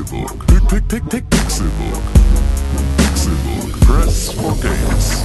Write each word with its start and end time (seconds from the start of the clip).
Pixelbook. 0.00 0.46
Pick, 0.46 0.88
pick, 0.88 1.10
pick, 1.10 1.30
Pixelbook. 1.30 2.02
Pixelbook. 2.96 3.80
Press 3.80 4.32
for 4.32 4.56
games. 4.56 5.22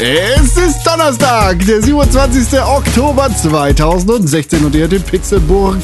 Es 0.00 0.56
ist 0.56 0.84
Donnerstag, 0.84 1.64
der 1.66 1.82
27. 1.82 2.60
Oktober 2.60 3.30
2016 3.34 4.64
und 4.64 4.74
ihr 4.74 4.82
hört 4.82 4.92
den 4.92 5.02
Pixelburg 5.02 5.82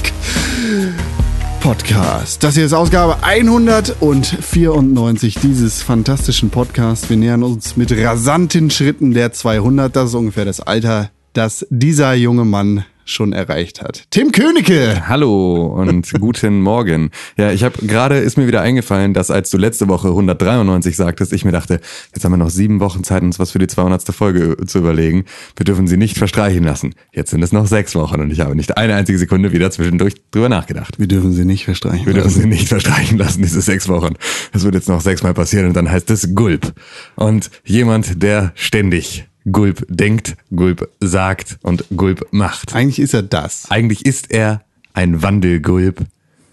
Podcast. 1.64 2.44
Das 2.44 2.54
hier 2.56 2.66
ist 2.66 2.74
Ausgabe 2.74 3.22
194 3.22 5.36
dieses 5.36 5.82
fantastischen 5.82 6.50
Podcasts. 6.50 7.08
Wir 7.08 7.16
nähern 7.16 7.42
uns 7.42 7.78
mit 7.78 7.90
rasanten 7.90 8.70
Schritten 8.70 9.14
der 9.14 9.32
200. 9.32 9.96
Das 9.96 10.10
ist 10.10 10.14
ungefähr 10.14 10.44
das 10.44 10.60
Alter, 10.60 11.10
das 11.32 11.66
dieser 11.70 12.12
junge 12.12 12.44
Mann 12.44 12.84
schon 13.04 13.32
erreicht 13.32 13.82
hat. 13.82 14.04
Tim 14.10 14.32
Königke! 14.32 15.08
Hallo 15.08 15.66
und 15.66 16.12
guten 16.20 16.60
Morgen. 16.60 17.10
Ja, 17.36 17.52
ich 17.52 17.64
habe 17.64 17.86
gerade 17.86 18.18
ist 18.18 18.38
mir 18.38 18.46
wieder 18.46 18.62
eingefallen, 18.62 19.14
dass 19.14 19.30
als 19.30 19.50
du 19.50 19.58
letzte 19.58 19.88
Woche 19.88 20.08
193 20.08 20.96
sagtest, 20.96 21.32
ich 21.32 21.44
mir 21.44 21.52
dachte, 21.52 21.80
jetzt 22.14 22.24
haben 22.24 22.32
wir 22.32 22.36
noch 22.36 22.50
sieben 22.50 22.80
Wochen 22.80 23.04
Zeit, 23.04 23.22
uns 23.22 23.38
was 23.38 23.50
für 23.50 23.58
die 23.58 23.66
200. 23.66 24.02
Folge 24.14 24.56
zu 24.66 24.78
überlegen. 24.78 25.24
Wir 25.56 25.64
dürfen 25.64 25.86
sie 25.86 25.96
nicht 25.96 26.16
verstreichen 26.16 26.64
lassen. 26.64 26.94
Jetzt 27.12 27.30
sind 27.30 27.42
es 27.42 27.52
noch 27.52 27.66
sechs 27.66 27.94
Wochen 27.94 28.20
und 28.20 28.30
ich 28.30 28.40
habe 28.40 28.54
nicht 28.56 28.76
eine 28.76 28.94
einzige 28.94 29.18
Sekunde 29.18 29.52
wieder 29.52 29.70
zwischendurch 29.70 30.14
drüber 30.30 30.48
nachgedacht. 30.48 30.98
Wir 30.98 31.06
dürfen 31.06 31.32
sie 31.32 31.44
nicht 31.44 31.64
verstreichen. 31.64 32.06
Wir 32.06 32.14
dürfen 32.14 32.30
sie 32.30 32.46
nicht 32.46 32.68
verstreichen 32.68 33.18
lassen, 33.18 33.42
diese 33.42 33.60
sechs 33.60 33.88
Wochen. 33.88 34.14
Das 34.52 34.64
wird 34.64 34.74
jetzt 34.74 34.88
noch 34.88 35.00
sechsmal 35.00 35.34
passieren 35.34 35.66
und 35.66 35.74
dann 35.74 35.90
heißt 35.90 36.10
es 36.10 36.34
Gulp. 36.34 36.72
Und 37.16 37.50
jemand, 37.64 38.22
der 38.22 38.52
ständig 38.54 39.26
Gulp 39.50 39.84
denkt, 39.88 40.36
Gulp 40.54 40.88
sagt 41.00 41.58
und 41.62 41.84
Gulp 41.94 42.26
macht. 42.30 42.74
Eigentlich 42.74 42.98
ist 42.98 43.14
er 43.14 43.22
das. 43.22 43.70
Eigentlich 43.70 44.06
ist 44.06 44.30
er 44.30 44.62
ein 44.94 45.22
Wandelgulp. 45.22 46.04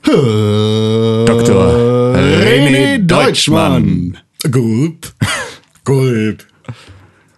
Dr. 0.04 1.26
Dr. 1.26 2.16
René 2.16 2.98
Deutschmann. 2.98 4.18
Gulp. 4.50 5.14
Gulp. 5.86 6.46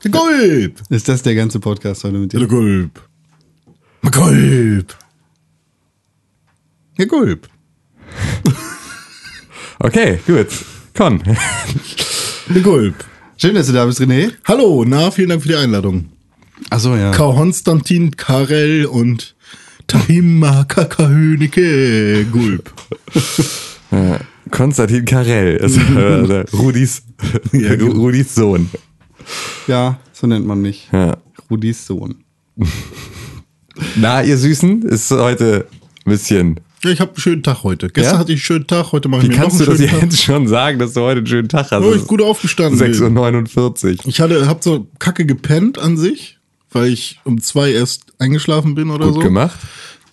Gulp. 0.09 0.81
Ist 0.89 1.07
das 1.07 1.21
der 1.21 1.35
ganze 1.35 1.59
Podcast 1.59 2.03
heute 2.03 2.17
mit 2.17 2.33
dir? 2.33 2.47
Gulp. 2.47 3.01
Gulp. 4.11 4.97
Ja, 6.97 7.05
Gulp. 7.05 7.47
Okay, 9.79 10.19
gut. 10.25 10.47
Con. 10.93 11.21
Gulp. 12.63 12.95
Schön, 13.43 13.55
dass 13.55 13.67
du 13.67 13.73
da 13.73 13.85
bist, 13.85 13.99
René. 13.99 14.31
Hallo, 14.45 14.85
na, 14.87 15.11
vielen 15.11 15.27
Dank 15.27 15.41
für 15.41 15.49
die 15.49 15.57
Einladung. 15.57 16.05
Achso, 16.69 16.95
ja. 16.95 17.11
Konstantin 17.11 18.15
Karel 18.15 18.85
und 18.85 19.35
Tahima 19.85 20.63
Kakahönike 20.63 22.25
Gulp. 22.31 22.73
Äh, 23.91 24.19
Konstantin 24.49 25.03
Karel, 25.03 25.57
ist 25.57 25.75
äh, 25.75 26.45
Rudis, 26.55 27.03
Ja, 27.51 27.75
genau. 27.75 27.91
Rudis 27.99 28.33
Sohn. 28.33 28.69
Ja, 29.67 29.99
so 30.13 30.25
nennt 30.25 30.47
man 30.47 30.61
mich. 30.61 30.87
Ja. 30.93 31.17
Rudis 31.51 31.85
Sohn. 31.85 32.23
Na, 33.97 34.23
ihr 34.23 34.37
Süßen, 34.37 34.83
ist 34.83 35.11
heute 35.11 35.67
ein 36.05 36.09
bisschen. 36.09 36.61
Ja, 36.83 36.91
ich 36.91 36.99
habe 36.99 37.11
einen 37.11 37.19
schönen 37.21 37.43
Tag 37.43 37.63
heute. 37.63 37.87
Gestern 37.89 38.13
Ja? 38.15 38.19
hatte 38.19 38.31
ich 38.33 38.37
einen 38.39 38.43
schönen 38.43 38.67
Tag, 38.67 38.91
heute 38.91 39.07
mache 39.07 39.21
ich 39.21 39.27
Wie 39.27 39.31
mir 39.31 39.35
noch 39.37 39.43
kannst 39.43 39.61
einen 39.61 39.65
du 39.65 39.71
das 39.71 39.79
schönen 39.79 39.91
Tag. 40.01 40.01
jetzt 40.11 40.21
schon 40.21 40.47
sagen, 40.47 40.79
dass 40.79 40.93
du 40.93 41.01
heute 41.01 41.17
einen 41.19 41.27
schönen 41.27 41.49
Tag 41.49 41.71
hast? 41.71 41.81
Oh, 41.83 41.93
ich 41.93 42.05
gut 42.07 42.21
aufgestanden 42.21 42.77
bin. 42.77 42.93
6.49 42.93 43.85
Uhr. 43.85 43.99
Ich 44.05 44.19
hatte, 44.19 44.47
hab 44.47 44.63
so 44.63 44.87
kacke 44.99 45.25
gepennt 45.25 45.79
an 45.79 45.95
sich, 45.97 46.39
weil 46.71 46.87
ich 46.91 47.19
um 47.23 47.41
zwei 47.41 47.71
erst 47.71 48.07
eingeschlafen 48.19 48.75
bin 48.75 48.89
oder 48.89 49.05
Gut 49.05 49.15
so. 49.15 49.19
gemacht. 49.21 49.57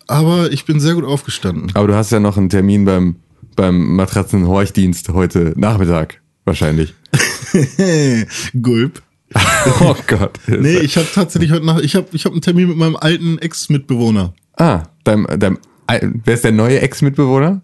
Aber 0.07 0.53
ich 0.53 0.65
bin 0.65 0.79
sehr 0.81 0.95
gut 0.95 1.05
aufgestanden. 1.05 1.71
Aber 1.75 1.89
du 1.89 1.95
hast 1.95 2.13
ja 2.13 2.21
noch 2.21 2.37
einen 2.37 2.49
Termin 2.49 2.85
beim, 2.85 3.17
beim 3.57 3.97
Matratzenhorchdienst 3.97 5.09
heute 5.09 5.55
Nachmittag. 5.57 6.21
Wahrscheinlich. 6.45 6.95
Gulp. 8.63 9.03
oh 9.81 9.95
Gott. 10.07 10.39
Nee, 10.47 10.79
ich 10.79 10.97
habe 10.97 11.07
tatsächlich 11.13 11.51
heute 11.53 11.65
Nacht, 11.65 11.85
ich 11.85 11.95
habe 11.95 12.07
ich 12.13 12.25
hab 12.25 12.33
einen 12.33 12.43
Termin 12.43 12.69
mit 12.69 12.77
meinem 12.77 12.97
alten 12.97 13.39
Ex-Mitbewohner. 13.39 14.35
Ah, 14.57 14.83
dein, 15.05 15.27
dein, 15.39 15.59
wer 16.25 16.35
ist 16.35 16.45
der 16.45 16.53
neue 16.53 16.81
Ex-Mitbewohner? 16.81 17.63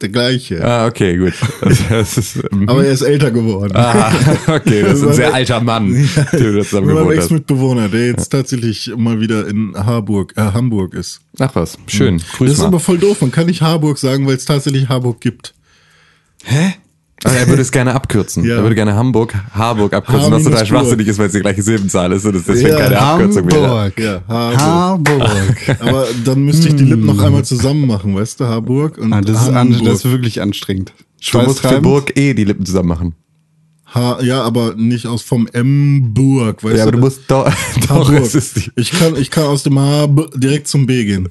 Der 0.00 0.08
gleiche. 0.08 0.64
Ah, 0.64 0.86
okay, 0.86 1.16
gut. 1.18 1.34
Das, 1.60 1.86
das 1.88 2.16
ist, 2.16 2.42
ähm, 2.52 2.66
Aber 2.68 2.84
er 2.86 2.92
ist 2.92 3.02
älter 3.02 3.30
geworden. 3.30 3.72
ah, 3.76 4.10
okay, 4.46 4.82
das 4.82 5.00
ist 5.00 5.06
ein 5.06 5.12
sehr 5.12 5.34
alter 5.34 5.60
Mann, 5.60 5.92
den 5.92 6.08
du 6.32 6.52
da 6.56 6.62
zusammen 6.64 6.86
Mit 6.86 6.94
meinem 6.94 7.04
gewohnt 7.04 7.16
hast. 7.18 7.24
Ex-Mitbewohner, 7.24 7.88
der 7.90 8.06
jetzt 8.06 8.28
tatsächlich 8.30 8.92
mal 8.96 9.20
wieder 9.20 9.46
in 9.46 9.74
Harburg, 9.76 10.32
äh, 10.36 10.40
Hamburg 10.40 10.94
ist. 10.94 11.20
Ach 11.38 11.54
was, 11.54 11.76
schön. 11.86 12.16
Grüß 12.16 12.48
das 12.48 12.52
ist 12.52 12.58
mal. 12.60 12.68
aber 12.68 12.80
voll 12.80 12.96
doof. 12.96 13.20
Man 13.20 13.30
kann 13.30 13.46
nicht 13.46 13.60
Harburg 13.60 13.98
sagen, 13.98 14.26
weil 14.26 14.36
es 14.36 14.46
tatsächlich 14.46 14.88
Harburg 14.88 15.20
gibt. 15.20 15.52
Hä? 16.44 16.74
Also 17.22 17.36
er 17.36 17.46
würde 17.48 17.62
es 17.62 17.70
gerne 17.70 17.94
abkürzen. 17.94 18.44
Ja. 18.50 18.56
Er 18.56 18.62
würde 18.62 18.74
gerne 18.74 18.94
Hamburg, 18.94 19.34
Harburg 19.52 19.92
abkürzen, 19.92 20.30
was 20.32 20.42
total 20.44 20.64
schwachsinnig 20.66 21.06
ist, 21.08 21.18
weil 21.18 21.26
es 21.26 21.32
die 21.32 21.40
gleiche 21.40 21.62
Silbenzahl 21.62 22.10
ist 22.12 22.24
und 22.24 22.34
es 22.36 22.44
deswegen 22.44 22.68
Ja, 22.70 22.78
keine 22.78 22.98
Abkürzung 22.98 23.50
wäre. 23.52 23.68
Hamburg. 23.68 24.00
Ja, 24.00 24.22
Harburg. 24.26 25.20
Harburg. 25.28 25.76
Aber 25.80 26.06
dann 26.24 26.42
müsste 26.44 26.68
ich 26.68 26.76
die 26.76 26.84
Lippen 26.84 27.06
noch 27.06 27.22
einmal 27.22 27.44
zusammen 27.44 27.86
machen, 27.86 28.14
weißt 28.16 28.40
du? 28.40 28.44
Harburg 28.46 28.96
und 28.98 29.12
Ah, 29.12 29.20
das, 29.20 29.42
ist 29.42 29.48
an, 29.48 29.54
Hamburg. 29.74 29.84
das 29.84 30.04
ist 30.04 30.10
wirklich 30.10 30.40
anstrengend. 30.40 30.92
Du 31.32 31.42
musst 31.42 31.60
für. 31.66 31.80
Burg 31.82 32.16
eh 32.18 32.32
die 32.34 32.44
Lippen 32.44 32.64
zusammen 32.64 32.88
machen. 32.88 33.14
Ha 33.94 34.18
ja, 34.22 34.42
aber 34.42 34.74
nicht 34.76 35.06
aus 35.08 35.20
vom 35.22 35.48
M-Burg, 35.52 36.62
weißt 36.62 36.76
Ja, 36.76 36.82
aber 36.84 36.92
du 36.92 36.98
du? 36.98 37.04
musst 37.04 37.22
doch, 37.28 37.44
doch, 37.88 38.08
Harburg. 38.08 38.22
es 38.22 38.34
ist 38.36 38.56
die, 38.56 38.70
Ich 38.76 38.92
kann, 38.92 39.16
ich 39.16 39.30
kann 39.32 39.44
aus 39.44 39.64
dem 39.64 39.78
H 39.78 40.06
direkt 40.36 40.68
zum 40.68 40.86
B 40.86 41.04
gehen. 41.04 41.28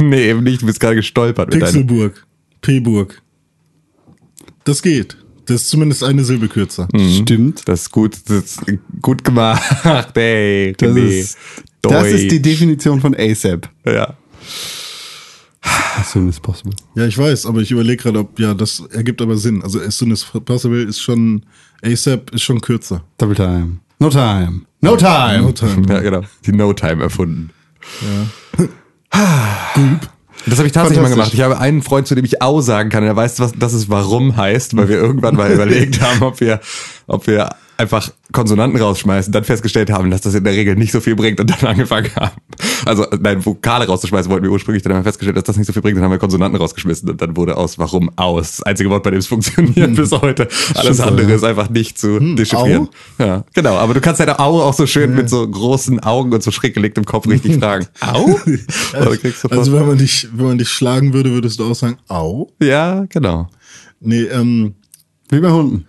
nee, 0.00 0.28
eben 0.30 0.42
nicht, 0.42 0.62
du 0.62 0.66
bist 0.66 0.80
gerade 0.80 0.96
gestolpert 0.96 1.50
Pixelburg. 1.50 2.26
P-Burg. 2.60 3.22
Das 4.64 4.82
geht. 4.82 5.16
Das 5.46 5.62
ist 5.62 5.68
zumindest 5.70 6.04
eine 6.04 6.24
Silbe 6.24 6.48
kürzer. 6.48 6.88
Stimmt. 7.20 7.66
das 7.66 7.82
ist 7.82 7.90
gut, 7.90 8.16
das 8.26 8.36
ist 8.44 8.60
gut 9.00 9.24
gemacht, 9.24 10.16
ey, 10.16 10.74
Das 10.78 10.96
ist, 10.96 11.38
das 11.80 12.06
ist 12.08 12.30
die. 12.30 12.40
Definition 12.42 13.00
von 13.00 13.14
ASAP. 13.14 13.68
ja. 13.86 14.14
As 15.98 16.10
soon 16.12 16.28
as 16.28 16.40
possible. 16.40 16.72
Ja, 16.96 17.06
ich 17.06 17.16
weiß, 17.16 17.46
aber 17.46 17.60
ich 17.60 17.70
überlege 17.70 18.02
gerade, 18.02 18.18
ob, 18.20 18.38
ja, 18.40 18.54
das 18.54 18.82
ergibt 18.90 19.20
aber 19.22 19.36
Sinn. 19.36 19.62
Also 19.62 19.78
as 19.80 19.96
soon 19.96 20.10
as 20.10 20.24
possible 20.24 20.82
ist 20.82 21.00
schon, 21.00 21.44
ASAP 21.82 22.30
ist 22.34 22.42
schon 22.42 22.60
kürzer. 22.60 23.04
Double 23.18 23.36
time. 23.36 23.78
No 23.98 24.08
time. 24.08 24.62
No 24.80 24.96
time. 24.96 25.42
No 25.42 25.52
time. 25.52 25.86
ja, 25.88 26.00
genau, 26.00 26.22
die 26.44 26.52
No-Time 26.52 27.02
erfunden. 27.04 27.50
Das 30.46 30.58
habe 30.58 30.66
ich 30.66 30.72
tatsächlich 30.72 31.02
mal 31.02 31.10
gemacht. 31.10 31.34
Ich 31.34 31.40
habe 31.40 31.58
einen 31.58 31.82
Freund, 31.82 32.06
zu 32.06 32.14
dem 32.14 32.24
ich 32.24 32.42
Au 32.42 32.60
sagen 32.60 32.90
kann, 32.90 33.02
und 33.02 33.08
er 33.08 33.16
weiß, 33.16 33.40
was, 33.40 33.52
dass 33.52 33.72
es 33.72 33.88
warum 33.88 34.36
heißt, 34.36 34.76
weil 34.76 34.88
wir 34.88 34.96
irgendwann 34.96 35.36
mal 35.36 35.50
überlegt 35.52 36.00
haben, 36.00 36.22
ob 36.22 36.40
wir, 36.40 36.60
ob 37.06 37.26
wir 37.26 37.50
einfach 37.76 38.10
Konsonanten 38.32 38.80
rausschmeißen, 38.80 39.32
dann 39.32 39.44
festgestellt 39.44 39.90
haben, 39.90 40.10
dass 40.10 40.22
das 40.22 40.34
in 40.34 40.44
der 40.44 40.52
Regel 40.52 40.76
nicht 40.76 40.92
so 40.92 41.00
viel 41.00 41.16
bringt 41.16 41.40
und 41.40 41.50
dann 41.50 41.60
angefangen 41.70 42.10
haben. 42.16 42.36
Also, 42.84 43.06
nein, 43.20 43.44
Vokale 43.44 43.86
rauszuschmeißen 43.86 44.30
wollten 44.30 44.44
wir 44.44 44.50
ursprünglich, 44.50 44.82
dann 44.82 44.92
haben 44.92 45.00
wir 45.00 45.04
festgestellt, 45.04 45.36
dass 45.36 45.44
das 45.44 45.56
nicht 45.56 45.66
so 45.66 45.72
viel 45.72 45.82
bringt, 45.82 45.96
dann 45.96 46.04
haben 46.04 46.10
wir 46.10 46.18
Konsonanten 46.18 46.60
rausgeschmissen 46.60 47.10
und 47.10 47.20
dann 47.20 47.36
wurde 47.36 47.56
aus 47.56 47.78
warum 47.78 48.10
aus. 48.16 48.56
Das 48.56 48.62
einzige 48.62 48.90
Wort, 48.90 49.02
bei 49.02 49.10
dem 49.10 49.18
es 49.18 49.26
funktioniert 49.32 49.94
bis 49.94 50.12
heute. 50.12 50.48
Alles 50.74 50.98
Super, 50.98 51.08
andere 51.08 51.30
ja. 51.30 51.36
ist 51.36 51.44
einfach 51.44 51.70
nicht 51.70 51.98
zu 51.98 52.18
dechiffrieren. 52.18 52.88
Ja, 53.18 53.44
genau. 53.54 53.76
Aber 53.76 53.94
du 53.94 54.00
kannst 54.00 54.20
deine 54.20 54.38
Au 54.38 54.62
auch 54.62 54.74
so 54.74 54.86
schön 54.86 55.14
mit 55.14 55.28
so 55.28 55.46
großen 55.48 56.00
Augen 56.00 56.32
und 56.32 56.42
so 56.42 56.50
schräg 56.50 56.74
gelegtem 56.74 57.04
Kopf 57.04 57.26
richtig 57.26 57.56
fragen. 57.58 57.86
Au? 58.00 58.38
Also 59.50 59.72
wenn 59.72 59.86
man 59.86 59.98
dich, 59.98 60.28
wenn 60.32 60.46
man 60.46 60.58
dich 60.58 60.68
schlagen 60.68 61.12
würde, 61.12 61.30
würdest 61.30 61.58
du 61.58 61.64
auch 61.64 61.74
sagen, 61.74 61.98
au? 62.08 62.50
ja, 62.60 63.04
genau. 63.08 63.48
Nee, 64.00 64.22
ähm, 64.22 64.74
Wie 65.30 65.40
bei 65.40 65.50
Hunden. 65.50 65.86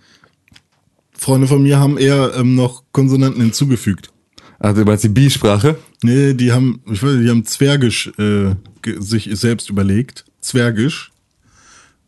Freunde 1.24 1.46
von 1.48 1.62
mir 1.62 1.78
haben 1.78 1.96
eher 1.98 2.32
ähm, 2.36 2.54
noch 2.54 2.82
Konsonanten 2.92 3.40
hinzugefügt. 3.42 4.10
Also 4.58 4.82
du 4.82 4.86
meinst 4.86 5.04
die 5.04 5.08
Bi-Sprache? 5.08 5.76
Nee, 6.02 6.34
die 6.34 6.52
haben, 6.52 6.80
ich 6.90 7.02
weiß 7.02 7.12
nicht, 7.14 7.24
die 7.24 7.30
haben 7.30 7.44
Zwergisch 7.44 8.12
äh, 8.18 8.54
sich 9.00 9.28
selbst 9.32 9.68
überlegt. 9.70 10.24
Zwergisch. 10.40 11.10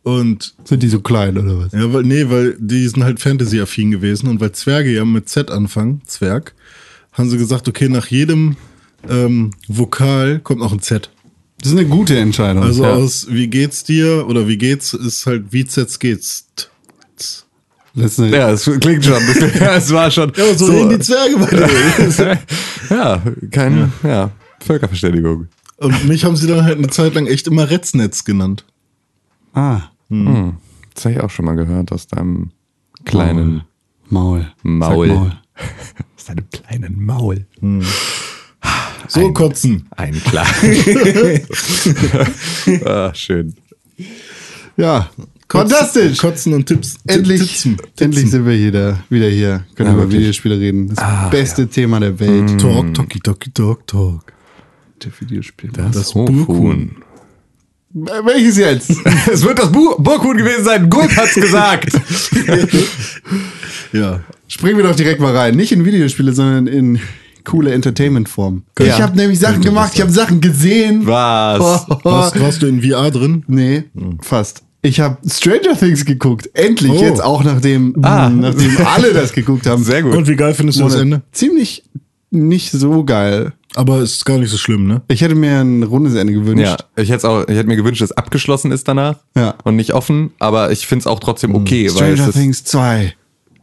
Und 0.03 0.55
Sind 0.63 0.83
die 0.83 0.87
so 0.87 1.01
klein 1.01 1.37
oder 1.37 1.57
was? 1.59 1.73
ja, 1.73 1.91
weil, 1.91 2.03
nee, 2.03 2.29
weil 2.29 2.55
die 2.59 2.87
sind 2.87 3.03
halt 3.03 3.19
Fantasy-affin 3.19 3.91
gewesen 3.91 4.29
und 4.29 4.39
weil 4.39 4.53
Zwerge 4.53 4.91
ja 4.93 5.03
mit 5.03 5.27
Z 5.27 5.51
anfangen, 5.51 6.01
Zwerg, 6.05 6.53
haben 7.11 7.29
sie 7.29 7.37
gesagt, 7.37 7.67
okay, 7.67 7.89
nach 7.89 8.07
jedem 8.07 8.55
ähm, 9.09 9.51
Vokal 9.67 10.39
kommt 10.39 10.59
noch 10.61 10.71
ein 10.71 10.79
Z. 10.81 11.09
Das 11.59 11.71
ist 11.73 11.77
eine 11.77 11.87
gute 11.89 12.17
Entscheidung. 12.17 12.63
Also 12.63 12.83
Ja. 12.83 12.93
aus 12.93 13.27
wie 13.29 13.47
geht's 13.47 13.83
dir 13.83 14.25
oder 14.29 14.47
wie 14.47 14.57
geht's 14.57 14.93
ist 14.93 15.25
halt 15.25 15.51
wie 15.51 15.65
Z 15.65 15.99
geht's. 15.99 16.47
Eine, 17.97 18.29
Ja, 18.29 18.51
es 18.51 18.63
klingt 18.79 19.03
schon. 19.05 19.21
Ja, 19.59 19.75
es 19.77 19.91
war 19.91 20.11
schon. 20.11 20.31
Ja, 20.35 20.43
aber 20.43 20.53
so, 20.57 20.65
reden 20.67 20.89
die 20.89 20.99
Zwerge 20.99 21.37
bei 21.37 22.25
denen. 22.25 22.39
ja, 22.89 23.21
kein, 23.51 23.91
ja. 24.03 24.31
Völkerverständigung. 24.65 25.47
Und 25.77 26.07
mich 26.07 26.23
haben 26.25 26.35
sie 26.35 26.47
dann 26.47 26.63
halt 26.63 26.77
eine 26.77 26.89
Zeit 26.89 27.13
lang 27.15 27.27
echt 27.27 27.47
immer 27.47 27.69
Retznetz 27.69 28.23
genannt. 28.23 28.65
Ah. 29.53 29.81
Das 30.09 31.05
habe 31.05 31.13
ich 31.15 31.19
auch 31.21 31.29
schon 31.29 31.45
mal 31.45 31.55
gehört 31.55 31.91
aus 31.91 32.07
deinem 32.07 32.51
kleinen 33.05 33.63
Maul. 34.09 34.51
Maul. 34.63 35.07
Maul. 35.07 35.31
aus 36.17 36.25
deinem 36.25 36.49
kleinen 36.49 37.03
Maul. 37.05 37.45
So 39.07 39.19
Ein- 39.25 39.33
kotzen. 39.33 39.87
Ein 39.95 40.21
klar. 40.23 40.47
ah, 42.85 43.13
schön. 43.13 43.55
Ja, 44.75 45.09
fantastisch. 45.49 46.17
Kotzen 46.17 46.53
und 46.53 46.65
Tipps. 46.65 46.95
Endlich, 47.07 47.41
Tipsen. 47.41 47.77
endlich 47.99 48.29
sind 48.29 48.45
wir 48.45 48.53
hier 48.53 48.71
da, 48.71 48.99
wieder 49.09 49.29
hier. 49.29 49.63
Können 49.75 49.89
Ja, 49.89 49.93
über 49.95 50.03
wirklich. 50.03 50.21
Videospiele 50.21 50.59
reden. 50.59 50.89
Das 50.89 50.97
Ah, 50.99 51.29
beste 51.29 51.67
Thema 51.67 51.99
der 51.99 52.19
Welt. 52.19 52.59
Talk, 52.59 52.93
talky, 52.93 53.19
talky, 53.19 53.51
talk, 53.51 53.87
talk. 53.87 54.33
Der 55.03 55.11
Videospiele. 55.19 55.73
Das 55.91 56.15
Hofhuhn. 56.15 56.45
Burghuhn. 56.45 56.95
Welches 57.93 58.57
jetzt? 58.57 58.91
Es 59.31 59.43
wird 59.43 59.57
das 59.59 59.71
Bu 59.71 59.95
Burghuhn 59.97 60.37
gewesen 60.37 60.65
sein. 60.65 60.89
Gulp 60.89 61.15
hat's 61.15 61.33
gesagt. 61.45 61.93
Ja. 63.93 64.21
Springen 64.47 64.77
wir 64.77 64.83
doch 64.83 64.95
direkt 64.95 65.19
mal 65.21 65.35
rein. 65.35 65.55
Nicht 65.55 65.71
in 65.71 65.85
Videospiele, 65.85 66.33
sondern 66.33 66.67
in 66.67 66.99
coole 67.43 67.71
Entertainment-Form. 67.73 68.63
Ja. 68.79 68.85
Ich 68.85 69.01
habe 69.01 69.15
nämlich 69.15 69.39
Sachen 69.39 69.61
gemacht, 69.61 69.89
das 69.89 69.95
ich 69.95 70.01
habe 70.01 70.11
Sachen 70.11 70.41
gesehen. 70.41 71.05
Was? 71.07 71.85
Warst, 72.03 72.39
warst 72.39 72.61
du 72.61 72.67
in 72.67 72.81
VR 72.81 73.09
drin? 73.11 73.43
Nee, 73.47 73.85
fast. 74.21 74.63
Ich 74.87 74.99
habe 75.01 75.17
Stranger 75.29 75.77
Things 75.77 76.05
geguckt. 76.05 76.49
Endlich, 76.53 76.91
Oh. 76.93 77.01
jetzt 77.01 77.21
auch 77.21 77.43
nachdem, 77.43 77.93
Ah. 78.03 78.29
nachdem 78.29 78.71
alle 78.85 79.13
das 79.13 79.33
geguckt 79.33 79.65
haben. 79.67 79.83
Sehr 79.83 80.01
gut. 80.01 80.15
Und 80.15 80.27
wie 80.27 80.35
geil 80.35 80.53
findest 80.53 80.79
du 80.79 80.83
das 80.85 80.95
Ende? 80.95 81.23
Ziemlich 81.33 81.83
nicht 82.31 82.71
so 82.71 83.03
geil. 83.03 83.53
Aber 83.75 83.97
es 83.99 84.13
ist 84.13 84.25
gar 84.25 84.37
nicht 84.37 84.49
so 84.49 84.57
schlimm, 84.57 84.87
ne? 84.87 85.01
Ich 85.09 85.21
hätte 85.21 85.35
mir 85.35 85.59
ein 85.59 85.83
rundes 85.83 86.15
Ende 86.15 86.31
gewünscht. 86.33 86.63
Ja, 86.65 86.77
ich 86.95 87.09
hätte 87.09 87.29
auch, 87.29 87.47
ich 87.47 87.55
hätte 87.55 87.67
mir 87.67 87.75
gewünscht, 87.75 88.01
dass 88.01 88.11
es 88.11 88.17
abgeschlossen 88.17 88.71
ist 88.71 88.87
danach 88.87 89.17
Ja. 89.35 89.55
und 89.65 89.75
nicht 89.75 89.93
offen, 89.93 90.31
aber 90.39 90.71
ich 90.71 90.87
finde 90.87 91.01
es 91.03 91.07
auch 91.07 91.19
trotzdem 91.19 91.53
okay, 91.53 91.89
weil 91.93 92.13
es 92.13 92.19
Stranger 92.19 92.31
Things 92.33 92.63
2. 92.63 93.13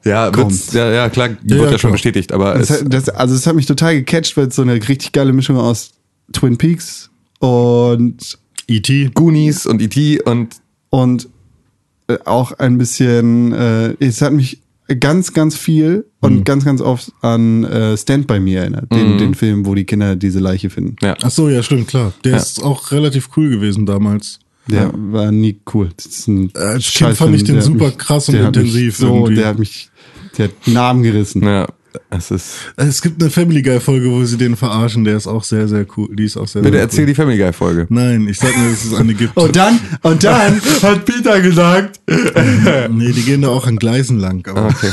ja, 0.05 0.31
ja, 0.31 0.93
ja, 0.93 1.09
klar, 1.09 1.31
wird 1.43 1.61
ja, 1.63 1.71
ja, 1.71 1.79
schon 1.79 1.93
bestätigt, 1.93 2.33
aber 2.33 2.55
Das, 2.55 2.69
es, 2.71 2.83
hat- 2.83 2.93
das, 2.93 3.09
also 3.09 3.35
es 3.35 3.47
hat 3.47 3.57
mich 3.57 3.67
total 3.67 3.97
gecatcht, 3.97 4.37
weil 4.37 4.49
es 4.49 4.57
so 4.57 4.63
eine 4.63 4.75
richtig 4.75 5.13
geile 5.13 5.33
Mischung 5.33 5.57
aus 5.57 5.91
Twin 6.33 6.59
Peaks 6.59 7.11
und, 7.41 8.39
E.T. 8.67 9.11
Goonies 9.15 9.67
und 9.67 9.83
E.T. 9.83 10.23
und 10.23 10.57
und 10.95 11.29
äh, 12.07 12.19
auch 12.25 12.53
ein 12.53 12.79
bisschen, 12.79 13.53
äh, 13.53 13.95
es 13.99 14.21
hat 14.23 14.33
mich 14.33 14.61
ganz, 15.01 15.33
ganz 15.33 15.57
viel 15.57 16.05
und 16.21 16.35
Mhm. 16.41 16.45
ganz, 16.45 16.65
ganz 16.65 16.81
oft 16.81 17.11
an 17.23 17.65
äh, 17.65 17.97
Stand 17.97 18.27
By 18.27 18.39
Me 18.39 18.55
erinnert. 18.57 18.93
Den, 18.93 19.17
den 19.19 19.35
Film, 19.35 19.65
wo 19.67 19.75
die 19.75 19.85
Kinder 19.85 20.15
diese 20.15 20.39
Leiche 20.41 20.69
finden. 20.71 20.97
ja. 21.03 21.17
Ach 21.23 21.31
so, 21.31 21.49
ja, 21.49 21.63
stimmt, 21.63 21.89
klar. 21.89 22.13
Der 22.25 22.33
Ja. 22.33 22.37
ist 22.39 22.63
auch 22.63 22.93
relativ 22.93 23.31
cool 23.37 23.49
gewesen 23.49 23.87
damals. 23.87 24.39
Der 24.69 24.91
war 24.95 25.31
nie 25.33 25.59
cool. 25.75 25.91
Das 25.97 26.07
ist 26.07 26.29
ein 26.29 26.51
Äh, 26.55 26.59
als 26.59 26.91
Kind 26.93 27.17
fand 27.17 27.35
ich 27.35 27.45
den 27.45 27.61
super 27.61 27.87
mich- 27.87 27.99
krass 27.99 28.29
und 28.29 28.35
der 28.35 28.45
hat 28.47 28.57
mich 28.57 28.65
intensiv 28.67 28.97
So, 28.97 29.15
irgendwie. 29.15 29.35
der 29.37 29.47
hat 29.49 29.59
mich, 29.59 29.91
der 30.39 30.49
hat 30.49 30.55
Namen 30.69 31.03
gerissen. 31.03 31.43
Ja, 31.43 31.67
es 32.11 32.31
ist. 32.31 32.55
Es 32.77 33.03
gibt 33.03 33.21
eine 33.23 33.31
Family 33.31 33.63
Guy 33.63 33.81
Folge, 33.81 34.11
wo 34.11 34.25
sie 34.25 34.37
den 34.37 34.57
verarschen, 34.57 35.05
der 35.05 35.17
ist 35.17 35.27
auch 35.27 35.45
sehr, 35.45 35.69
sehr 35.69 35.87
cool. 35.97 36.09
Die 36.15 36.25
ist 36.25 36.37
auch 36.37 36.49
sehr, 36.49 36.63
Bitte 36.63 36.75
sehr 36.77 36.83
erzähl 36.83 37.01
cool. 37.01 37.07
die 37.07 37.15
Family 37.15 37.39
Guy 37.39 37.53
Folge. 37.53 37.87
Nein, 37.91 38.29
ich 38.29 38.39
sag 38.39 38.57
nur, 38.57 38.71
dass 38.71 38.85
es 38.85 38.95
eine 38.95 39.15
gibt. 39.15 39.37
Und 39.37 39.57
dann, 39.57 39.79
und 40.03 40.25
dann 40.25 40.61
hat 40.83 41.05
Peter 41.05 41.41
gesagt, 41.41 42.01
nee, 42.91 43.13
die 43.13 43.23
gehen 43.23 43.43
da 43.43 43.49
auch 43.49 43.67
an 43.67 43.77
Gleisen 43.77 44.19
lang. 44.19 44.47
Aber 44.49 44.67
Okay. 44.69 44.91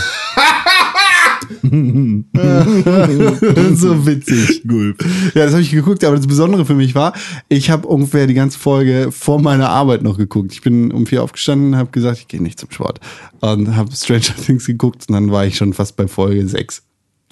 so 3.75 4.06
witzig. 4.06 4.63
Gulp. 4.68 5.03
Ja, 5.33 5.45
das 5.45 5.53
habe 5.53 5.62
ich 5.62 5.71
geguckt, 5.71 6.03
aber 6.03 6.15
das 6.15 6.27
Besondere 6.27 6.65
für 6.65 6.75
mich 6.75 6.95
war, 6.95 7.13
ich 7.50 7.69
habe 7.69 7.88
ungefähr 7.88 8.27
die 8.27 8.33
ganze 8.33 8.59
Folge 8.59 9.09
vor 9.12 9.42
meiner 9.42 9.69
Arbeit 9.69 10.03
noch 10.03 10.18
geguckt. 10.18 10.53
Ich 10.53 10.62
bin 10.62 10.92
um 10.92 11.06
vier 11.06 11.24
aufgestanden, 11.24 11.75
habe 11.75 11.92
gesagt, 11.92 12.19
ich 12.19 12.27
gehe 12.27 12.42
nicht 12.42 12.59
zum 12.59 12.71
Sport 12.71 13.00
und 13.42 13.75
habe 13.75 13.92
Stranger 13.95 14.36
Things 14.45 14.65
geguckt 14.65 15.06
und 15.07 15.13
dann 15.13 15.31
war 15.31 15.45
ich 15.45 15.57
schon 15.57 15.74
fast 15.74 15.95
bei 15.98 16.07
Folge 16.07 16.48
sechs. 16.48 16.83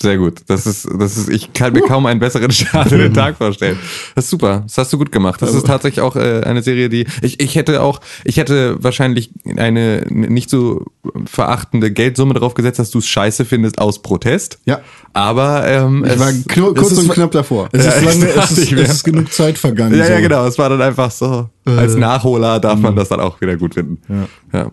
Sehr 0.01 0.17
gut. 0.17 0.41
Das 0.47 0.65
ist, 0.65 0.87
das 0.97 1.17
ist, 1.17 1.29
ich 1.29 1.51
kann 1.53 1.73
mir 1.73 1.81
kaum 1.81 2.05
einen 2.05 2.19
besseren 2.19 2.51
Start 2.51 2.91
in 2.91 2.99
den 2.99 3.13
Tag 3.13 3.37
vorstellen. 3.37 3.77
Das 4.15 4.25
ist 4.25 4.31
super. 4.31 4.63
Das 4.65 4.77
hast 4.77 4.93
du 4.93 4.97
gut 4.97 5.11
gemacht. 5.11 5.41
Das 5.41 5.53
ist 5.53 5.65
tatsächlich 5.65 6.01
auch 6.01 6.15
äh, 6.15 6.41
eine 6.45 6.61
Serie, 6.61 6.89
die 6.89 7.05
ich, 7.21 7.39
ich 7.41 7.55
hätte 7.55 7.81
auch, 7.81 7.99
ich 8.23 8.37
hätte 8.37 8.81
wahrscheinlich 8.81 9.29
eine 9.57 10.05
nicht 10.09 10.49
so 10.49 10.85
verachtende 11.25 11.91
Geldsumme 11.91 12.33
drauf 12.33 12.53
gesetzt, 12.53 12.79
dass 12.79 12.91
du 12.91 12.99
es 12.99 13.07
scheiße 13.07 13.43
findest 13.45 13.79
aus 13.79 14.01
Protest. 14.01 14.59
Ja. 14.65 14.79
Aber 15.13 15.67
ähm, 15.67 16.05
Ich 16.05 16.13
es, 16.13 16.19
war 16.19 16.31
kurz 16.73 16.97
und 16.97 17.09
knapp 17.09 17.31
davor. 17.31 17.69
Es, 17.71 17.85
Ja, 17.85 17.91
ist 17.91 18.05
lange, 18.05 18.29
es, 18.31 18.51
ist, 18.51 18.71
es 18.71 18.89
ist 18.91 19.03
genug 19.03 19.33
Zeit 19.33 19.57
vergangen. 19.57 19.97
ja, 19.97 20.07
ja, 20.07 20.15
so. 20.17 20.21
genau. 20.21 20.45
Es 20.45 20.57
war 20.57 20.69
dann 20.69 20.81
einfach 20.81 21.11
so. 21.11 21.49
Als 21.65 21.95
Nachholer 21.95 22.59
darf 22.59 22.79
man 22.79 22.95
das 22.95 23.09
dann 23.09 23.19
auch 23.19 23.41
wieder 23.41 23.57
gut 23.57 23.73
finden. 23.73 24.27
Ja. 24.53 24.71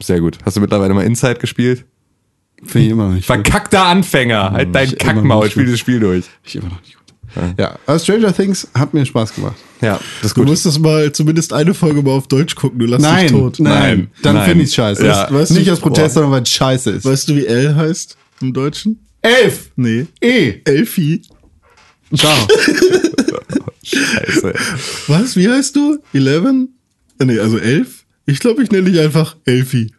Sehr 0.00 0.20
gut. 0.20 0.38
Hast 0.44 0.56
du 0.56 0.60
mittlerweile 0.60 0.94
mal 0.94 1.04
Inside 1.04 1.36
gespielt? 1.36 1.84
Finde 2.64 2.86
ich 2.86 2.92
immer 2.92 3.06
noch 3.08 3.14
nicht 3.14 3.26
gut. 3.28 3.36
Verkackter 3.36 3.84
Anfänger. 3.86 4.50
Halt 4.52 4.74
dein 4.74 4.86
ich 4.88 4.92
immer 5.00 5.14
Kackmaul. 5.14 5.50
Spiel 5.50 5.64
gut. 5.64 5.72
das 5.74 5.80
Spiel 5.80 6.00
durch. 6.00 6.24
Ich 6.44 6.56
immer 6.56 6.68
noch 6.68 6.80
nicht 6.80 6.94
gut. 6.94 7.54
Ja, 7.58 7.78
aber 7.86 7.98
Stranger 7.98 8.34
Things 8.34 8.66
hat 8.74 8.94
mir 8.94 9.04
Spaß 9.06 9.34
gemacht. 9.34 9.54
Ja, 9.80 10.00
das 10.22 10.30
ist 10.30 10.36
Du 10.36 10.40
gut. 10.40 10.48
musstest 10.50 10.80
mal 10.80 11.12
zumindest 11.12 11.52
eine 11.52 11.72
Folge 11.74 12.02
mal 12.02 12.12
auf 12.12 12.26
Deutsch 12.26 12.54
gucken, 12.56 12.78
du 12.80 12.86
lass 12.86 13.00
dich 13.02 13.10
Nein, 13.10 13.28
tot. 13.28 13.60
nein, 13.60 13.72
Nein, 13.72 14.10
dann 14.22 14.44
finde 14.44 14.64
ich 14.64 14.74
scheiße. 14.74 15.06
Ja. 15.06 15.28
Weißt 15.30 15.50
du, 15.50 15.54
nicht 15.54 15.70
aus 15.70 15.78
Protest, 15.78 16.14
Boah. 16.14 16.22
sondern 16.22 16.32
weil 16.32 16.42
es 16.42 16.48
scheiße 16.50 16.90
ist. 16.90 17.04
Weißt 17.04 17.28
du, 17.28 17.36
wie 17.36 17.46
L 17.46 17.76
heißt 17.76 18.16
im 18.40 18.52
Deutschen? 18.52 18.98
Elf! 19.20 19.70
Nee. 19.76 20.06
E! 20.20 20.54
Elfi. 20.64 21.22
Ciao. 22.16 22.34
Scheiße. 23.82 24.52
Was? 25.06 25.36
Wie 25.36 25.48
heißt 25.48 25.76
du? 25.76 25.98
Eleven? 26.12 26.74
Äh, 27.20 27.24
Nee, 27.24 27.38
also 27.38 27.58
elf? 27.58 28.04
Ich 28.26 28.38
glaube, 28.40 28.62
ich 28.62 28.70
nenne 28.70 28.90
dich 28.90 29.00
einfach 29.00 29.36
Elfi. 29.44 29.92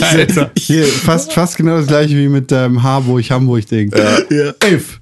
Alter. 0.00 0.50
Hier, 0.58 0.84
fast, 0.86 1.32
fast 1.32 1.56
genau 1.56 1.76
das 1.78 1.86
gleiche 1.86 2.16
wie 2.16 2.28
mit 2.28 2.50
deinem 2.50 2.82
Harburg-Hamburg-Ding. 2.82 3.92
Ja. 4.30 4.52
Elf! 4.60 5.00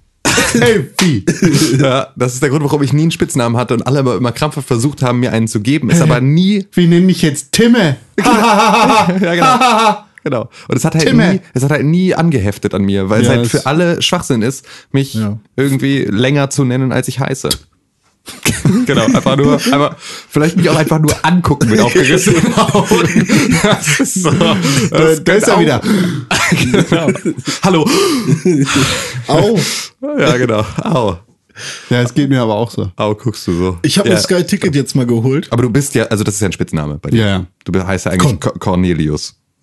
Elfi! 0.55 1.25
Ja, 1.79 2.09
das 2.17 2.35
ist 2.35 2.43
der 2.43 2.51
Grund, 2.51 2.65
warum 2.65 2.83
ich 2.83 2.93
nie 2.93 3.03
einen 3.03 3.11
Spitznamen 3.11 3.57
hatte 3.57 3.75
und 3.75 3.87
alle 3.87 4.01
immer, 4.01 4.17
immer 4.17 4.33
krampfhaft 4.33 4.67
versucht 4.67 5.03
haben, 5.03 5.21
mir 5.21 5.33
einen 5.33 5.49
zu 5.49 5.61
geben, 5.61 5.91
ist 5.91 6.01
aber 6.03 6.21
nie. 6.21 6.67
Wie 6.73 6.87
nenne 6.87 7.11
ich 7.11 7.23
jetzt 7.23 7.53
Timme? 7.53 7.97
ja, 8.19 9.07
genau. 9.19 10.05
Genau. 10.25 10.51
Und 10.69 10.77
es 10.77 10.85
hat 10.85 10.95
halt 10.95 11.07
Timme. 11.07 11.35
nie, 11.35 11.41
es 11.55 11.63
hat 11.63 11.71
halt 11.71 11.85
nie 11.85 12.15
angeheftet 12.15 12.75
an 12.75 12.83
mir, 12.83 13.09
weil 13.09 13.21
es 13.23 13.29
Ja, 13.29 13.35
halt 13.35 13.45
das- 13.45 13.51
für 13.51 13.67
alle 13.67 14.03
Schwachsinn 14.03 14.43
ist, 14.43 14.67
mich 14.93 15.15
Ja. 15.15 15.39
irgendwie 15.57 16.05
länger 16.05 16.51
zu 16.51 16.65
nennen, 16.65 16.93
als 16.93 17.09
ich 17.09 17.21
heiße. 17.21 17.49
genau, 18.87 19.05
einfach 19.05 19.37
nur, 19.37 19.55
einfach, 19.73 19.97
vielleicht 19.99 20.57
mich 20.57 20.69
auch 20.69 20.77
einfach 20.77 20.99
nur 20.99 21.15
angucken 21.23 21.69
mit 21.71 21.81
aufgerissenen 21.81 22.55
Augen. 22.55 23.27
Das 23.63 24.01
ist 24.01 24.23
so. 24.23 24.31
Das 24.91 25.25
da 25.25 25.33
ist 25.35 25.49
er 25.49 25.61
wieder. 25.61 25.81
genau. 26.51 27.11
Hallo. 27.63 27.91
Au. 29.27 29.59
Ja, 30.19 30.37
genau. 30.37 30.65
Au. 30.83 31.19
Ja, 31.91 32.03
es 32.03 32.15
geht 32.15 32.29
mir 32.29 32.41
aber 32.41 32.55
auch 32.55 32.71
so. 32.71 32.91
Au, 32.97 33.15
guckst 33.15 33.47
du 33.47 33.53
so. 33.53 33.79
Ich 33.83 33.99
habe 33.99 34.09
ja. 34.09 34.15
mir 34.15 34.21
Sky 34.21 34.45
Ticket 34.45 34.75
jetzt 34.75 34.95
mal 34.95 35.07
geholt. 35.07 35.51
Aber 35.51 35.63
du 35.63 35.71
bist 35.71 35.95
ja, 35.95 36.05
also 36.05 36.25
das 36.25 36.35
ist 36.35 36.41
ja 36.41 36.49
ein 36.49 36.53
Spitzname 36.53 36.99
bei 36.99 37.11
dir. 37.11 37.21
Ja, 37.21 37.27
ja. 37.27 37.47
Du 37.65 37.85
heißt 37.85 38.07
ja 38.07 38.13
eigentlich 38.13 38.41
Kon- 38.41 38.59
Ko- 38.59 38.59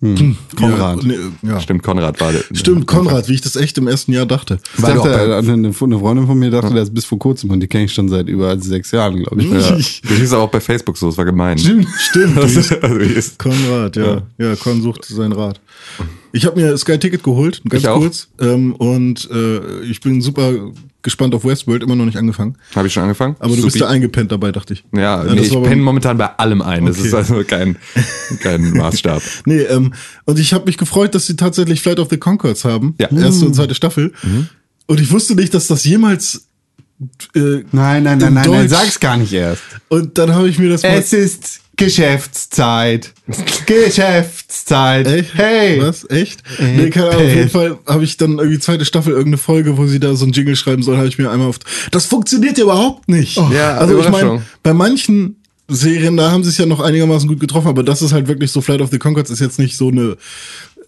Cornelius. 0.00 0.36
Konrad. 0.56 1.02
Ja, 1.04 1.08
nee, 1.42 1.48
ja. 1.50 1.60
Stimmt, 1.60 1.82
Konrad 1.82 2.20
war 2.20 2.30
der. 2.32 2.42
Stimmt, 2.52 2.86
Konrad, 2.86 3.28
wie 3.28 3.34
ich 3.34 3.40
das 3.40 3.56
echt 3.56 3.78
im 3.78 3.88
ersten 3.88 4.12
Jahr 4.12 4.26
dachte. 4.26 4.58
Ich 4.76 4.82
War 4.82 4.94
dachte, 4.94 5.08
bei- 5.08 5.36
eine, 5.38 5.52
eine 5.54 5.72
Freundin 5.72 6.26
von 6.26 6.38
mir 6.38 6.50
dachte 6.50 6.74
das 6.74 6.90
bis 6.92 7.04
vor 7.06 7.18
kurzem 7.18 7.50
und 7.50 7.60
die 7.60 7.66
kenne 7.66 7.84
ich 7.84 7.94
schon 7.94 8.08
seit 8.08 8.28
über 8.28 8.58
sechs 8.60 8.90
Jahren, 8.90 9.16
glaube 9.22 9.42
ich. 9.42 9.50
Ja. 9.50 9.70
Du 10.08 10.14
hieß 10.14 10.32
auch 10.34 10.50
bei 10.50 10.60
Facebook 10.60 10.98
so, 10.98 11.08
es 11.08 11.16
war 11.16 11.24
gemein. 11.24 11.56
Stimmt. 11.58 11.86
Stimmt. 11.98 12.36
Also, 12.42 12.76
also, 12.80 12.96
ist- 12.98 13.38
Konrad, 13.38 13.96
ja. 13.96 14.22
Ja, 14.38 14.54
Kon 14.56 14.82
sucht 14.82 15.04
sein 15.06 15.32
Rad. 15.32 15.60
Ich 16.32 16.44
habe 16.44 16.60
mir 16.60 16.76
Sky 16.76 16.98
Ticket 16.98 17.22
geholt, 17.22 17.62
ganz 17.68 17.84
kurz. 17.84 18.28
Ähm, 18.40 18.74
und 18.74 19.28
äh, 19.30 19.80
ich 19.84 20.00
bin 20.00 20.20
super 20.20 20.52
gespannt 21.06 21.34
auf 21.34 21.44
Westworld, 21.46 21.82
immer 21.82 21.96
noch 21.96 22.04
nicht 22.04 22.18
angefangen. 22.18 22.58
Habe 22.74 22.88
ich 22.88 22.92
schon 22.92 23.04
angefangen? 23.04 23.36
Aber 23.38 23.56
du 23.56 23.62
bist 23.62 23.72
Supi. 23.78 23.78
ja 23.78 23.88
eingepennt 23.88 24.30
dabei, 24.30 24.52
dachte 24.52 24.74
ich. 24.74 24.84
Ja, 24.94 25.24
das 25.24 25.34
nee, 25.34 25.40
ich 25.40 25.50
penne 25.62 25.80
momentan 25.80 26.18
bei 26.18 26.26
allem 26.36 26.60
ein. 26.60 26.84
Das 26.84 26.98
Okay. 26.98 27.08
ist 27.08 27.14
also 27.14 27.42
kein, 27.44 27.76
kein 28.42 28.70
Maßstab. 28.76 29.22
Nee, 29.46 29.60
ähm, 29.62 29.94
und 30.26 30.38
ich 30.38 30.52
habe 30.52 30.66
mich 30.66 30.76
gefreut, 30.76 31.14
dass 31.14 31.26
sie 31.26 31.36
tatsächlich 31.36 31.80
Flight 31.80 31.98
of 32.00 32.08
the 32.10 32.18
Concords 32.18 32.64
haben. 32.66 32.94
Ja. 32.98 33.08
Erste 33.10 33.46
und 33.46 33.54
zweite 33.54 33.74
Staffel. 33.74 34.12
Und 34.86 35.00
ich 35.00 35.10
wusste 35.10 35.34
nicht, 35.36 35.54
dass 35.54 35.66
das 35.68 35.84
jemals. 35.84 36.48
Äh, 37.34 37.62
Nein, 37.72 38.02
nein, 38.02 38.02
nein, 38.04 38.20
In 38.28 38.34
nein, 38.34 38.50
nein, 38.50 38.68
sag's 38.68 38.98
gar 39.00 39.16
nicht 39.16 39.32
erst. 39.32 39.62
und 39.88 40.16
dann 40.18 40.34
habe 40.34 40.48
ich 40.48 40.58
mir 40.58 40.70
das 40.70 40.82
mal. 40.82 40.96
Es 40.98 41.12
ist 41.12 41.60
Geschäftszeit. 41.76 43.12
Geschäftszeit. 43.66 45.06
Echt? 45.06 45.34
Hey. 45.34 45.80
Was? 45.80 46.08
Echt? 46.08 46.42
Äh, 46.58 46.76
nee, 46.76 46.90
keine 46.90 47.10
Ahnung. 47.10 47.22
Auf 47.22 47.34
jeden 47.34 47.50
Fall 47.50 47.78
habe 47.86 48.04
ich 48.04 48.16
dann 48.16 48.38
irgendwie 48.38 48.58
zweite 48.58 48.84
Staffel 48.84 49.12
irgendeine 49.12 49.38
Folge, 49.38 49.76
wo 49.76 49.86
sie 49.86 50.00
da 50.00 50.14
so 50.14 50.26
ein 50.26 50.32
Jingle 50.32 50.56
schreiben 50.56 50.82
soll, 50.82 50.96
habe 50.96 51.08
ich 51.08 51.18
mir 51.18 51.30
einmal 51.30 51.48
oft. 51.48 51.64
Das 51.90 52.06
funktioniert 52.06 52.58
ja 52.58 52.64
überhaupt 52.64 53.08
nicht. 53.08 53.36
Ja, 53.36 53.76
also 53.76 53.98
ich 53.98 54.08
meine, 54.08 54.42
bei 54.62 54.72
manchen 54.72 55.36
Serien, 55.68 56.16
da 56.16 56.30
haben 56.30 56.44
sie 56.44 56.50
es 56.50 56.58
ja 56.58 56.66
noch 56.66 56.80
einigermaßen 56.80 57.28
gut 57.28 57.40
getroffen, 57.40 57.68
aber 57.68 57.82
das 57.82 58.02
ist 58.02 58.12
halt 58.12 58.28
wirklich 58.28 58.52
so, 58.52 58.60
Flight 58.60 58.80
of 58.80 58.90
the 58.90 58.98
Concords 58.98 59.30
ist 59.30 59.40
jetzt 59.40 59.58
nicht 59.58 59.76
so 59.76 59.88
eine 59.88 60.16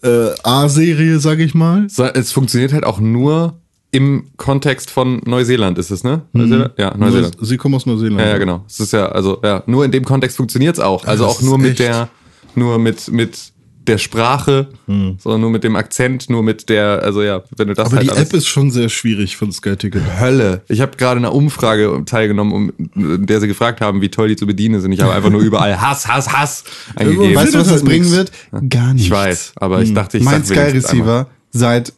äh, 0.03 0.31
A-Serie, 0.43 1.19
sag 1.19 1.39
ich 1.39 1.53
mal. 1.53 1.87
Es 2.13 2.31
funktioniert 2.31 2.73
halt 2.73 2.85
auch 2.85 2.99
nur 2.99 3.58
im 3.91 4.27
Kontext 4.37 4.91
von 4.91 5.21
Neuseeland, 5.25 5.77
ist 5.77 5.89
es, 5.89 6.03
ne? 6.03 6.21
Neuseeland? 6.33 6.73
Ja, 6.77 6.95
Neuseeland. 6.95 7.37
Sie 7.41 7.57
kommen 7.57 7.75
aus 7.75 7.85
Neuseeland. 7.85 8.19
Ja, 8.21 8.27
ja, 8.29 8.37
genau. 8.37 8.63
Es 8.67 8.79
ist 8.79 8.93
ja, 8.93 9.07
also, 9.07 9.39
ja, 9.43 9.63
nur 9.65 9.83
in 9.85 9.91
dem 9.91 10.05
Kontext 10.05 10.37
funktioniert's 10.37 10.79
auch. 10.79 11.05
Also 11.05 11.25
das 11.25 11.37
auch 11.37 11.41
nur 11.41 11.57
mit 11.57 11.71
echt. 11.71 11.79
der, 11.79 12.09
nur 12.55 12.77
mit, 12.77 13.11
mit 13.11 13.51
der 13.87 13.97
Sprache, 13.97 14.67
sondern 14.85 15.41
nur 15.41 15.49
mit 15.49 15.63
dem 15.63 15.75
Akzent, 15.75 16.29
nur 16.29 16.43
mit 16.43 16.69
der, 16.69 17.01
also 17.01 17.23
ja, 17.23 17.41
wenn 17.57 17.69
du 17.69 17.73
das 17.73 17.87
Aber 17.87 17.95
halt 17.97 18.05
die 18.05 18.11
alles- 18.11 18.29
App 18.29 18.33
ist 18.35 18.45
schon 18.47 18.69
sehr 18.69 18.87
schwierig 18.89 19.35
von 19.35 19.51
Sky 19.51 19.75
Ticket. 19.77 20.03
Hölle. 20.19 20.61
Ich 20.67 20.81
habe 20.81 20.95
gerade 20.95 21.17
in 21.19 21.25
einer 21.25 21.33
Umfrage 21.33 22.03
teilgenommen, 22.05 22.53
um, 22.53 22.71
in 22.95 23.25
der 23.25 23.39
sie 23.39 23.47
gefragt 23.47 23.81
haben, 23.81 24.01
wie 24.01 24.09
toll 24.09 24.27
die 24.27 24.35
zu 24.35 24.45
bedienen 24.45 24.79
sind. 24.81 24.91
Ich 24.91 25.01
habe 25.01 25.13
einfach 25.13 25.31
nur 25.31 25.41
überall 25.41 25.81
Hass, 25.81 26.07
Hass, 26.07 26.31
Hass 26.31 26.63
eingegeben. 26.95 27.33
Weißt 27.33 27.55
du, 27.55 27.59
was 27.59 27.69
das 27.69 27.83
bringen 27.83 28.11
wird? 28.11 28.31
Gar 28.69 28.93
nichts. 28.93 29.07
ich 29.07 29.11
weiß, 29.11 29.53
aber 29.55 29.81
ich 29.81 29.91
dachte, 29.95 30.19
ich 30.19 30.23
mein 30.23 30.45
Sky. 30.45 30.59
Receiver 30.59 31.25
seit 31.51 31.93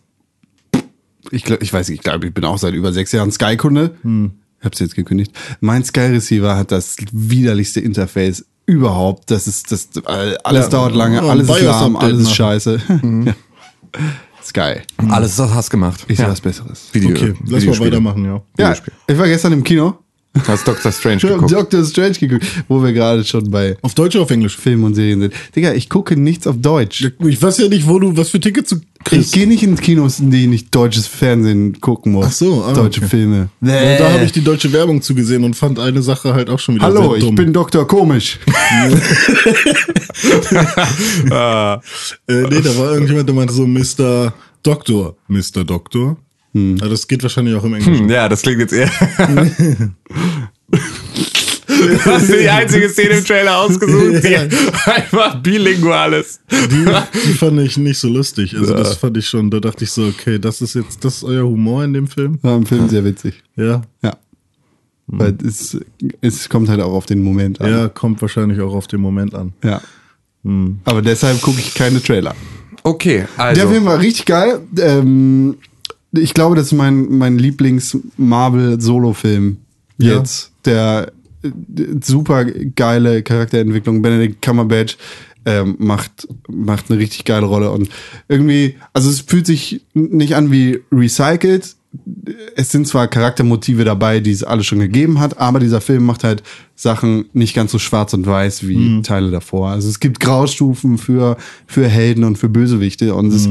ich 1.31 1.43
glaube, 1.43 1.63
ich 1.63 1.71
weiß 1.73 1.89
nicht, 1.89 1.99
ich 1.99 2.03
glaube, 2.03 2.27
ich 2.27 2.33
bin 2.33 2.45
auch 2.45 2.57
seit 2.57 2.73
über 2.73 2.93
sechs 2.93 3.11
Jahren 3.11 3.31
Sky-Kunde. 3.31 3.95
Hm. 4.03 4.31
Ich 4.59 4.65
habe 4.65 4.73
es 4.73 4.79
jetzt 4.79 4.95
gekündigt. 4.95 5.31
Mein 5.59 5.83
Sky 5.83 6.01
Receiver 6.01 6.55
hat 6.55 6.71
das 6.71 6.95
widerlichste 7.11 7.79
Interface 7.79 8.45
überhaupt. 8.67 9.31
Das 9.31 9.47
ist 9.47 9.71
das 9.71 9.89
alles 10.43 10.65
Ja. 10.65 10.69
dauert 10.69 10.93
lange, 10.95 11.15
Ja, 11.17 11.23
alles 11.23 11.49
ist 11.49 11.61
lahm, 11.61 11.95
alles 11.95 12.17
ist 12.19 12.23
machen. 12.25 12.35
scheiße. 12.35 12.81
Ja. 13.25 13.35
Sky. 14.43 14.81
Alles 15.09 15.33
ist 15.33 15.39
aus 15.39 15.53
Hass 15.53 15.69
gemacht. 15.69 16.05
Ich 16.07 16.17
sehe 16.17 16.27
was 16.27 16.41
Besseres. 16.41 16.89
Video, 16.93 17.09
Okay, 17.11 17.33
lass 17.45 17.65
mal 17.65 17.79
weitermachen, 17.79 18.25
ja. 18.25 18.41
Ja, 18.57 18.73
ich 19.07 19.17
war 19.17 19.27
gestern 19.27 19.53
im 19.53 19.63
Kino. 19.63 19.97
Hast 20.47 20.65
Doctor 20.67 20.91
Strange 20.93 21.17
geguckt? 21.21 21.51
Doctor 21.51 21.83
Strange 21.83 22.13
geguckt, 22.13 22.45
wo 22.69 22.81
wir 22.81 22.93
gerade 22.93 23.23
schon 23.25 23.51
bei 23.51 23.77
Auf 23.81 23.93
Deutsch 23.95 24.15
oder 24.15 24.23
auf 24.23 24.31
Englisch? 24.31 24.55
Filmen 24.55 24.85
und 24.85 24.95
Serien 24.95 25.19
sind. 25.21 25.33
Digga, 25.55 25.73
ich 25.73 25.89
gucke 25.89 26.15
nichts 26.15 26.47
auf 26.47 26.55
Deutsch. 26.57 27.11
Ich 27.19 27.41
weiß 27.41 27.57
ja 27.57 27.67
nicht, 27.67 27.85
wo 27.87 27.99
du, 27.99 28.15
was 28.15 28.29
für 28.29 28.39
Tickets 28.39 28.69
du 28.69 28.77
Ich 29.03 29.05
kriegst. 29.05 29.33
gehe 29.33 29.47
nicht 29.47 29.63
in 29.63 29.75
Kinos, 29.75 30.19
in 30.19 30.31
denen 30.31 30.53
ich 30.53 30.69
deutsches 30.69 31.07
Fernsehen 31.07 31.81
gucken 31.81 32.13
muss. 32.13 32.27
Ach 32.27 32.31
so, 32.31 32.63
ah, 32.63 32.73
Deutsche 32.73 33.01
okay. 33.01 33.09
Filme. 33.09 33.49
Und 33.59 33.69
da 33.69 34.11
habe 34.11 34.23
ich 34.23 34.31
die 34.31 34.43
deutsche 34.43 34.71
Werbung 34.71 35.01
zugesehen 35.01 35.43
und 35.43 35.55
fand 35.55 35.79
eine 35.79 36.01
Sache 36.01 36.33
halt 36.33 36.49
auch 36.49 36.59
schon 36.59 36.75
wieder 36.75 36.85
Hallo, 36.85 37.15
sehr 37.15 37.29
ich 37.29 37.35
bin 37.35 37.51
Dr. 37.51 37.87
Komisch. 37.87 38.39
Äh, 41.31 41.77
nee, 42.27 42.61
da 42.61 42.77
war 42.77 42.93
irgendjemand, 42.93 43.27
der 43.27 43.35
meinte 43.35 43.53
so 43.53 43.65
Mr. 43.65 44.33
Doktor. 44.63 45.15
Mr. 45.27 45.63
Doktor? 45.65 46.17
Hm. 46.53 46.77
Ja, 46.77 46.87
das 46.87 47.07
geht 47.07 47.23
wahrscheinlich 47.23 47.55
auch 47.55 47.63
im 47.63 47.73
Englischen. 47.75 48.09
Ja, 48.09 48.27
das 48.27 48.41
klingt 48.41 48.59
jetzt 48.59 48.73
eher. 48.73 48.89
Du 52.03 52.05
hast 52.05 52.29
die 52.33 52.49
einzige 52.49 52.89
Szene 52.89 53.17
im 53.17 53.25
Trailer 53.25 53.57
ausgesucht, 53.59 54.23
die 54.23 54.27
Ja. 54.31 54.41
einfach 54.85 55.35
bilingual 55.41 56.13
ist. 56.13 56.41
Die, 56.49 56.85
die 57.27 57.33
fand 57.33 57.59
ich 57.61 57.77
nicht 57.77 57.99
so 57.99 58.07
lustig. 58.09 58.55
Also 58.57 58.73
das 58.73 58.95
fand 58.97 59.17
ich 59.17 59.27
schon, 59.27 59.51
da 59.51 59.59
dachte 59.59 59.83
ich 59.83 59.91
so, 59.91 60.05
okay, 60.05 60.39
das 60.39 60.61
ist 60.61 60.73
jetzt, 60.75 61.03
das 61.03 61.17
ist 61.17 61.23
euer 61.23 61.43
Humor 61.45 61.83
in 61.83 61.93
dem 61.93 62.07
Film? 62.07 62.39
War 62.41 62.55
im 62.57 62.65
Film 62.65 62.89
sehr 62.89 63.03
witzig. 63.05 63.43
Ja. 63.55 63.81
Ja. 64.03 64.13
Weil 65.07 65.35
es, 65.45 65.77
es 66.21 66.47
kommt 66.47 66.69
halt 66.69 66.79
auch 66.79 66.93
auf 66.93 67.05
den 67.05 67.21
Moment 67.23 67.59
an. 67.59 67.69
Ja, 67.69 67.89
kommt 67.89 68.21
wahrscheinlich 68.21 68.61
auch 68.61 68.73
auf 68.73 68.87
den 68.87 69.01
Moment 69.01 69.35
an. 69.35 69.51
ja. 69.63 69.81
Aber 70.85 71.03
deshalb 71.03 71.39
gucke 71.41 71.59
ich 71.59 71.75
keine 71.75 72.01
Trailer. 72.01 72.33
Okay, 72.81 73.25
also. 73.37 73.61
Der 73.61 73.69
Film 73.69 73.85
war 73.85 73.99
richtig 73.99 74.25
geil. 74.25 74.61
Ähm, 74.79 75.57
ich 76.13 76.33
glaube, 76.33 76.55
das 76.55 76.65
ist 76.67 76.71
mein, 76.73 77.09
mein 77.15 77.37
Lieblings-Marvel-Solo-Film 77.37 79.57
Ja. 79.97 80.17
jetzt. 80.17 80.51
Der 80.65 81.07
äh, 81.07 81.11
super 82.01 82.45
geile 82.45 83.23
Charakterentwicklung. 83.23 84.01
Benedict 84.01 84.41
Cumberbatch 84.41 84.97
ähm, 85.45 85.75
macht, 85.79 86.27
macht 86.47 86.89
eine 86.89 86.99
richtig 86.99 87.25
geile 87.25 87.45
Rolle. 87.45 87.71
Und 87.71 87.89
irgendwie, 88.27 88.75
also 88.93 89.09
es 89.09 89.21
fühlt 89.21 89.45
sich 89.45 89.81
nicht 89.93 90.35
an 90.35 90.51
wie 90.51 90.79
recycelt. 90.91 91.75
Es 92.55 92.71
sind 92.71 92.87
zwar 92.87 93.07
Charaktermotive 93.07 93.83
dabei, 93.83 94.21
die 94.21 94.31
es 94.31 94.43
alle 94.43 94.63
schon 94.63 94.79
gegeben 94.79 95.19
hat, 95.19 95.39
aber 95.39 95.59
dieser 95.59 95.81
Film 95.81 96.05
macht 96.05 96.23
halt 96.23 96.41
Sachen 96.75 97.25
nicht 97.33 97.53
ganz 97.53 97.71
so 97.71 97.79
schwarz 97.79 98.13
und 98.13 98.25
weiß 98.25 98.65
wie 98.65 99.01
Teile 99.01 99.29
davor. 99.29 99.71
Also 99.71 99.89
es 99.89 99.99
gibt 99.99 100.21
Graustufen 100.21 100.97
für, 100.97 101.35
für 101.67 101.87
Helden 101.87 102.23
und 102.23 102.37
für 102.37 102.47
Bösewichte 102.47 103.13
und 103.13 103.27
es 103.27 103.41
ist 103.41 103.49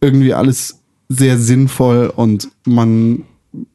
irgendwie 0.00 0.34
alles 0.34 0.80
sehr 1.08 1.38
sinnvoll 1.38 2.12
und 2.14 2.48
man, 2.64 3.22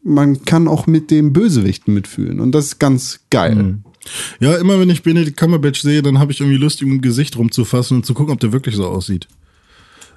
man 0.04 0.44
kann 0.46 0.68
auch 0.68 0.88
mit 0.88 1.12
dem 1.12 1.34
Bösewichten 1.34 1.94
mitfühlen 1.94 2.40
und 2.40 2.52
das 2.54 2.66
ist 2.66 2.80
ganz 2.80 3.22
geil. 3.30 3.78
Ja, 4.40 4.56
immer 4.56 4.80
wenn 4.80 4.90
ich 4.90 5.04
Benedict 5.04 5.38
Cumberbatch 5.38 5.82
sehe, 5.82 6.02
dann 6.02 6.18
habe 6.20 6.32
ich 6.32 6.40
irgendwie 6.40 6.58
Lust, 6.58 6.82
ihm 6.82 6.92
im 6.92 7.02
Gesicht 7.02 7.38
rumzufassen 7.38 7.98
und 7.98 8.06
zu 8.06 8.14
gucken, 8.16 8.34
ob 8.34 8.40
der 8.40 8.52
wirklich 8.52 8.76
so 8.76 8.88
aussieht. 8.88 9.28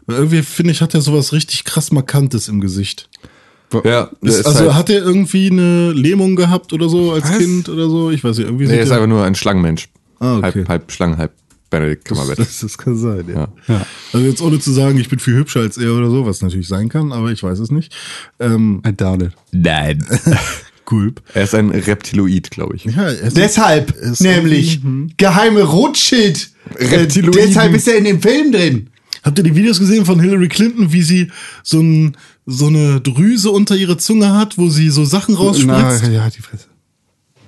Weil 0.06 0.16
irgendwie, 0.16 0.42
finde 0.42 0.72
ich, 0.72 0.80
hat 0.80 0.94
er 0.94 1.00
sowas 1.02 1.32
richtig 1.32 1.64
krass 1.64 1.92
Markantes 1.92 2.48
im 2.48 2.60
Gesicht. 2.60 3.08
ja, 3.84 4.10
Ist, 4.22 4.40
ist 4.40 4.46
also 4.46 4.60
halt, 4.60 4.74
hat 4.74 4.90
er 4.90 5.02
irgendwie 5.02 5.50
eine 5.50 5.92
Lähmung 5.92 6.34
gehabt 6.36 6.72
oder 6.72 6.88
so 6.88 7.12
als 7.12 7.24
Was? 7.28 7.38
Kind 7.38 7.68
oder 7.68 7.88
so? 7.90 8.10
Ich 8.10 8.24
weiß 8.24 8.38
nicht, 8.38 8.46
irgendwie 8.46 8.64
nee, 8.64 8.72
sieht 8.72 8.80
ist 8.82 8.90
er- 8.90 8.96
einfach 8.96 9.08
nur 9.08 9.24
ein 9.24 9.34
Schlangenmensch. 9.34 9.88
Ah, 10.20 10.38
okay. 10.38 10.52
halb, 10.60 10.68
halb 10.68 10.92
Schlangen, 10.92 11.18
halb 11.18 11.32
Benedict 11.74 12.04
Cumberbatch. 12.04 12.38
das, 12.38 12.60
das 12.60 12.78
kann 12.78 12.96
sein, 12.96 13.24
ja. 13.28 13.48
Ja. 13.66 13.86
Also 14.12 14.26
jetzt 14.26 14.40
ohne 14.40 14.58
zu 14.60 14.72
sagen, 14.72 14.98
ich 14.98 15.08
bin 15.08 15.18
viel 15.18 15.34
hübscher 15.34 15.60
als 15.60 15.76
er 15.76 15.92
oder 15.94 16.10
so, 16.10 16.24
was 16.26 16.40
natürlich 16.42 16.68
sein 16.68 16.88
kann, 16.88 17.12
aber 17.12 17.32
ich 17.32 17.42
weiß 17.42 17.58
es 17.58 17.70
nicht. 17.70 17.94
Ähm, 18.38 18.82
I 18.86 18.92
doubt 18.92 19.22
it. 19.22 19.32
Nein. 19.52 20.04
Gulp. 20.84 21.22
Er 21.32 21.44
ist 21.44 21.54
ein 21.54 21.70
Reptiloid, 21.70 22.50
glaube 22.50 22.76
ich. 22.76 22.84
Ja, 22.84 23.10
er 23.10 23.30
Deshalb, 23.30 23.90
ist 23.92 24.20
nämlich, 24.20 24.76
irgendwie- 24.84 25.14
geheime 25.16 25.62
Rothschild. 25.62 26.50
Äh, 26.78 26.84
Reptiloiden. 26.86 27.40
deshalb 27.48 27.74
ist 27.74 27.88
er 27.88 27.96
in 27.96 28.04
dem 28.04 28.20
Film 28.20 28.52
drin. 28.52 28.90
Habt 29.22 29.38
ihr 29.38 29.44
die 29.44 29.56
Videos 29.56 29.78
gesehen 29.78 30.04
von 30.04 30.20
Hillary 30.20 30.48
Clinton, 30.48 30.92
wie 30.92 31.02
sie 31.02 31.30
so, 31.62 31.80
ein, 31.80 32.16
so 32.44 32.66
eine 32.66 33.00
Drüse 33.00 33.50
unter 33.50 33.74
ihre 33.74 33.96
Zunge 33.96 34.32
hat, 34.34 34.58
wo 34.58 34.68
sie 34.68 34.90
so 34.90 35.06
Sachen 35.06 35.34
rausspritzt? 35.34 36.02
Na, 36.02 36.10
ja, 36.10 36.28
die 36.28 36.42
Fresse. 36.42 36.66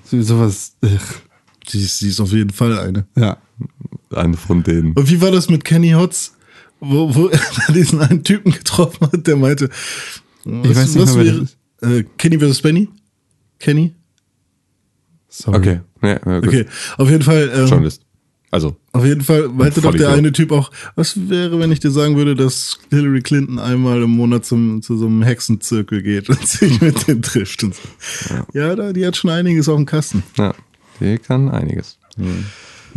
So, 0.04 0.22
sowas. 0.22 0.72
Sie 1.68 1.80
sie 1.84 2.08
ist 2.08 2.20
auf 2.20 2.32
jeden 2.32 2.50
Fall 2.50 2.78
eine. 2.78 3.04
Ja. 3.16 3.36
Eine 4.16 4.36
von 4.36 4.62
denen. 4.62 4.92
Und 4.92 5.10
wie 5.10 5.20
war 5.20 5.30
das 5.30 5.48
mit 5.48 5.64
Kenny 5.64 5.90
Hotz, 5.90 6.32
wo, 6.80 7.14
wo 7.14 7.28
er 7.28 7.40
diesen 7.72 8.00
einen 8.00 8.24
Typen 8.24 8.52
getroffen 8.52 9.08
hat, 9.12 9.26
der 9.26 9.36
meinte, 9.36 9.68
Ich 10.44 10.52
weiß 10.76 10.94
nicht 10.94 10.96
mehr, 10.96 11.04
das 11.04 11.16
wäre, 11.82 11.98
äh, 11.98 12.04
Kenny 12.18 12.38
versus 12.38 12.62
Benny? 12.62 12.88
Kenny? 13.58 13.94
Sorry. 15.28 15.56
Okay, 15.56 15.80
ja, 16.02 16.08
ja, 16.24 16.40
gut. 16.40 16.48
Okay, 16.48 16.66
auf 16.98 17.10
jeden 17.10 17.22
Fall. 17.22 17.50
Ähm, 17.54 17.66
Journalist. 17.66 18.02
Also, 18.52 18.76
Auf 18.92 19.04
jeden 19.04 19.22
Fall 19.22 19.48
meinte 19.48 19.80
doch 19.80 19.94
der 19.94 20.10
eine 20.10 20.32
Typ 20.32 20.52
auch, 20.52 20.70
was 20.94 21.28
wäre, 21.28 21.58
wenn 21.58 21.72
ich 21.72 21.80
dir 21.80 21.90
sagen 21.90 22.16
würde, 22.16 22.34
dass 22.34 22.78
Hillary 22.90 23.20
Clinton 23.20 23.58
einmal 23.58 24.00
im 24.02 24.10
Monat 24.10 24.46
zum, 24.46 24.80
zu 24.82 24.96
so 24.96 25.06
einem 25.06 25.22
Hexenzirkel 25.22 26.00
geht 26.00 26.30
und 26.30 26.46
sich 26.48 26.80
mit 26.80 27.06
denen 27.06 27.22
trifft 27.22 27.64
und 27.64 27.74
so. 27.74 27.82
Ja, 28.54 28.74
da, 28.76 28.92
die 28.92 29.04
hat 29.04 29.16
schon 29.16 29.30
einiges 29.30 29.68
auf 29.68 29.76
dem 29.76 29.84
Kasten. 29.84 30.22
ja, 30.38 30.54
die 31.00 31.18
kann 31.18 31.50
einiges. 31.50 31.98
Nie 32.16 32.44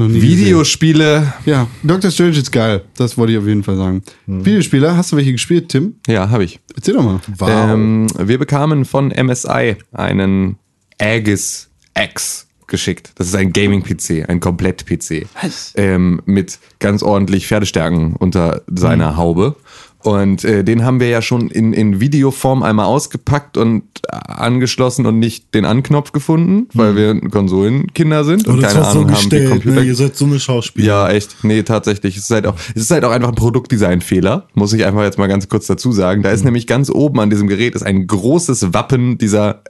Videospiele, 0.08 1.20
gesehen. 1.20 1.34
Ja, 1.46 1.68
Doctor 1.84 2.12
Strange 2.12 2.38
ist 2.38 2.52
geil. 2.52 2.84
Das 2.96 3.18
wollte 3.18 3.34
ich 3.34 3.40
auf 3.40 3.48
jeden 3.48 3.64
Fall 3.64 3.76
sagen. 3.76 4.04
Videospiele, 4.28 4.96
hast 4.96 5.12
du 5.12 5.18
welche 5.18 5.34
gespielt, 5.34 5.70
Tim? 5.70 5.96
ja, 6.08 6.30
habe 6.30 6.44
ich. 6.44 6.60
Erzähl 6.76 6.94
doch 6.94 7.04
mal. 7.04 7.20
Ähm, 7.48 8.08
wir 8.18 8.38
bekamen 8.38 8.86
von 8.86 9.10
MSI 9.10 9.76
einen 9.92 10.58
Aegis 11.00 11.70
X 11.98 12.48
geschickt. 12.68 13.12
Das 13.16 13.28
ist 13.28 13.36
ein 13.36 13.52
Gaming-PC, 13.52 14.30
ein 14.30 14.40
Komplett-PC. 14.40 15.28
Ähm, 15.76 16.22
mit 16.26 16.60
ganz 16.80 17.04
ordentlich 17.04 17.48
Pferdestärken 17.48 18.16
unter 18.16 18.62
seiner 18.74 19.18
Haube. 19.18 19.56
Und 20.02 20.46
äh, 20.46 20.64
den 20.64 20.86
haben 20.86 21.02
wir 21.02 21.10
ja 21.10 21.22
schon 21.22 21.50
in, 21.50 21.74
in 21.74 22.00
Videoform 22.00 22.64
einmal 22.64 22.86
ausgepackt 22.86 23.58
und 23.58 23.84
angeschlossen 24.10 25.06
und 25.06 25.20
nicht 25.20 25.54
den 25.54 25.66
Anknopf 25.66 26.14
gefunden, 26.14 26.68
weil 26.74 26.96
wir 26.96 27.20
Konsolenkinder 27.30 28.24
sind 28.24 28.48
und 28.48 28.60
Oder 28.60 28.68
keine 28.70 28.82
zwar 28.82 28.92
so 28.94 29.00
Ahnung 29.00 29.12
haben, 29.12 29.18
wie 29.18 29.30
gestellt, 29.30 29.50
Computer 29.50 29.82
ne? 29.82 29.86
Ihr 29.88 29.96
seid 29.96 30.16
so 30.16 30.24
eine 30.26 30.40
Schauspieler. 30.40 30.88
ja, 30.88 31.10
echt. 31.10 31.44
Nee, 31.44 31.64
tatsächlich. 31.64 32.16
Es 32.16 32.24
ist 32.24 32.30
halt 32.32 32.48
auch, 32.48 32.56
es 32.76 32.84
ist 32.84 32.92
halt 32.92 33.04
auch 33.04 33.12
einfach 33.12 33.28
ein 33.30 33.36
Produktdesign-Fehler. 33.36 34.48
Muss 34.54 34.72
ich 34.72 34.86
einfach 34.86 35.04
jetzt 35.04 35.18
mal 35.18 35.28
ganz 35.28 35.50
kurz 35.50 35.68
dazu 35.68 35.92
sagen. 35.92 36.24
Da 36.24 36.32
ist 36.32 36.46
nämlich 36.46 36.66
ganz 36.66 36.90
oben 36.90 37.20
an 37.20 37.30
diesem 37.30 37.48
Gerät 37.50 37.76
ist 37.76 37.84
ein 37.84 38.08
großes 38.08 38.74
Wappen 38.74 39.18
dieser 39.18 39.64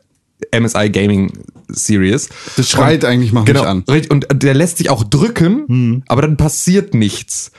MSI 0.57 0.89
Gaming 0.91 1.33
Series. 1.69 2.29
Das 2.55 2.69
schreit 2.69 3.03
eigentlich, 3.03 3.33
mach 3.33 3.41
mich 3.45 3.53
Genau. 3.53 3.63
an. 3.63 3.83
richtig. 3.89 4.11
Und 4.11 4.27
der 4.31 4.53
lässt 4.53 4.77
sich 4.77 4.89
auch 4.91 5.03
drücken, 5.03 6.03
aber 6.07 6.21
dann 6.21 6.37
passiert 6.37 6.93
nichts. 6.93 7.51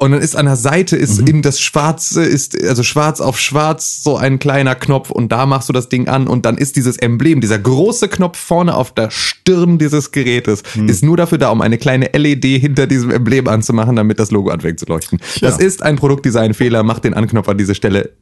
Und 0.00 0.12
dann 0.12 0.22
ist 0.22 0.34
an 0.34 0.46
der 0.46 0.56
Seite 0.56 0.96
ist 0.96 1.28
in 1.28 1.42
das 1.42 1.60
Schwarze 1.60 2.24
ist 2.24 2.58
also 2.64 2.82
schwarz 2.82 3.20
auf 3.20 3.38
schwarz 3.38 4.02
so 4.02 4.16
ein 4.16 4.38
kleiner 4.38 4.74
Knopf 4.74 5.10
und 5.10 5.30
da 5.30 5.44
machst 5.44 5.68
du 5.68 5.74
das 5.74 5.90
Ding 5.90 6.08
an 6.08 6.26
und 6.26 6.46
dann 6.46 6.56
ist 6.56 6.76
dieses 6.76 6.96
Emblem, 6.96 7.42
dieser 7.42 7.58
große 7.58 8.08
Knopf 8.08 8.38
vorne 8.38 8.74
auf 8.74 8.94
der 8.94 9.10
Stirn 9.10 9.78
dieses 9.78 10.10
Gerätes 10.10 10.62
ist 10.86 11.04
nur 11.04 11.18
dafür 11.18 11.36
da, 11.36 11.50
um 11.50 11.60
eine 11.60 11.76
kleine 11.76 12.10
LED 12.14 12.44
hinter 12.44 12.86
diesem 12.86 13.10
Emblem 13.10 13.46
anzumachen, 13.46 13.94
damit 13.94 14.18
das 14.18 14.30
Logo 14.30 14.48
anfängt 14.48 14.80
zu 14.80 14.86
leuchten. 14.86 15.20
Das 15.42 15.58
ist 15.58 15.82
ein 15.82 15.96
Produktdesign-Fehler. 15.96 16.82
Mach 16.82 17.00
den 17.00 17.12
Anknopf 17.12 17.48
an 17.48 17.58
diese 17.58 17.74
Stelle. 17.74 18.12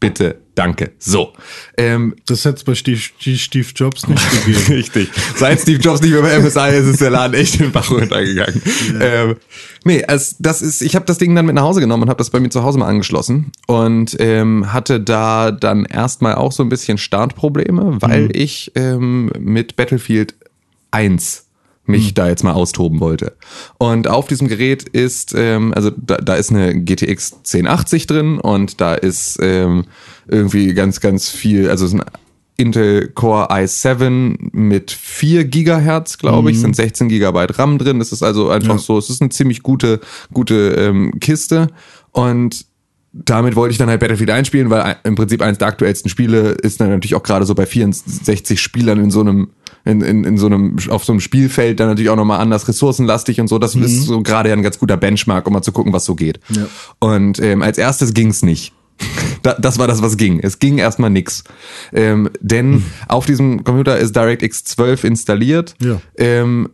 Bitte, 0.00 0.38
danke. 0.54 0.92
So. 1.00 1.32
Ähm, 1.76 2.14
Das 2.26 2.44
hätte 2.44 2.58
es 2.58 2.64
bei 2.64 2.76
Steve, 2.76 3.00
Steve 3.00 3.66
Jobs 3.74 4.06
nicht 4.06 4.22
gegeben. 4.46 4.64
Richtig. 4.74 5.08
Seit 5.36 5.60
Steve 5.60 5.80
Jobs 5.80 6.00
nicht 6.00 6.12
mehr 6.12 6.22
bei 6.22 6.38
MSI 6.38 6.76
ist, 6.78 6.86
ist 6.86 7.00
der 7.00 7.10
Laden 7.10 7.34
echt 7.34 7.54
in 7.56 7.62
den 7.66 7.72
Bach 7.72 7.90
runtergegangen. 7.90 8.62
Ähm, 9.00 9.36
nee, 9.84 10.04
also 10.04 10.36
das 10.38 10.62
ist, 10.62 10.82
ich 10.82 10.94
habe 10.94 11.04
das 11.04 11.18
Ding 11.18 11.34
dann 11.34 11.46
mit 11.46 11.56
nach 11.56 11.62
Hause 11.62 11.80
genommen 11.80 12.04
und 12.04 12.08
habe 12.10 12.18
das 12.18 12.30
bei 12.30 12.38
mir 12.38 12.48
zu 12.48 12.62
Hause 12.62 12.78
mal 12.78 12.86
angeschlossen 12.86 13.50
und 13.66 14.16
ähm, 14.20 14.72
hatte 14.72 15.00
da 15.00 15.50
dann 15.50 15.84
erstmal 15.84 16.36
auch 16.36 16.52
so 16.52 16.62
ein 16.62 16.68
bisschen 16.68 16.96
Startprobleme, 16.98 17.96
weil 18.00 18.30
ich 18.36 18.70
ähm, 18.76 19.32
mit 19.38 19.74
Battlefield 19.74 20.34
1 20.92 21.44
mich 21.88 22.14
da 22.14 22.28
jetzt 22.28 22.44
mal 22.44 22.52
austoben 22.52 23.00
wollte. 23.00 23.36
Und 23.78 24.08
auf 24.08 24.26
diesem 24.26 24.48
Gerät 24.48 24.82
ist, 24.84 25.34
ähm, 25.36 25.72
also 25.74 25.90
da, 25.90 26.16
da 26.18 26.34
ist 26.34 26.50
eine 26.50 26.74
GTX 26.80 27.32
1080 27.44 28.06
drin 28.06 28.38
und 28.38 28.80
da 28.80 28.94
ist 28.94 29.38
ähm, 29.42 29.84
irgendwie 30.26 30.74
ganz, 30.74 31.00
ganz 31.00 31.28
viel, 31.30 31.68
also 31.70 31.86
es 31.86 31.92
ist 31.94 32.00
ein 32.00 32.04
Intel 32.58 33.08
Core 33.08 33.50
i7 33.52 34.36
mit 34.52 34.90
4 34.90 35.44
Gigahertz, 35.44 36.18
glaube 36.18 36.50
ich, 36.50 36.58
sind 36.60 36.74
16 36.74 37.08
Gigabyte 37.08 37.56
RAM 37.58 37.78
drin. 37.78 38.00
Das 38.00 38.10
ist 38.10 38.24
also 38.24 38.50
einfach 38.50 38.74
Ja. 38.74 38.78
so, 38.78 38.98
es 38.98 39.10
ist 39.10 39.22
eine 39.22 39.30
ziemlich 39.30 39.62
gute, 39.62 40.00
gute 40.32 40.74
ähm, 40.76 41.12
Kiste. 41.20 41.68
Und 42.10 42.66
damit 43.12 43.54
wollte 43.54 43.72
ich 43.72 43.78
dann 43.78 43.88
halt 43.88 44.00
Battlefield 44.00 44.30
einspielen, 44.30 44.70
weil 44.70 44.96
im 45.04 45.14
Prinzip 45.14 45.40
eines 45.40 45.58
der 45.58 45.68
aktuellsten 45.68 46.10
Spiele 46.10 46.50
ist 46.50 46.80
dann 46.80 46.90
natürlich 46.90 47.14
auch 47.14 47.22
gerade 47.22 47.46
so 47.46 47.54
bei 47.54 47.64
64 47.64 48.60
Spielern 48.60 48.98
in 49.02 49.10
so 49.12 49.20
einem 49.20 49.50
in, 49.88 50.02
in, 50.02 50.24
in 50.24 50.36
so 50.36 50.46
einem 50.46 50.76
auf 50.90 51.04
so 51.04 51.12
einem 51.12 51.20
Spielfeld 51.20 51.80
dann 51.80 51.88
natürlich 51.88 52.10
auch 52.10 52.16
nochmal 52.16 52.40
anders 52.40 52.68
ressourcenlastig 52.68 53.40
und 53.40 53.48
so. 53.48 53.58
Das 53.58 53.74
ist 53.74 54.04
so 54.04 54.22
gerade 54.22 54.50
ja 54.50 54.54
ein 54.54 54.62
ganz 54.62 54.78
guter 54.78 54.98
Benchmark, 54.98 55.46
um 55.46 55.54
mal 55.54 55.62
zu 55.62 55.72
gucken, 55.72 55.92
was 55.92 56.04
so 56.04 56.14
geht. 56.14 56.40
Ja. 56.50 56.66
Und 56.98 57.40
ähm, 57.40 57.62
als 57.62 57.78
erstes 57.78 58.14
ging's 58.14 58.42
nicht. 58.42 58.72
Da, 59.42 59.54
das 59.54 59.78
war 59.78 59.86
das, 59.86 60.02
was 60.02 60.16
ging. 60.16 60.40
Es 60.40 60.58
ging 60.58 60.78
erstmal 60.78 61.10
nix. 61.10 61.44
Ähm, 61.92 62.28
denn 62.40 62.84
auf 63.06 63.24
diesem 63.24 63.62
Computer 63.62 63.96
ist 63.96 64.16
DirectX 64.16 64.64
12 64.64 65.04
installiert. 65.04 65.76
Ja. 65.80 66.00
Ähm, 66.16 66.70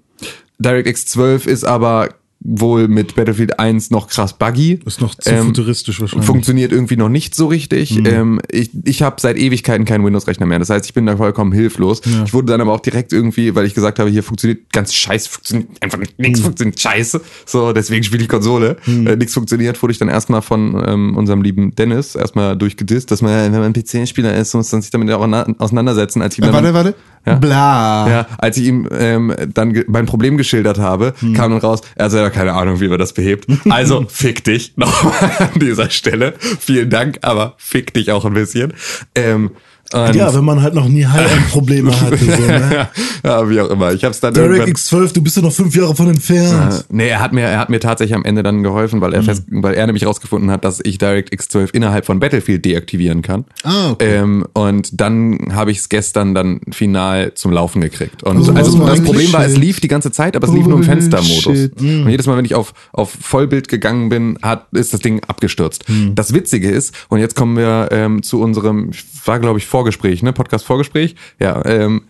DirectX 0.59 1.05
12 1.05 1.47
ist 1.47 1.65
aber 1.65 2.09
wohl 2.47 2.89
mit 2.89 3.15
Battlefield 3.15 3.59
1 3.59 3.91
noch 3.91 4.07
krass 4.09 4.35
buggy. 4.39 4.79
Ist 4.85 5.01
noch 5.01 5.15
zu 5.15 5.31
Ähm, 5.31 5.47
futuristisch 5.47 5.99
wahrscheinlich. 6.01 6.27
Funktioniert 6.27 6.73
irgendwie 6.73 6.97
noch 6.97 7.09
nicht 7.09 7.35
so 7.35 7.47
richtig. 7.47 7.99
Ähm, 8.07 8.41
ich 8.51 8.71
ich 8.85 9.03
habe 9.03 9.17
seit 9.19 9.39
Ewigkeiten 9.39 9.87
keinen 9.87 10.05
Windows-Rechner 10.05 10.45
mehr. 10.45 10.59
Das 10.59 10.69
heißt, 10.69 10.85
ich 10.85 10.93
bin 10.93 11.07
da 11.07 11.17
vollkommen 11.17 11.53
hilflos. 11.53 12.03
Ich 12.27 12.35
wurde 12.35 12.49
dann 12.49 12.61
aber 12.61 12.73
auch 12.73 12.81
direkt 12.81 13.13
irgendwie, 13.15 13.55
weil 13.55 13.65
ich 13.65 13.73
gesagt 13.75 13.99
habe, 13.99 14.11
hier 14.11 14.23
funktioniert 14.23 14.71
ganz 14.73 14.93
scheiße, 14.93 15.29
funktioniert 15.31 15.69
einfach 15.81 15.99
nichts, 16.19 16.41
funktioniert 16.41 16.79
scheiße. 16.79 17.21
So, 17.47 17.73
deswegen 17.73 18.05
spiele 18.05 18.23
ich 18.23 18.29
Konsole. 18.29 18.77
Äh, 18.87 19.17
nichts 19.17 19.33
funktioniert, 19.35 19.83
wurde 19.83 19.93
ich 19.93 19.99
dann 19.99 20.09
erstmal 20.09 20.43
von 20.43 20.83
ähm, 20.87 21.17
unserem 21.17 21.41
lieben 21.43 21.75
Dennis 21.75 22.15
erstmal 22.15 22.57
durchgedisst, 22.59 23.11
dass 23.11 23.23
man, 23.23 23.53
wenn 23.53 23.61
man 23.61 23.73
PC-Spieler 23.73 24.35
ist, 24.37 24.53
muss 24.55 24.71
man 24.71 24.83
sich 24.83 24.91
damit 24.91 25.11
auch 25.13 25.27
na- 25.27 25.47
auseinandersetzen. 25.59 26.21
Als 26.21 26.37
ich 26.39 26.45
Äh, 26.45 26.53
warte, 26.53 26.75
warte. 26.75 26.95
Ja. 27.27 27.35
Bla. 27.37 28.09
ja, 28.09 28.27
als 28.39 28.57
ich 28.59 28.67
ihm 28.67 28.89
ähm, 28.93 29.35
dann 29.55 29.83
mein 29.87 30.07
Problem 30.07 30.37
geschildert 30.37 30.79
habe, 30.79 31.15
kam 31.35 31.53
dann 31.53 31.61
raus, 31.61 31.81
er 31.95 32.07
hat 32.07 32.13
selber 32.13 32.31
keine 32.31 32.53
Ahnung, 32.53 32.81
wie 32.81 32.89
man 32.89 32.99
das 32.99 33.15
behebt. 33.15 33.47
Also 33.71 34.05
fick 34.09 34.45
dich 34.45 34.75
nochmal 34.77 35.31
an 35.39 35.59
dieser 35.59 35.91
Stelle. 35.91 36.35
Vielen 36.61 36.91
Dank, 36.91 37.19
aber 37.23 37.55
fick 37.57 37.95
dich 37.95 38.11
auch 38.13 38.25
ein 38.25 38.35
bisschen. 38.35 38.75
Ähm, 39.15 39.53
und 39.93 40.17
ja, 40.17 40.35
wenn 40.35 40.45
man 40.45 40.61
halt 40.63 40.75
noch 40.75 40.89
nie 40.89 41.05
High-End-Probleme 41.07 41.93
hatte. 42.01 42.17
So, 42.17 42.43
ne? 42.47 42.89
ja, 43.25 43.49
wie 43.49 43.61
auch 43.61 43.71
immer. 43.71 43.93
Ich 43.93 44.05
hab's 44.05 44.19
dann 44.21 44.35
Derek 44.35 44.61
irgendwann. 44.67 44.75
X12, 44.75 45.13
du 45.15 45.23
bist 45.23 45.37
ja 45.37 45.43
noch 45.43 45.53
fünf 45.53 45.77
Jahre 45.77 45.95
von 45.95 46.09
entfernt. 46.09 46.85
Nee, 46.91 47.09
er 47.09 47.21
hat 47.21 47.33
mir, 47.33 47.43
er 47.43 47.59
hat 47.59 47.71
mir 47.71 47.81
tatsächlich 47.81 48.15
am 48.17 48.25
Ende 48.25 48.43
dann 48.43 48.63
geholfen, 48.63 49.01
weil 49.01 49.13
er 49.15 49.21
Mhm. 49.23 49.27
fest, 49.27 49.45
weil 49.51 49.75
er 49.75 49.87
nämlich 49.87 50.07
rausgefunden 50.07 50.51
hat, 50.51 50.65
dass 50.65 50.81
ich 50.83 50.99
DirectX 50.99 51.49
12 51.49 51.71
innerhalb 51.75 52.07
von 52.07 52.19
Battlefield 52.19 52.65
deaktivieren 52.65 53.23
kann. 53.23 53.45
Ah, 53.63 53.91
okay. 53.93 54.17
Ähm, 54.17 54.45
und 54.55 55.01
dann 55.01 55.39
habe 55.55 55.71
ich 55.71 55.79
es 55.79 55.89
gestern 55.89 56.35
dann 56.35 56.61
final 56.73 57.35
zum 57.35 57.53
Laufen 57.53 57.81
gekriegt. 57.81 58.23
Und 58.23 58.37
Oh, 58.49 58.53
also 58.53 58.79
das 58.79 58.89
eigentlich 58.91 59.05
Problem 59.05 59.33
war, 59.33 59.45
es 59.45 59.57
lief 59.57 59.81
die 59.81 59.89
ganze 59.89 60.11
Zeit, 60.11 60.35
aber 60.37 60.49
es 60.49 60.53
lief 60.55 60.67
nur 60.67 60.79
im. 60.79 60.85
Fenstermodus. 60.85 61.71
Mhm. 61.79 62.03
Und 62.05 62.09
jedes 62.11 62.27
Mal, 62.27 62.37
wenn 62.37 62.45
ich 62.45 62.55
auf, 62.55 62.73
auf 62.93 63.11
Vollbild 63.21 63.69
gegangen 63.69 64.09
bin, 64.09 64.39
hat, 64.43 64.67
ist 64.73 64.93
das 64.93 65.01
Ding 65.01 65.21
abgestürzt. 65.29 65.89
Mhm. 65.89 66.15
Das 66.15 66.33
Witzige 66.35 66.71
ist, 66.71 66.95
und 67.09 67.21
jetzt 67.21 67.37
kommen 67.37 67.57
wir 67.57 67.89
ähm, 67.91 68.23
zu 68.23 68.41
unserem, 68.41 68.91
war 69.25 69.39
glaube 69.39 69.59
ich 69.59 69.67
Vorgespräch, 69.75 70.23
ne, 70.23 70.33
Podcast-Vorgespräch, 70.33 71.17
ja, 71.41 71.61
ähm, 71.67 72.03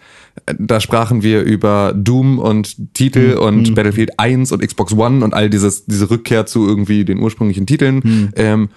da 0.59 0.80
sprachen 0.80 1.23
wir 1.23 1.40
über 1.40 1.94
Doom 1.97 2.38
und 2.38 2.92
Titel 2.92 3.38
und 3.40 3.75
Battlefield 3.75 4.18
1 4.18 4.52
und 4.52 4.61
Xbox 4.61 4.92
One 4.92 5.25
und 5.25 5.33
all 5.33 5.49
dieses, 5.49 5.87
diese 5.87 6.11
Rückkehr 6.11 6.44
zu 6.44 6.68
irgendwie 6.68 7.06
den 7.06 7.21
ursprünglichen 7.21 7.66
Titeln. 7.66 8.02
Ähm, 8.37 8.68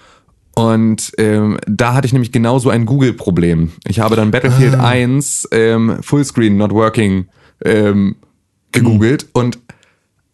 und 0.54 1.12
ähm, 1.18 1.58
da 1.66 1.92
hatte 1.92 2.06
ich 2.06 2.14
nämlich 2.14 2.32
genauso 2.32 2.70
ein 2.70 2.86
Google-Problem. 2.86 3.72
Ich 3.86 4.00
habe 4.00 4.16
dann 4.16 4.30
Battlefield 4.30 4.74
1 4.76 5.48
ähm, 5.52 5.98
Fullscreen 6.00 6.56
not 6.56 6.70
working 6.72 7.26
ähm, 7.66 8.16
gegoogelt 8.72 9.26
und 9.34 9.58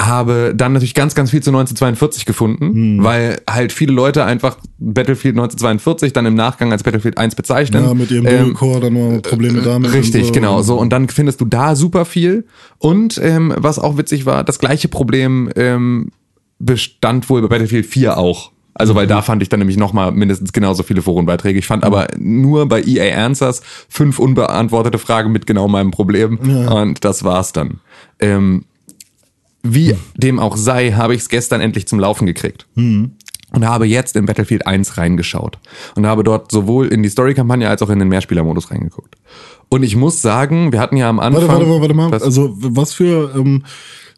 habe 0.06 0.54
dann 0.56 0.72
natürlich 0.72 0.94
ganz, 0.94 1.14
ganz 1.14 1.30
viel 1.30 1.42
zu 1.42 1.50
1942 1.50 2.26
gefunden, 2.26 3.02
weil 3.02 3.40
halt 3.48 3.72
viele 3.72 3.92
Leute 3.92 4.24
einfach 4.24 4.58
Battlefield 4.78 5.34
1942 5.34 6.12
dann 6.12 6.26
im 6.26 6.34
Nachgang 6.34 6.72
als 6.72 6.82
Battlefield 6.82 7.18
1 7.18 7.34
bezeichnen. 7.34 7.84
Ja, 7.84 7.94
mit 7.94 8.10
ihrem 8.10 8.26
Ähm, 8.26 8.38
Dual-Core 8.38 8.80
dann 8.80 8.92
noch 8.92 9.22
Probleme 9.22 9.62
damit. 9.62 9.92
Richtig, 9.92 10.26
so. 10.26 10.32
genau. 10.32 10.62
So 10.62 10.76
und 10.76 10.90
dann 10.90 11.08
findest 11.08 11.40
du 11.40 11.44
da 11.44 11.76
super 11.76 12.04
viel. 12.04 12.46
Und 12.78 13.20
ähm, 13.22 13.52
was 13.56 13.78
auch 13.78 13.96
witzig 13.96 14.26
war, 14.26 14.44
das 14.44 14.58
gleiche 14.58 14.88
Problem 14.88 15.50
ähm, 15.56 16.10
bestand 16.58 17.28
wohl 17.28 17.42
bei 17.42 17.48
Battlefield 17.48 17.86
4 17.86 18.16
auch. 18.16 18.52
Also 18.74 18.96
weil 18.96 19.06
da 19.06 19.22
fand 19.22 19.40
ich 19.40 19.48
dann 19.48 19.60
nämlich 19.60 19.76
noch 19.76 19.92
mal 19.92 20.10
mindestens 20.10 20.52
genauso 20.52 20.82
viele 20.82 21.00
Forenbeiträge. 21.00 21.58
Ich 21.58 21.66
fand 21.66 21.84
aber 21.84 22.08
nur 22.18 22.66
bei 22.68 22.82
EA 22.82 23.24
Answers 23.24 23.62
fünf 23.88 24.18
unbeantwortete 24.18 24.98
Fragen 24.98 25.30
mit 25.30 25.46
genau 25.46 25.68
meinem 25.68 25.92
Problem 25.92 26.38
und 26.38 27.04
das 27.04 27.22
war's 27.22 27.52
dann. 27.52 27.78
Ähm, 28.18 28.64
wie 29.64 29.96
dem 30.16 30.38
auch 30.38 30.56
sei, 30.56 30.92
habe 30.92 31.14
ich 31.14 31.22
es 31.22 31.28
gestern 31.28 31.60
endlich 31.60 31.88
zum 31.88 31.98
Laufen 31.98 32.26
gekriegt. 32.26 32.66
Und 33.50 33.64
habe 33.64 33.86
jetzt 33.86 34.16
in 34.16 34.26
Battlefield 34.26 34.66
1 34.66 34.98
reingeschaut. 34.98 35.58
Und 35.96 36.06
habe 36.06 36.22
dort 36.22 36.52
sowohl 36.52 36.88
in 36.88 37.02
die 37.02 37.08
Story-Kampagne 37.08 37.68
als 37.68 37.82
auch 37.82 37.90
in 37.90 37.98
den 37.98 38.08
Mehrspielermodus 38.08 38.70
reingeguckt. 38.70 39.16
Und 39.68 39.82
ich 39.82 39.96
muss 39.96 40.20
sagen, 40.22 40.72
wir 40.72 40.80
hatten 40.80 40.96
ja 40.96 41.08
am 41.08 41.18
Anfang. 41.18 41.48
Warte, 41.48 41.68
warte, 41.68 41.80
warte 41.80 41.94
mal. 41.94 42.10
Was? 42.10 42.22
Also, 42.22 42.54
was 42.56 42.92
für 42.92 43.34
ähm, 43.36 43.64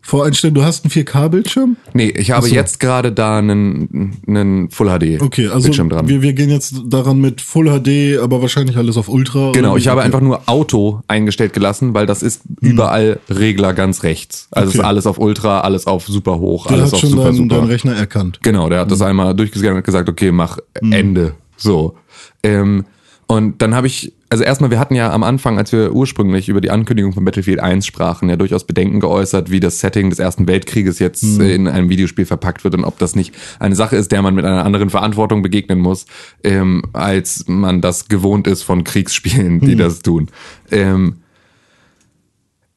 Voreinstellungen? 0.07 0.55
Du 0.55 0.65
hast 0.65 0.85
einen 0.85 0.91
4K-Bildschirm? 0.93 1.77
nee, 1.93 2.09
ich 2.09 2.31
habe 2.31 2.47
so. 2.47 2.55
jetzt 2.55 2.81
gerade 2.81 3.13
da 3.13 3.39
einen, 3.39 4.17
einen 4.27 4.71
Full 4.71 4.87
HD 4.89 5.21
Okay, 5.21 5.49
also 5.49 5.65
Bildschirm 5.65 5.89
dran. 5.89 6.09
wir, 6.09 6.23
wir 6.23 6.33
gehen 6.33 6.49
jetzt 6.51 6.75
daran 6.87 7.21
mit 7.21 7.41
Full 7.41 7.67
HD, 7.81 8.19
aber 8.23 8.41
wahrscheinlich 8.41 8.77
alles 8.77 8.97
auf 8.97 9.09
Ultra. 9.09 9.53
Genau, 9.53 9.77
ich 9.77 9.89
habe 9.89 10.01
Okay. 10.01 10.07
einfach 10.07 10.21
nur 10.21 10.43
Auto 10.47 11.01
eingestellt 11.09 11.53
gelassen, 11.53 11.93
weil 11.95 12.07
das 12.07 12.23
ist 12.23 12.43
überall 12.61 13.19
Regler 13.29 13.73
ganz 13.75 14.03
rechts. 14.03 14.49
Also 14.51 14.69
Okay. 14.71 14.79
ist 14.79 14.85
alles 14.85 15.07
auf 15.07 15.19
Ultra, 15.19 15.61
alles 15.61 15.87
auf 15.87 16.07
super 16.07 16.39
hoch, 16.39 16.67
Der 16.67 16.77
alles 16.77 16.87
hat 16.89 16.95
auf 16.95 17.01
schon 17.01 17.11
super 17.11 17.25
deinen, 17.25 17.37
super. 17.37 17.57
deinen 17.57 17.67
Rechner 17.67 17.95
erkannt. 17.97 18.39
Genau, 18.43 18.69
der 18.69 18.81
hat 18.81 18.91
das 18.91 19.03
einmal 19.03 19.35
durchgescannt 19.35 19.77
und 19.77 19.85
gesagt, 19.85 20.09
okay, 20.09 20.31
mach 20.33 20.59
Ende. 20.91 21.35
So. 21.57 21.95
Ähm, 22.43 22.85
und 23.27 23.61
dann 23.63 23.75
habe 23.75 23.87
ich, 23.89 24.13
also 24.29 24.43
erstmal, 24.43 24.71
wir 24.71 24.79
hatten 24.79 24.95
ja 24.95 25.13
am 25.13 25.23
Anfang, 25.23 25.59
als 25.59 25.73
wir 25.73 25.93
ursprünglich 25.93 26.49
über 26.49 26.61
die 26.61 26.71
Ankündigung 26.71 27.13
von 27.13 27.25
Battlefield 27.25 27.61
1 27.61 27.87
sprachen, 27.87 28.29
ja 28.29 28.37
durchaus 28.37 28.65
Bedenken 28.65 29.01
geäußert, 29.01 29.51
wie 29.51 29.61
das 29.61 29.79
Setting 29.79 30.11
des 30.11 30.19
Ersten 30.19 30.49
Weltkrieges 30.49 30.99
jetzt 30.99 31.39
äh, 31.39 31.55
in 31.55 31.69
einem 31.69 31.89
Videospiel 31.89 32.27
verpackt 32.27 32.65
wird 32.65 32.75
und 32.75 32.85
ob 32.85 32.99
das 32.99 33.15
nicht 33.15 33.35
eine 33.61 33.77
Sache 33.77 33.97
ist, 33.97 34.11
der 34.11 34.23
man 34.23 34.35
mit 34.35 34.45
einer 34.45 34.65
anderen 34.65 34.91
Verantwortung 34.91 35.43
begegnen 35.43 35.79
muss, 35.79 36.07
ähm, 36.43 36.83
als 36.93 37.45
man 37.47 37.81
das 37.81 38.09
gewohnt 38.09 38.47
ist 38.47 38.63
von 38.63 38.85
Kriegsspielen, 38.85 39.61
die 39.61 39.77
das 39.77 40.01
tun. 40.01 40.29
Ähm, 40.71 41.17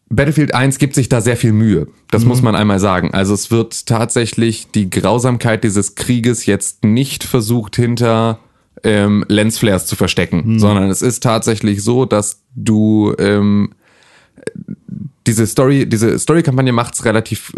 Battlefield 0.09 0.55
1 0.55 0.79
gibt 0.79 0.95
sich 0.95 1.07
da 1.07 1.21
sehr 1.21 1.37
viel 1.37 1.53
Mühe. 1.53 1.87
Das 2.09 2.25
muss 2.25 2.41
man 2.41 2.55
einmal 2.55 2.79
sagen. 2.79 3.13
Also 3.13 3.35
es 3.35 3.51
wird 3.51 3.85
tatsächlich 3.85 4.71
die 4.71 4.89
Grausamkeit 4.89 5.63
dieses 5.63 5.93
Krieges 5.93 6.47
jetzt 6.47 6.83
nicht 6.83 7.23
versucht 7.23 7.75
hinter 7.75 8.39
ähm, 8.83 9.25
Lensflares 9.27 9.85
zu 9.85 9.95
verstecken, 9.95 10.59
sondern 10.59 10.89
es 10.89 11.01
ist 11.01 11.23
tatsächlich 11.23 11.83
so, 11.83 12.05
dass 12.05 12.43
du 12.55 13.13
ähm, 13.19 13.71
diese 15.27 15.45
Story, 15.45 15.87
diese 15.87 16.17
Story-Kampagne 16.17 16.71
macht 16.71 16.95
es 16.95 17.05
relativ 17.05 17.53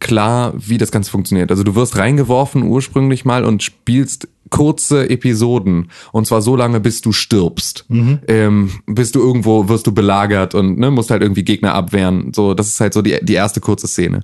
klar, 0.00 0.54
wie 0.56 0.78
das 0.78 0.90
Ganze 0.90 1.10
funktioniert. 1.10 1.50
Also 1.50 1.62
du 1.62 1.74
wirst 1.74 1.96
reingeworfen 1.96 2.62
ursprünglich 2.64 3.24
mal 3.24 3.44
und 3.44 3.62
spielst 3.62 4.28
kurze 4.50 5.08
Episoden. 5.08 5.90
Und 6.12 6.26
zwar 6.26 6.42
so 6.42 6.56
lange, 6.56 6.80
bis 6.80 7.00
du 7.00 7.12
stirbst. 7.12 7.86
Ähm, 8.28 8.70
bis 8.86 9.12
du 9.12 9.20
irgendwo 9.20 9.68
wirst 9.68 9.86
du 9.86 9.92
belagert 9.92 10.54
und 10.54 10.78
ne, 10.78 10.90
musst 10.90 11.10
halt 11.10 11.22
irgendwie 11.22 11.44
Gegner 11.44 11.74
abwehren. 11.74 12.32
So, 12.34 12.54
das 12.54 12.68
ist 12.68 12.80
halt 12.80 12.92
so 12.92 13.02
die, 13.02 13.18
die 13.22 13.34
erste 13.34 13.60
kurze 13.60 13.86
Szene. 13.86 14.20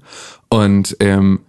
Und 0.48 0.96
ähm, 1.00 1.40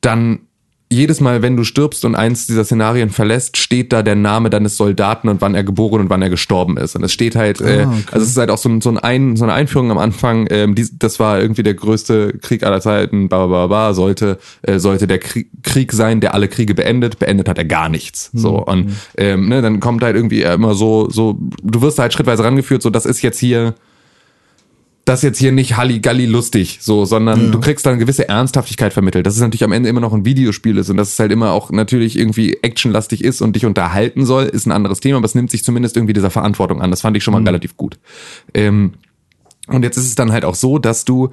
dann 0.00 0.40
jedes 0.88 1.20
Mal, 1.20 1.42
wenn 1.42 1.56
du 1.56 1.64
stirbst 1.64 2.04
und 2.04 2.14
eins 2.14 2.46
dieser 2.46 2.64
Szenarien 2.64 3.10
verlässt, 3.10 3.56
steht 3.56 3.92
da 3.92 4.02
der 4.02 4.14
Name 4.14 4.50
deines 4.50 4.76
Soldaten 4.76 5.28
und 5.28 5.40
wann 5.40 5.56
er 5.56 5.64
geboren 5.64 6.02
und 6.02 6.10
wann 6.10 6.22
er 6.22 6.30
gestorben 6.30 6.76
ist. 6.76 6.94
Und 6.94 7.02
es 7.02 7.12
steht 7.12 7.34
halt, 7.34 7.60
äh, 7.60 7.86
okay. 7.86 8.04
also 8.12 8.24
es 8.24 8.30
ist 8.30 8.36
halt 8.36 8.50
auch 8.50 8.58
so, 8.58 8.68
ein, 8.68 8.80
so, 8.80 8.94
ein 8.94 9.36
so 9.36 9.44
eine 9.44 9.52
Einführung 9.52 9.90
am 9.90 9.98
Anfang, 9.98 10.46
ähm, 10.50 10.76
die, 10.76 10.86
das 10.96 11.18
war 11.18 11.40
irgendwie 11.40 11.64
der 11.64 11.74
größte 11.74 12.38
Krieg 12.40 12.62
aller 12.62 12.80
Zeiten, 12.80 13.28
ba, 13.28 13.46
ba, 13.46 13.46
ba, 13.46 13.66
ba, 13.66 13.94
sollte, 13.94 14.38
äh, 14.62 14.78
sollte 14.78 15.08
der 15.08 15.18
Krieg, 15.18 15.48
Krieg 15.64 15.92
sein, 15.92 16.20
der 16.20 16.34
alle 16.34 16.46
Kriege 16.46 16.74
beendet, 16.74 17.18
beendet 17.18 17.48
hat 17.48 17.58
er 17.58 17.64
gar 17.64 17.88
nichts. 17.88 18.30
So, 18.32 18.64
und 18.64 18.92
ähm, 19.16 19.48
ne, 19.48 19.62
dann 19.62 19.80
kommt 19.80 20.04
halt 20.04 20.14
irgendwie 20.14 20.42
immer 20.42 20.74
so, 20.74 21.10
so, 21.10 21.36
du 21.62 21.82
wirst 21.82 21.98
halt 21.98 22.12
schrittweise 22.12 22.44
rangeführt, 22.44 22.82
so, 22.82 22.90
das 22.90 23.06
ist 23.06 23.22
jetzt 23.22 23.38
hier, 23.38 23.74
das 25.06 25.22
jetzt 25.22 25.38
hier 25.38 25.52
nicht 25.52 25.76
Halligalli 25.76 26.26
lustig, 26.26 26.80
so, 26.82 27.04
sondern 27.04 27.52
du 27.52 27.60
kriegst 27.60 27.86
da 27.86 27.90
eine 27.90 28.00
gewisse 28.00 28.28
Ernsthaftigkeit 28.28 28.92
vermittelt. 28.92 29.24
Dass 29.24 29.36
es 29.36 29.40
natürlich 29.40 29.62
am 29.62 29.70
Ende 29.70 29.88
immer 29.88 30.00
noch 30.00 30.12
ein 30.12 30.24
Videospiel 30.24 30.76
ist 30.78 30.90
und 30.90 30.96
dass 30.96 31.10
es 31.10 31.18
halt 31.18 31.30
immer 31.30 31.52
auch 31.52 31.70
natürlich 31.70 32.18
irgendwie 32.18 32.54
actionlastig 32.62 33.22
ist 33.22 33.40
und 33.40 33.54
dich 33.54 33.64
unterhalten 33.64 34.26
soll, 34.26 34.46
ist 34.46 34.66
ein 34.66 34.72
anderes 34.72 34.98
Thema, 34.98 35.18
aber 35.18 35.26
es 35.26 35.36
nimmt 35.36 35.52
sich 35.52 35.62
zumindest 35.62 35.96
irgendwie 35.96 36.12
dieser 36.12 36.30
Verantwortung 36.30 36.82
an. 36.82 36.90
Das 36.90 37.02
fand 37.02 37.16
ich 37.16 37.22
schon 37.22 37.32
mal 37.32 37.42
relativ 37.44 37.76
gut. 37.76 37.98
Ähm, 38.52 38.94
und 39.68 39.84
jetzt 39.84 39.96
ist 39.96 40.08
es 40.08 40.16
dann 40.16 40.32
halt 40.32 40.44
auch 40.44 40.56
so, 40.56 40.78
dass 40.78 41.04
du 41.04 41.30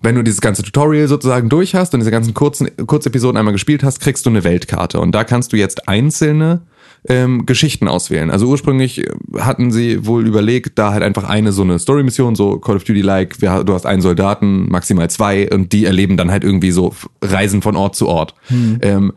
wenn 0.00 0.14
du 0.14 0.22
dieses 0.22 0.40
ganze 0.40 0.62
Tutorial 0.62 1.08
sozusagen 1.08 1.48
durch 1.48 1.74
hast 1.74 1.92
und 1.94 2.00
diese 2.00 2.12
ganzen 2.12 2.32
kurzen 2.32 2.68
Kurzepisoden 2.86 3.36
einmal 3.36 3.52
gespielt 3.52 3.82
hast, 3.82 3.98
kriegst 4.00 4.26
du 4.26 4.30
eine 4.30 4.44
Weltkarte. 4.44 5.00
Und 5.00 5.12
da 5.12 5.24
kannst 5.24 5.52
du 5.52 5.56
jetzt 5.56 5.88
einzelne 5.88 6.62
ähm, 7.06 7.46
Geschichten 7.46 7.88
auswählen. 7.88 8.30
Also 8.30 8.46
ursprünglich 8.46 8.98
äh, 8.98 9.10
hatten 9.38 9.70
sie 9.70 10.06
wohl 10.06 10.26
überlegt, 10.26 10.78
da 10.78 10.92
halt 10.92 11.02
einfach 11.02 11.24
eine 11.24 11.52
so 11.52 11.62
eine 11.62 11.78
Story-Mission, 11.78 12.34
so 12.34 12.58
Call 12.58 12.76
of 12.76 12.84
Duty-like, 12.84 13.38
du 13.38 13.72
hast 13.72 13.86
einen 13.86 14.02
Soldaten, 14.02 14.68
maximal 14.70 15.08
zwei, 15.10 15.50
und 15.50 15.72
die 15.72 15.84
erleben 15.84 16.16
dann 16.16 16.30
halt 16.30 16.44
irgendwie 16.44 16.70
so 16.70 16.94
Reisen 17.22 17.62
von 17.62 17.76
Ort 17.76 17.96
zu 17.96 18.08
Ort. 18.08 18.34
Ähm, 18.82 19.12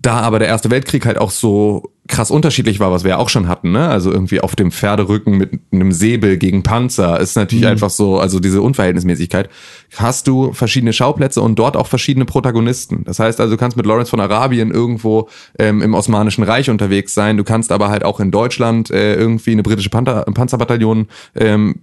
da 0.00 0.20
aber 0.20 0.38
der 0.38 0.48
Erste 0.48 0.70
Weltkrieg 0.70 1.06
halt 1.06 1.18
auch 1.18 1.30
so 1.30 1.90
krass 2.08 2.30
unterschiedlich 2.30 2.80
war, 2.80 2.90
was 2.92 3.04
wir 3.04 3.10
ja 3.10 3.16
auch 3.18 3.28
schon 3.28 3.48
hatten, 3.48 3.72
ne? 3.72 3.88
Also 3.88 4.12
irgendwie 4.12 4.40
auf 4.40 4.56
dem 4.56 4.70
Pferderücken 4.70 5.36
mit 5.36 5.60
einem 5.72 5.92
Säbel 5.92 6.36
gegen 6.36 6.62
Panzer 6.62 7.18
ist 7.20 7.36
natürlich 7.36 7.66
einfach 7.66 7.90
so, 7.90 8.18
also 8.18 8.40
diese 8.40 8.62
Unverhältnismäßigkeit. 8.62 9.48
Hast 9.96 10.28
du 10.28 10.52
verschiedene 10.52 10.92
Schauplätze 10.92 11.40
und 11.40 11.58
dort 11.58 11.76
auch 11.76 11.86
verschiedene 11.86 12.24
Protagonisten. 12.24 13.04
Das 13.04 13.18
heißt 13.18 13.40
also, 13.40 13.54
du 13.54 13.58
kannst 13.58 13.76
mit 13.76 13.86
Lawrence 13.86 14.10
von 14.10 14.20
Arabien 14.20 14.70
irgendwo 14.70 15.28
ähm, 15.58 15.82
im 15.82 15.94
Osmanischen 15.94 16.44
Reich 16.44 16.70
unterwegs 16.70 17.14
sein. 17.14 17.36
Du 17.36 17.44
kannst 17.44 17.72
aber 17.72 17.88
halt 17.88 18.04
auch 18.04 18.20
in 18.20 18.30
Deutschland 18.30 18.90
äh, 18.90 19.14
irgendwie 19.14 19.52
eine 19.52 19.62
britische 19.62 19.90
Panther, 19.90 20.24
Panzerbataillon 20.24 21.08
ähm, 21.34 21.76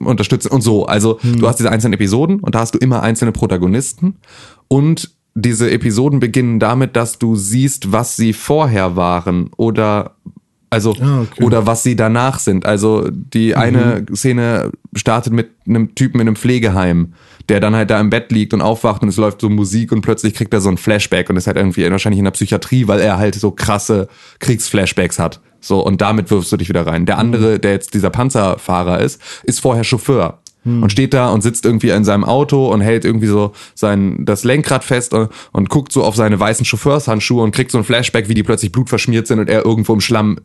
unterstützen 0.00 0.48
und 0.48 0.62
so. 0.62 0.86
Also 0.86 1.18
du 1.22 1.46
hast 1.48 1.58
diese 1.58 1.70
einzelnen 1.70 1.94
Episoden 1.94 2.40
und 2.40 2.54
da 2.54 2.60
hast 2.60 2.74
du 2.74 2.78
immer 2.78 3.02
einzelne 3.02 3.32
Protagonisten 3.32 4.16
und 4.68 5.10
diese 5.34 5.70
Episoden 5.70 6.20
beginnen 6.20 6.58
damit, 6.58 6.96
dass 6.96 7.18
du 7.18 7.36
siehst, 7.36 7.92
was 7.92 8.16
sie 8.16 8.32
vorher 8.32 8.96
waren 8.96 9.50
oder 9.56 10.16
also 10.72 10.96
Ah, 11.02 11.20
okay. 11.20 11.44
oder 11.44 11.66
was 11.66 11.82
sie 11.82 11.96
danach 11.96 12.38
sind. 12.38 12.64
Also 12.64 13.10
die 13.10 13.54
eine 13.54 14.06
Szene 14.14 14.72
startet 14.94 15.34
mit 15.34 15.50
einem 15.66 15.94
Typen 15.94 16.18
in 16.18 16.28
einem 16.28 16.36
Pflegeheim, 16.36 17.12
der 17.50 17.60
dann 17.60 17.76
halt 17.76 17.90
da 17.90 18.00
im 18.00 18.08
Bett 18.08 18.32
liegt 18.32 18.54
und 18.54 18.62
aufwacht 18.62 19.02
und 19.02 19.08
es 19.08 19.18
läuft 19.18 19.42
so 19.42 19.50
Musik 19.50 19.92
und 19.92 20.00
plötzlich 20.00 20.32
kriegt 20.32 20.54
er 20.54 20.62
so 20.62 20.70
ein 20.70 20.78
Flashback 20.78 21.28
und 21.28 21.36
ist 21.36 21.46
halt 21.46 21.58
irgendwie 21.58 21.90
wahrscheinlich 21.90 22.18
in 22.20 22.24
der 22.24 22.32
Psychiatrie, 22.32 22.88
weil 22.88 23.00
er 23.00 23.18
halt 23.18 23.34
so 23.34 23.50
krasse 23.50 24.08
Kriegsflashbacks 24.38 25.18
hat. 25.18 25.40
So 25.60 25.84
und 25.84 26.00
damit 26.00 26.30
wirfst 26.30 26.50
du 26.52 26.56
dich 26.56 26.70
wieder 26.70 26.86
rein. 26.86 27.04
Der 27.04 27.18
andere, 27.18 27.58
der 27.58 27.72
jetzt 27.72 27.92
dieser 27.92 28.10
Panzerfahrer 28.10 29.00
ist, 29.00 29.20
ist 29.44 29.60
vorher 29.60 29.84
Chauffeur 29.84 30.38
und 30.64 30.92
steht 30.92 31.12
da 31.12 31.30
und 31.30 31.42
sitzt 31.42 31.64
irgendwie 31.64 31.90
in 31.90 32.04
seinem 32.04 32.24
Auto 32.24 32.72
und 32.72 32.80
hält 32.80 33.04
irgendwie 33.04 33.26
so 33.26 33.52
sein 33.74 34.24
das 34.24 34.44
Lenkrad 34.44 34.84
fest 34.84 35.12
und, 35.12 35.30
und 35.52 35.68
guckt 35.68 35.92
so 35.92 36.04
auf 36.04 36.14
seine 36.14 36.38
weißen 36.38 36.64
Chauffeurshandschuhe 36.64 37.42
und 37.42 37.52
kriegt 37.52 37.72
so 37.72 37.78
ein 37.78 37.84
Flashback, 37.84 38.28
wie 38.28 38.34
die 38.34 38.44
plötzlich 38.44 38.70
blutverschmiert 38.70 39.26
sind 39.26 39.40
und 39.40 39.48
er 39.48 39.64
irgendwo 39.64 39.92
im 39.92 40.00
Schlamm 40.00 40.38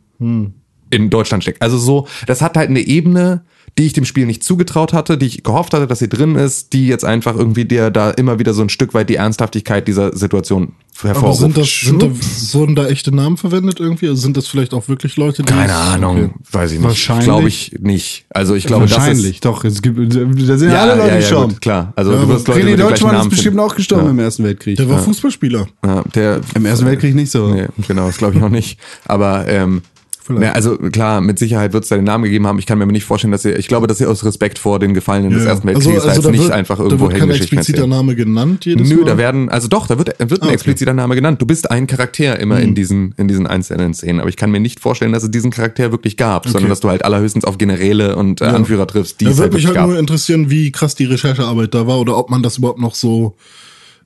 in 0.89 1.09
Deutschland 1.09 1.43
steckt. 1.43 1.61
Also 1.61 1.77
so, 1.77 2.07
das 2.25 2.41
hat 2.41 2.57
halt 2.57 2.69
eine 2.69 2.79
Ebene, 2.79 3.43
die 3.77 3.85
ich 3.85 3.93
dem 3.93 4.05
Spiel 4.05 4.25
nicht 4.25 4.43
zugetraut 4.43 4.91
hatte, 4.93 5.17
die 5.17 5.27
ich 5.27 5.43
gehofft 5.43 5.73
hatte, 5.73 5.85
dass 5.87 5.99
sie 5.99 6.09
drin 6.09 6.35
ist, 6.35 6.73
die 6.73 6.87
jetzt 6.87 7.05
einfach 7.05 7.35
irgendwie 7.35 7.65
dir 7.65 7.91
da 7.91 8.09
immer 8.11 8.39
wieder 8.39 8.53
so 8.53 8.61
ein 8.63 8.69
Stück 8.69 8.93
weit 8.93 9.09
die 9.09 9.15
Ernsthaftigkeit 9.15 9.87
dieser 9.87 10.15
Situation 10.17 10.73
Aber 11.01 11.09
hervorruft. 11.09 11.39
sind 11.41 11.57
das, 11.57 11.69
sind 11.81 12.01
da, 12.01 12.07
wurden 12.53 12.75
da 12.75 12.87
echte 12.87 13.13
Namen 13.15 13.37
verwendet 13.37 13.79
irgendwie? 13.79 14.07
Also 14.07 14.21
sind 14.21 14.35
das 14.35 14.47
vielleicht 14.47 14.73
auch 14.73 14.87
wirklich 14.87 15.15
Leute, 15.17 15.43
die. 15.43 15.53
Keine 15.53 15.75
Ahnung, 15.75 16.33
weiß 16.51 16.71
ich 16.71 16.79
nicht. 16.79 16.87
Wahrscheinlich. 16.87 17.25
Glaube 17.25 17.47
ich 17.47 17.75
nicht. 17.79 18.25
Also 18.29 18.55
ich 18.55 18.65
glaube, 18.65 18.89
Wahrscheinlich, 18.89 19.41
doch. 19.41 19.63
Es 19.63 19.81
gibt, 19.83 19.97
da 19.97 20.57
sind 20.57 20.71
ja, 20.71 20.81
alle 20.81 20.95
Leute 20.95 21.07
ja, 21.09 21.13
ja, 21.13 21.19
gestorben. 21.19 21.53
gut, 21.53 21.61
klar. 21.61 21.93
Also 21.95 22.11
Ja, 22.13 22.17
du 22.17 22.23
aber 22.23 22.33
wirst 22.33 22.47
Leute 22.47 22.61
René 22.61 22.75
Deutschmann 22.77 23.15
ist 23.21 23.29
bestimmt 23.29 23.55
finden. 23.55 23.59
auch 23.59 23.75
gestorben 23.75 24.09
im 24.09 24.19
Ersten 24.19 24.43
Weltkrieg. 24.43 24.77
Der 24.77 24.89
war 24.89 24.97
Fußballspieler. 24.99 25.67
Ja, 25.85 26.03
der 26.15 26.41
Im 26.55 26.65
Ersten 26.65 26.85
Weltkrieg 26.87 27.13
nicht 27.13 27.31
so. 27.31 27.53
Nee, 27.53 27.67
genau, 27.87 28.07
das 28.07 28.17
glaube 28.17 28.37
ich 28.37 28.43
auch 28.43 28.49
nicht. 28.49 28.79
Aber 29.05 29.47
ähm, 29.47 29.83
Vielleicht. 30.27 30.41
ne, 30.41 30.53
also 30.55 30.77
klar, 30.77 31.21
mit 31.21 31.39
Sicherheit 31.39 31.73
wird 31.73 31.83
es 31.83 31.89
da 31.89 31.95
den 31.95 32.05
Namen 32.05 32.25
gegeben 32.25 32.45
haben. 32.45 32.59
Ich 32.59 32.65
kann 32.65 32.77
mir 32.77 32.83
aber 32.83 32.91
nicht 32.91 33.05
vorstellen, 33.05 33.31
dass 33.31 33.43
ihr, 33.45 33.57
ich 33.57 33.67
glaube, 33.67 33.87
dass 33.87 33.99
ihr 33.99 34.09
aus 34.09 34.23
Respekt 34.25 34.59
vor 34.59 34.77
den 34.79 34.93
Gefallenen 34.93 35.31
des 35.31 35.43
Ja. 35.43 35.49
Ersten 35.51 35.67
Weltkrieges 35.67 36.03
da 36.03 36.13
jetzt 36.13 36.25
da 36.25 36.31
nicht 36.31 36.41
wird, 36.43 36.51
einfach 36.51 36.77
da 36.77 36.83
irgendwo 36.83 37.07
wird 37.09 37.17
kein 37.19 37.29
expliziter 37.31 37.77
erzählen. 37.79 37.89
Name 37.89 38.15
genannt 38.15 38.65
jedes 38.65 38.89
Nö, 38.89 38.97
Mal. 38.97 39.05
da 39.05 39.17
werden, 39.17 39.49
also 39.49 39.67
doch, 39.67 39.87
da 39.87 39.97
wird, 39.97 40.09
wird 40.09 40.19
ein 40.19 40.27
Ah, 40.31 40.35
okay. 40.35 40.45
Mhm. 40.47 40.53
expliziter 40.53 40.93
Name 40.93 41.15
genannt. 41.15 41.41
Du 41.41 41.45
bist 41.45 41.71
ein 41.71 41.87
Charakter 41.87 42.39
immer 42.39 42.59
in 42.59 42.75
diesen, 42.75 43.13
in 43.17 43.27
diesen 43.27 43.47
einzelnen 43.47 43.93
Szenen. 43.93 44.19
Aber 44.19 44.29
ich 44.29 44.35
kann 44.37 44.51
mir 44.51 44.59
nicht 44.59 44.79
vorstellen, 44.79 45.11
dass 45.13 45.23
es 45.23 45.31
diesen 45.31 45.49
Charakter 45.51 45.91
wirklich 45.91 46.17
gab, 46.17 46.47
sondern 46.47 46.69
dass 46.69 46.81
du 46.81 46.89
halt 46.89 47.05
allerhöchstens 47.05 47.45
auf 47.45 47.57
Generäle 47.57 48.15
und 48.15 48.41
äh, 48.41 48.45
Anführer 48.45 48.85
triffst, 48.87 49.21
die 49.21 49.25
Da 49.25 49.31
es 49.31 49.37
würde 49.37 49.43
halt 49.43 49.53
mich 49.53 49.63
wirklich 49.63 49.77
halt 49.77 49.85
gab. 49.85 49.89
nur 49.89 49.99
interessieren, 49.99 50.49
wie 50.49 50.71
krass 50.71 50.95
die 50.95 51.05
Recherchearbeit 51.05 51.73
da 51.73 51.87
war 51.87 51.99
oder 51.99 52.17
ob 52.17 52.29
man 52.29 52.43
das 52.43 52.57
überhaupt 52.57 52.79
noch 52.79 52.95
so. 52.95 53.35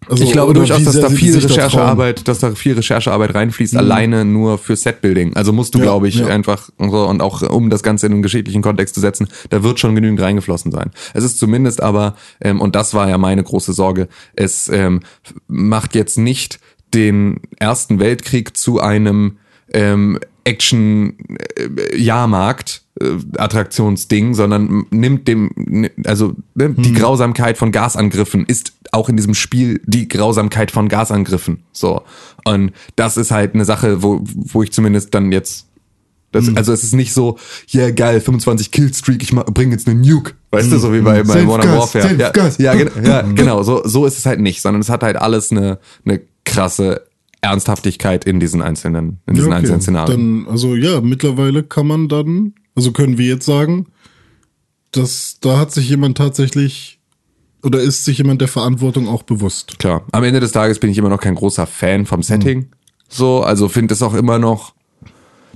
Also, 0.07 0.23
Ich 0.23 0.31
glaube 0.31 0.53
durchaus, 0.53 0.83
dass 0.83 0.99
da 0.99 1.09
viel. 1.09 1.37
Recherchearbeit, 1.37 2.27
dass 2.27 2.39
da 2.39 2.55
viel 2.55 2.73
Recherchearbeit 2.73 3.35
reinfließt, 3.35 3.77
alleine 3.77 4.25
nur 4.25 4.57
für 4.57 4.75
Setbuilding. 4.75 5.35
Also 5.35 5.53
musst 5.53 5.75
du, 5.75 5.79
Ja, 5.79 5.85
glaube 5.85 6.07
ich, 6.07 6.15
ja. 6.15 6.27
einfach 6.27 6.69
und 6.77 6.89
so 6.89 7.07
und 7.07 7.21
auch 7.21 7.41
um 7.43 7.69
das 7.69 7.83
Ganze 7.83 8.07
in 8.07 8.13
einen 8.13 8.21
geschichtlichen 8.23 8.61
Kontext 8.61 8.95
zu 8.95 9.01
setzen, 9.01 9.27
da 9.49 9.63
wird 9.63 9.79
schon 9.79 9.93
genügend 9.93 10.19
reingeflossen 10.19 10.71
sein. 10.71 10.91
Es 11.13 11.23
ist 11.23 11.37
zumindest 11.37 11.83
aber, 11.83 12.15
ähm, 12.41 12.61
und 12.61 12.75
das 12.75 12.93
war 12.93 13.07
ja 13.09 13.17
meine 13.17 13.43
große 13.43 13.73
Sorge, 13.73 14.07
es 14.33 14.69
ähm, 14.69 15.01
macht 15.47 15.93
jetzt 15.95 16.17
nicht 16.17 16.59
den 16.93 17.39
Ersten 17.59 17.99
Weltkrieg 17.99 18.57
zu 18.57 18.79
einem 18.79 19.37
ähm, 19.73 20.19
Action-Jahrmarkt. 20.43 22.81
äh, 22.99 23.17
Attraktionsding, 23.37 24.33
sondern 24.33 24.85
nimmt 24.89 25.27
dem, 25.27 25.87
also 26.05 26.35
ne, 26.55 26.71
die 26.71 26.93
Grausamkeit 26.93 27.57
von 27.57 27.71
Gasangriffen 27.71 28.45
ist 28.45 28.73
auch 28.91 29.09
in 29.09 29.15
diesem 29.15 29.33
Spiel 29.33 29.81
die 29.85 30.07
Grausamkeit 30.07 30.71
von 30.71 30.89
Gasangriffen. 30.89 31.63
So. 31.71 32.01
Und 32.43 32.73
das 32.95 33.17
ist 33.17 33.31
halt 33.31 33.55
eine 33.55 33.65
Sache, 33.65 34.03
wo, 34.03 34.21
wo 34.23 34.63
ich 34.63 34.71
zumindest 34.71 35.13
dann 35.13 35.31
jetzt 35.31 35.67
das, 36.31 36.55
Also 36.55 36.71
es 36.71 36.83
ist 36.83 36.93
nicht 36.93 37.13
so, 37.13 37.37
ja 37.67 37.81
yeah, 37.81 37.91
geil, 37.91 38.21
25 38.21 38.71
Killstreak, 38.71 39.21
ich 39.21 39.31
bringe 39.31 39.73
jetzt 39.73 39.87
eine 39.87 39.99
Nuke. 39.99 40.33
Weißt 40.51 40.71
du, 40.71 40.77
so 40.77 40.93
wie 40.93 41.01
bei, 41.01 41.23
bei 41.23 41.43
Modern 41.43 41.77
Warfare. 41.77 42.15
Ja, 42.15 42.31
ja, 42.57 42.73
ja, 43.03 43.21
genau, 43.35 43.63
so, 43.63 43.85
so 43.85 44.05
ist 44.05 44.17
es 44.17 44.25
halt 44.25 44.39
nicht, 44.39 44.61
sondern 44.61 44.81
es 44.81 44.89
hat 44.89 45.03
halt 45.03 45.17
alles 45.17 45.51
eine, 45.51 45.79
eine 46.05 46.21
krasse 46.45 47.05
Ernsthaftigkeit 47.41 48.25
in 48.25 48.39
diesen 48.39 48.61
einzelnen, 48.61 49.19
in 49.25 49.33
diesen 49.33 49.49
Ja, 49.49 49.57
okay. 49.57 49.59
einzelnen 49.59 49.81
Szenarien. 49.81 50.45
Dann, 50.45 50.51
also 50.51 50.75
ja, 50.75 51.01
mittlerweile 51.01 51.63
kann 51.63 51.87
man 51.87 52.07
dann, 52.07 52.53
also 52.75 52.91
können 52.91 53.17
wir 53.17 53.27
jetzt 53.27 53.45
sagen, 53.45 53.87
dass 54.91 55.37
da 55.41 55.57
hat 55.57 55.71
sich 55.71 55.89
jemand 55.89 56.17
tatsächlich 56.17 56.99
oder 57.63 57.79
ist 57.79 58.05
sich 58.05 58.17
jemand 58.17 58.41
der 58.41 58.47
Verantwortung 58.47 59.07
auch 59.07 59.23
bewusst. 59.23 59.79
Klar. 59.79 60.05
Am 60.11 60.23
Ende 60.23 60.39
des 60.39 60.51
Tages 60.51 60.79
bin 60.79 60.89
ich 60.89 60.97
immer 60.97 61.09
noch 61.09 61.21
kein 61.21 61.35
großer 61.35 61.67
Fan 61.67 62.05
vom 62.05 62.23
Setting. 62.23 62.69
So, 63.07 63.41
also 63.41 63.69
finde 63.69 63.93
es 63.93 64.01
auch 64.01 64.13
immer 64.13 64.39
noch, 64.39 64.73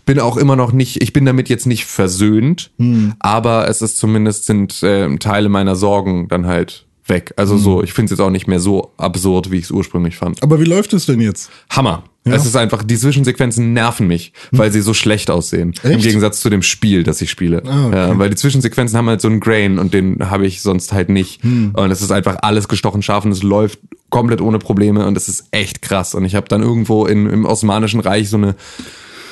bin 0.05 0.19
auch 0.19 0.37
immer 0.37 0.55
noch 0.55 0.71
nicht, 0.71 1.01
ich 1.01 1.13
bin 1.13 1.25
damit 1.25 1.49
jetzt 1.49 1.65
nicht 1.65 1.85
versöhnt, 1.85 2.71
aber 3.19 3.67
es 3.69 3.81
ist 3.81 3.97
zumindest 3.97 4.45
sind 4.45 4.83
äh, 4.83 5.15
Teile 5.17 5.49
meiner 5.49 5.75
Sorgen 5.75 6.27
dann 6.27 6.45
halt 6.45 6.85
weg. 7.07 7.33
Also 7.37 7.57
so, 7.57 7.83
ich 7.83 7.93
finde 7.93 8.05
es 8.05 8.11
jetzt 8.17 8.25
auch 8.25 8.29
nicht 8.29 8.47
mehr 8.47 8.59
so 8.59 8.93
absurd, 8.97 9.51
wie 9.51 9.57
ich 9.57 9.65
es 9.65 9.71
ursprünglich 9.71 10.17
fand. 10.17 10.41
Aber 10.43 10.59
wie 10.59 10.65
läuft 10.65 10.93
es 10.93 11.05
denn 11.05 11.21
jetzt? 11.21 11.49
Hammer. 11.69 12.03
Es 12.27 12.43
ist 12.43 12.55
einfach, 12.55 12.81
die 12.81 12.97
Zwischensequenzen 12.97 13.73
nerven 13.73 14.07
mich, 14.07 14.33
weil 14.49 14.71
sie 14.71 14.81
so 14.81 14.95
schlecht 14.95 15.29
aussehen. 15.29 15.75
Im 15.83 15.91
Echt? 15.91 16.05
Gegensatz 16.05 16.41
zu 16.41 16.49
dem 16.49 16.63
Spiel, 16.63 17.03
das 17.03 17.21
ich 17.21 17.29
spiele. 17.29 17.61
Ah, 17.67 17.85
okay. 17.85 17.95
ja, 17.95 18.17
weil 18.17 18.31
die 18.31 18.35
Zwischensequenzen 18.35 18.97
haben 18.97 19.07
halt 19.07 19.21
so 19.21 19.27
einen 19.27 19.39
Grain 19.39 19.77
und 19.77 19.93
den 19.93 20.27
habe 20.27 20.47
ich 20.47 20.63
sonst 20.63 20.91
halt 20.91 21.09
nicht. 21.09 21.43
Und 21.43 21.91
es 21.91 22.01
ist 22.01 22.11
einfach 22.11 22.37
alles 22.41 22.67
gestochen 22.67 23.03
scharf 23.03 23.25
und 23.25 23.31
es 23.31 23.43
läuft 23.43 23.77
komplett 24.09 24.41
ohne 24.41 24.57
Probleme 24.57 25.05
und 25.05 25.15
es 25.17 25.27
ist 25.27 25.45
echt 25.51 25.83
krass. 25.83 26.15
Und 26.15 26.25
ich 26.25 26.33
habe 26.33 26.47
dann 26.47 26.63
irgendwo 26.63 27.05
in, 27.05 27.29
im 27.29 27.45
Osmanischen 27.45 27.99
Reich 27.99 28.29
so 28.29 28.37
eine 28.37 28.55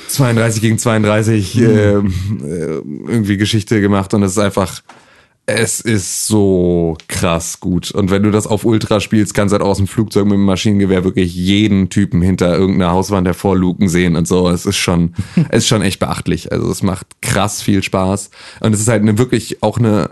32 0.10 0.62
gegen 0.62 0.78
32 0.78 1.58
äh, 1.58 1.64
äh, 1.64 2.02
irgendwie 3.08 3.38
Geschichte 3.38 3.82
gemacht 3.82 4.14
und 4.14 4.22
es 4.22 4.34
ist 4.34 4.38
einfach, 4.38 4.84
es 5.46 5.82
ist 5.82 6.26
so 6.28 6.98
krass 7.10 7.60
gut. 7.60 7.92
Und 7.92 8.12
wenn 8.12 8.24
du 8.24 8.32
das 8.32 8.48
auf 8.48 8.64
Ultra 8.64 9.02
spielst, 9.02 9.34
kannst 9.34 9.52
du 9.52 9.58
halt 9.58 9.66
aus 9.66 9.78
dem 9.78 9.88
Flugzeug 9.88 10.26
mit 10.26 10.34
dem 10.34 10.46
Maschinengewehr 10.46 11.04
wirklich 11.04 11.36
jeden 11.36 11.90
Typen 11.90 12.22
hinter 12.22 12.58
irgendeiner 12.58 12.92
Hauswand 12.92 13.28
hervorluken 13.28 13.90
sehen 13.90 14.16
und 14.16 14.26
so. 14.26 14.50
Es 14.50 14.66
ist 14.66 14.78
schon, 14.78 15.14
es 15.50 15.60
ist 15.60 15.68
schon 15.68 15.82
echt 15.82 16.00
beachtlich. 16.00 16.52
Also 16.52 16.72
es 16.72 16.82
macht 16.82 17.08
krass 17.22 17.62
viel 17.62 17.84
Spaß. 17.84 18.30
Und 18.62 18.74
es 18.74 18.80
ist 18.80 18.88
halt 18.88 19.02
eine 19.02 19.18
wirklich 19.18 19.62
auch 19.62 19.78
eine 19.78 20.12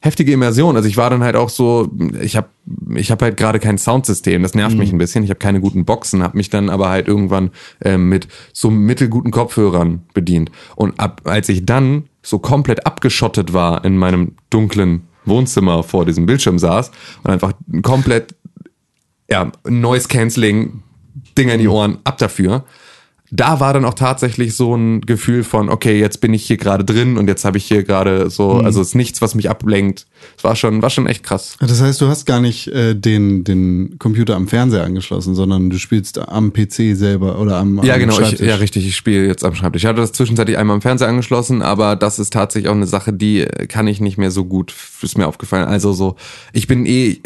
heftige 0.00 0.32
Immersion. 0.32 0.76
Also 0.76 0.88
ich 0.88 0.96
war 0.96 1.10
dann 1.10 1.22
halt 1.22 1.36
auch 1.36 1.50
so, 1.50 1.90
ich 2.20 2.36
habe 2.36 2.48
ich 2.94 3.10
hab 3.10 3.20
halt 3.22 3.36
gerade 3.36 3.60
kein 3.60 3.78
Soundsystem, 3.78 4.42
das 4.42 4.54
nervt 4.54 4.76
mich 4.76 4.92
ein 4.92 4.98
bisschen. 4.98 5.24
Ich 5.24 5.30
habe 5.30 5.38
keine 5.38 5.60
guten 5.60 5.84
Boxen, 5.84 6.22
habe 6.22 6.36
mich 6.36 6.48
dann 6.48 6.70
aber 6.70 6.88
halt 6.88 7.06
irgendwann 7.06 7.50
ähm, 7.84 8.08
mit 8.08 8.26
so 8.52 8.70
mittelguten 8.70 9.30
Kopfhörern 9.30 10.02
bedient. 10.14 10.50
Und 10.74 10.98
ab, 10.98 11.22
als 11.24 11.48
ich 11.48 11.66
dann 11.66 12.04
so 12.22 12.38
komplett 12.38 12.86
abgeschottet 12.86 13.52
war 13.52 13.84
in 13.84 13.96
meinem 13.96 14.36
dunklen 14.48 15.02
Wohnzimmer 15.26 15.82
vor 15.82 16.06
diesem 16.06 16.26
Bildschirm 16.26 16.58
saß 16.58 16.90
und 17.22 17.30
einfach 17.30 17.52
komplett 17.82 18.34
ja, 19.30 19.52
Noise 19.68 20.08
Cancelling 20.08 20.82
Dinger 21.36 21.54
in 21.54 21.60
die 21.60 21.68
Ohren 21.68 21.98
ab 22.04 22.18
dafür, 22.18 22.64
da 23.30 23.60
war 23.60 23.72
dann 23.72 23.84
auch 23.84 23.94
tatsächlich 23.94 24.56
so 24.56 24.74
ein 24.74 25.02
Gefühl 25.02 25.44
von, 25.44 25.68
okay, 25.68 25.98
jetzt 25.98 26.20
bin 26.20 26.34
ich 26.34 26.44
hier 26.46 26.56
gerade 26.56 26.84
drin 26.84 27.16
und 27.16 27.28
jetzt 27.28 27.44
habe 27.44 27.58
ich 27.58 27.64
hier 27.64 27.84
gerade 27.84 28.28
so, 28.28 28.54
also 28.54 28.80
es 28.80 28.88
ist 28.88 28.94
nichts, 28.94 29.22
was 29.22 29.36
mich 29.36 29.48
ablenkt. 29.48 30.06
Es 30.36 30.42
war 30.42 30.56
schon, 30.56 30.82
war 30.82 30.90
schon 30.90 31.06
echt 31.06 31.22
krass. 31.22 31.56
Das 31.60 31.80
heißt, 31.80 32.00
du 32.00 32.08
hast 32.08 32.26
gar 32.26 32.40
nicht 32.40 32.66
äh, 32.68 32.94
den, 32.94 33.44
den 33.44 33.98
Computer 33.98 34.34
am 34.34 34.48
Fernseher 34.48 34.84
angeschlossen, 34.84 35.36
sondern 35.36 35.70
du 35.70 35.78
spielst 35.78 36.18
am 36.18 36.52
PC 36.52 36.96
selber 36.96 37.38
oder 37.38 37.58
am, 37.58 37.82
Ja, 37.84 37.94
am 37.94 38.00
genau, 38.00 38.20
ich, 38.20 38.40
ja, 38.40 38.56
richtig, 38.56 38.86
ich 38.86 38.96
spiele 38.96 39.26
jetzt 39.26 39.44
am 39.44 39.54
Schreibtisch. 39.54 39.84
Ich 39.84 39.88
hatte 39.88 40.00
das 40.00 40.12
zwischenzeitlich 40.12 40.58
einmal 40.58 40.74
am 40.74 40.82
Fernseher 40.82 41.08
angeschlossen, 41.08 41.62
aber 41.62 41.94
das 41.94 42.18
ist 42.18 42.32
tatsächlich 42.32 42.68
auch 42.68 42.74
eine 42.74 42.88
Sache, 42.88 43.12
die 43.12 43.42
äh, 43.42 43.66
kann 43.66 43.86
ich 43.86 44.00
nicht 44.00 44.18
mehr 44.18 44.32
so 44.32 44.44
gut, 44.44 44.74
ist 45.02 45.16
mir 45.16 45.28
aufgefallen. 45.28 45.68
Also 45.68 45.92
so, 45.92 46.16
ich 46.52 46.66
bin 46.66 46.84
eh, 46.84 47.20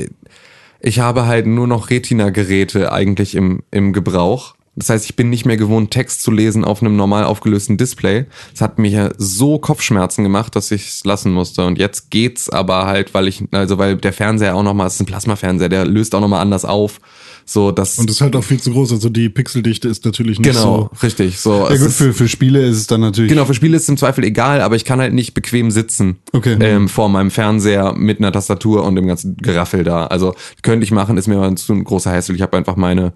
ich 0.81 0.99
habe 0.99 1.25
halt 1.25 1.47
nur 1.47 1.67
noch 1.67 1.88
Retina-Geräte 1.88 2.93
eigentlich 2.93 3.35
im, 3.37 3.62
im 3.71 3.95
Gebrauch. 3.95 4.55
Das 4.77 4.91
heißt, 4.91 5.05
ich 5.05 5.15
bin 5.15 5.31
nicht 5.31 5.47
mehr 5.47 5.57
gewohnt, 5.57 5.93
Text 5.93 6.23
zu 6.23 6.33
lesen 6.33 6.65
auf 6.65 6.83
einem 6.83 6.97
normal 6.97 7.25
aufgelösten 7.25 7.77
Display. 7.77 8.27
Das 8.53 8.61
hat 8.61 8.79
mir 8.79 9.13
so 9.19 9.59
Kopfschmerzen 9.59 10.25
gemacht, 10.25 10.57
dass 10.57 10.71
ich 10.73 10.89
es 10.89 11.05
lassen 11.05 11.33
musste. 11.33 11.65
Und 11.65 11.79
jetzt 11.79 12.11
geht's 12.11 12.51
aber 12.51 12.87
halt, 12.87 13.15
weil 13.15 13.29
ich, 13.29 13.45
also 13.53 13.79
weil 13.79 13.97
der 13.97 14.13
Fernseher 14.13 14.57
auch 14.57 14.65
nochmal, 14.65 14.89
es 14.89 14.95
ist 14.95 15.01
ein 15.01 15.07
Plasmafernseher, 15.07 15.69
der 15.69 15.85
löst 15.85 16.15
auch 16.15 16.21
nochmal 16.21 16.41
anders 16.41 16.65
auf. 16.65 17.01
So, 17.47 17.71
das, 17.73 17.99
Und 17.99 18.09
das 18.09 18.17
ist 18.17 18.23
halt 18.23 18.35
auch 18.37 18.43
viel 18.43 18.61
zu 18.61 18.73
groß. 18.73 18.93
Also 18.93 19.11
die 19.11 19.29
Pixeldichte 19.29 19.87
ist 19.89 20.05
natürlich 20.05 20.39
nicht 20.39 20.51
genau, 20.51 20.91
so. 20.93 21.07
richtig. 21.07 21.39
So, 21.39 21.69
Ja 21.69 21.77
gut, 21.77 21.91
für, 21.91 22.13
für 22.15 22.27
Spiele 22.27 22.67
ist 22.67 22.79
es 22.79 22.87
dann 22.87 23.01
natürlich. 23.03 23.31
Genau, 23.31 23.45
für 23.45 23.55
Spiele 23.55 23.77
ist 23.77 23.83
es 23.85 23.89
im 23.91 23.97
Zweifel 23.97 24.25
egal, 24.25 24.61
aber 24.61 24.77
ich 24.77 24.85
kann 24.85 24.99
halt 24.99 25.13
nicht 25.13 25.35
bequem 25.35 25.71
sitzen 25.71 26.17
Okay. 26.33 26.57
ähm, 26.59 26.89
vor 26.89 27.09
meinem 27.09 27.31
Fernseher 27.31 27.93
mit 27.95 28.19
einer 28.19 28.33
Tastatur 28.33 28.85
und 28.85 28.97
dem 28.97 29.07
ganzen 29.07 29.37
Geraffel 29.37 29.85
da. 29.85 30.07
Also 30.07 30.35
könnte 30.63 30.85
ich 30.85 30.91
machen, 30.91 31.19
ist 31.19 31.29
mir 31.29 31.37
aber 31.37 31.55
zu 31.55 31.75
ein 31.75 31.85
großer 31.85 32.11
Hassel. 32.11 32.35
Ich 32.35 32.43
habe 32.43 32.57
einfach 32.57 32.77
meine, 32.77 33.13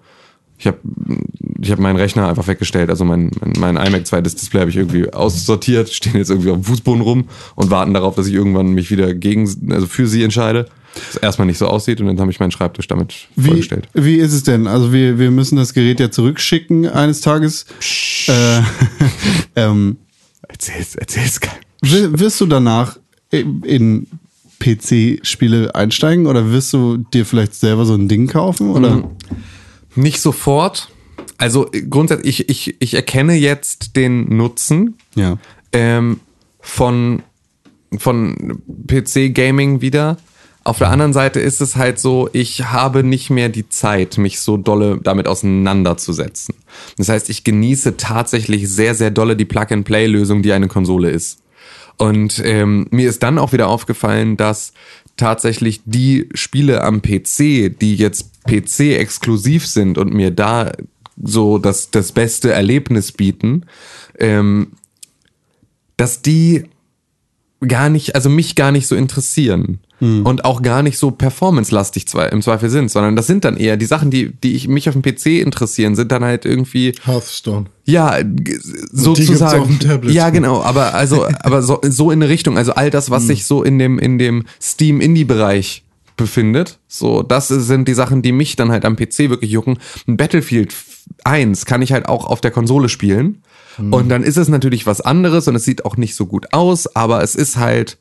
ich 0.59 0.67
habe 0.67 0.77
ich 1.61 1.71
hab 1.71 1.79
meinen 1.79 1.95
Rechner 1.95 2.27
einfach 2.29 2.47
weggestellt. 2.47 2.89
Also 2.89 3.03
mein, 3.05 3.31
mein, 3.55 3.75
mein 3.75 3.87
iMac 3.87 4.05
2, 4.05 4.21
das 4.21 4.35
Display 4.35 4.59
habe 4.61 4.69
ich 4.69 4.77
irgendwie 4.77 5.11
aussortiert, 5.11 5.89
stehen 5.93 6.15
jetzt 6.15 6.29
irgendwie 6.29 6.49
auf 6.51 6.57
dem 6.57 6.63
Fußboden 6.65 7.01
rum 7.01 7.25
und 7.55 7.71
warten 7.71 7.93
darauf, 7.93 8.15
dass 8.15 8.27
ich 8.27 8.33
irgendwann 8.33 8.67
mich 8.73 8.91
wieder 8.91 9.13
gegen, 9.13 9.49
also 9.71 9.87
für 9.87 10.05
sie 10.05 10.21
entscheide. 10.23 10.67
Das 11.13 11.17
erstmal 11.21 11.45
nicht 11.45 11.57
so 11.59 11.67
aussieht 11.67 12.01
und 12.01 12.07
dann 12.07 12.19
habe 12.19 12.31
ich 12.31 12.39
meinen 12.39 12.51
Schreibtisch 12.51 12.87
damit 12.87 13.13
Wie, 13.35 13.47
vollgestellt. 13.47 13.87
wie 13.93 14.15
ist 14.15 14.33
es 14.33 14.43
denn? 14.43 14.67
Also 14.67 14.91
wir, 14.91 15.17
wir 15.19 15.31
müssen 15.31 15.55
das 15.55 15.73
Gerät 15.73 15.99
ja 15.99 16.09
zurückschicken 16.11 16.87
eines 16.87 17.21
Tages. 17.21 17.65
Äh, 18.27 18.61
ähm, 19.55 19.97
Erzähl's, 20.47 20.95
erzähl's 20.95 21.39
keinem. 21.39 21.59
wi- 21.83 22.19
wirst 22.19 22.41
du 22.41 22.47
danach 22.47 22.97
in- 23.31 23.61
in 23.63 24.07
PC-Spiele 24.59 25.73
einsteigen 25.75 26.25
oder 26.27 26.51
wirst 26.51 26.73
du 26.73 26.97
dir 26.97 27.25
vielleicht 27.25 27.53
selber 27.55 27.85
so 27.85 27.93
ein 27.93 28.07
Ding 28.07 28.27
kaufen? 28.27 28.71
Oder? 28.71 28.97
Mhm. 28.97 29.03
Nicht 29.95 30.21
sofort. 30.21 30.89
Also 31.37 31.71
äh, 31.71 31.81
grundsätzlich, 31.81 32.47
ich, 32.47 32.67
ich, 32.69 32.75
ich 32.81 32.93
erkenne 32.93 33.33
jetzt 33.35 33.95
den 33.95 34.35
Nutzen 34.35 34.97
Ja. 35.15 35.37
ähm, 35.73 36.19
von, 36.61 37.23
von 37.97 38.61
PC-Gaming 38.87 39.81
wieder. 39.81 40.17
Auf 40.65 40.77
der 40.77 40.89
anderen 40.89 41.13
Seite 41.13 41.39
ist 41.39 41.61
es 41.61 41.77
halt 41.77 41.99
so, 41.99 42.29
ich 42.33 42.65
habe 42.65 43.03
nicht 43.03 43.29
mehr 43.29 43.49
die 43.49 43.69
Zeit, 43.69 44.17
mich 44.17 44.39
so 44.39 44.57
dolle 44.57 44.99
damit 45.01 45.27
auseinanderzusetzen. 45.27 46.53
Das 46.97 47.09
heißt, 47.09 47.29
ich 47.29 47.43
genieße 47.43 47.97
tatsächlich 47.97 48.69
sehr, 48.69 48.93
sehr 48.93 49.09
dolle 49.09 49.35
die 49.35 49.45
Plug-and-Play-Lösung, 49.45 50.41
die 50.43 50.51
eine 50.53 50.67
Konsole 50.67 51.09
ist. 51.09 51.39
Und 51.97 52.41
ähm, 52.45 52.87
mir 52.91 53.09
ist 53.09 53.23
dann 53.23 53.39
auch 53.39 53.51
wieder 53.51 53.67
aufgefallen, 53.67 54.37
dass 54.37 54.73
tatsächlich 55.17 55.81
die 55.85 56.29
Spiele 56.33 56.83
am 56.83 57.01
PC, 57.01 57.77
die 57.79 57.95
jetzt 57.95 58.28
PC-exklusiv 58.47 59.67
sind 59.67 59.97
und 59.97 60.13
mir 60.13 60.31
da 60.31 60.71
so 61.21 61.57
das, 61.57 61.91
das 61.91 62.11
beste 62.11 62.51
Erlebnis 62.51 63.11
bieten, 63.11 63.65
ähm, 64.17 64.73
dass 65.97 66.21
die 66.21 66.63
gar 67.67 67.89
nicht, 67.89 68.15
also 68.15 68.29
mich 68.29 68.55
gar 68.55 68.71
nicht 68.71 68.87
so 68.87 68.95
interessieren. 68.95 69.79
Und 70.23 70.45
auch 70.45 70.61
gar 70.61 70.81
nicht 70.81 70.97
so 70.97 71.11
performance-lastig 71.11 72.05
im 72.31 72.41
Zweifel 72.41 72.69
sind, 72.69 72.89
sondern 72.89 73.17
das 73.17 73.27
sind 73.27 73.43
dann 73.43 73.57
eher 73.57 73.75
die 73.75 73.85
Sachen, 73.85 74.09
die, 74.09 74.31
die 74.31 74.55
ich, 74.55 74.69
mich 74.69 74.87
auf 74.87 74.95
dem 74.95 75.01
PC 75.01 75.41
interessieren, 75.41 75.95
sind 75.95 76.11
dann 76.13 76.23
halt 76.23 76.45
irgendwie 76.45 76.93
Hearthstone. 77.03 77.65
ja, 77.83 78.17
sozusagen. 78.93 79.77
Ja, 80.03 80.29
genau, 80.29 80.61
aber 80.61 80.93
also, 80.93 81.25
aber 81.41 81.61
so, 81.61 81.79
so 81.83 82.11
in 82.11 82.23
eine 82.23 82.29
Richtung, 82.31 82.57
also 82.57 82.73
all 82.73 82.89
das, 82.89 83.09
was 83.09 83.27
sich 83.27 83.45
so 83.45 83.61
in 83.61 83.77
dem, 83.77 83.99
in 83.99 84.17
dem 84.17 84.45
Steam 84.61 85.01
Indie 85.01 85.25
Bereich 85.25 85.83
befindet, 86.19 86.79
so, 86.87 87.23
das 87.23 87.47
sind 87.47 87.87
die 87.87 87.95
Sachen, 87.95 88.21
die 88.21 88.31
mich 88.31 88.55
dann 88.55 88.71
halt 88.71 88.85
am 88.85 88.95
PC 88.95 89.29
wirklich 89.29 89.49
jucken. 89.51 89.79
Ein 90.07 90.17
Battlefield 90.17 90.75
1 91.23 91.65
kann 91.65 91.81
ich 91.81 91.91
halt 91.91 92.07
auch 92.07 92.25
auf 92.25 92.41
der 92.41 92.51
Konsole 92.51 92.89
spielen. 92.89 93.41
Und 93.91 94.09
dann 94.09 94.23
ist 94.23 94.37
es 94.37 94.49
natürlich 94.49 94.85
was 94.85 94.99
anderes 94.99 95.47
und 95.47 95.55
es 95.55 95.63
sieht 95.63 95.85
auch 95.85 95.95
nicht 95.95 96.13
so 96.13 96.25
gut 96.25 96.53
aus, 96.53 96.95
aber 96.97 97.23
es 97.23 97.33
ist 97.33 97.55
halt 97.55 97.97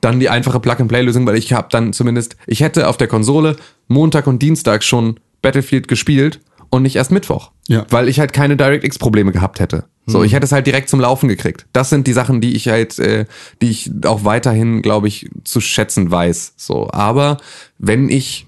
dann 0.00 0.20
die 0.20 0.28
einfache 0.28 0.60
Plug-and-Play-Lösung, 0.60 1.26
weil 1.26 1.36
ich 1.36 1.52
habe 1.52 1.66
dann 1.70 1.92
zumindest, 1.92 2.36
ich 2.46 2.60
hätte 2.60 2.86
auf 2.86 2.96
der 2.96 3.08
Konsole 3.08 3.56
Montag 3.88 4.28
und 4.28 4.40
Dienstag 4.40 4.84
schon 4.84 5.18
Battlefield 5.42 5.88
gespielt 5.88 6.40
und 6.70 6.82
nicht 6.82 6.94
erst 6.94 7.10
Mittwoch. 7.10 7.50
Ja. 7.66 7.86
Weil 7.90 8.08
ich 8.08 8.20
halt 8.20 8.32
keine 8.32 8.56
DirectX-Probleme 8.56 9.32
gehabt 9.32 9.58
hätte. 9.58 9.86
So, 10.08 10.22
ich 10.22 10.32
hätte 10.34 10.44
es 10.44 10.52
halt 10.52 10.66
direkt 10.68 10.88
zum 10.88 11.00
Laufen 11.00 11.28
gekriegt. 11.28 11.66
Das 11.72 11.90
sind 11.90 12.06
die 12.06 12.12
Sachen, 12.12 12.40
die 12.40 12.54
ich 12.54 12.68
halt, 12.68 12.98
äh, 13.00 13.24
die 13.60 13.70
ich 13.70 13.90
auch 14.04 14.24
weiterhin, 14.24 14.80
glaube 14.82 15.08
ich, 15.08 15.28
zu 15.42 15.60
schätzen 15.60 16.10
weiß. 16.10 16.54
So, 16.56 16.88
aber 16.92 17.38
wenn 17.78 18.08
ich, 18.08 18.46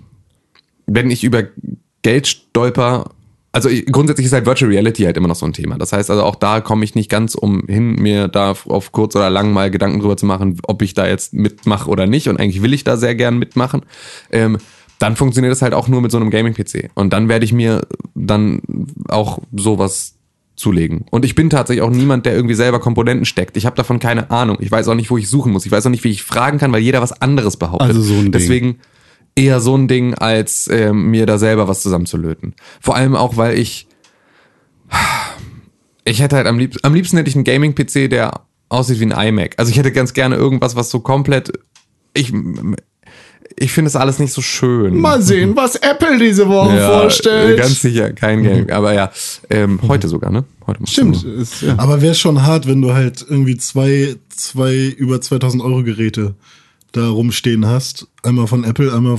wenn 0.87 1.11
ich 1.11 1.25
über 1.25 1.43
Geld 2.03 2.29
stolper, 2.29 3.11
also 3.51 3.69
ich- 3.69 3.87
grundsätzlich 3.87 4.27
ist 4.27 4.33
halt 4.33 4.47
Virtual 4.47 4.71
Reality 4.71 5.03
halt 5.03 5.17
immer 5.17 5.27
noch 5.27 5.35
so 5.35 5.47
ein 5.47 5.53
Thema. 5.53 5.79
Das 5.79 5.93
heißt 5.93 6.11
also 6.11 6.23
auch 6.23 6.37
da 6.37 6.61
komme 6.61 6.85
ich 6.85 6.95
nicht 6.95 7.11
ganz 7.11 7.35
umhin, 7.35 7.97
mir 7.97 8.29
da 8.29 8.53
auf 8.67 8.93
kurz 8.93 9.17
oder 9.17 9.29
lang 9.31 9.53
mal 9.53 9.69
Gedanken 9.71 9.99
drüber 9.99 10.17
zu 10.17 10.27
machen, 10.27 10.61
ob 10.63 10.81
ich 10.83 10.95
da 10.95 11.09
jetzt 11.09 11.35
mitmache 11.35 11.91
oder 11.91 12.07
nicht. 12.07 12.29
Und 12.29 12.39
eigentlich 12.39 12.63
will 12.63 12.73
ich 12.73 12.85
da 12.85 12.97
sehr 12.97 13.17
gern 13.17 13.37
mitmachen. 13.37 13.83
Ähm, 14.31 14.59
dann 15.01 15.17
funktioniert 15.17 15.51
das 15.51 15.63
halt 15.63 15.75
auch 15.75 15.89
nur 15.89 16.03
mit 16.03 16.11
so 16.13 16.19
einem 16.19 16.31
Gaming-PC. 16.31 16.91
Und 16.95 17.13
dann 17.13 17.29
werde 17.29 17.45
ich 17.45 17.53
mir 17.53 17.83
dann 18.15 18.61
auch 19.09 19.41
sowas 19.57 20.15
zulegen. 20.59 21.05
Und 21.11 21.25
ich 21.25 21.35
bin 21.35 21.51
tatsächlich 21.51 21.83
auch 21.83 21.91
niemand, 21.91 22.27
der 22.27 22.35
irgendwie 22.35 22.55
selber 22.55 22.81
Komponenten 22.81 23.25
steckt. 23.25 23.57
Ich 23.57 23.67
habe 23.67 23.77
davon 23.77 23.99
keine 23.99 24.31
Ahnung. 24.31 24.59
Ich 24.61 24.71
weiß 24.71 24.89
auch 24.89 24.95
nicht, 24.95 25.11
wo 25.11 25.17
ich 25.17 25.29
suchen 25.29 25.53
muss. 25.53 25.67
Ich 25.67 25.73
weiß 25.73 25.87
auch 25.87 25.91
nicht, 25.91 26.05
wie 26.05 26.11
ich 26.11 26.23
fragen 26.23 26.59
kann, 26.59 26.73
weil 26.73 26.83
jeder 26.83 27.01
was 27.01 27.21
anderes 27.23 27.57
behauptet. 27.57 27.89
Also 27.89 28.03
so 28.03 28.15
ein 28.15 28.23
Ding. 28.23 28.33
Deswegen 28.33 28.79
eher 29.35 29.61
so 29.61 29.77
ein 29.77 29.89
Ding, 29.89 30.15
als 30.15 30.69
ähm, 30.69 31.11
mir 31.11 31.27
da 31.27 31.39
selber 31.39 31.69
was 31.69 31.81
zusammenzulöten. 31.81 32.55
Vor 32.81 32.97
allem 32.97 33.15
auch, 33.15 33.37
weil 33.37 33.59
ich 33.59 33.87
ich 36.05 36.21
hätte 36.21 36.37
halt 36.37 36.47
am 36.47 36.59
liebsten, 36.59 36.85
am 36.85 36.95
liebsten 36.95 37.17
hätte 37.17 37.29
ich 37.29 37.37
einen 37.37 37.45
Gaming-PC, 37.45 38.09
der 38.11 38.43
aussieht 38.69 39.01
wie 39.01 39.13
ein 39.13 39.29
iMac. 39.29 39.55
Also 39.59 39.71
ich 39.71 39.79
hätte 39.79 39.93
ganz 39.93 40.13
gerne 40.13 40.37
irgendwas, 40.37 40.77
was 40.77 40.91
so 40.91 41.01
komplett 41.01 41.53
ich 42.15 42.33
ich 43.57 43.73
finde 43.73 43.89
es 43.89 43.97
alles 43.97 44.19
nicht 44.19 44.33
so 44.33 44.41
schön. 44.43 45.01
Mal 45.01 45.21
sehen, 45.23 45.57
was 45.57 45.77
Apple 45.77 46.19
diese 46.19 46.49
Woche 46.49 46.77
Ja, 46.77 47.01
vorstellt. 47.01 47.59
Ganz 47.59 47.81
sicher, 47.81 48.13
kein 48.13 48.43
Game. 48.43 48.71
Aber 48.71 48.93
ja, 48.95 49.11
ähm, 49.51 49.81
heute 49.89 50.09
sogar, 50.09 50.31
ne? 50.31 50.45
Heute 50.67 50.81
muss 50.81 50.91
Stimmt. 50.93 51.25
Ist, 51.25 51.63
ja. 51.63 51.75
Aber 51.79 52.01
wäre 52.03 52.15
schon 52.15 52.43
hart, 52.45 52.67
wenn 52.67 52.81
du 52.83 52.93
halt 52.93 53.25
irgendwie 53.29 53.57
zwei, 53.57 54.17
zwei 54.29 54.75
über 54.97 55.21
2000 55.21 55.63
Euro 55.63 55.83
Geräte 55.83 56.35
da 56.93 57.09
rumstehen 57.09 57.67
hast. 57.67 58.07
Einmal 58.23 58.47
von 58.47 58.65
Apple, 58.65 58.93
einmal 58.95 59.15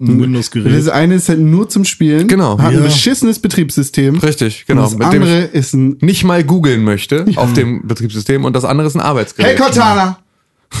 ein 0.00 0.06
Das 0.06 0.18
Windows-Gerät. 0.18 0.88
eine 0.88 1.14
ist 1.14 1.28
halt 1.28 1.40
nur 1.40 1.68
zum 1.68 1.84
Spielen. 1.84 2.26
Genau. 2.28 2.58
Hat 2.58 2.68
ein 2.72 2.74
Ja. 2.78 2.80
beschissenes 2.80 3.38
Betriebssystem. 3.38 4.16
Richtig, 4.18 4.64
Genau. 4.66 4.84
Und 4.84 4.92
das 4.92 4.98
mit 4.98 5.12
dem 5.12 5.22
andere 5.22 5.40
ist 5.44 5.74
ein. 5.74 5.96
ich 5.96 6.02
nicht 6.02 6.24
mal 6.24 6.42
googeln 6.42 6.82
möchte 6.84 7.26
auf 7.36 7.52
dem 7.52 7.86
Betriebssystem 7.86 8.44
und 8.46 8.54
das 8.56 8.64
andere 8.64 8.86
ist 8.88 8.94
ein 8.94 9.00
Arbeitsgerät. 9.00 9.50
Hey 9.50 9.56
Cortana! 9.58 10.18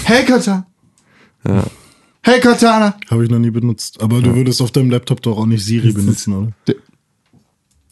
Hey 0.04 0.24
Cortana! 0.24 0.66
Hey 2.30 2.38
Cortana! 2.40 2.94
Habe 3.10 3.24
ich 3.24 3.30
noch 3.30 3.40
nie 3.40 3.50
benutzt. 3.50 4.00
Aber 4.00 4.22
du 4.22 4.32
würdest 4.36 4.62
auf 4.62 4.70
deinem 4.70 4.88
Laptop 4.88 5.20
doch 5.20 5.36
auch 5.36 5.46
nicht 5.46 5.64
Siri 5.64 5.90
benutzen, 5.90 6.32
oder? 6.32 6.52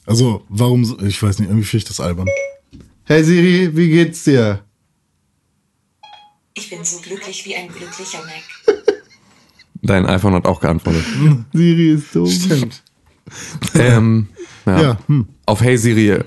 Also, 0.07 0.44
warum, 0.48 0.85
so- 0.85 0.96
ich 1.01 1.20
weiß 1.20 1.40
nicht, 1.40 1.48
irgendwie 1.48 1.66
finde 1.66 1.83
ich 1.83 1.88
das 1.88 1.98
albern. 1.98 2.29
Hey 3.03 3.24
Siri, 3.24 3.77
wie 3.77 3.88
geht's 3.90 4.22
dir? 4.22 4.62
Ich 6.55 6.70
bin 6.70 6.85
so 6.85 7.01
glücklich 7.01 7.44
wie 7.46 7.57
ein 7.57 7.66
glücklicher 7.66 8.18
Mac. 8.18 8.77
Dein 9.83 10.07
iPhone 10.07 10.35
hat 10.35 10.46
auch 10.46 10.61
geantwortet. 10.61 11.05
Siri 11.53 11.90
ist 11.94 12.14
dumm. 12.14 12.31
Stimmt. 12.31 12.83
ähm, 13.74 14.29
ja. 14.66 14.81
Ja, 14.83 14.98
hm. 15.09 15.27
Auf 15.46 15.61
Hey 15.62 15.77
Siri. 15.77 16.11
äh, 16.11 16.22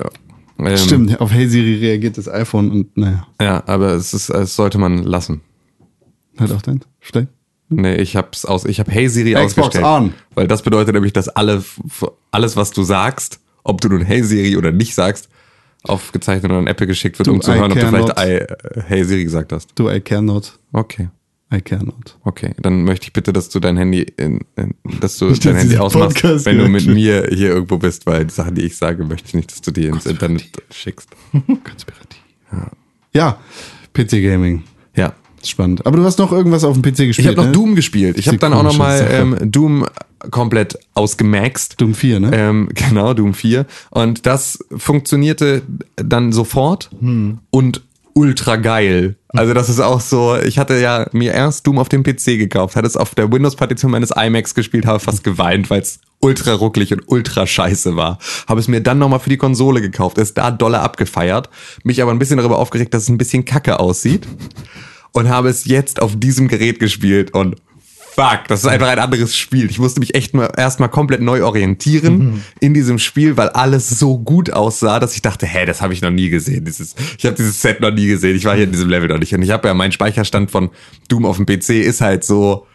Ähm, 0.59 0.77
Stimmt, 0.77 1.21
auf 1.21 1.31
Hey 1.31 1.47
Siri 1.47 1.75
reagiert 1.75 2.17
das 2.17 2.27
iPhone 2.27 2.71
und 2.71 2.97
naja, 2.97 3.25
Ja, 3.39 3.63
aber 3.67 3.91
es 3.93 4.13
ist, 4.13 4.29
es 4.29 4.53
sollte 4.53 4.77
man 4.79 4.97
lassen. 5.03 5.39
halt 6.37 6.51
auch 6.51 6.61
dein. 6.61 6.81
Vielleicht. 6.99 7.29
Nee, 7.71 7.95
ich 7.95 8.15
hab's 8.15 8.45
aus, 8.45 8.65
ich 8.65 8.79
habe 8.79 8.91
Hey 8.91 9.07
Siri 9.07 9.33
Xbox 9.33 9.57
ausgestellt. 9.57 9.85
on. 9.85 10.13
Weil 10.35 10.47
das 10.47 10.61
bedeutet 10.61 10.93
nämlich, 10.93 11.13
dass 11.13 11.29
alle, 11.29 11.63
alles, 12.31 12.55
was 12.55 12.71
du 12.71 12.83
sagst, 12.83 13.39
ob 13.63 13.81
du 13.81 13.89
nun 13.89 14.01
Hey 14.01 14.23
Siri 14.23 14.57
oder 14.57 14.71
nicht 14.71 14.93
sagst, 14.93 15.29
aufgezeichnet 15.83 16.51
oder 16.51 16.59
an 16.59 16.67
Apple 16.67 16.85
geschickt 16.87 17.17
wird, 17.17 17.27
Du, 17.27 17.31
um 17.33 17.41
zu 17.41 17.51
I 17.51 17.55
hören, 17.55 17.71
ob 17.71 17.79
du 17.79 17.87
vielleicht. 17.87 18.19
I, 18.19 18.81
Hey 18.87 19.03
Siri 19.03 19.23
gesagt 19.23 19.51
hast. 19.51 19.71
Du, 19.75 19.89
I 19.89 19.99
care 19.99 20.21
not. 20.21 20.59
Okay. 20.73 21.09
I 21.53 21.59
cannot. 21.59 22.17
Okay, 22.23 22.53
dann 22.61 22.83
möchte 22.83 23.07
ich 23.07 23.13
bitte, 23.13 23.33
dass 23.33 23.49
du 23.49 23.59
dein 23.59 23.75
Handy, 23.75 24.03
in, 24.03 24.39
in, 24.55 24.73
dass 25.01 25.17
du 25.17 25.25
Nicht, 25.25 25.45
dein 25.45 25.55
dass 25.55 25.63
Handy 25.63 25.77
ausmachst, 25.77 26.15
Podcast 26.21 26.45
wenn 26.45 26.57
du 26.57 26.69
mit 26.69 26.85
mir 26.85 27.27
hier 27.29 27.49
irgendwo 27.49 27.77
bist, 27.77 28.05
weil 28.05 28.23
die 28.25 28.33
Sachen, 28.33 28.55
die 28.55 28.61
ich 28.61 28.77
sage, 28.77 29.03
möchte 29.03 29.27
ich 29.27 29.33
nicht, 29.33 29.51
dass 29.51 29.59
du 29.59 29.71
die 29.71 29.87
ins 29.87 30.05
Internet 30.05 30.45
schickst. 30.71 31.09
Konspirativ. 31.31 32.21
Ja, 33.13 33.37
PC 33.93 34.11
Gaming. 34.21 34.63
Ja. 34.95 35.13
Spannend. 35.43 35.85
Aber 35.85 35.97
du 35.97 36.03
hast 36.03 36.19
noch 36.19 36.31
irgendwas 36.31 36.63
auf 36.63 36.79
dem 36.79 36.81
PC 36.81 37.07
gespielt. 37.07 37.19
Ich 37.19 37.27
habe 37.27 37.37
noch 37.37 37.45
ne? 37.45 37.51
Doom 37.51 37.75
gespielt. 37.75 38.17
Ich 38.17 38.27
habe 38.27 38.37
dann 38.37 38.53
auch 38.53 38.63
noch 38.63 38.77
komische 38.77 38.79
mal 38.79 38.97
Sache. 38.97 39.13
ähm, 39.13 39.51
Doom 39.51 39.85
komplett 40.29 40.77
ausgemaxt. 40.93 41.81
Doom 41.81 41.95
4, 41.95 42.19
ne? 42.19 42.31
Ähm, 42.33 42.69
genau, 42.73 43.13
Doom 43.13 43.33
4. 43.33 43.65
Und 43.89 44.25
das 44.25 44.59
funktionierte 44.75 45.63
dann 45.95 46.31
sofort 46.31 46.89
und 47.49 47.81
ultra 48.13 48.57
geil. 48.57 49.15
Also 49.29 49.53
das 49.53 49.69
ist 49.69 49.79
auch 49.79 50.01
so, 50.01 50.37
ich 50.37 50.59
hatte 50.59 50.77
ja 50.77 51.07
mir 51.13 51.33
erst 51.33 51.65
Doom 51.65 51.79
auf 51.79 51.89
dem 51.89 52.03
PC 52.03 52.37
gekauft, 52.37 52.75
hatte 52.75 52.87
es 52.87 52.97
auf 52.97 53.15
der 53.15 53.31
Windows-Partition 53.31 53.89
meines 53.89 54.11
iMacs 54.11 54.53
gespielt, 54.53 54.85
habe 54.85 54.99
fast 54.99 55.23
geweint, 55.23 55.69
weil 55.69 55.81
es 55.81 55.99
ultra 56.19 56.53
rucklig 56.53 56.91
und 56.91 57.03
ultra 57.07 57.47
scheiße 57.47 57.95
war. 57.95 58.19
Habe 58.47 58.59
es 58.59 58.67
mir 58.67 58.81
dann 58.81 58.99
nochmal 58.99 59.19
für 59.19 59.29
die 59.29 59.37
Konsole 59.37 59.81
gekauft, 59.81 60.17
ist 60.17 60.37
da 60.37 60.51
dolle 60.51 60.81
abgefeiert, 60.81 61.49
mich 61.83 62.01
aber 62.01 62.11
ein 62.11 62.19
bisschen 62.19 62.37
darüber 62.37 62.59
aufgeregt, 62.59 62.93
dass 62.93 63.03
es 63.03 63.09
ein 63.09 63.17
bisschen 63.17 63.45
kacke 63.45 63.79
aussieht 63.79 64.27
und 65.13 65.29
habe 65.29 65.49
es 65.49 65.65
jetzt 65.65 66.01
auf 66.01 66.17
diesem 66.17 66.47
Gerät 66.47 66.79
gespielt 66.79 67.33
und 67.33 67.55
fuck, 68.13 68.47
das 68.47 68.61
ist 68.61 68.67
einfach 68.67 68.89
ein 68.89 68.99
anderes 68.99 69.35
Spiel. 69.35 69.69
Ich 69.69 69.79
musste 69.79 69.99
mich 69.99 70.15
echt 70.15 70.33
mal 70.33 70.51
erstmal 70.57 70.89
komplett 70.89 71.21
neu 71.21 71.43
orientieren 71.43 72.43
in 72.59 72.73
diesem 72.73 72.99
Spiel, 72.99 73.37
weil 73.37 73.49
alles 73.49 73.89
so 73.89 74.17
gut 74.19 74.51
aussah, 74.51 74.99
dass 74.99 75.15
ich 75.15 75.21
dachte, 75.21 75.45
hä, 75.45 75.65
das 75.65 75.81
habe 75.81 75.93
ich 75.93 76.01
noch 76.01 76.11
nie 76.11 76.29
gesehen. 76.29 76.65
Dieses, 76.65 76.95
ich 77.17 77.25
habe 77.25 77.35
dieses 77.35 77.61
Set 77.61 77.79
noch 77.79 77.91
nie 77.91 78.07
gesehen. 78.07 78.35
Ich 78.35 78.45
war 78.45 78.55
hier 78.55 78.65
in 78.65 78.71
diesem 78.71 78.89
Level 78.89 79.07
noch 79.07 79.19
nicht. 79.19 79.33
Und 79.33 79.41
ich 79.41 79.51
habe 79.51 79.67
ja 79.67 79.73
meinen 79.73 79.91
Speicherstand 79.91 80.51
von 80.51 80.69
Doom 81.07 81.25
auf 81.25 81.37
dem 81.37 81.45
PC 81.45 81.69
ist 81.69 82.01
halt 82.01 82.23
so 82.23 82.67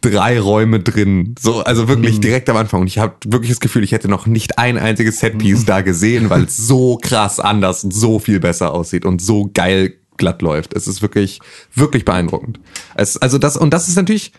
drei 0.00 0.40
Räume 0.40 0.80
drin. 0.80 1.34
So, 1.38 1.60
also 1.60 1.88
wirklich 1.88 2.20
direkt 2.20 2.48
am 2.48 2.56
Anfang. 2.56 2.80
Und 2.80 2.86
ich 2.86 2.98
habe 2.98 3.14
wirklich 3.26 3.50
das 3.50 3.60
Gefühl, 3.60 3.84
ich 3.84 3.92
hätte 3.92 4.08
noch 4.08 4.26
nicht 4.26 4.58
ein 4.58 4.78
einziges 4.78 5.20
Setpiece 5.20 5.64
da 5.64 5.82
gesehen, 5.82 6.30
weil 6.30 6.44
es 6.44 6.56
so 6.56 6.98
krass 7.00 7.38
anders 7.38 7.84
und 7.84 7.92
so 7.92 8.18
viel 8.18 8.40
besser 8.40 8.72
aussieht 8.72 9.04
und 9.04 9.20
so 9.20 9.50
geil 9.52 9.99
glatt 10.20 10.40
läuft. 10.40 10.74
Es 10.74 10.86
ist 10.86 11.02
wirklich, 11.02 11.40
wirklich 11.74 12.04
beeindruckend. 12.04 12.60
Es, 12.94 13.16
also 13.16 13.38
das, 13.38 13.56
und 13.56 13.70
das 13.74 13.88
ist 13.88 13.96
natürlich, 13.96 14.32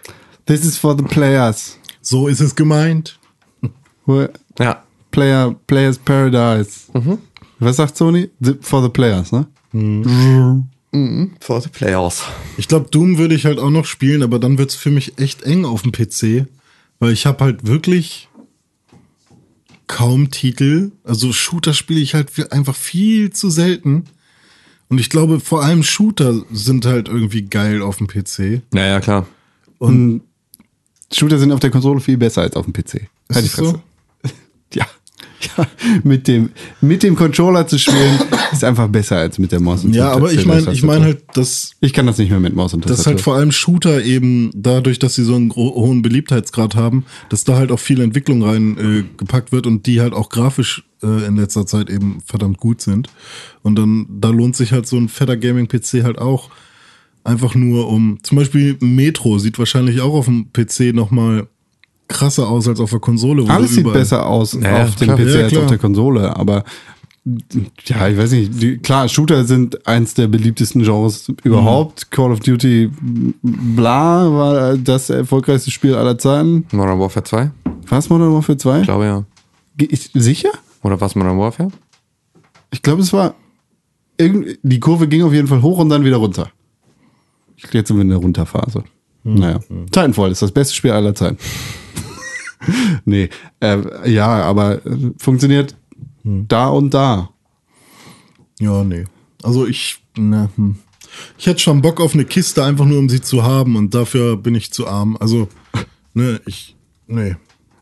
This 0.46 0.66
is 0.66 0.78
for 0.78 0.98
the 0.98 1.04
players. 1.04 1.78
So 2.02 2.28
ist 2.28 2.40
es 2.40 2.56
gemeint. 2.56 3.20
Ja, 4.60 4.84
Player, 5.12 5.56
Players 5.68 5.98
Paradise. 5.98 6.92
Was 7.60 7.76
sagt 7.76 7.96
Sony? 7.96 8.30
The, 8.40 8.56
for 8.60 8.82
the 8.82 8.90
players, 8.90 9.32
ne? 9.32 9.48
for 11.40 11.62
the 11.62 11.70
players. 11.70 12.24
Ich 12.58 12.68
glaube, 12.68 12.90
Doom 12.90 13.18
würde 13.18 13.36
ich 13.36 13.46
halt 13.46 13.60
auch 13.60 13.70
noch 13.70 13.86
spielen, 13.86 14.24
aber 14.24 14.40
dann 14.40 14.58
wird's 14.58 14.76
für 14.76 14.90
mich 14.90 15.20
echt 15.20 15.44
eng 15.44 15.64
auf 15.64 15.84
dem 15.84 15.92
PC, 15.92 16.48
weil 17.00 17.14
ich 17.14 17.26
habe 17.26 17.44
halt 17.44 17.68
wirklich 17.68 18.28
kaum 19.88 20.32
Titel. 20.32 20.92
Also 21.04 21.32
Shooter 21.34 21.74
spiele 21.74 22.00
ich 22.00 22.14
halt 22.14 22.52
einfach 22.52 22.76
viel 22.76 23.32
zu 23.32 23.50
selten. 23.50 24.06
Und 24.92 25.00
ich 25.00 25.10
glaube, 25.10 25.40
vor 25.40 25.64
allem 25.64 25.84
Shooter 25.84 26.42
sind 26.52 26.86
halt 26.86 27.08
irgendwie 27.08 27.44
geil 27.44 27.82
auf 27.82 27.98
dem 27.98 28.08
PC. 28.08 28.62
Ja, 28.74 28.86
ja, 28.86 29.00
klar. 29.00 29.26
Und 29.78 30.22
Shooter 31.14 31.40
sind 31.40 31.54
auf 31.54 31.62
der 31.62 31.70
Konsole 31.72 32.02
viel 32.02 32.18
besser 32.18 32.42
als 32.42 32.58
auf 32.58 32.66
dem 32.66 32.74
PC. 32.74 32.96
Ist 32.96 33.36
Halt 33.36 33.46
die 33.46 33.48
es 33.48 33.56
so? 33.56 33.64
Fresse. 33.72 33.82
Ja. 34.74 34.86
ja. 35.58 35.68
Mit 36.04 36.28
dem, 36.28 36.50
mit 36.82 37.04
dem 37.04 37.16
Controller 37.16 37.66
zu 37.68 37.80
spielen, 37.80 38.20
ist 38.52 38.66
einfach 38.66 38.90
besser 38.90 39.18
als 39.18 39.40
mit 39.40 39.54
der 39.54 39.62
Maus 39.62 39.86
und 39.86 39.94
Ja, 39.94 40.12
aber 40.12 40.32
ich 40.34 40.46
meine, 40.46 40.72
ich 40.74 40.84
meine 40.84 41.06
halt, 41.06 41.24
dass 41.36 41.72
Ich 41.80 41.94
kann 41.94 42.06
das 42.06 42.18
nicht 42.18 42.30
mehr 42.30 42.40
mit 42.42 42.54
Maus 42.54 42.74
und 42.74 42.84
dass 42.84 42.92
Tastatur. 42.98 43.12
halt 43.14 43.22
vor 43.22 43.36
allem 43.36 43.52
Shooter 43.54 44.04
eben 44.04 44.52
dadurch, 44.54 45.00
dass 45.00 45.16
sie 45.16 45.24
so 45.24 45.36
einen 45.36 45.54
hohen 45.56 46.02
Beliebtheitsgrad 46.02 46.76
haben, 46.76 47.06
dass 47.30 47.46
da 47.46 47.56
halt 47.56 47.72
auch 47.72 47.80
viel 47.80 48.02
Entwicklung 48.02 48.44
rein 48.44 48.78
äh, 48.78 49.04
gepackt 49.18 49.54
wird 49.54 49.68
und 49.68 49.86
die 49.86 50.02
halt 50.02 50.14
auch 50.14 50.28
grafisch 50.30 50.84
äh, 51.04 51.26
in 51.26 51.36
letzter 51.38 51.66
Zeit 51.66 51.90
eben 51.90 52.22
verdammt 52.26 52.58
gut 52.58 52.82
sind. 52.82 53.10
Und 53.64 53.76
dann 53.78 54.08
da 54.10 54.30
lohnt 54.30 54.56
sich 54.56 54.72
halt 54.72 54.88
so 54.88 54.98
ein 54.98 55.10
fetter 55.10 55.38
Gaming-PC 55.38 56.04
halt 56.04 56.18
auch 56.18 56.50
einfach 57.24 57.54
nur 57.56 57.88
um 57.88 58.18
zum 58.24 58.38
Beispiel 58.40 58.78
Metro 58.80 59.38
sieht 59.38 59.60
wahrscheinlich 59.60 60.02
auch 60.02 60.14
auf 60.14 60.26
dem 60.26 60.48
PC 60.52 60.94
noch 60.94 61.12
mal 61.12 61.48
krasser 62.08 62.50
aus 62.50 62.68
als 62.68 62.80
auf 62.80 62.90
der 62.90 63.00
Konsole. 63.00 63.48
wo 63.48 63.52
Alles 63.52 63.76
sieht 63.76 63.92
besser 63.92 64.26
aus 64.26 64.58
Ja, 64.60 64.84
auf 64.84 64.96
dem 64.96 65.08
klar. 65.08 65.18
PC 65.18 65.28
Ja, 65.36 65.44
als 65.44 65.58
auf 65.58 65.68
der 65.68 65.78
Konsole, 65.78 66.36
aber 66.36 66.64
ja, 67.86 68.08
ich 68.08 68.18
weiß 68.18 68.32
nicht. 68.32 68.60
Die, 68.62 68.78
klar, 68.80 69.08
Shooter 69.08 69.46
sind 69.46 69.86
eins 69.88 70.16
der 70.16 70.28
beliebtesten 70.28 70.82
Genres 70.82 71.32
überhaupt. 71.44 72.08
Mhm. 72.10 72.16
Call 72.16 72.32
of 72.32 72.40
Duty, 72.40 72.90
bla, 73.44 74.32
war 74.34 74.78
das 74.78 75.12
erfolgreichste 75.12 75.70
Spiel 75.70 75.94
aller 75.94 76.18
Zeiten. 76.18 76.66
Modern 76.72 77.00
Warfare 77.00 77.24
2? 77.24 77.52
Was 77.90 78.10
Modern 78.10 78.34
Warfare 78.34 78.58
2? 78.58 78.80
Ich 78.80 78.86
glaube 78.86 79.06
ja. 79.06 79.24
Ich, 79.78 80.10
sicher? 80.16 80.50
Oder 80.84 81.00
was 81.00 81.16
Modern 81.16 81.38
Warfare? 81.38 81.72
Ich 82.72 82.82
glaube, 82.82 83.02
es 83.02 83.14
war. 83.14 83.36
Irgend, 84.18 84.60
die 84.62 84.80
Kurve 84.80 85.08
ging 85.08 85.24
auf 85.24 85.34
jeden 85.34 85.48
Fall 85.48 85.62
hoch 85.62 85.80
und 85.80 85.90
dann 85.90 86.06
wieder 86.06 86.18
runter. 86.18 86.52
Ich 87.56 87.64
glaube, 87.64 87.80
jetzt 87.80 87.88
sind 87.88 87.98
wir 87.98 88.02
in 88.02 88.10
der 88.10 88.18
Runterphase. 88.18 88.84
Naja. 89.24 89.60
Titanfall 89.92 90.32
ist 90.32 90.42
das 90.42 90.52
beste 90.52 90.76
Spiel 90.76 90.92
aller 90.92 91.16
Zeiten. 91.16 91.38
nee. 93.06 93.30
Äh, 93.60 94.12
ja, 94.12 94.28
aber 94.28 94.86
äh, 94.86 95.12
funktioniert 95.18 95.76
da 96.24 96.68
und 96.68 96.94
da. 96.94 97.30
Ja, 98.60 98.84
nee. 98.84 99.06
Also 99.44 99.66
ich, 99.66 100.04
ne, 100.16 100.50
hm. 100.56 100.76
ich 101.38 101.48
hätte 101.48 101.60
schon 101.60 101.82
Bock 101.82 102.00
auf 102.00 102.14
eine 102.14 102.26
Kiste, 102.26 102.64
einfach 102.64 102.86
nur 102.86 103.00
um 103.00 103.10
sie 103.10 103.22
zu 103.22 103.44
haben 103.44 103.76
und 103.76 103.94
dafür 103.94 104.38
bin 104.38 104.56
ich 104.56 104.72
zu 104.72 104.88
arm. 104.88 105.18
Also, 105.20 105.48
ne, 106.14 106.40
ich, 106.46 106.76
nee, 107.08 107.36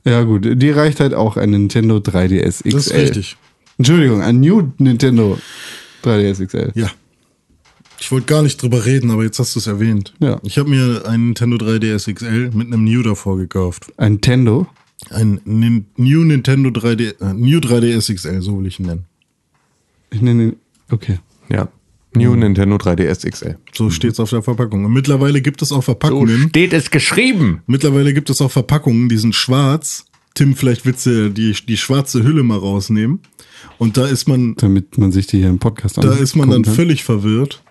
Ja, 0.05 0.23
gut. 0.23 0.47
Die 0.61 0.69
reicht 0.71 0.99
halt 0.99 1.13
auch 1.13 1.37
ein 1.37 1.51
Nintendo 1.51 1.97
3DS 1.97 2.63
XL. 2.63 2.69
das 2.71 2.87
ist 2.87 2.93
richtig. 2.93 3.37
Entschuldigung, 3.77 4.21
ein 4.21 4.39
New 4.39 4.71
Nintendo 4.77 5.37
3DS 6.03 6.45
XL. 6.45 6.71
Ja. 6.75 6.89
Ich 7.99 8.11
wollte 8.11 8.27
gar 8.27 8.43
nicht 8.43 8.61
drüber 8.61 8.85
reden, 8.85 9.11
aber 9.11 9.23
jetzt 9.23 9.39
hast 9.39 9.55
du 9.55 9.59
es 9.59 9.67
erwähnt. 9.67 10.13
Ja. 10.19 10.39
Ich 10.43 10.57
habe 10.57 10.69
mir 10.69 11.05
einen 11.05 11.27
Nintendo 11.27 11.57
3DS 11.57 12.13
XL 12.13 12.51
mit 12.53 12.67
einem 12.67 12.85
New 12.85 13.03
davor 13.03 13.37
gekauft. 13.37 13.91
Ein 13.97 14.13
Nintendo. 14.13 14.67
Ein 15.09 15.41
Nin 15.45 15.85
New 15.97 16.23
Nintendo 16.23 16.69
3D, 16.69 17.21
äh, 17.21 17.33
New 17.33 17.59
3DS 17.59 18.13
XL, 18.13 18.41
so 18.41 18.59
will 18.59 18.67
ich 18.67 18.79
ihn 18.79 18.85
nennen. 18.87 19.05
Ich 20.11 20.21
nenne 20.21 20.43
ihn. 20.43 20.55
Okay. 20.91 21.19
Ja. 21.49 21.69
New 22.19 22.35
Nintendo 22.35 22.75
3DS 22.77 23.29
XL. 23.29 23.57
So 23.73 23.89
steht's 23.89 24.19
auf 24.19 24.29
der 24.29 24.41
Verpackung. 24.43 24.85
Und 24.85 24.93
mittlerweile 24.93 25.41
gibt 25.41 25.61
es 25.61 25.71
auch 25.71 25.83
Verpackungen. 25.83 26.49
steht 26.49 26.73
es 26.73 26.91
geschrieben. 26.91 27.61
Mittlerweile 27.67 28.13
gibt 28.13 28.29
es 28.29 28.41
auch 28.41 28.51
Verpackungen, 28.51 29.09
die 29.09 29.17
sind 29.17 29.35
schwarz. 29.35 30.05
Tim, 30.35 30.55
vielleicht 30.55 30.85
willst 30.85 31.05
du 31.05 31.29
die, 31.31 31.53
die 31.67 31.77
schwarze 31.77 32.23
Hülle 32.23 32.43
mal 32.43 32.57
rausnehmen. 32.57 33.19
Und 33.77 33.97
da 33.97 34.05
ist 34.05 34.27
man, 34.27 34.55
Damit 34.57 34.97
man 34.97 35.11
sich 35.11 35.27
die 35.27 35.37
hier 35.39 35.49
im 35.49 35.59
Podcast 35.59 35.97
da 35.97 36.13
ist 36.13 36.35
man 36.35 36.49
dann 36.49 36.63
kann. 36.63 36.73
völlig 36.75 37.03
verwirrt, 37.03 37.61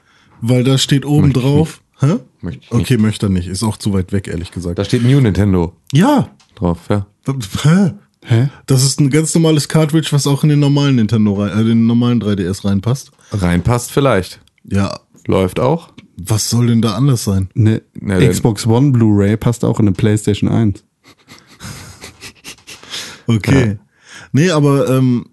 weil 0.41 0.65
da 0.65 0.77
steht 0.79 1.07
oben 1.07 1.29
Möchte 1.29 1.39
ich 1.41 1.45
drauf. 1.47 1.81
Hä? 2.01 2.17
Möchte. 2.41 2.75
Okay, 2.75 2.97
möchte 2.99 3.27
er 3.27 3.31
nicht. 3.31 3.49
Ist 3.49 3.63
auch 3.63 3.77
zu 3.77 3.93
weit 3.93 4.13
weg, 4.13 4.29
ehrlich 4.29 4.51
gesagt. 4.53 4.79
Da 4.79 4.85
steht 4.85 5.03
New 5.03 5.21
Nintendo 5.21 5.75
Ja. 5.93 6.31
drauf, 6.55 6.79
ja. 6.91 7.07
Hä? 7.63 7.93
Hä? 8.25 8.49
Das 8.67 8.85
ist 8.85 9.01
ein 9.01 9.11
ganz 9.11 9.35
normales 9.35 9.69
Cartridge, 9.69 10.09
was 10.11 10.27
auch 10.27 10.43
in 10.43 10.51
den 10.51 10.61
normalen 10.61 10.97
Nintendo 10.97 11.35
rein, 11.35 11.59
äh, 11.59 11.65
den 11.65 11.87
normalen 11.87 12.21
3DS 12.21 12.65
reinpasst. 12.65 13.11
Reinpasst 13.33 13.91
vielleicht. 13.93 14.41
Ja. 14.65 15.01
Läuft 15.27 15.61
auch. 15.61 15.93
Was 16.17 16.49
soll 16.51 16.69
denn 16.69 16.81
da 16.83 16.95
anders 16.95 17.25
sein? 17.25 17.49
Eine 17.55 17.83
dann- 17.95 18.29
Xbox 18.31 18.67
One 18.67 18.91
Blu-ray 18.93 19.37
passt 19.37 19.65
auch 19.65 19.79
in 19.79 19.87
eine 19.87 19.95
PlayStation 19.95 20.51
1. 20.51 20.85
Okay. 23.27 23.79
Nee, 24.33 24.51
aber 24.51 24.89
ähm, 24.89 25.27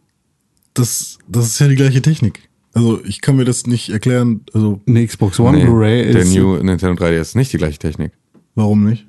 das, 0.73 1.17
das 1.27 1.47
ist 1.47 1.59
ja 1.59 1.67
die 1.67 1.75
gleiche 1.75 2.01
Technik. 2.01 2.49
Also 2.73 3.01
ich 3.05 3.21
kann 3.21 3.37
mir 3.37 3.45
das 3.45 3.67
nicht 3.67 3.89
erklären. 3.89 4.41
Also 4.53 4.81
Eine 4.85 5.05
Xbox 5.07 5.39
One 5.39 5.57
Nee, 5.57 5.63
Blu-ray 5.63 6.11
der 6.11 6.21
ist. 6.23 6.35
New 6.35 6.57
Nintendo 6.57 7.01
3DS 7.01 7.21
ist 7.21 7.35
nicht 7.35 7.53
die 7.53 7.57
gleiche 7.57 7.79
Technik. 7.79 8.11
warum 8.53 8.83
nicht? 8.83 9.07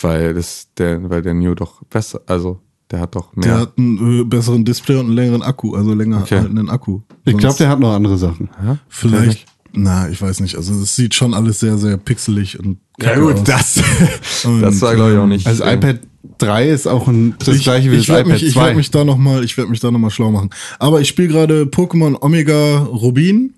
Weil 0.00 0.34
das, 0.34 0.68
der, 0.78 1.08
weil 1.10 1.22
der 1.22 1.34
New 1.34 1.54
doch 1.54 1.82
besser, 1.84 2.22
also 2.26 2.60
der 2.94 3.00
hat 3.02 3.14
doch 3.16 3.32
Der 3.34 3.52
mehr. 3.52 3.60
hat 3.60 3.72
einen 3.78 4.20
äh, 4.20 4.24
besseren 4.24 4.64
Display 4.64 4.96
und 4.96 5.06
einen 5.06 5.14
längeren 5.16 5.42
Akku, 5.42 5.74
also 5.74 5.92
länger 5.94 6.20
Okay. 6.22 6.36
haltenden 6.38 6.70
Akku. 6.70 7.00
ich 7.24 7.36
glaube, 7.36 7.56
der 7.58 7.68
hat 7.68 7.80
noch 7.80 7.92
andere 7.92 8.16
Sachen. 8.18 8.48
Ja? 8.64 8.78
vielleicht. 8.88 9.46
Na, 9.76 10.08
ich 10.08 10.22
weiß 10.22 10.38
nicht. 10.40 10.56
Also 10.56 10.72
es 10.74 10.94
sieht 10.94 11.14
schon 11.14 11.34
alles 11.34 11.58
sehr, 11.58 11.76
sehr 11.78 11.96
pixelig 11.96 12.60
und 12.60 12.78
Ja 13.00 13.18
gut, 13.18 13.34
aus. 13.34 13.42
das, 13.44 13.82
Und, 14.44 14.62
das 14.62 14.80
war 14.80 14.94
glaube 14.94 15.12
ich 15.12 15.18
auch 15.18 15.26
nicht. 15.26 15.46
Also 15.48 15.64
äh, 15.64 15.74
iPad 15.74 15.98
3 16.38 16.68
ist 16.68 16.86
auch 16.86 17.08
ein, 17.08 17.34
das 17.40 17.56
ich, 17.56 17.64
gleiche 17.64 17.90
wie 17.90 17.96
ich 17.96 18.06
das 18.06 18.20
iPad 18.20 18.32
mich, 18.34 18.44
Ich 18.44 18.52
2. 18.54 18.60
werde 18.62 18.76
mich 18.76 18.90
da 18.92 19.04
noch 19.04 19.16
mal, 19.18 19.42
ich 19.42 19.56
werde 19.56 19.70
mich 19.70 19.80
da 19.80 19.90
noch 19.90 19.98
mal 19.98 20.10
schlau 20.10 20.30
machen. 20.30 20.50
Aber 20.78 21.00
ich 21.00 21.08
spiele 21.08 21.26
gerade 21.28 21.62
Pokémon 21.64 22.16
Omega 22.20 22.78
Rubin. 22.84 23.54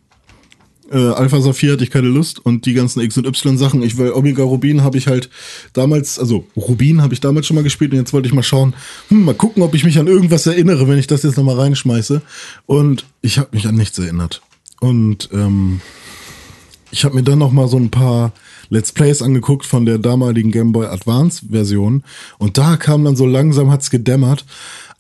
Äh, 0.91 0.99
Alpha 0.99 1.41
Saphir 1.41 1.73
hatte 1.73 1.85
ich 1.85 1.91
keine 1.91 2.09
Lust 2.09 2.45
und 2.45 2.67
die 2.67 2.75
ganzen 2.75 3.01
X 3.01 3.17
und 3.17 3.27
Y 3.27 3.59
Sachen. 3.59 3.83
Ich 3.83 3.97
will 3.97 4.13
Omega 4.13 4.43
Rubin 4.43 4.83
habe 4.83 4.99
ich 4.99 5.07
halt 5.07 5.31
damals, 5.73 6.19
also 6.19 6.47
Rubin 6.57 7.03
habe 7.03 7.15
ich 7.15 7.21
damals 7.21 7.47
schon 7.47 7.57
mal 7.57 7.65
gespielt 7.65 7.93
und 7.93 7.99
jetzt 7.99 8.13
wollte 8.13 8.29
ich 8.29 8.35
mal 8.35 8.43
schauen, 8.43 8.75
hm, 9.09 9.25
mal 9.25 9.35
gucken, 9.35 9.63
ob 9.63 9.75
ich 9.75 9.85
mich 9.85 9.99
an 9.99 10.07
irgendwas 10.07 10.47
erinnere, 10.47 10.89
wenn 10.89 10.99
ich 10.99 11.07
das 11.07 11.23
jetzt 11.23 11.37
noch 11.37 11.45
mal 11.45 11.57
reinschmeiße. 11.57 12.23
Und 12.67 13.05
ich 13.23 13.39
habe 13.39 13.51
mich 13.53 13.67
an 13.67 13.75
nichts 13.75 13.99
erinnert. 13.99 14.43
Und 14.81 15.29
ähm, 15.33 15.81
ich 16.91 17.05
habe 17.05 17.15
mir 17.15 17.23
dann 17.23 17.39
noch 17.39 17.53
mal 17.53 17.69
so 17.69 17.77
ein 17.77 17.91
paar 17.91 18.33
Let's 18.69 18.93
Plays 18.93 19.23
angeguckt 19.23 19.67
von 19.67 19.87
der 19.87 19.99
damaligen 19.99 20.51
Game 20.51 20.73
Boy 20.73 20.87
Advance 20.87 21.47
Version 21.51 22.03
und 22.39 22.59
da 22.59 22.77
kam 22.77 23.05
dann 23.05 23.17
so 23.17 23.27
langsam 23.27 23.71
hat's 23.71 23.91
gedämmert, 23.91 24.45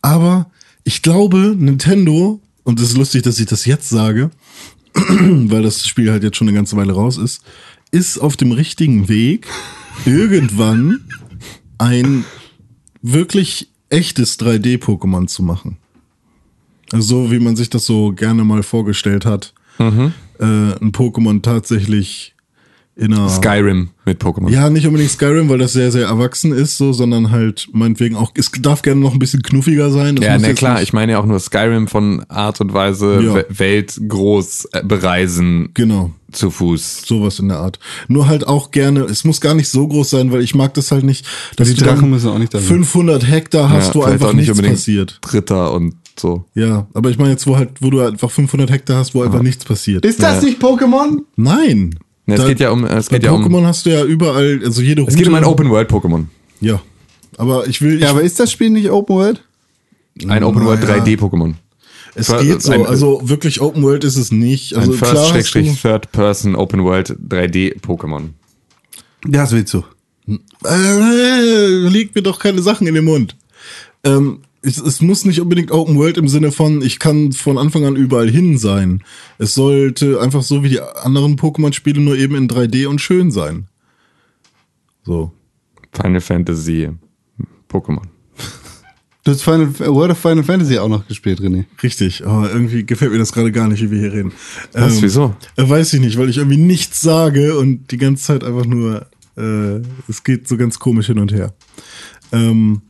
aber 0.02 0.50
ich 0.84 1.02
glaube 1.02 1.54
Nintendo 1.58 2.40
und 2.64 2.80
es 2.80 2.90
ist 2.90 2.96
lustig, 2.96 3.22
dass 3.22 3.38
ich 3.38 3.46
das 3.46 3.64
jetzt 3.64 3.88
sage, 3.88 4.30
weil 5.50 5.62
das 5.62 5.86
Spiel 5.86 6.10
halt 6.10 6.22
jetzt 6.22 6.36
schon 6.36 6.48
eine 6.48 6.56
ganze 6.56 6.76
Weile 6.76 6.92
raus 6.92 7.18
ist, 7.18 7.42
ist 7.90 8.18
auf 8.18 8.36
dem 8.36 8.52
richtigen 8.52 9.08
Weg, 9.08 9.46
irgendwann 10.04 11.04
ein 11.78 12.24
wirklich 13.02 13.68
echtes 13.88 14.38
3D-Pokémon 14.40 15.26
zu 15.26 15.42
machen. 15.42 15.76
Also 16.92 17.24
so 17.24 17.30
wie 17.32 17.38
man 17.38 17.56
sich 17.56 17.70
das 17.70 17.84
so 17.84 18.12
gerne 18.12 18.44
mal 18.44 18.62
vorgestellt 18.62 19.26
hat. 19.26 19.52
Mhm. 19.78 20.12
Äh, 20.38 20.44
ein 20.44 20.92
Pokémon 20.92 21.42
tatsächlich 21.42 22.35
in 22.96 23.12
einer. 23.12 23.28
Skyrim 23.28 23.90
mit 24.06 24.22
Pokémon. 24.22 24.50
Ja, 24.50 24.70
nicht 24.70 24.86
unbedingt 24.86 25.10
Skyrim, 25.10 25.48
weil 25.50 25.58
das 25.58 25.74
sehr, 25.74 25.92
sehr 25.92 26.06
erwachsen 26.06 26.52
ist, 26.52 26.78
so, 26.78 26.92
sondern 26.94 27.30
halt 27.30 27.68
meinetwegen 27.72 28.16
auch, 28.16 28.32
es 28.34 28.50
darf 28.60 28.80
gerne 28.82 29.00
noch 29.00 29.12
ein 29.12 29.18
bisschen 29.18 29.42
knuffiger 29.42 29.90
sein. 29.90 30.16
Das 30.16 30.24
Ja, 30.24 30.36
jetzt 30.36 30.58
klar, 30.58 30.80
ich 30.82 30.92
meine 30.94 31.12
ja 31.12 31.18
auch 31.20 31.26
nur 31.26 31.38
Skyrim 31.38 31.88
von 31.88 32.24
Art 32.28 32.60
und 32.60 32.72
Weise 32.72 33.20
Ja. 33.22 33.34
We- 33.34 33.46
Welt 33.50 34.00
groß 34.08 34.68
äh, 34.72 34.82
bereisen 34.82 35.70
Genau. 35.74 36.10
zu 36.32 36.50
Fuß. 36.50 37.02
Sowas 37.06 37.38
in 37.38 37.48
der 37.48 37.58
Art. 37.58 37.78
Nur 38.08 38.28
halt 38.28 38.46
auch 38.46 38.70
gerne, 38.70 39.00
es 39.00 39.24
muss 39.24 39.40
gar 39.42 39.54
nicht 39.54 39.68
so 39.68 39.86
groß 39.86 40.08
sein, 40.10 40.32
weil 40.32 40.40
ich 40.42 40.54
mag 40.54 40.72
das 40.74 40.90
halt 40.90 41.04
nicht, 41.04 41.26
dass 41.56 41.68
Die 41.68 41.74
Drachen 41.74 42.08
müssen 42.10 42.30
auch 42.30 42.38
nicht 42.38 42.54
da 42.54 42.58
sein. 42.58 42.68
500 42.68 43.28
Hektar 43.28 43.68
hast, 43.70 43.94
wo 43.94 44.00
vielleicht 44.00 44.14
einfach 44.14 44.28
auch 44.28 44.32
nicht 44.32 44.40
nichts 44.48 44.50
unbedingt 44.52 44.74
passiert. 44.76 45.18
Dritter 45.20 45.72
und 45.74 45.94
so. 46.18 46.44
Ja, 46.54 46.86
aber 46.94 47.10
ich 47.10 47.18
meine 47.18 47.30
jetzt, 47.32 47.46
wo 47.46 47.56
halt, 47.58 47.70
wo 47.80 47.90
du 47.90 48.00
einfach 48.00 48.30
500 48.30 48.70
Hektar 48.70 48.96
hast, 48.98 49.14
wo 49.14 49.22
einfach 49.22 49.42
nichts 49.42 49.64
passiert. 49.66 50.06
Ist 50.06 50.22
das 50.22 50.42
nicht 50.42 50.62
Pokémon? 50.62 51.18
Nein. 51.36 51.94
Ne, 52.26 52.34
es 52.34 52.40
Da- 52.40 52.48
geht 52.48 52.60
ja 52.60 52.70
um, 52.70 52.84
es 52.84 53.08
geht 53.08 53.22
ja 53.22 53.30
um, 53.30 53.44
Pokémon 53.44 53.64
hast 53.64 53.86
du 53.86 53.90
ja 53.90 54.04
überall, 54.04 54.60
also 54.64 54.82
jede 54.82 55.02
Route. 55.02 55.12
es 55.12 55.16
geht 55.18 55.28
um 55.28 55.34
ein 55.34 55.44
Open 55.44 55.70
World 55.70 55.90
Pokémon. 55.90 56.24
Ja. 56.60 56.80
Aber 57.38 57.66
ich 57.68 57.80
will, 57.82 57.94
ich, 57.96 58.00
Ja, 58.02 58.10
aber 58.10 58.22
ist 58.22 58.40
das 58.40 58.50
Spiel 58.50 58.70
nicht 58.70 58.90
Open 58.90 59.14
World? 59.16 59.42
Ein 60.26 60.42
Open 60.42 60.64
World 60.64 60.82
Naja. 60.82 61.02
3D 61.02 61.18
Pokémon. 61.18 61.54
es 62.14 62.26
Ver- 62.28 62.42
geht 62.42 62.62
so. 62.62 62.72
ein- 62.72 62.86
also 62.86 63.20
wirklich 63.24 63.60
Open 63.60 63.82
World 63.82 64.02
ist 64.04 64.16
es 64.16 64.32
nicht. 64.32 64.74
Also 64.74 64.92
Ein 64.92 64.98
klar 64.98 65.14
hast 65.14 65.30
First 65.32 65.54
du, 65.54 65.62
Third 65.74 66.10
Person 66.12 66.56
Open 66.56 66.82
World 66.84 67.14
3D 67.28 67.78
Pokémon. 67.80 68.30
Ja, 69.26 69.42
das 69.42 69.52
willst 69.52 69.74
du. 69.74 69.84
äh, 70.64 71.88
liegt 71.88 72.14
mir 72.14 72.22
doch 72.22 72.38
keine 72.38 72.62
Sachen 72.62 72.86
in 72.86 72.94
den 72.94 73.04
Mund. 73.04 73.36
Ähm, 74.04 74.40
es, 74.62 74.78
es 74.78 75.00
muss 75.00 75.24
nicht 75.24 75.40
unbedingt 75.40 75.70
Open 75.70 75.96
World 75.96 76.18
im 76.18 76.28
Sinne 76.28 76.52
von, 76.52 76.82
ich 76.82 76.98
kann 76.98 77.32
von 77.32 77.58
Anfang 77.58 77.84
an 77.84 77.96
überall 77.96 78.30
hin 78.30 78.58
sein. 78.58 79.02
Es 79.38 79.54
sollte 79.54 80.20
einfach 80.20 80.42
so 80.42 80.62
wie 80.62 80.68
die 80.68 80.80
anderen 80.80 81.36
Pokémon-Spiele 81.36 82.00
nur 82.00 82.16
eben 82.16 82.34
in 82.34 82.48
3D 82.48 82.86
und 82.86 83.00
schön 83.00 83.30
sein. 83.30 83.68
So. 85.04 85.32
Final 85.92 86.20
Fantasy 86.20 86.90
Pokémon. 87.70 88.02
Du 89.24 89.32
hast 89.32 89.42
Final, 89.42 89.76
World 89.80 90.12
of 90.12 90.18
Final 90.18 90.44
Fantasy 90.44 90.78
auch 90.78 90.88
noch 90.88 91.06
gespielt, 91.08 91.40
René. 91.40 91.64
Richtig, 91.82 92.24
aber 92.24 92.48
irgendwie 92.52 92.86
gefällt 92.86 93.10
mir 93.10 93.18
das 93.18 93.32
gerade 93.32 93.50
gar 93.50 93.66
nicht, 93.66 93.82
wie 93.82 93.90
wir 93.90 93.98
hier 93.98 94.12
reden. 94.12 94.32
Was, 94.72 95.02
wieso? 95.02 95.34
Äh, 95.56 95.68
weiß 95.68 95.94
ich 95.94 96.00
nicht, 96.00 96.16
weil 96.16 96.28
ich 96.28 96.36
irgendwie 96.36 96.58
nichts 96.58 97.00
sage 97.00 97.58
und 97.58 97.90
die 97.90 97.96
ganze 97.96 98.22
Zeit 98.22 98.44
einfach 98.44 98.66
nur, 98.66 99.06
äh, 99.36 99.80
es 100.08 100.22
geht 100.22 100.46
so 100.46 100.56
ganz 100.56 100.78
komisch 100.78 101.08
hin 101.08 101.18
und 101.18 101.32
her. 101.32 101.52
Ähm, 102.30 102.82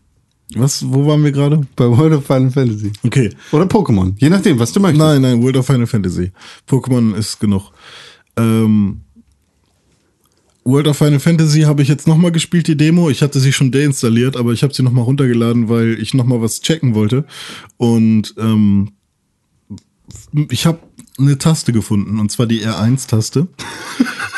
was, 0.55 0.85
wo 0.89 1.07
waren 1.07 1.25
wir 1.25 1.33
gerade? 1.33 1.61
Bei 1.75 1.87
World 1.87 2.15
of 2.15 2.27
Final 2.27 2.51
Fantasy. 2.51 2.93
Okay. 3.03 3.31
Oder 3.51 3.65
Pokémon. 3.65 4.15
Je 4.19 4.29
nachdem, 4.29 4.59
was 4.59 4.73
du 4.73 4.81
möchtest. 4.81 5.01
Nein, 5.01 5.23
nein, 5.23 5.43
World 5.43 5.57
of 5.57 5.67
Final 5.67 5.87
Fantasy. 5.87 6.31
Pokémon 6.69 7.15
ist 7.17 7.41
genug. 7.41 7.73
Ähm, 8.37 9.01
World 10.65 10.89
of 10.89 10.97
Final 10.97 11.21
Fantasy 11.21 11.63
habe 11.63 11.83
ich 11.83 11.89
jetzt 11.89 12.07
nochmal 12.07 12.33
gespielt, 12.33 12.69
die 12.69 12.77
Demo. 12.77 13.11
Ich 13.11 13.23
hatte 13.23 13.41
sie 13.41 13.53
schon 13.53 13.73
deinstalliert, 13.73 14.37
aber 14.37 14.53
ich 14.53 14.63
habe 14.63 14.75
sie 14.75 14.83
nochmal 14.83 15.05
runtergeladen, 15.05 15.69
weil 15.69 15.99
ich 16.01 16.15
nochmal 16.15 16.41
was 16.41 16.61
checken 16.61 16.95
wollte. 16.95 17.25
Und 17.77 18.35
ähm, 18.39 18.91
ich 20.51 20.67
habe 20.67 20.79
eine 21.19 21.39
Taste 21.39 21.73
gefunden, 21.73 22.19
und 22.19 22.31
zwar 22.31 22.47
die 22.47 22.65
R1-Taste. 22.65 23.49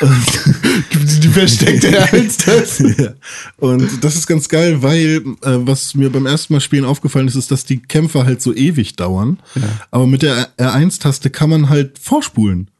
Die 0.00 1.28
versteckte 1.28 1.88
R1-Taste. 1.88 2.94
ja. 3.02 3.14
Und 3.56 4.04
das 4.04 4.14
ist 4.14 4.28
ganz 4.28 4.48
geil, 4.48 4.80
weil 4.80 5.24
äh, 5.42 5.58
was 5.66 5.96
mir 5.96 6.10
beim 6.10 6.26
ersten 6.26 6.52
Mal 6.52 6.60
spielen 6.60 6.84
aufgefallen 6.84 7.26
ist, 7.26 7.34
ist, 7.34 7.50
dass 7.50 7.64
die 7.64 7.80
Kämpfe 7.80 8.24
halt 8.24 8.40
so 8.40 8.54
ewig 8.54 8.94
dauern. 8.94 9.40
Aber 9.90 10.06
mit 10.06 10.22
der 10.22 10.56
R1-Taste 10.56 11.30
kann 11.30 11.50
man 11.50 11.68
halt 11.68 11.98
vorspulen. 11.98 12.70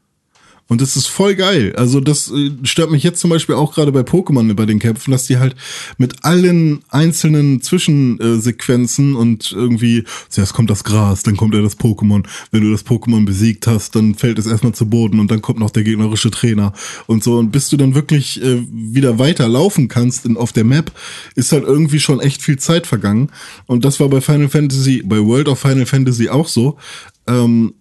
Und 0.69 0.81
das 0.81 0.95
ist 0.95 1.07
voll 1.07 1.35
geil. 1.35 1.73
Also 1.75 1.99
das 1.99 2.31
äh, 2.31 2.51
stört 2.63 2.91
mich 2.91 3.03
jetzt 3.03 3.19
zum 3.19 3.31
Beispiel 3.31 3.55
auch 3.55 3.73
gerade 3.73 3.91
bei 3.91 4.01
Pokémon 4.01 4.53
bei 4.53 4.67
den 4.67 4.77
Kämpfen, 4.77 5.11
dass 5.11 5.25
die 5.25 5.39
halt 5.39 5.55
mit 5.97 6.23
allen 6.23 6.83
einzelnen 6.89 7.61
Zwischensequenzen 7.61 9.15
und 9.15 9.51
irgendwie, 9.51 10.05
zuerst 10.29 10.53
kommt 10.53 10.69
das 10.69 10.83
Gras, 10.83 11.23
dann 11.23 11.35
kommt 11.35 11.55
ja 11.55 11.61
das 11.61 11.77
Pokémon. 11.79 12.23
Wenn 12.51 12.61
du 12.61 12.71
das 12.71 12.85
Pokémon 12.85 13.25
besiegt 13.25 13.65
hast, 13.65 13.95
dann 13.95 14.13
fällt 14.13 14.37
es 14.37 14.45
erstmal 14.45 14.73
zu 14.73 14.87
Boden 14.87 15.19
und 15.19 15.31
dann 15.31 15.41
kommt 15.41 15.59
noch 15.59 15.71
der 15.71 15.83
gegnerische 15.83 16.29
Trainer 16.29 16.71
und 17.07 17.23
so. 17.23 17.39
Und 17.39 17.51
bis 17.51 17.69
du 17.69 17.77
dann 17.77 17.95
wirklich 17.95 18.39
äh, 18.41 18.63
wieder 18.71 19.17
weiter 19.17 19.47
laufen 19.47 19.87
kannst 19.87 20.29
auf 20.37 20.53
der 20.53 20.65
Map, 20.65 20.91
ist 21.33 21.51
halt 21.51 21.63
irgendwie 21.63 21.99
schon 21.99 22.19
echt 22.19 22.43
viel 22.43 22.59
Zeit 22.59 22.85
vergangen. 22.85 23.31
Und 23.65 23.85
das 23.85 23.99
war 23.99 24.07
bei 24.07 24.21
Final 24.21 24.49
Fantasy, 24.49 25.01
bei 25.03 25.17
World 25.17 25.47
of 25.47 25.59
Final 25.59 25.87
Fantasy 25.87 26.29
auch 26.29 26.47
so. 26.47 26.77
Ähm, 27.25 27.73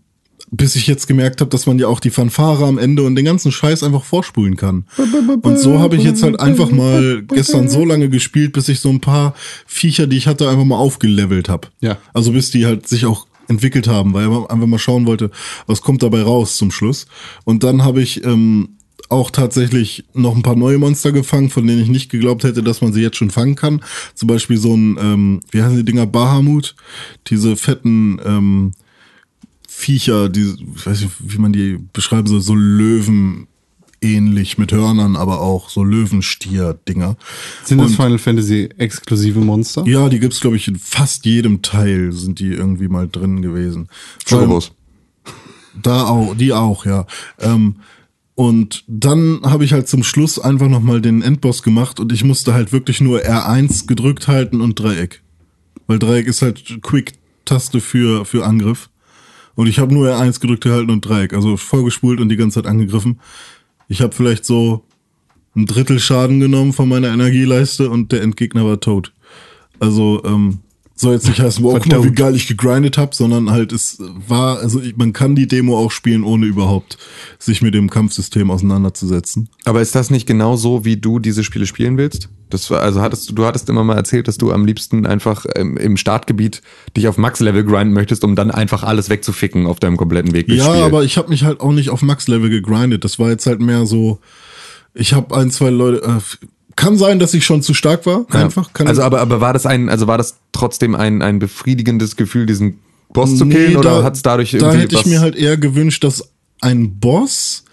bis 0.51 0.76
ich 0.76 0.86
jetzt 0.86 1.07
gemerkt 1.07 1.40
habe, 1.40 1.51
dass 1.51 1.66
man 1.66 1.78
ja 1.78 1.88
auch 1.88 2.01
die 2.01 2.11
Fanfare 2.11 2.64
am 2.64 2.78
Ende 2.78 3.03
und 3.03 3.14
den 3.14 3.24
ganzen 3.24 3.53
Scheiß 3.53 3.82
einfach 3.82 4.05
vorspulen 4.05 4.57
kann. 4.57 4.84
Und 5.42 5.59
so 5.59 5.78
habe 5.78 5.96
ich 5.96 6.05
jetzt 6.05 6.22
halt 6.22 6.40
einfach 6.40 6.70
mal 6.70 7.22
gestern 7.22 7.68
so 7.68 7.84
lange 7.84 8.09
gespielt, 8.09 8.53
bis 8.53 8.68
ich 8.68 8.80
so 8.80 8.88
ein 8.88 9.01
paar 9.01 9.34
Viecher, 9.66 10.07
die 10.07 10.16
ich 10.16 10.26
hatte, 10.26 10.49
einfach 10.49 10.64
mal 10.64 10.76
aufgelevelt 10.76 11.49
habe. 11.49 11.68
Ja. 11.80 11.99
Also 12.12 12.32
bis 12.32 12.51
die 12.51 12.66
halt 12.66 12.88
sich 12.88 13.07
auch 13.07 13.26
entwickelt 13.49 13.88
haben, 13.88 14.12
weil 14.14 14.28
ich 14.28 14.51
einfach 14.51 14.66
mal 14.66 14.78
schauen 14.78 15.07
wollte, 15.07 15.30
was 15.66 15.80
kommt 15.80 16.03
dabei 16.03 16.22
raus 16.22 16.57
zum 16.57 16.70
Schluss. 16.70 17.07
Und 17.44 17.64
dann 17.64 17.82
habe 17.82 18.03
ich 18.03 18.24
ähm, 18.24 18.70
auch 19.09 19.30
tatsächlich 19.30 20.05
noch 20.14 20.36
ein 20.36 20.42
paar 20.42 20.57
neue 20.57 20.78
Monster 20.78 21.12
gefangen, 21.12 21.51
von 21.51 21.66
denen 21.66 21.82
ich 21.82 21.88
nicht 21.88 22.11
geglaubt 22.11 22.44
hätte, 22.44 22.62
dass 22.62 22.82
man 22.82 22.92
sie 22.92 23.01
jetzt 23.01 23.16
schon 23.16 23.30
fangen 23.30 23.55
kann. 23.55 23.82
Zum 24.14 24.26
Beispiel 24.28 24.59
so 24.59 24.74
ein, 24.74 24.99
ähm, 25.01 25.40
wie 25.51 25.62
heißen 25.62 25.76
die 25.76 25.84
Dinger, 25.84 26.07
Bahamut, 26.07 26.74
diese 27.28 27.57
fetten 27.57 28.20
ähm, 28.24 28.72
Viecher, 29.79 30.29
die, 30.29 30.55
ich 30.76 30.85
weiß 30.87 31.03
nicht, 31.03 31.12
wie 31.20 31.39
man 31.39 31.53
die 31.53 31.79
beschreiben 31.93 32.26
soll, 32.26 32.41
so 32.41 32.55
Löwen 32.57 33.47
ähnlich 34.01 34.59
mit 34.59 34.72
Hörnern, 34.72 35.14
aber 35.14 35.41
auch 35.41 35.68
so 35.70 35.85
Löwenstier-Dinger. 35.85 37.16
Sind 37.64 37.79
das 37.79 37.91
Und- 37.91 37.97
Final 37.97 38.18
Fantasy 38.18 38.68
exklusive 38.76 39.39
Monster? 39.41 39.85
Ja, 39.87 40.09
die 40.09 40.18
gibt's 40.18 40.41
glaube 40.41 40.57
ich, 40.57 40.66
in 40.66 40.76
fast 40.79 41.24
jedem 41.26 41.62
Teil 41.62 42.11
sind 42.12 42.41
die 42.41 42.49
irgendwie 42.49 42.89
mal 42.89 43.09
drin 43.09 43.41
gewesen. 43.41 43.89
Chocobos. 44.29 44.72
Da 45.81 46.05
auch, 46.07 46.35
die 46.37 46.53
auch, 46.53 46.85
ja. 46.85 47.07
Ähm, 47.39 47.76
und 48.35 48.85
dann 48.89 49.41
habe 49.45 49.64
ich 49.64 49.72
halt 49.72 49.89
zum 49.89 50.03
Schluss 50.03 50.41
einfach 50.41 50.68
nochmal 50.68 51.01
den 51.01 51.22
Endboss 51.22 51.62
gemacht 51.62 52.01
und 52.01 52.12
ich 52.12 52.24
musste 52.24 52.53
halt 52.53 52.72
wirklich 52.72 53.01
nur 53.01 53.20
R1 53.20 53.87
gedrückt 53.87 54.26
halten 54.26 54.61
und 54.61 54.79
Dreieck. 54.81 55.22
Weil 55.87 55.99
Dreieck 56.01 56.26
ist 56.26 56.43
halt 56.43 56.79
Quick-Taste 56.83 57.81
für, 57.81 58.24
für 58.24 58.45
Angriff. 58.45 58.91
Und 59.59 59.66
ich 59.66 59.80
habe 59.80 59.92
nur 59.92 60.06
R1 60.06 60.38
gedrückt 60.38 60.62
gehalten 60.62 60.92
und 60.92 61.00
Dreieck. 61.00 61.34
Also 61.34 61.56
vorgespult 61.56 62.20
und 62.20 62.28
die 62.28 62.36
ganze 62.36 62.62
Zeit 62.62 62.70
angegriffen. 62.70 63.18
Ich 63.88 64.00
habe 64.00 64.14
vielleicht 64.14 64.44
so 64.44 64.84
ein 65.56 65.66
Drittel 65.66 65.98
Schaden 65.98 66.38
genommen 66.38 66.72
von 66.72 66.88
meiner 66.88 67.09
Energieleiste 67.09 67.90
und 67.90 68.12
der 68.12 68.22
Endgegner 68.22 68.64
war 68.64 68.78
tot. 68.78 69.12
Also, 69.80 70.22
ähm, 70.24 70.61
soll 71.01 71.14
jetzt 71.14 71.28
nicht 71.28 71.40
heißen, 71.40 71.62
wow, 71.64 71.74
guck 71.74 71.86
mal, 71.86 72.05
wie 72.05 72.12
geil 72.12 72.34
ich 72.34 72.46
gegrindet 72.46 72.99
habe, 72.99 73.14
sondern 73.14 73.51
halt 73.51 73.72
es 73.72 73.99
war, 74.26 74.59
also 74.59 74.80
man 74.96 75.12
kann 75.12 75.34
die 75.34 75.46
Demo 75.46 75.78
auch 75.78 75.90
spielen, 75.90 76.24
ohne 76.24 76.46
überhaupt 76.46 76.99
sich 77.38 77.62
mit 77.62 77.74
dem 77.74 77.88
Kampfsystem 77.88 78.51
auseinanderzusetzen. 78.51 79.49
Aber 79.64 79.80
ist 79.80 79.94
das 79.94 80.11
nicht 80.11 80.26
genau 80.26 80.57
so, 80.57 80.84
wie 80.84 80.96
du 80.96 81.18
diese 81.18 81.44
Spiele 81.44 81.66
spielen 81.66 81.96
willst? 81.99 82.28
Das 82.51 82.70
war, 82.70 82.80
also 82.80 83.01
hattest 83.03 83.28
du, 83.28 83.34
du 83.34 83.44
hattest 83.44 83.68
immer 83.68 83.84
mal 83.84 83.96
erzählt, 83.96 84.26
dass 84.26 84.38
du 84.38 84.53
am 84.53 84.64
liebsten 84.64 85.07
einfach 85.07 85.44
ähm, 85.55 85.76
im 85.76 85.96
Startgebiet 85.96 86.62
dich 86.96 87.07
auf 87.07 87.18
Max-Level 87.18 87.64
grinden 87.64 87.92
möchtest, 87.92 88.24
um 88.24 88.34
dann 88.36 88.51
einfach 88.51 88.82
alles 88.82 89.11
wegzuficken 89.11 89.66
auf 89.66 89.80
deinem 89.80 89.96
kompletten 89.99 90.32
Weg 90.32 90.49
Ja, 90.49 90.64
Spiel. 90.64 90.82
aber 90.82 91.05
ich 91.05 91.18
habe 91.18 91.28
mich 91.28 91.44
halt 91.44 91.61
auch 91.61 91.72
nicht 91.72 91.90
auf 91.90 92.03
Max-Level 92.03 92.49
gegrindet. 92.49 93.05
Das 93.05 93.18
war 93.18 93.28
jetzt 93.28 93.46
halt 93.46 93.61
mehr 93.61 93.84
so, 93.86 94.18
ich 94.94 95.12
habe 95.12 95.36
ein, 95.36 95.51
zwei 95.51 95.70
Leute, 95.70 96.03
äh, 96.03 96.46
kann 96.79 96.97
sein, 96.97 97.18
dass 97.18 97.35
ich 97.35 97.45
schon 97.45 97.61
zu 97.61 97.74
stark 97.74 98.07
war, 98.07 98.24
Ja. 98.33 98.45
einfach. 98.45 98.72
Kann 98.72 98.87
also, 98.87 99.03
aber, 99.03 99.20
aber 99.20 99.41
war 99.41 99.53
das 99.53 99.66
ein, 99.66 99.89
also 99.89 100.07
war 100.07 100.16
das 100.16 100.37
trotzdem 100.53 100.95
ein, 100.95 101.20
ein 101.22 101.39
befriedigendes 101.39 102.16
Gefühl, 102.16 102.47
diesen 102.47 102.79
Boss 103.12 103.37
zu 103.37 103.45
Nee, 103.45 103.55
killen, 103.55 103.76
oder 103.76 103.99
da- 103.99 104.03
hat 104.05 104.14
es 104.14 104.22
dadurch 104.22 104.53
Da 104.53 104.59
irgendwie 104.59 104.79
hätte 104.81 104.95
ich 104.97 105.07
mir 105.07 105.20
halt 105.20 105.35
eher 105.37 105.57
gewünscht, 105.57 106.05
dass 106.05 106.31
ein 106.61 106.99
Boss 107.01 107.64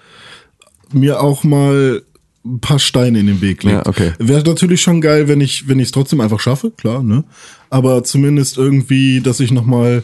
mir 0.92 1.22
auch 1.22 1.44
mal 1.44 2.02
ein 2.46 2.60
paar 2.60 2.80
Steine 2.80 3.20
in 3.20 3.28
den 3.28 3.42
Weg 3.42 3.64
legt. 3.64 3.76
Ja, 3.76 3.86
okay. 3.86 4.14
Wäre 4.20 4.44
natürlich 4.44 4.82
schon 4.82 5.02
geil, 5.02 5.28
wenn 5.28 5.42
ich 5.42 5.68
wenn 5.68 5.80
ich 5.80 5.86
es 5.88 5.92
trotzdem 5.92 6.22
einfach 6.22 6.40
schaffe, 6.40 6.72
klar, 6.72 7.02
ne? 7.04 7.24
Aber 7.70 8.04
zumindest 8.04 8.58
irgendwie, 8.58 9.20
dass 9.22 9.40
ich 9.40 9.52
noch 9.52 9.66
mal 9.66 10.04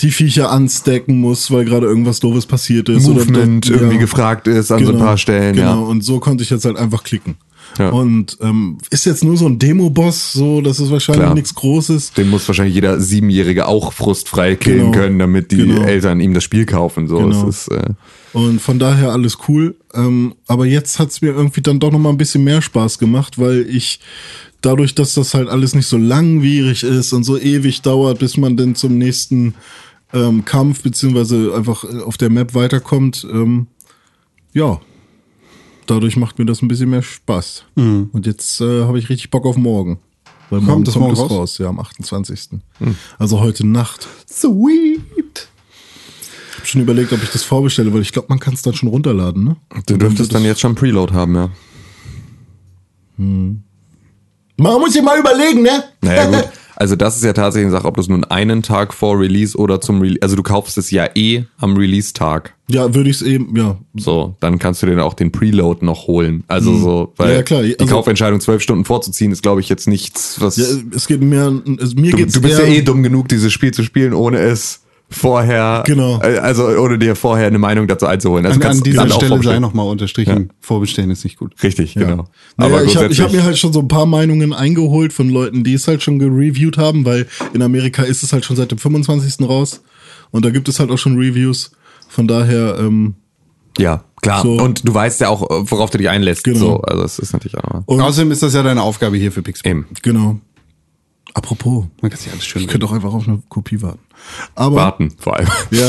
die 0.00 0.10
Viecher 0.10 0.50
anstecken 0.50 1.20
muss, 1.20 1.50
weil 1.50 1.64
gerade 1.64 1.86
irgendwas 1.86 2.20
doofes 2.20 2.46
passiert 2.46 2.88
ist. 2.88 3.06
Movement 3.06 3.68
oder 3.70 3.76
irgendwie 3.80 3.98
gefragt 3.98 4.46
ist 4.46 4.70
an 4.72 4.84
so 4.84 4.92
ein 4.92 4.98
paar 4.98 5.16
Stellen, 5.18 5.56
Genau, 5.56 5.82
ja. 5.82 5.88
und 5.88 6.02
so 6.04 6.20
konnte 6.20 6.42
ich 6.44 6.50
jetzt 6.50 6.64
halt 6.64 6.76
einfach 6.76 7.02
klicken. 7.04 7.36
Ja. 7.78 7.90
Und 7.90 8.38
ähm, 8.40 8.78
ist 8.90 9.04
jetzt 9.04 9.24
nur 9.24 9.36
so 9.36 9.46
ein 9.46 9.58
Demo-Boss, 9.58 10.32
so, 10.32 10.60
das 10.60 10.78
ist 10.78 10.90
wahrscheinlich 10.90 11.22
Klar. 11.24 11.34
nichts 11.34 11.54
Großes. 11.54 12.12
Den 12.12 12.30
muss 12.30 12.46
wahrscheinlich 12.46 12.74
jeder 12.74 13.00
Siebenjährige 13.00 13.66
auch 13.66 13.92
frustfrei 13.92 14.54
killen 14.54 14.92
Genau. 14.92 14.92
können, 14.92 15.18
damit 15.18 15.50
die 15.50 15.56
Genau. 15.56 15.82
Eltern 15.82 16.20
ihm 16.20 16.34
das 16.34 16.44
Spiel 16.44 16.66
kaufen. 16.66 17.08
So, 17.08 17.18
Genau. 17.18 17.48
es 17.48 17.66
ist, 17.66 17.68
äh, 17.68 17.90
Und 18.32 18.60
von 18.60 18.78
daher 18.78 19.10
alles 19.10 19.38
cool. 19.48 19.76
Ähm, 19.92 20.34
aber 20.46 20.66
jetzt 20.66 20.98
hat's 20.98 21.20
mir 21.20 21.28
irgendwie 21.32 21.62
dann 21.62 21.80
doch 21.80 21.90
noch 21.90 21.98
mal 21.98 22.10
ein 22.10 22.16
bisschen 22.18 22.44
mehr 22.44 22.62
Spaß 22.62 22.98
gemacht, 22.98 23.38
weil 23.38 23.66
ich 23.68 24.00
dadurch, 24.60 24.94
dass 24.94 25.14
das 25.14 25.34
halt 25.34 25.48
alles 25.48 25.74
nicht 25.74 25.86
so 25.86 25.96
langwierig 25.98 26.84
ist 26.84 27.12
und 27.12 27.24
so 27.24 27.38
ewig 27.38 27.82
dauert, 27.82 28.18
bis 28.20 28.36
man 28.36 28.56
denn 28.56 28.74
zum 28.74 28.98
nächsten 28.98 29.54
ähm, 30.12 30.44
Kampf 30.44 30.82
beziehungsweise 30.82 31.52
einfach 31.56 31.84
auf 32.04 32.16
der 32.16 32.30
Map 32.30 32.54
weiterkommt, 32.54 33.26
ähm, 33.30 33.66
ja, 34.52 34.80
dadurch 35.86 36.16
macht 36.16 36.38
mir 36.38 36.44
das 36.46 36.62
ein 36.62 36.68
bisschen 36.68 36.90
mehr 36.90 37.02
Spaß. 37.02 37.64
Und 38.12 38.26
jetzt 38.26 38.60
äh, 38.60 38.82
habe 38.84 38.98
ich 38.98 39.08
richtig 39.08 39.30
Bock 39.30 39.46
auf 39.46 39.56
morgen. 39.56 39.98
Weil 40.50 40.60
morgen 40.60 40.72
Kommt 40.74 40.88
das 40.88 40.94
kommt 40.94 41.04
morgen 41.06 41.14
es 41.14 41.20
raus? 41.22 41.30
raus? 41.30 41.58
ja, 41.58 41.68
am 41.68 41.80
28. 41.80 42.48
Also 43.18 43.40
heute 43.40 43.66
Nacht. 43.66 44.06
Sweet. 44.28 45.48
Ich 46.50 46.56
habe 46.58 46.66
schon 46.66 46.80
überlegt, 46.82 47.12
ob 47.12 47.22
ich 47.22 47.30
das 47.30 47.42
vorbestelle, 47.42 47.92
weil 47.92 48.02
ich 48.02 48.12
glaube, 48.12 48.28
man 48.28 48.38
kann 48.38 48.54
es 48.54 48.62
dann 48.62 48.74
schon 48.74 48.88
runterladen, 48.88 49.44
ne? 49.44 49.56
du 49.86 49.96
dürftest 49.96 50.34
dann 50.34 50.44
jetzt 50.44 50.60
schon 50.60 50.74
Preload 50.74 51.12
haben, 51.12 51.34
ja. 51.34 51.50
Man 53.16 53.62
muss 54.56 54.92
sich 54.92 55.02
mal 55.02 55.18
überlegen, 55.18 55.62
ne? 55.62 55.84
Naja, 56.00 56.26
gut. 56.26 56.48
Also 56.76 56.96
das 56.96 57.16
ist 57.16 57.24
ja 57.24 57.32
tatsächlich 57.32 57.66
eine 57.66 57.76
Sache, 57.76 57.86
ob 57.86 57.94
du 57.94 58.00
es 58.00 58.08
nun 58.08 58.24
einen 58.24 58.62
Tag 58.62 58.92
vor 58.94 59.18
Release 59.18 59.56
oder 59.56 59.80
zum 59.80 60.00
Release, 60.00 60.20
also 60.22 60.36
du 60.36 60.42
kaufst 60.42 60.76
es 60.78 60.90
ja 60.90 61.08
eh 61.14 61.44
am 61.58 61.76
Release-Tag. 61.76 62.54
Ja, 62.68 62.94
würde 62.94 63.10
ich 63.10 63.16
es 63.16 63.22
eben, 63.22 63.54
ja. 63.56 63.76
So, 63.94 64.36
dann 64.40 64.58
kannst 64.58 64.82
du 64.82 64.86
dir 64.86 65.04
auch 65.04 65.14
den 65.14 65.30
Preload 65.32 65.84
noch 65.84 66.06
holen. 66.06 66.44
Also 66.48 66.76
so, 66.78 67.12
weil 67.16 67.34
Ja, 67.36 67.42
klar. 67.42 67.62
die 67.62 67.78
Also- 67.78 67.94
Kaufentscheidung 67.94 68.40
zwölf 68.40 68.62
Stunden 68.62 68.84
vorzuziehen, 68.84 69.32
ist, 69.32 69.42
glaube 69.42 69.60
ich, 69.60 69.68
jetzt 69.68 69.86
nichts, 69.86 70.40
was. 70.40 70.56
ja 70.56 70.64
es 70.94 71.06
geht 71.06 71.20
mehr, 71.20 71.52
es, 71.78 71.94
mir 71.94 72.10
du, 72.12 72.16
geht's 72.16 72.34
du 72.34 72.40
bist 72.40 72.58
ja 72.58 72.64
eh 72.64 72.80
dumm 72.82 73.02
genug, 73.02 73.28
dieses 73.28 73.52
Spiel 73.52 73.72
zu 73.72 73.82
spielen, 73.82 74.14
ohne 74.14 74.38
es 74.38 74.80
vorher, 75.14 75.82
Genau. 75.86 76.20
äh, 76.22 76.38
also 76.38 76.66
ohne 76.66 76.98
dir 76.98 77.16
vorher 77.16 77.46
eine 77.46 77.58
Meinung 77.58 77.86
dazu 77.88 78.06
einzuholen. 78.06 78.44
Also 78.46 78.60
An, 78.60 78.66
an 78.66 78.80
dieser 78.82 79.08
Stelle 79.08 79.42
sei 79.42 79.58
nochmal 79.58 79.86
unterstrichen, 79.88 80.52
vorbestellen 80.60 81.10
ist 81.10 81.24
nicht 81.24 81.38
gut. 81.38 81.54
Richtig, 81.62 81.94
Ja. 81.94 82.04
genau. 82.08 82.24
Naja, 82.56 82.82
ich 82.82 82.96
habe 82.96 83.08
hab 83.14 83.32
mir 83.32 83.42
halt 83.44 83.58
schon 83.58 83.72
so 83.72 83.80
ein 83.80 83.88
paar 83.88 84.06
Meinungen 84.06 84.52
eingeholt 84.52 85.12
von 85.12 85.28
Leuten, 85.28 85.64
die 85.64 85.74
es 85.74 85.88
halt 85.88 86.02
schon 86.02 86.18
gereviewt 86.18 86.78
haben, 86.78 87.04
weil 87.04 87.26
in 87.52 87.62
Amerika 87.62 88.02
ist 88.02 88.22
es 88.22 88.32
halt 88.32 88.44
schon 88.44 88.56
seit 88.56 88.70
dem 88.70 88.78
25. 88.78 89.48
raus 89.48 89.82
und 90.30 90.44
da 90.44 90.50
gibt 90.50 90.68
es 90.68 90.80
halt 90.80 90.90
auch 90.90 90.98
schon 90.98 91.16
Reviews. 91.16 91.72
Von 92.08 92.28
daher, 92.28 92.76
ähm, 92.78 93.14
Ja, 93.78 94.04
klar. 94.22 94.42
So. 94.42 94.52
Und 94.52 94.86
du 94.86 94.94
weißt 94.94 95.20
ja 95.20 95.28
auch, 95.30 95.42
worauf 95.50 95.90
du 95.90 95.98
dich 95.98 96.08
einlässt. 96.08 96.44
Genau. 96.44 96.58
So, 96.58 96.80
also 96.82 97.02
es 97.02 97.18
ist 97.18 97.32
natürlich 97.32 97.56
auch 97.58 97.82
und 97.86 98.00
Außerdem 98.00 98.30
ist 98.30 98.42
das 98.42 98.54
ja 98.54 98.62
deine 98.62 98.82
Aufgabe 98.82 99.16
hier 99.16 99.32
für 99.32 99.42
Pixel. 99.42 99.66
Eben. 99.68 99.86
genau. 100.02 100.38
Apropos, 101.34 101.86
Man 102.00 102.10
kann 102.10 102.20
sich 102.20 102.32
alles 102.32 102.44
schön 102.44 102.62
ich 102.62 102.68
könnte 102.68 102.86
auch 102.86 102.92
einfach 102.92 103.12
auf 103.12 103.26
eine 103.26 103.42
Kopie 103.48 103.82
warten. 103.82 103.98
Aber 104.54 104.76
Warten, 104.76 105.10
vor 105.18 105.36
allem. 105.36 105.48
ja, 105.72 105.86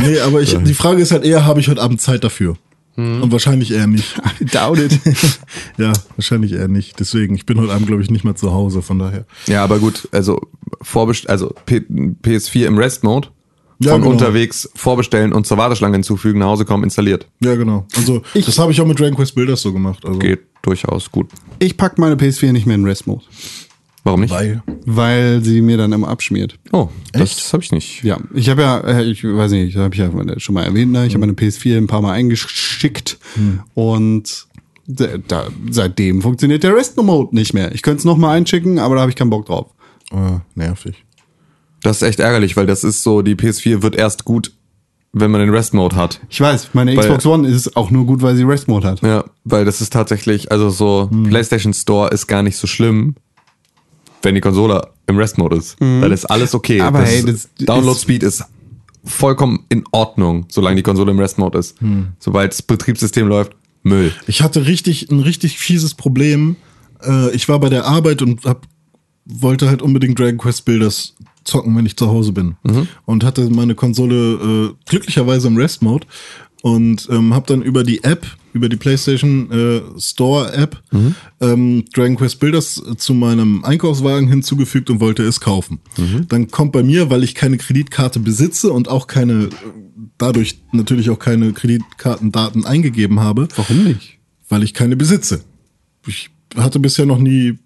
nee, 0.00 0.18
aber 0.20 0.42
ich, 0.42 0.56
die 0.58 0.74
Frage 0.74 1.00
ist 1.00 1.12
halt 1.12 1.24
eher, 1.24 1.46
habe 1.46 1.60
ich 1.60 1.68
heute 1.68 1.80
Abend 1.80 2.00
Zeit 2.00 2.24
dafür? 2.24 2.56
Hm. 2.96 3.22
Und 3.22 3.30
wahrscheinlich 3.30 3.70
eher 3.70 3.86
nicht. 3.86 4.18
I 4.40 4.44
doubt 4.44 4.78
it. 4.80 4.98
ja, 5.78 5.92
wahrscheinlich 6.16 6.52
eher 6.52 6.66
nicht. 6.66 6.98
Deswegen, 6.98 7.36
ich 7.36 7.46
bin 7.46 7.60
heute 7.60 7.72
Abend, 7.72 7.86
glaube 7.86 8.02
ich, 8.02 8.10
nicht 8.10 8.24
mal 8.24 8.34
zu 8.34 8.52
Hause, 8.52 8.82
von 8.82 8.98
daher. 8.98 9.24
Ja, 9.46 9.62
aber 9.62 9.78
gut, 9.78 10.08
also 10.10 10.40
vorbest 10.82 11.30
also 11.30 11.54
P 11.64 11.76
PS4 12.24 12.66
im 12.66 12.76
Rest-Mode, 12.76 13.28
Ja, 13.78 13.92
von 13.92 14.00
genau. 14.00 14.12
unterwegs 14.12 14.68
vorbestellen 14.74 15.32
und 15.32 15.46
zur 15.46 15.58
Warteschlange 15.58 15.94
hinzufügen, 15.94 16.40
nach 16.40 16.46
Hause 16.48 16.64
kommen, 16.64 16.82
installiert. 16.82 17.28
Ja, 17.38 17.54
genau. 17.54 17.86
Also, 17.96 18.22
das 18.34 18.58
habe 18.58 18.72
ich 18.72 18.80
auch 18.80 18.86
mit 18.86 18.98
Dragon 18.98 19.14
Quest 19.14 19.36
Builders 19.36 19.62
so 19.62 19.72
gemacht. 19.72 20.04
Also, 20.04 20.18
Geht 20.18 20.40
durchaus 20.62 21.08
gut. 21.12 21.30
Ich 21.60 21.76
pack 21.76 21.98
meine 21.98 22.16
PS4 22.16 22.50
nicht 22.50 22.66
mehr 22.66 22.74
in 22.74 22.84
Rest-Mode, 22.84 23.22
Warum 24.04 24.20
nicht? 24.20 24.30
Weil, 24.32 24.62
weil 24.86 25.42
sie 25.42 25.60
mir 25.60 25.76
dann 25.76 25.92
immer 25.92 26.08
abschmiert. 26.08 26.58
Oh, 26.72 26.88
Echt? 27.12 27.38
das 27.38 27.52
habe 27.52 27.62
ich 27.62 27.72
nicht. 27.72 28.02
Ja, 28.04 28.18
ich 28.32 28.48
habe 28.48 28.62
ja, 28.62 28.78
äh, 28.80 29.04
ich 29.04 29.22
weiß 29.24 29.50
nicht, 29.52 29.76
habe 29.76 29.94
ich 29.94 30.00
ja 30.00 30.10
schon 30.38 30.54
mal 30.54 30.64
erwähnt, 30.64 30.92
ne? 30.92 31.06
ich 31.06 31.14
Hm. 31.14 31.22
habe 31.22 31.32
meine 31.32 31.32
PS4 31.50 31.76
ein 31.76 31.86
paar 31.88 32.00
Mal 32.00 32.12
eingeschickt 32.12 33.18
und 33.74 34.46
da, 34.86 35.48
seitdem 35.70 36.22
funktioniert 36.22 36.62
der 36.62 36.74
Rest-Mode 36.74 37.34
nicht 37.34 37.52
mehr. 37.52 37.74
Ich 37.74 37.82
könnte 37.82 37.98
es 37.98 38.04
nochmal 38.04 38.36
einschicken, 38.36 38.78
aber 38.78 38.94
da 38.94 39.02
habe 39.02 39.10
ich 39.10 39.16
keinen 39.16 39.30
Bock 39.30 39.46
drauf. 39.46 39.66
äh, 40.10 40.38
nervig. 40.54 41.04
Das 41.82 41.96
ist 42.00 42.08
echt 42.08 42.20
ärgerlich, 42.20 42.56
weil 42.56 42.66
das 42.66 42.82
ist 42.84 43.02
so, 43.02 43.20
die 43.22 43.34
PS4 43.34 43.82
wird 43.82 43.94
erst 43.96 44.24
gut, 44.24 44.52
wenn 45.12 45.30
man 45.30 45.40
den 45.42 45.50
Rest-Mode 45.50 45.94
hat. 45.96 46.20
Ich 46.30 46.40
weiß, 46.40 46.70
meine 46.72 46.92
Weil- 46.96 47.04
Xbox 47.04 47.26
One 47.26 47.46
ist 47.46 47.76
auch 47.76 47.90
nur 47.90 48.06
gut, 48.06 48.22
weil 48.22 48.34
sie 48.36 48.44
Rest-Mode 48.44 48.86
hat. 48.88 49.02
Ja, 49.02 49.24
weil 49.44 49.64
das 49.66 49.80
ist 49.82 49.92
tatsächlich, 49.92 50.50
also 50.50 50.70
so, 50.70 51.08
Hm. 51.10 51.24
PlayStation 51.24 51.74
Store 51.74 52.08
ist 52.10 52.26
gar 52.26 52.42
nicht 52.42 52.56
so 52.56 52.66
schlimm, 52.66 53.16
wenn 54.22 54.34
die 54.34 54.40
Konsole 54.40 54.88
im 55.06 55.16
Rest-Mode 55.16 55.56
ist. 55.56 55.76
Dann 55.80 56.12
ist 56.12 56.24
alles 56.26 56.54
okay. 56.54 56.80
Aber 56.80 57.00
das 57.00 57.10
hey, 57.10 57.24
das 57.24 57.48
Download-Speed 57.58 58.22
ist 58.22 58.44
vollkommen 59.04 59.64
in 59.68 59.84
Ordnung, 59.90 60.46
solange 60.48 60.76
die 60.76 60.82
Konsole 60.82 61.12
im 61.12 61.18
Rest-Mode 61.18 61.58
ist. 61.58 61.80
Hm. 61.80 62.08
Sobald 62.18 62.52
das 62.52 62.62
Betriebssystem 62.62 63.26
läuft, 63.26 63.52
Müll. 63.82 64.12
Ich 64.26 64.42
hatte 64.42 64.66
richtig 64.66 65.10
ein 65.10 65.20
richtig 65.20 65.58
fieses 65.58 65.94
Problem. 65.94 66.56
Äh, 67.02 67.30
ich 67.34 67.48
war 67.48 67.60
bei 67.60 67.68
der 67.68 67.86
Arbeit 67.86 68.22
und 68.22 68.44
hab, 68.44 68.66
wollte 69.24 69.68
halt 69.68 69.82
unbedingt 69.82 70.18
Dragon 70.18 70.38
Quest 70.38 70.64
Builders 70.64 71.14
zocken, 71.44 71.74
wenn 71.76 71.86
ich 71.86 71.96
zu 71.96 72.08
Hause 72.08 72.32
bin. 72.32 72.56
Und 73.06 73.24
hatte 73.24 73.48
meine 73.50 73.74
Konsole 73.74 74.74
äh, 74.74 74.74
glücklicherweise 74.86 75.48
im 75.48 75.56
Rest-Mode 75.56 76.06
und 76.62 77.08
ähm, 77.10 77.34
habe 77.34 77.46
dann 77.46 77.62
über 77.62 77.84
die 77.84 78.02
App, 78.04 78.26
über 78.52 78.68
die 78.68 78.76
PlayStation 78.76 79.50
äh, 79.52 79.80
Store 80.00 80.52
App, 80.52 80.82
ähm, 81.40 81.84
Dragon 81.94 82.16
Quest 82.16 82.40
Builders 82.40 82.82
äh, 82.84 82.96
zu 82.96 83.14
meinem 83.14 83.64
Einkaufswagen 83.64 84.28
hinzugefügt 84.28 84.90
und 84.90 85.00
wollte 85.00 85.22
es 85.22 85.40
kaufen. 85.40 85.78
Dann 86.28 86.50
kommt 86.50 86.72
bei 86.72 86.82
mir, 86.82 87.10
weil 87.10 87.22
ich 87.22 87.34
keine 87.34 87.58
Kreditkarte 87.58 88.18
besitze 88.20 88.72
und 88.72 88.88
auch 88.88 89.06
keine, 89.06 89.44
äh, 89.44 89.48
dadurch 90.18 90.58
natürlich 90.72 91.10
auch 91.10 91.18
keine 91.18 91.52
Kreditkartendaten 91.52 92.64
eingegeben 92.66 93.20
habe, 93.20 93.48
Warum 93.56 93.84
nicht? 93.84 94.18
weil 94.48 94.62
ich 94.64 94.74
keine 94.74 94.96
besitze. 94.96 95.42
Ich 96.06 96.30
hatte 96.56 96.80
bisher 96.80 97.06
noch 97.06 97.18
nie, 97.18 97.58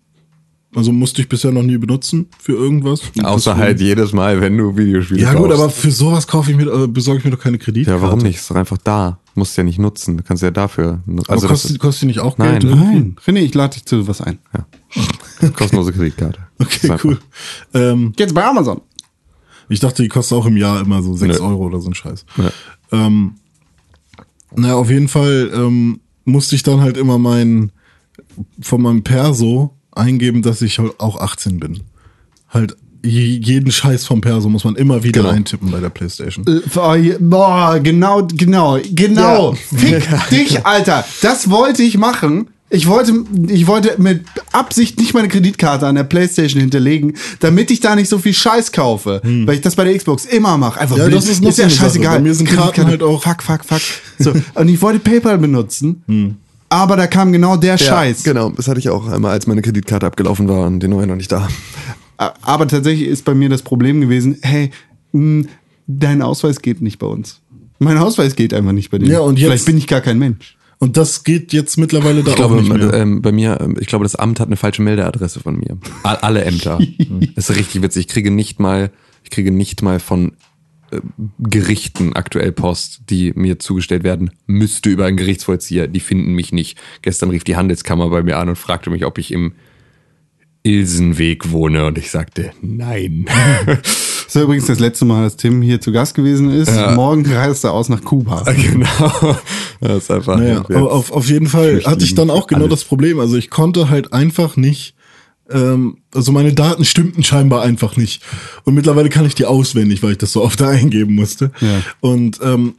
also 0.75 0.93
musste 0.93 1.21
ich 1.23 1.29
bisher 1.29 1.53
noch 1.53 1.63
nie 1.63 1.77
benutzen 1.77 2.29
für 2.39 2.53
irgendwas. 2.53 3.03
Außer 3.23 3.57
halt 3.57 3.81
jedes 3.81 4.13
Mal, 4.13 4.41
wenn 4.41 4.57
du 4.57 4.77
Videospiele 4.77 5.21
Ja 5.21 5.35
gut, 5.35 5.49
kaufst. 5.49 5.61
aber 5.61 5.71
für 5.71 5.91
sowas 5.91 6.27
kaufe 6.27 6.51
ich 6.51 6.57
mir, 6.57 6.67
äh, 6.73 6.87
besorge 6.87 7.19
ich 7.19 7.25
mir 7.25 7.31
doch 7.33 7.39
keine 7.39 7.59
Kreditkarte. 7.59 8.01
Ja, 8.01 8.07
warum 8.07 8.21
nicht? 8.21 8.37
Ist 8.37 8.51
doch 8.51 8.57
einfach 8.57 8.79
da. 8.79 9.19
Musst 9.35 9.57
ja 9.57 9.65
nicht 9.65 9.79
nutzen. 9.79 10.17
Du 10.17 10.23
kannst 10.23 10.43
ja 10.43 10.51
dafür. 10.51 11.03
Aber 11.07 11.31
Also 11.31 11.47
kostet, 11.49 11.79
kostet 11.79 12.03
die 12.03 12.07
nicht 12.07 12.21
auch 12.21 12.39
Nein. 12.39 12.61
Geld? 12.61 12.65
irgendwie? 12.65 12.87
Nein. 12.87 13.17
René, 13.27 13.39
ich 13.41 13.55
lade 13.55 13.75
dich 13.75 13.85
zu 13.85 14.07
was 14.09 14.21
ein. 14.23 14.39
ist 15.41 15.55
kostenlose 15.57 15.93
Kreditkarte. 15.93 16.41
Okay, 16.63 16.97
cool. 17.03 17.19
Ähm, 17.75 18.13
Jetzt 18.17 18.35
bei 18.35 18.45
Amazon. 18.45 18.83
ich 19.69 19.81
dachte, 19.81 20.03
die 20.03 20.09
kostet 20.09 20.39
auch 20.39 20.47
im 20.47 20.57
Jahr 20.57 20.81
immer 20.81 21.03
so 21.03 21.13
6 21.17 21.39
Nö. 21.39 21.45
Euro 21.45 21.67
oder 21.67 21.81
so 21.81 21.91
ein 21.91 21.95
Scheiß. 21.95 22.25
Ja. 22.37 22.51
Ähm, 22.93 23.35
naja, 24.55 24.75
auf 24.77 24.89
jeden 24.89 25.09
Fall 25.09 25.51
ähm, 25.53 26.01
musste 26.25 26.55
ich 26.55 26.63
dann 26.63 26.81
halt 26.81 26.97
immer 26.97 27.19
mein, 27.19 27.73
von 28.61 28.81
meinem 28.83 29.03
Perso 29.03 29.75
eingeben, 29.93 30.43
dass 30.43 30.63
ich 30.63 30.79
halt 30.79 30.99
auch 30.99 31.21
18 31.21 31.59
bin. 31.61 31.81
Halt 32.49 32.77
je- 33.05 33.39
jeden 33.43 33.71
Scheiß 33.73 34.07
vom 34.07 34.21
Perso 34.21 34.49
muss 34.49 34.65
man 34.65 34.77
immer 34.77 35.03
wieder 35.03 35.23
Genau. 35.23 35.33
eintippen 35.35 35.71
bei 35.71 35.81
der 35.81 35.91
Playstation. 35.91 36.45
Äh, 36.47 37.17
Boah, 37.21 37.79
genau, 37.83 38.27
genau, 38.33 38.79
genau. 38.95 39.53
Fick 39.55 40.03
dich, 40.31 40.65
Alter. 40.67 41.05
Das 41.23 41.51
wollte 41.51 41.83
ich 41.83 41.97
machen. 41.99 42.49
Ich 42.75 42.87
wollte, 42.87 43.13
ich 43.49 43.67
wollte 43.67 44.01
mit 44.01 44.25
Absicht 44.53 44.99
nicht 44.99 45.13
meine 45.13 45.29
Kreditkarte 45.29 45.87
an 45.87 45.95
der 45.95 46.05
Playstation 46.05 46.59
hinterlegen, 46.59 47.19
damit 47.41 47.71
ich 47.71 47.81
da 47.81 47.95
nicht 47.95 48.09
so 48.09 48.17
viel 48.19 48.33
Scheiß 48.33 48.73
kaufe. 48.73 49.21
Weil 49.23 49.57
ich 49.57 49.61
das 49.61 49.77
bei 49.77 49.85
der 49.85 49.95
Xbox 49.95 50.25
immer 50.25 50.57
mache. 50.57 50.81
Einfach 50.81 50.97
Ja, 50.97 51.07
das 51.11 51.29
ist 51.29 51.43
so 51.43 51.49
ja 51.49 51.53
Sache. 51.53 51.71
scheißegal. 51.71 52.17
Bei 52.17 52.23
mir 52.23 52.35
sind 52.35 52.49
Karten 52.49 52.87
halt 52.87 53.03
auch- 53.03 53.23
Fuck, 53.23 53.43
fuck, 53.43 53.63
fuck. 53.67 53.81
So. 54.19 54.33
Und 54.55 54.69
ich 54.69 54.81
wollte 54.81 55.01
PayPal 55.01 55.37
benutzen, 55.37 56.39
aber 56.73 56.97
da 56.97 57.07
kam 57.07 57.33
genau 57.33 57.57
der 57.57 57.79
Scheiß. 57.79 58.23
Genau, 58.25 58.51
das 58.51 58.67
hatte 58.69 58.81
ich 58.81 58.89
auch 58.89 59.07
einmal, 59.09 59.33
als 59.33 59.47
meine 59.47 59.63
Kreditkarte 59.63 60.07
abgelaufen 60.07 60.49
war 60.49 60.67
und 60.67 60.81
den 60.81 60.91
neuen 60.91 61.09
noch 61.09 61.17
nicht 61.17 61.31
da. 61.31 61.49
Aber 62.17 62.69
tatsächlich 62.69 63.09
ist 63.09 63.25
bei 63.25 63.35
mir 63.35 63.49
das 63.49 63.63
Problem 63.63 64.01
gewesen, 64.01 64.39
hey, 64.43 64.71
mh, 65.13 65.47
dein 65.87 66.23
Ausweis 66.23 66.63
geht 66.63 66.81
nicht 66.81 66.99
bei 66.99 67.07
uns. 67.07 67.41
Mein 67.79 67.99
Ausweis 67.99 68.37
geht 68.37 68.55
einfach 68.55 68.73
nicht 68.73 68.91
bei 68.91 68.99
dir. 68.99 69.09
Ja, 69.09 69.21
und 69.21 69.39
jetzt- 69.39 69.47
Vielleicht 69.49 69.67
bin 69.67 69.77
ich 69.79 69.87
gar 69.87 70.01
kein 70.01 70.19
Mensch. 70.19 70.57
Und 70.79 70.97
das 70.97 71.23
geht 71.25 71.53
jetzt 71.53 71.79
mittlerweile 71.79 72.23
da 72.25 72.31
Ich 72.31 72.37
glaube, 72.37 72.57
auch 72.57 72.61
nicht 72.61 72.73
mehr. 72.73 72.93
ähm, 72.95 73.23
bei 73.23 73.31
mir, 73.33 73.61
ähm, 73.61 73.77
ich 73.79 73.87
glaube, 73.87 74.05
das 74.05 74.17
Amt 74.17 74.41
hat 74.41 74.49
eine 74.49 74.57
falsche 74.57 74.83
Meldeadresse 74.83 75.39
von 75.41 75.57
mir. 75.57 75.79
All, 76.03 76.17
alle 76.17 76.45
Ämter. 76.45 76.79
das 77.37 77.51
ist 77.51 77.57
richtig 77.57 77.83
witzig. 77.83 78.07
Ich 78.07 78.09
kriege 78.09 78.31
nicht 78.33 78.59
mal, 78.59 78.91
ich 79.23 79.31
kriege 79.31 79.53
nicht 79.53 79.83
mal 79.83 80.01
von 80.01 80.33
Gerichten 81.39 82.15
aktuell 82.15 82.53
Post, 82.53 83.03
die 83.11 83.33
mir 83.35 83.59
zugestellt 83.59 84.05
werden, 84.05 84.31
müsste 84.47 84.91
über 84.91 85.07
einen 85.07 85.17
Gerichtsvollzieher. 85.17 85.89
Die 85.89 86.01
finden 86.01 86.35
mich 86.35 86.53
nicht. 86.53 86.79
Gestern 87.03 87.31
rief 87.31 87.45
die 87.45 87.57
Handelskammer 87.57 88.11
bei 88.11 88.23
mir 88.23 88.39
an 88.39 88.49
und 88.49 88.57
fragte 88.57 88.91
mich, 88.91 89.05
ob 89.05 89.19
ich 89.19 89.33
im 89.33 89.53
Ilsenweg 90.65 91.51
wohne 91.51 91.87
und 91.87 91.99
ich 91.99 92.11
sagte 92.11 92.53
nein. 92.61 93.27
Das 94.33 94.41
ist 94.41 94.45
übrigens 94.45 94.67
das 94.67 94.79
letzte 94.79 95.05
Mal, 95.05 95.25
dass 95.25 95.37
Tim 95.37 95.61
hier 95.61 95.83
zu 95.83 95.93
Gast 95.93 96.15
gewesen 96.15 96.49
ist. 96.49 96.75
Ja. 96.75 96.95
Morgen 96.95 97.31
reist 97.31 97.65
er 97.65 97.75
aus 97.75 97.91
nach 97.91 98.03
Kuba. 98.03 98.43
Genau. 98.57 99.37
Das 99.79 100.05
ist 100.05 100.11
einfach. 100.11 100.39
Naja, 100.39 100.61
aber 100.61 100.91
auf, 100.91 101.13
auf 101.13 101.29
jeden 101.29 101.49
Fall 101.49 101.83
hatte 101.85 102.03
ich 102.03 102.15
dann 102.15 102.31
auch 102.31 102.47
genau 102.47 102.65
alles. 102.65 102.81
das 102.81 102.85
Problem. 102.85 103.21
Also 103.21 103.37
ich 103.37 103.51
konnte 103.51 103.91
halt 103.91 104.15
einfach 104.15 104.57
nicht, 104.57 104.95
ähm, 105.53 105.99
also 106.15 106.33
meine 106.33 106.53
Daten 106.53 106.85
stimmten 106.85 107.23
scheinbar 107.23 107.63
einfach 107.63 107.97
nicht. 107.97 108.23
Und 108.65 108.75
mittlerweile 108.75 109.09
kann 109.09 109.27
ich 109.27 109.35
die 109.35 109.47
auswendig, 109.47 110.03
weil 110.03 110.13
ich 110.13 110.19
das 110.19 110.33
so 110.33 110.43
oft 110.43 110.61
eingeben 110.63 111.15
musste. 111.15 111.53
Ja. 111.61 111.83
Und 112.01 112.41
ähm, 112.43 112.75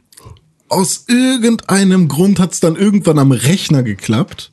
aus 0.68 1.04
irgendeinem 1.08 2.08
Grund 2.08 2.38
hat 2.38 2.52
es 2.52 2.60
dann 2.60 2.76
irgendwann 2.76 3.18
am 3.18 3.32
Rechner 3.32 3.82
geklappt, 3.82 4.52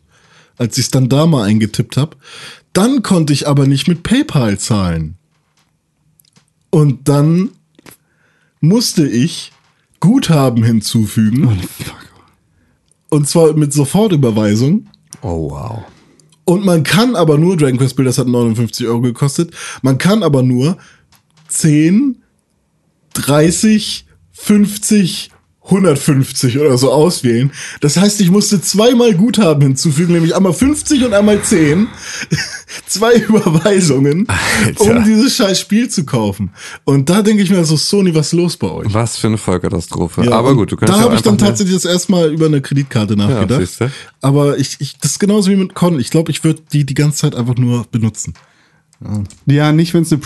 als 0.57 0.77
ich 0.77 0.85
es 0.85 0.91
dann 0.91 1.09
da 1.09 1.25
mal 1.25 1.43
eingetippt 1.43 1.97
habe. 1.97 2.17
Dann 2.73 3.01
konnte 3.03 3.33
ich 3.33 3.47
aber 3.47 3.67
nicht 3.67 3.87
mit 3.87 4.03
PayPal 4.03 4.57
zahlen. 4.57 5.15
Und 6.69 7.09
dann 7.09 7.49
musste 8.61 9.07
ich 9.07 9.51
Guthaben 9.99 10.63
hinzufügen. 10.63 11.59
Und 13.09 13.27
zwar 13.27 13.53
mit 13.53 13.73
Sofortüberweisung. 13.73 14.87
oh, 15.21 15.51
wow. 15.51 15.83
Und 16.45 16.65
man 16.65 16.83
kann 16.83 17.15
aber 17.15 17.37
nur, 17.37 17.57
Dragon 17.57 17.77
Quest 17.77 17.95
Builders 17.95 18.17
hat 18.17 18.27
59 18.27 18.87
Euro 18.87 19.01
gekostet, 19.01 19.53
man 19.81 19.97
kann 19.97 20.23
aber 20.23 20.43
nur 20.43 20.77
10, 21.47 22.21
30, 23.13 24.05
50, 24.31 25.31
150 25.71 26.59
oder 26.59 26.77
so 26.77 26.91
auswählen. 26.91 27.51
Das 27.79 27.97
heißt, 27.97 28.21
ich 28.21 28.29
musste 28.29 28.61
zweimal 28.61 29.13
Guthaben 29.13 29.61
hinzufügen, 29.63 30.13
nämlich 30.13 30.35
einmal 30.35 30.53
50 30.53 31.05
und 31.05 31.13
einmal 31.13 31.41
10. 31.41 31.87
Zwei 32.87 33.15
Überweisungen, 33.15 34.27
Alter. 34.27 34.97
um 34.97 35.03
dieses 35.03 35.35
scheiß 35.35 35.59
Spiel 35.59 35.89
zu 35.89 36.05
kaufen. 36.05 36.51
Und 36.83 37.09
da 37.09 37.21
denke 37.21 37.43
ich 37.43 37.49
mir 37.49 37.63
so, 37.65 37.75
Sony, 37.75 38.13
was 38.15 38.27
ist 38.27 38.33
los 38.33 38.57
bei 38.57 38.69
euch? 38.69 38.93
Was 38.93 39.17
für 39.17 39.27
eine 39.27 39.37
Vollkatastrophe. 39.37 40.25
Ja, 40.25 40.31
aber 40.33 40.55
gut, 40.55 40.71
du 40.71 40.75
kannst 40.77 40.93
Da 40.93 40.97
ja 40.97 41.03
habe 41.05 41.15
ich 41.15 41.21
dann 41.21 41.37
tatsächlich 41.37 41.75
das 41.75 41.85
erste 41.85 42.11
Mal 42.11 42.31
über 42.31 42.45
eine 42.45 42.61
Kreditkarte 42.61 43.15
nachgedacht. 43.15 43.59
siehste. 43.59 43.91
aber 44.21 44.57
ich, 44.57 44.77
ich, 44.79 44.97
das 44.99 45.13
ist 45.13 45.19
genauso 45.19 45.49
wie 45.51 45.55
mit 45.55 45.73
Con. 45.73 45.99
Ich 45.99 46.11
glaube, 46.11 46.31
ich 46.31 46.43
würde 46.43 46.61
die 46.71 46.85
die 46.85 46.93
ganze 46.93 47.19
Zeit 47.19 47.35
einfach 47.35 47.55
nur 47.55 47.85
benutzen. 47.91 48.33
Ja, 49.45 49.71
nicht, 49.71 49.93
wenn 49.93 50.03
es 50.03 50.11
eine 50.11 50.21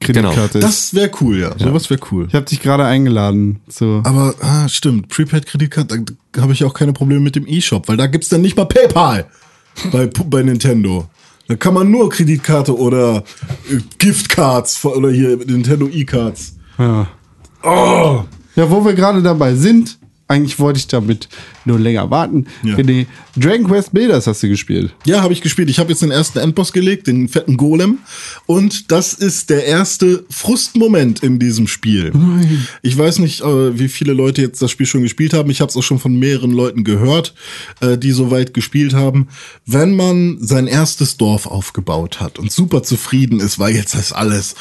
Prepaid-Kreditkarte 0.00 0.58
ist. 0.58 0.64
Das 0.64 0.94
wäre 0.94 1.10
cool, 1.20 1.38
ja. 1.38 1.58
Sowas 1.58 1.90
wäre 1.90 2.00
cool. 2.10 2.26
ich 2.28 2.34
habe 2.34 2.46
dich 2.46 2.60
gerade 2.60 2.84
eingeladen. 2.84 3.60
So. 3.68 4.00
Aber, 4.04 4.34
ah, 4.40 4.68
stimmt, 4.68 5.08
Prepaid-Kreditkarte, 5.08 6.04
da 6.32 6.42
habe 6.42 6.52
ich 6.52 6.64
auch 6.64 6.74
keine 6.74 6.92
Probleme 6.92 7.20
mit 7.20 7.36
dem 7.36 7.46
E-Shop, 7.46 7.88
weil 7.88 7.96
da 7.96 8.06
gibt's 8.06 8.28
dann 8.28 8.40
nicht 8.40 8.56
mal 8.56 8.64
PayPal 8.64 9.26
bei, 9.92 10.06
bei 10.06 10.42
Nintendo. 10.42 11.06
Da 11.48 11.56
kann 11.56 11.74
man 11.74 11.90
nur 11.90 12.08
Kreditkarte 12.08 12.76
oder 12.78 13.24
äh, 13.68 13.78
Giftcards 13.98 14.84
oder 14.84 15.10
hier 15.10 15.36
Nintendo 15.36 15.88
E-Cards. 15.88 16.54
Ja. 16.78 17.08
Ja, 17.62 18.70
wo 18.70 18.84
wir 18.84 18.94
gerade 18.94 19.22
dabei 19.22 19.54
sind, 19.54 19.98
eigentlich 20.30 20.60
wollte 20.60 20.78
ich 20.78 20.86
damit 20.86 21.28
nur 21.64 21.78
länger 21.78 22.10
warten. 22.10 22.46
Ja. 22.62 22.76
René, 22.76 23.06
Dragon 23.36 23.66
Quest 23.66 23.92
Builders 23.92 24.26
hast 24.26 24.42
du 24.42 24.48
gespielt. 24.48 24.94
Ja, 25.04 25.22
habe 25.22 25.32
ich 25.32 25.40
gespielt. 25.40 25.68
Ich 25.68 25.78
habe 25.78 25.90
jetzt 25.90 26.02
den 26.02 26.12
ersten 26.12 26.38
Endboss 26.38 26.72
gelegt, 26.72 27.08
den 27.08 27.28
fetten 27.28 27.56
Golem. 27.56 27.98
Und 28.46 28.92
das 28.92 29.12
ist 29.12 29.50
der 29.50 29.66
erste 29.66 30.24
Frustmoment 30.30 31.22
in 31.22 31.38
diesem 31.38 31.66
Spiel. 31.66 32.12
Ich 32.82 32.96
weiß 32.96 33.18
nicht, 33.18 33.40
äh, 33.40 33.78
wie 33.78 33.88
viele 33.88 34.12
Leute 34.12 34.40
jetzt 34.40 34.62
das 34.62 34.70
Spiel 34.70 34.86
schon 34.86 35.02
gespielt 35.02 35.34
haben. 35.34 35.50
Ich 35.50 35.60
habe 35.60 35.68
es 35.68 35.76
auch 35.76 35.82
schon 35.82 35.98
von 35.98 36.16
mehreren 36.16 36.52
Leuten 36.52 36.84
gehört, 36.84 37.34
äh, 37.80 37.98
die 37.98 38.12
so 38.12 38.30
weit 38.30 38.54
gespielt 38.54 38.94
haben. 38.94 39.28
Wenn 39.66 39.96
man 39.96 40.38
sein 40.40 40.68
erstes 40.68 41.16
Dorf 41.16 41.46
aufgebaut 41.46 42.20
hat 42.20 42.38
und 42.38 42.52
super 42.52 42.82
zufrieden 42.84 43.40
ist, 43.40 43.58
weil 43.58 43.74
jetzt 43.74 43.94
ist 43.94 44.12
alles 44.12 44.54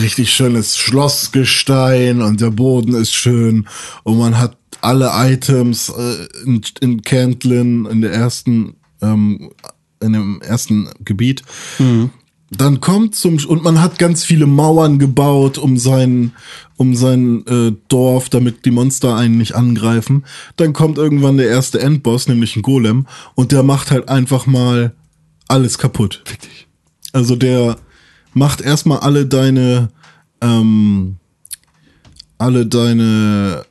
richtig 0.00 0.30
schönes 0.32 0.76
Schlossgestein 0.76 2.20
und 2.20 2.40
der 2.40 2.50
Boden 2.50 2.94
ist 2.94 3.14
schön 3.14 3.68
und 4.02 4.18
man 4.18 4.38
hat 4.38 4.56
alle 4.80 5.10
Items 5.14 5.88
äh, 5.90 6.26
in, 6.44 6.62
in 6.80 7.02
Cantlin 7.02 7.86
in 7.86 8.00
der 8.00 8.12
ersten 8.12 8.76
ähm, 9.00 9.50
in 10.00 10.12
dem 10.12 10.40
ersten 10.42 10.90
Gebiet. 11.04 11.42
Dann 12.50 12.80
kommt 12.80 13.14
zum 13.14 13.36
und 13.46 13.64
man 13.64 13.80
hat 13.80 13.98
ganz 13.98 14.24
viele 14.24 14.46
Mauern 14.46 14.98
gebaut 14.98 15.58
um 15.58 15.76
sein 15.78 16.32
um 16.76 16.94
sein 16.94 17.46
äh, 17.46 17.72
Dorf, 17.88 18.28
damit 18.28 18.64
die 18.64 18.70
Monster 18.70 19.16
einen 19.16 19.38
nicht 19.38 19.54
angreifen. 19.54 20.24
Dann 20.56 20.72
kommt 20.72 20.98
irgendwann 20.98 21.36
der 21.36 21.48
erste 21.48 21.80
Endboss, 21.80 22.28
nämlich 22.28 22.56
ein 22.56 22.62
Golem, 22.62 23.06
und 23.34 23.52
der 23.52 23.62
macht 23.62 23.90
halt 23.90 24.08
einfach 24.08 24.46
mal 24.46 24.92
alles 25.48 25.78
kaputt. 25.78 26.22
Wirklich. 26.26 26.66
Also 27.12 27.36
der 27.36 27.76
macht 28.32 28.60
erstmal 28.60 29.00
alle 29.00 29.26
deine 29.26 29.88
ähm, 30.40 31.16
alle 32.38 32.66
deine 32.66 33.64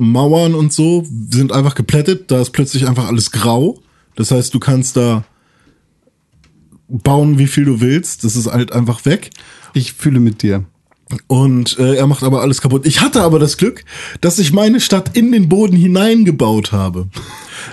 Mauern 0.00 0.54
und 0.54 0.72
so 0.72 1.04
sind 1.30 1.52
einfach 1.52 1.74
geplättet. 1.74 2.30
Da 2.30 2.40
ist 2.40 2.50
plötzlich 2.50 2.88
einfach 2.88 3.06
alles 3.06 3.30
grau. 3.30 3.78
Das 4.16 4.30
heißt, 4.30 4.52
du 4.54 4.58
kannst 4.58 4.96
da 4.96 5.24
bauen, 6.88 7.38
wie 7.38 7.46
viel 7.46 7.66
du 7.66 7.80
willst. 7.80 8.24
Das 8.24 8.34
ist 8.34 8.46
halt 8.46 8.72
einfach 8.72 9.04
weg. 9.04 9.30
Ich 9.74 9.92
fühle 9.92 10.18
mit 10.18 10.42
dir. 10.42 10.64
Und 11.26 11.78
äh, 11.78 11.94
er 11.94 12.06
macht 12.06 12.22
aber 12.22 12.40
alles 12.40 12.60
kaputt. 12.60 12.86
Ich 12.86 13.00
hatte 13.00 13.22
aber 13.22 13.38
das 13.38 13.56
Glück, 13.56 13.84
dass 14.20 14.38
ich 14.38 14.52
meine 14.52 14.80
Stadt 14.80 15.16
in 15.16 15.32
den 15.32 15.48
Boden 15.48 15.76
hineingebaut 15.76 16.72
habe. 16.72 17.08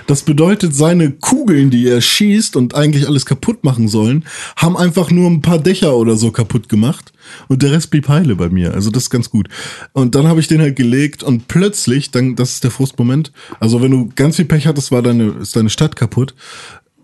Das 0.06 0.22
bedeutet, 0.22 0.74
seine 0.74 1.12
Kugeln, 1.12 1.70
die 1.70 1.86
er 1.86 2.00
schießt 2.00 2.56
und 2.56 2.74
eigentlich 2.74 3.06
alles 3.06 3.26
kaputt 3.26 3.64
machen 3.64 3.88
sollen, 3.88 4.24
haben 4.56 4.76
einfach 4.76 5.10
nur 5.10 5.30
ein 5.30 5.42
paar 5.42 5.58
Dächer 5.58 5.96
oder 5.96 6.16
so 6.16 6.30
kaputt 6.30 6.68
gemacht. 6.68 7.12
Und 7.46 7.62
der 7.62 7.72
Rest 7.72 7.90
blieb 7.90 8.08
heile 8.08 8.36
bei 8.36 8.48
mir. 8.48 8.74
Also 8.74 8.90
das 8.90 9.04
ist 9.04 9.10
ganz 9.10 9.30
gut. 9.30 9.48
Und 9.92 10.14
dann 10.14 10.26
habe 10.26 10.40
ich 10.40 10.48
den 10.48 10.60
halt 10.60 10.76
gelegt 10.76 11.22
und 11.22 11.48
plötzlich, 11.48 12.10
dann, 12.10 12.36
das 12.36 12.52
ist 12.52 12.64
der 12.64 12.70
Frustmoment. 12.70 13.32
Also 13.60 13.82
wenn 13.82 13.90
du 13.90 14.10
ganz 14.14 14.36
viel 14.36 14.46
Pech 14.46 14.66
hattest, 14.66 14.90
war 14.92 15.02
deine, 15.02 15.28
ist 15.40 15.54
deine 15.54 15.70
Stadt 15.70 15.96
kaputt. 15.96 16.34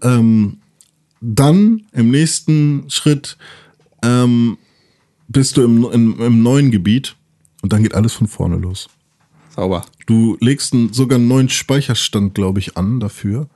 Ähm, 0.03 0.59
dann 1.21 1.83
im 1.93 2.11
nächsten 2.11 2.85
Schritt 2.89 3.37
ähm, 4.03 4.59
bist 5.35 5.59
du 5.59 5.63
im, 5.63 5.85
im, 5.93 6.21
im 6.21 6.43
neuen 6.43 6.71
Gebiet 6.71 7.17
und 7.61 7.73
dann 7.73 7.83
geht 7.83 7.95
alles 7.95 8.15
von 8.15 8.27
vorne 8.27 8.57
los. 8.57 8.89
Sauber. 9.55 9.85
Du 10.07 10.37
legst 10.41 10.73
einen, 10.73 10.93
sogar 10.93 11.19
einen 11.19 11.29
neuen 11.29 11.51
Speicherstand, 11.51 12.35
glaube 12.35 12.61
ich, 12.61 12.77
an 12.77 13.01
dafür. 13.01 13.49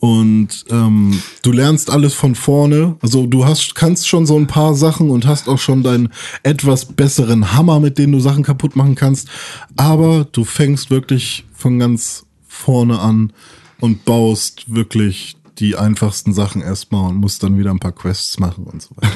Und 0.00 0.66
ähm, 0.70 1.18
du 1.42 1.52
lernst 1.52 1.90
alles 1.90 2.14
von 2.14 2.34
vorne. 2.34 2.96
Also 3.00 3.26
du 3.26 3.46
hast, 3.46 3.74
kannst 3.74 4.06
schon 4.06 4.26
so 4.26 4.36
ein 4.36 4.46
paar 4.46 4.74
Sachen 4.74 5.08
und 5.08 5.26
hast 5.26 5.48
auch 5.48 5.58
schon 5.58 5.82
deinen 5.82 6.10
etwas 6.42 6.84
besseren 6.84 7.54
Hammer, 7.54 7.80
mit 7.80 7.96
dem 7.98 8.12
du 8.12 8.20
Sachen 8.20 8.42
kaputt 8.42 8.76
machen 8.76 8.96
kannst. 8.96 9.28
Aber 9.76 10.26
du 10.30 10.44
fängst 10.44 10.90
wirklich 10.90 11.44
von 11.54 11.78
ganz 11.78 12.26
vorne 12.46 12.98
an 12.98 13.32
und 13.80 14.04
baust 14.04 14.74
wirklich 14.74 15.36
die 15.58 15.76
einfachsten 15.76 16.34
Sachen 16.34 16.60
erstmal 16.60 17.08
und 17.08 17.16
musst 17.16 17.42
dann 17.42 17.58
wieder 17.58 17.70
ein 17.70 17.80
paar 17.80 17.92
Quests 17.92 18.38
machen 18.38 18.64
und 18.64 18.82
so 18.82 18.90
weiter. 18.96 19.12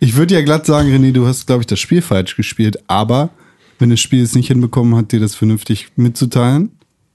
Ich 0.00 0.16
würde 0.16 0.34
ja 0.34 0.40
glatt 0.42 0.66
sagen, 0.66 0.88
René, 0.90 1.12
du 1.12 1.26
hast, 1.26 1.46
glaube 1.46 1.62
ich, 1.62 1.66
das 1.66 1.78
Spiel 1.78 2.00
falsch 2.02 2.36
gespielt, 2.36 2.78
aber 2.86 3.30
wenn 3.78 3.90
das 3.90 4.00
Spiel 4.00 4.22
es 4.22 4.34
nicht 4.34 4.48
hinbekommen 4.48 4.96
hat, 4.96 5.12
dir 5.12 5.20
das 5.20 5.34
vernünftig 5.34 5.88
mitzuteilen, 5.96 6.70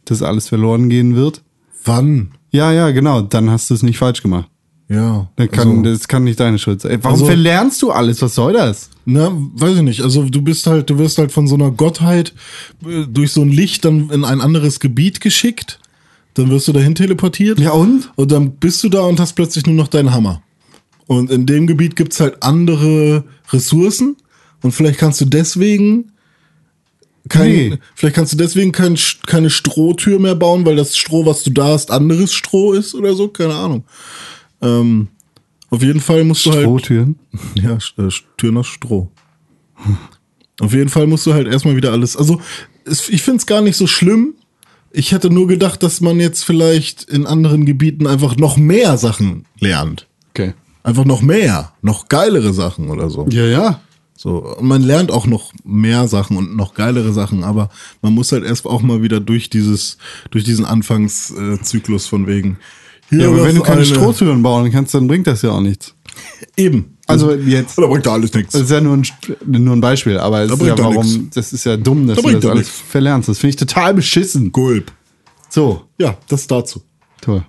dass 0.06 0.22
alles 0.22 0.48
verloren 0.50 0.90
gehen 0.90 1.16
wird. 1.16 1.42
Wann? 1.84 2.32
Ja, 2.52 2.72
ja, 2.72 2.92
genau, 2.92 3.22
dann 3.22 3.50
hast 3.50 3.70
du 3.70 3.74
es 3.74 3.84
nicht 3.84 3.98
falsch 3.98 4.22
gemacht. 4.22 4.48
Ja. 4.88 5.30
Dann 5.36 5.50
kann, 5.50 5.70
also- 5.80 5.82
das 5.84 6.08
kann 6.08 6.24
nicht 6.26 6.40
deine 6.40 6.60
Schuld 6.60 6.82
sein. 6.82 7.00
Warum 7.02 7.16
Also- 7.16 7.26
verlernst 7.26 7.82
du 7.82 7.92
alles? 7.92 8.22
Was 8.22 8.36
soll 8.36 8.54
das? 8.54 8.92
Na, 9.06 9.32
weiß 9.34 9.78
ich 9.78 9.82
nicht. 9.82 10.02
Also 10.02 10.24
du 10.30 10.42
bist 10.44 10.68
halt, 10.68 10.90
du 10.92 10.98
wirst 11.00 11.18
halt 11.18 11.32
von 11.32 11.48
so 11.48 11.56
einer 11.56 11.72
Gottheit 11.72 12.34
äh, 12.88 13.06
durch 13.08 13.32
so 13.32 13.42
ein 13.42 13.50
Licht 13.52 13.84
dann 13.84 14.10
in 14.12 14.24
ein 14.24 14.42
anderes 14.42 14.80
Gebiet 14.80 15.22
geschickt. 15.22 15.80
Dann 16.36 16.50
wirst 16.52 16.68
du 16.68 16.72
dahin 16.74 16.94
teleportiert. 16.96 17.60
Ja, 17.60 17.72
und? 17.72 18.12
Und 18.16 18.32
dann 18.32 18.52
bist 18.52 18.84
du 18.84 18.90
da 18.90 19.02
und 19.02 19.20
hast 19.20 19.34
plötzlich 19.34 19.66
nur 19.66 19.76
noch 19.76 19.88
deinen 19.88 20.14
Hammer. 20.14 20.42
Und 21.08 21.30
in 21.32 21.45
dem 21.45 21.68
Gebiet 21.68 21.95
gibt's 21.95 22.20
halt 22.20 22.41
andere 22.41 23.24
Ressourcen. 23.51 24.18
Und 24.62 24.72
vielleicht 24.72 24.97
kannst 24.99 25.22
du 25.22 25.26
deswegen 25.26 26.12
kein, 27.30 27.49
Nee. 27.51 27.78
vielleicht 27.95 28.16
kannst 28.16 28.34
du 28.34 28.38
deswegen 28.38 28.72
kein, 28.72 28.97
keine 29.26 29.49
Strohtür 29.49 30.20
mehr 30.20 30.36
bauen, 30.36 30.66
weil 30.66 30.76
das 30.76 30.95
Stroh, 30.97 31.26
was 31.26 31.43
du 31.43 31.49
da 31.51 31.66
hast, 31.68 31.91
anderes 31.91 32.34
Stroh 32.34 32.74
ist 32.74 32.93
oder 32.95 33.14
so. 33.16 33.28
Keine 33.28 33.53
Ahnung. 33.56 33.84
Ähm, 34.62 35.08
auf 35.70 35.82
jeden 35.82 35.99
Fall 35.99 36.24
musst 36.24 36.45
du 36.45 36.51
halt. 36.51 36.64
Strohtüren? 36.64 37.18
Ja, 37.56 37.78
äh, 37.97 38.10
Türen 38.38 38.58
aus 38.58 38.68
Stroh. 38.68 39.10
Auf 40.60 40.74
jeden 40.74 40.89
Fall 40.89 41.08
musst 41.08 41.26
du 41.26 41.34
halt 41.34 41.47
erstmal 41.47 41.76
wieder 41.76 41.91
alles. 41.91 42.16
Also, 42.16 42.39
es, 42.86 43.10
ich 43.10 43.22
find's 43.24 43.45
gar 43.45 43.62
nicht 43.62 43.76
so 43.76 43.88
schlimm. 43.88 44.36
Ich 44.91 45.12
hätte 45.12 45.30
nur 45.30 45.47
gedacht, 45.47 45.84
dass 45.84 45.99
man 45.99 46.20
jetzt 46.20 46.43
vielleicht 46.45 47.03
in 47.03 47.26
anderen 47.26 47.66
Gebieten 47.66 48.08
einfach 48.08 48.38
noch 48.38 48.56
mehr 48.56 48.97
Sachen 48.97 49.45
lernt. 49.60 50.08
Einfach 50.86 51.06
noch 51.06 51.22
mehr, 51.22 51.72
noch 51.82 52.08
geilere 52.10 52.54
Sachen 52.54 52.90
oder 52.90 53.10
so. 53.10 53.26
Ja, 53.30 53.46
ja. 53.46 53.80
So, 54.18 54.38
und 54.38 54.66
man 54.68 54.82
lernt 54.82 55.12
auch 55.12 55.28
noch 55.28 55.52
mehr 55.66 56.08
Sachen 56.08 56.38
und 56.38 56.56
noch 56.56 56.74
geilere 56.74 57.12
Sachen, 57.12 57.44
aber 57.44 57.70
man 58.02 58.14
muss 58.14 58.32
halt 58.32 58.46
erst 58.46 58.66
auch 58.66 58.82
mal 58.82 59.02
wieder 59.02 59.20
durch 59.20 59.50
dieses, 59.50 59.98
durch 60.32 60.44
diesen 60.46 60.64
Anfangszyklus 60.66 62.08
von 62.08 62.26
wegen. 62.28 62.58
Ja, 63.12 63.28
aber 63.28 63.44
wenn 63.44 63.56
du 63.56 63.62
keine 63.62 63.78
eine- 63.78 63.86
Strohtüren 63.86 64.42
bauen 64.42 64.72
kannst, 64.72 64.94
dann 64.94 65.08
bringt 65.08 65.28
das 65.28 65.42
ja 65.42 65.52
auch 65.52 65.60
nichts. 65.62 65.94
Eben. 66.58 66.98
Also 67.08 67.34
jetzt. 67.34 67.78
Da 67.78 67.86
bringt 67.88 68.06
da 68.06 68.14
alles 68.14 68.34
nichts. 68.34 68.54
Das 68.54 68.64
ist 68.64 68.72
ja 68.72 68.82
nur 68.82 68.96
ein, 68.98 69.06
nur 69.46 69.76
ein 69.76 69.82
Beispiel, 69.82 70.18
aber 70.18 70.42
es 70.42 70.48
Da 70.50 70.56
ist 70.56 70.62
ja 70.66 70.78
warum, 70.80 71.06
nix. 71.06 71.36
das 71.36 71.54
ist 71.54 71.66
ja 71.66 71.78
dumm, 71.78 72.08
dass 72.08 72.16
Da 72.18 72.22
du 72.30 72.40
das 72.40 72.46
alles 72.50 72.68
nix. 72.68 72.82
verlernst. 72.90 73.30
Das 73.30 73.38
finde 73.40 73.50
ich 73.50 73.56
total 73.58 73.94
beschissen. 73.94 74.52
Gulp. 74.52 74.92
So, 75.50 75.84
Ja, 76.00 76.18
das 76.30 76.48
dazu. 76.48 76.82
toll. 77.22 77.44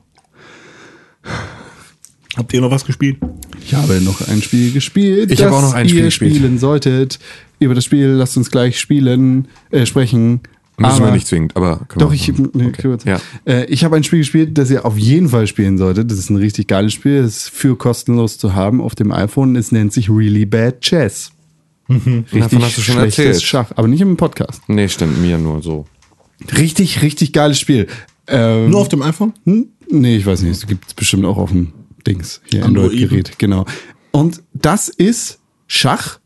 Habt 2.36 2.52
ihr 2.52 2.60
noch 2.60 2.70
was 2.70 2.84
gespielt? 2.84 3.18
Ich 3.64 3.74
habe 3.74 4.00
noch 4.00 4.20
ein 4.28 4.42
Spiel 4.42 4.72
gespielt. 4.72 5.30
Ich 5.32 5.40
habe 5.42 5.50
das 5.52 5.58
auch 5.58 5.62
noch 5.68 5.74
ein 5.74 5.88
Spiel 5.88 6.00
ihr 6.00 6.04
gespielt. 6.06 6.36
spielen 6.36 6.58
solltet. 6.58 7.18
Über 7.58 7.74
das 7.74 7.84
Spiel 7.84 8.08
lasst 8.08 8.36
uns 8.36 8.50
gleich 8.50 8.78
spielen, 8.78 9.48
äh, 9.70 9.86
sprechen. 9.86 10.40
Müssen 10.78 10.92
Aber- 10.92 11.06
wir 11.06 11.12
nicht 11.12 11.26
zwingend, 11.26 11.56
aber 11.56 11.86
können 11.88 12.00
Doch, 12.00 12.10
wir 12.10 12.16
ich, 12.16 12.28
machen. 12.28 12.50
nee, 12.52 12.66
Okay. 12.66 12.82
kurz. 12.82 13.04
Ja. 13.04 13.18
Äh, 13.46 13.64
ich 13.66 13.82
habe 13.82 13.96
ein 13.96 14.04
Spiel 14.04 14.18
gespielt, 14.18 14.58
das 14.58 14.70
ihr 14.70 14.84
auf 14.84 14.98
jeden 14.98 15.30
Fall 15.30 15.46
spielen 15.46 15.78
solltet. 15.78 16.10
Das 16.10 16.18
ist 16.18 16.28
ein 16.28 16.36
richtig 16.36 16.66
geiles 16.68 16.92
Spiel. 16.92 17.22
Das 17.22 17.36
ist 17.36 17.48
für 17.48 17.76
kostenlos 17.76 18.36
zu 18.36 18.54
haben 18.54 18.82
auf 18.82 18.94
dem 18.94 19.10
iPhone. 19.10 19.56
Es 19.56 19.72
nennt 19.72 19.94
sich 19.94 20.10
Really 20.10 20.44
Bad 20.44 20.82
Chess. 20.82 21.30
Richtig 21.88 22.40
Davon 22.40 22.62
hast 22.62 22.76
du 22.76 22.82
schon 22.82 22.96
schlechtes 22.96 23.18
erzählt. 23.24 23.42
Schach, 23.42 23.70
aber 23.76 23.88
nicht 23.88 24.00
im 24.02 24.16
Podcast. 24.18 24.60
Nee, 24.66 24.88
stimmt, 24.88 25.18
mir 25.22 25.38
nur 25.38 25.62
so. 25.62 25.86
Richtig, 26.58 27.00
richtig 27.00 27.32
geiles 27.32 27.58
Spiel. 27.58 27.86
Ähm, 28.28 28.68
Nur 28.70 28.80
auf 28.80 28.88
dem 28.88 29.00
iPhone? 29.02 29.32
Hm? 29.44 29.68
Nee, 29.88 30.16
ich 30.16 30.26
weiß 30.26 30.42
nicht. 30.42 30.52
Es 30.52 30.66
gibt 30.66 30.88
es 30.88 30.94
bestimmt 30.94 31.24
auch 31.24 31.38
auf 31.38 31.52
dem 31.52 31.72
Dings, 32.06 32.40
hier. 32.44 32.64
Android-Gerät, 32.64 33.38
genau. 33.38 33.64
Und 34.12 34.42
das 34.54 34.88
ist 34.88 35.40
Schach 35.66 36.20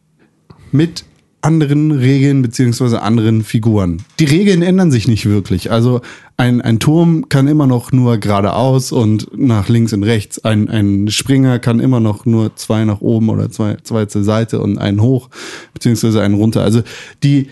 mit 0.72 1.04
anderen 1.42 1.92
Regeln 1.92 2.42
beziehungsweise 2.42 3.02
anderen 3.02 3.42
Figuren. 3.42 4.02
Die 4.18 4.26
Regeln 4.26 4.62
ändern 4.62 4.90
sich 4.90 5.08
nicht 5.08 5.26
wirklich. 5.26 5.70
Also 5.70 6.02
ein, 6.36 6.60
ein 6.60 6.78
Turm 6.78 7.28
kann 7.28 7.48
immer 7.48 7.66
noch 7.66 7.92
nur 7.92 8.18
geradeaus 8.18 8.92
und 8.92 9.28
nach 9.38 9.68
links 9.68 9.92
und 9.92 10.02
rechts. 10.02 10.44
Ein, 10.44 10.68
ein 10.68 11.08
Springer 11.08 11.58
kann 11.58 11.80
immer 11.80 12.00
noch 12.00 12.26
nur 12.26 12.56
zwei 12.56 12.84
nach 12.84 13.00
oben 13.00 13.30
oder 13.30 13.50
zwei, 13.50 13.76
zwei 13.82 14.04
zur 14.06 14.22
Seite 14.22 14.60
und 14.60 14.78
einen 14.78 15.00
hoch 15.00 15.30
beziehungsweise 15.72 16.20
einen 16.20 16.34
runter. 16.34 16.62
Also 16.62 16.82
die 17.22 17.48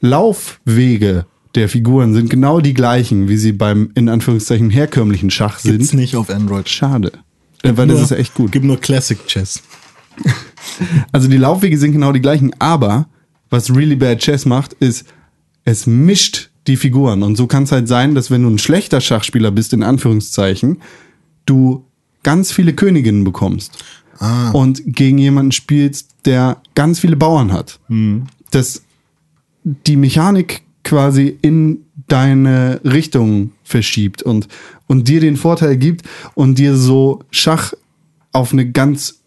Laufwege 0.00 1.26
der 1.54 1.68
Figuren 1.68 2.14
sind 2.14 2.30
genau 2.30 2.60
die 2.60 2.74
gleichen, 2.74 3.28
wie 3.28 3.36
sie 3.36 3.52
beim 3.52 3.90
in 3.94 4.08
Anführungszeichen 4.08 4.70
herkömmlichen 4.70 5.30
Schach 5.30 5.58
sind. 5.58 5.78
Gibt's 5.78 5.92
nicht 5.92 6.16
auf 6.16 6.30
Android. 6.30 6.68
Schade. 6.68 7.12
Äh, 7.62 7.72
Weil 7.76 7.88
das 7.88 8.00
ist 8.00 8.12
echt 8.12 8.34
gut. 8.34 8.52
Gibt 8.52 8.64
nur 8.64 8.80
Classic 8.80 9.24
Chess. 9.26 9.62
Also 11.12 11.28
die 11.28 11.36
Laufwege 11.36 11.76
sind 11.76 11.92
genau 11.92 12.12
die 12.12 12.20
gleichen, 12.20 12.52
aber 12.58 13.06
was 13.50 13.74
Really 13.74 13.96
Bad 13.96 14.18
Chess 14.18 14.46
macht, 14.46 14.72
ist, 14.74 15.04
es 15.64 15.86
mischt 15.86 16.50
die 16.66 16.76
Figuren. 16.76 17.22
Und 17.22 17.36
so 17.36 17.46
kann 17.46 17.64
es 17.64 17.72
halt 17.72 17.88
sein, 17.88 18.14
dass 18.14 18.30
wenn 18.30 18.42
du 18.42 18.48
ein 18.48 18.58
schlechter 18.58 19.00
Schachspieler 19.00 19.50
bist, 19.50 19.72
in 19.72 19.82
Anführungszeichen, 19.82 20.80
du 21.44 21.84
ganz 22.22 22.52
viele 22.52 22.72
Königinnen 22.72 23.24
bekommst. 23.24 23.72
Und 24.52 24.82
gegen 24.84 25.18
jemanden 25.18 25.52
spielst, 25.52 26.10
der 26.24 26.58
ganz 26.74 27.00
viele 27.00 27.16
Bauern 27.16 27.52
hat. 27.52 27.80
Das 28.50 28.82
die 29.64 29.96
Mechanik 29.96 30.62
quasi 30.84 31.38
in 31.42 31.86
deine 32.10 32.80
Richtung 32.84 33.52
verschiebt 33.62 34.22
und, 34.22 34.48
und 34.86 35.08
dir 35.08 35.20
den 35.20 35.36
Vorteil 35.36 35.76
gibt 35.76 36.02
und 36.34 36.58
dir 36.58 36.76
so 36.76 37.20
Schach 37.30 37.72
auf 38.32 38.52
eine 38.52 38.70
ganz 38.70 39.20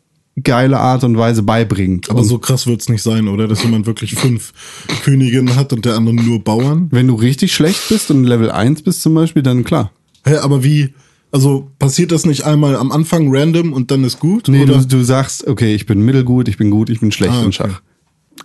geile 0.44 0.80
Art 0.80 1.04
und 1.04 1.18
Weise 1.18 1.44
beibringt. 1.44 2.10
Aber 2.10 2.20
und 2.22 2.26
so 2.26 2.40
krass 2.40 2.66
wird's 2.66 2.90
nicht 2.90 3.04
sein, 3.04 3.28
oder? 3.28 3.48
Dass 3.48 3.64
jemand 3.64 3.86
wirklich 3.86 4.16
fünf 4.16 4.52
Königinnen 5.04 5.56
hat 5.56 5.74
und 5.74 5.86
der 5.86 5.96
andere 5.96 6.16
nur 6.16 6.44
Bauern. 6.44 6.88
wenn 6.92 7.08
du 7.08 7.16
richtig 7.16 7.54
schlecht 7.54 7.90
bist 7.90 8.10
und 8.12 8.24
Level 8.24 8.50
1 8.52 8.82
bist 8.82 9.02
zum 9.02 9.14
Beispiel, 9.14 9.44
dann 9.44 9.64
klar. 9.64 9.92
Hä, 10.26 10.38
aber 10.38 10.64
wie? 10.64 10.94
Also 11.32 11.70
passiert 11.80 12.12
das 12.12 12.26
nicht 12.26 12.44
einmal 12.44 12.76
am 12.76 12.92
Anfang 12.92 13.28
random 13.36 13.74
und 13.74 13.92
dann 13.92 14.04
ist 14.04 14.20
gut? 14.20 14.48
Nee, 14.48 14.64
oder? 14.64 14.80
du, 14.80 14.88
du 14.88 15.04
sagst, 15.04 15.48
okay, 15.48 15.74
ich 15.76 15.86
bin 15.86 16.02
mittelgut, 16.02 16.48
ich 16.48 16.58
bin 16.58 16.70
gut, 16.72 16.90
ich 16.90 17.00
bin 17.00 17.12
schlecht 17.12 17.34
Ah, 17.34 17.40
in 17.42 17.48
okay. 17.48 17.54
Schach. 17.54 17.82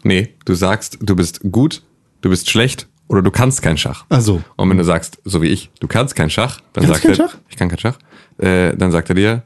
Nee, 0.04 0.28
du 0.44 0.54
sagst, 0.54 0.98
du 1.00 1.16
bist 1.16 1.40
gut, 1.50 1.82
du 2.20 2.28
bist 2.30 2.50
schlecht 2.50 2.86
oder 3.08 3.22
du 3.22 3.30
kannst 3.30 3.62
kein 3.62 3.76
Schach. 3.76 4.04
Ach 4.08 4.20
so. 4.20 4.42
Und 4.56 4.70
wenn 4.70 4.76
du 4.76 4.84
sagst, 4.84 5.18
so 5.24 5.42
wie 5.42 5.48
ich, 5.48 5.70
du 5.80 5.88
kannst 5.88 6.14
kein 6.14 6.30
Schach, 6.30 6.60
dann 6.72 6.84
Kannst 6.84 7.02
sagt 7.02 7.18
er, 7.18 7.26
Schach? 7.26 7.38
ich 7.48 7.56
kann 7.56 7.68
kein 7.68 7.78
Schach, 7.78 7.98
äh, 8.38 8.76
dann 8.76 8.92
sagt 8.92 9.08
er 9.08 9.14
dir, 9.14 9.42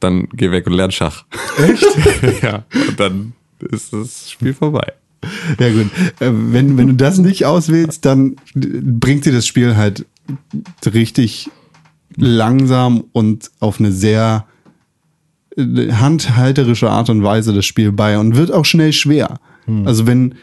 dann 0.00 0.28
geh 0.32 0.50
weg 0.50 0.66
und 0.66 0.72
lern 0.72 0.90
Schach. 0.90 1.24
Echt? 1.58 2.42
ja. 2.42 2.64
Und 2.88 2.98
dann 2.98 3.32
ist 3.70 3.92
das 3.92 4.30
Spiel 4.30 4.54
vorbei. 4.54 4.92
Ja 5.58 5.70
gut, 5.70 5.86
äh, 6.20 6.30
wenn, 6.32 6.76
wenn 6.76 6.88
du 6.88 6.94
das 6.94 7.18
nicht 7.18 7.44
auswählst, 7.44 8.04
dann 8.04 8.36
bringt 8.54 9.24
dir 9.24 9.32
das 9.32 9.46
Spiel 9.46 9.76
halt 9.76 10.06
richtig 10.84 11.50
langsam 12.16 13.04
und 13.12 13.50
auf 13.60 13.78
eine 13.78 13.92
sehr 13.92 14.46
äh, 15.56 15.92
handhalterische 15.92 16.90
Art 16.90 17.10
und 17.10 17.22
Weise 17.22 17.52
das 17.52 17.66
Spiel 17.66 17.92
bei 17.92 18.18
und 18.18 18.36
wird 18.36 18.50
auch 18.50 18.64
schnell 18.64 18.92
schwer. 18.92 19.38
Also 19.84 20.08
wenn, 20.08 20.34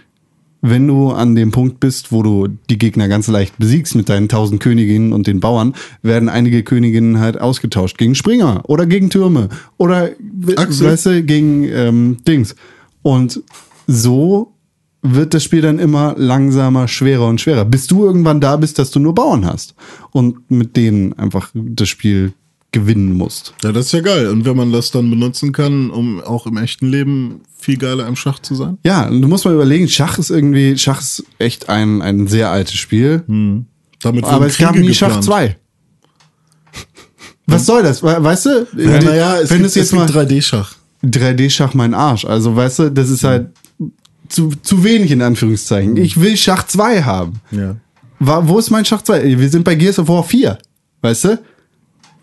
wenn 0.61 0.87
du 0.87 1.11
an 1.11 1.35
dem 1.35 1.51
Punkt 1.51 1.79
bist, 1.79 2.11
wo 2.11 2.21
du 2.21 2.47
die 2.69 2.77
Gegner 2.77 3.07
ganz 3.07 3.27
leicht 3.27 3.57
besiegst 3.57 3.95
mit 3.95 4.09
deinen 4.09 4.27
tausend 4.27 4.61
Königinnen 4.61 5.13
und 5.13 5.27
den 5.27 5.39
Bauern, 5.39 5.73
werden 6.01 6.29
einige 6.29 6.63
Königinnen 6.63 7.19
halt 7.19 7.39
ausgetauscht 7.39 7.97
gegen 7.97 8.15
Springer 8.15 8.63
oder 8.67 8.85
gegen 8.85 9.09
Türme 9.09 9.49
oder 9.77 10.09
Axel. 10.57 10.87
weißt 10.87 11.05
du, 11.07 11.23
gegen 11.23 11.63
ähm, 11.63 12.17
Dings. 12.27 12.55
Und 13.01 13.41
so 13.87 14.53
wird 15.01 15.33
das 15.33 15.43
Spiel 15.43 15.61
dann 15.61 15.79
immer 15.79 16.15
langsamer, 16.17 16.87
schwerer 16.87 17.27
und 17.27 17.39
schwerer, 17.39 17.63
bis 17.63 17.87
du 17.87 18.05
irgendwann 18.05 18.41
da 18.41 18.57
bist, 18.57 18.79
dass 18.79 18.91
du 18.91 18.99
nur 18.99 19.15
Bauern 19.15 19.45
hast 19.45 19.75
und 20.11 20.51
mit 20.51 20.75
denen 20.75 21.13
einfach 21.13 21.51
das 21.53 21.87
Spiel 21.87 22.33
gewinnen 22.71 23.13
musst. 23.17 23.53
Ja, 23.63 23.71
das 23.71 23.87
ist 23.87 23.91
ja 23.93 24.01
geil. 24.01 24.27
Und 24.27 24.45
wenn 24.45 24.55
man 24.55 24.71
das 24.71 24.91
dann 24.91 25.09
benutzen 25.09 25.51
kann, 25.51 25.89
um 25.89 26.21
auch 26.21 26.45
im 26.45 26.57
echten 26.57 26.87
Leben 26.87 27.41
viel 27.57 27.77
geiler 27.77 28.07
im 28.07 28.15
Schach 28.15 28.39
zu 28.39 28.53
sein? 28.55 28.77
Ja, 28.83 29.09
du 29.09 29.27
musst 29.27 29.45
mal 29.45 29.53
überlegen, 29.55 29.87
Schach 29.87 30.17
ist 30.19 30.29
irgendwie, 30.29 30.77
Schach 30.77 31.01
ist 31.01 31.23
echt 31.39 31.67
ein, 31.69 32.01
ein 32.01 32.27
sehr 32.27 32.49
altes 32.51 32.75
Spiel, 32.75 33.23
Damit 34.01 34.23
aber 34.25 34.45
es 34.45 34.57
gab 34.57 34.75
nie 34.75 34.93
Schach 34.93 35.07
geplant. 35.07 35.25
2. 35.25 35.55
Was 37.47 37.65
soll 37.65 37.81
das? 37.83 38.03
We- 38.03 38.23
Weißt 38.23 38.45
du, 38.45 38.67
Ja, 38.77 39.01
naja, 39.01 39.39
es 39.39 39.49
wenn 39.49 39.57
gibt, 39.57 39.69
es 39.69 39.75
jetzt 39.75 39.87
es 39.87 39.93
mal 39.93 40.05
3D-Schach. 40.07 40.75
3D-Schach 41.03 41.73
mein 41.73 41.93
Arsch, 41.93 42.25
also 42.25 42.55
weißt 42.55 42.79
du, 42.79 42.91
das 42.91 43.09
ist 43.09 43.23
halt 43.23 43.47
zu, 44.27 44.51
zu 44.61 44.83
wenig 44.83 45.09
in 45.11 45.21
Anführungszeichen. 45.23 45.97
Ich 45.97 46.19
will 46.21 46.37
Schach 46.37 46.67
2 46.67 47.01
haben. 47.03 47.39
Ja. 47.51 47.75
Wo 48.19 48.59
ist 48.59 48.69
mein 48.69 48.85
Schach 48.85 49.01
2? 49.01 49.39
Wir 49.39 49.49
sind 49.49 49.63
bei 49.63 49.73
Gears 49.75 49.97
of 49.97 50.07
War 50.09 50.23
4. 50.23 50.57
Weißt 51.01 51.23
du? 51.23 51.39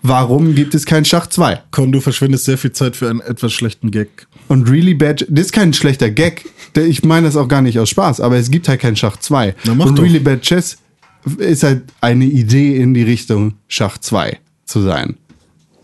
Warum 0.08 0.54
gibt 0.54 0.74
es 0.74 0.86
kein 0.86 1.04
Schach 1.04 1.26
2? 1.26 1.62
Con, 1.70 1.90
du 1.90 2.00
verschwendest 2.00 2.44
sehr 2.44 2.58
viel 2.58 2.72
Zeit 2.72 2.94
für 2.94 3.10
einen 3.10 3.20
etwas 3.20 3.52
schlechten 3.52 3.90
Gag. 3.90 4.28
Und 4.48 4.70
Really 4.70 4.94
Bad, 4.94 5.26
das 5.28 5.46
ist 5.46 5.52
kein 5.52 5.72
schlechter 5.72 6.10
Gag. 6.10 6.44
Ich 6.76 7.04
meine 7.04 7.26
das 7.26 7.36
auch 7.36 7.48
gar 7.48 7.62
nicht 7.62 7.78
aus 7.78 7.88
Spaß, 7.88 8.20
aber 8.20 8.36
es 8.36 8.50
gibt 8.50 8.68
halt 8.68 8.80
kein 8.80 8.94
Schach 8.94 9.16
2. 9.16 9.54
Na, 9.64 9.74
mach 9.74 9.86
Und 9.86 9.98
doch. 9.98 10.04
Really 10.04 10.20
Bad 10.20 10.42
Chess 10.42 10.78
ist 11.38 11.64
halt 11.64 11.82
eine 12.00 12.24
Idee 12.24 12.76
in 12.76 12.94
die 12.94 13.02
Richtung 13.02 13.54
Schach 13.66 13.98
2 13.98 14.38
zu 14.64 14.80
sein. 14.82 15.16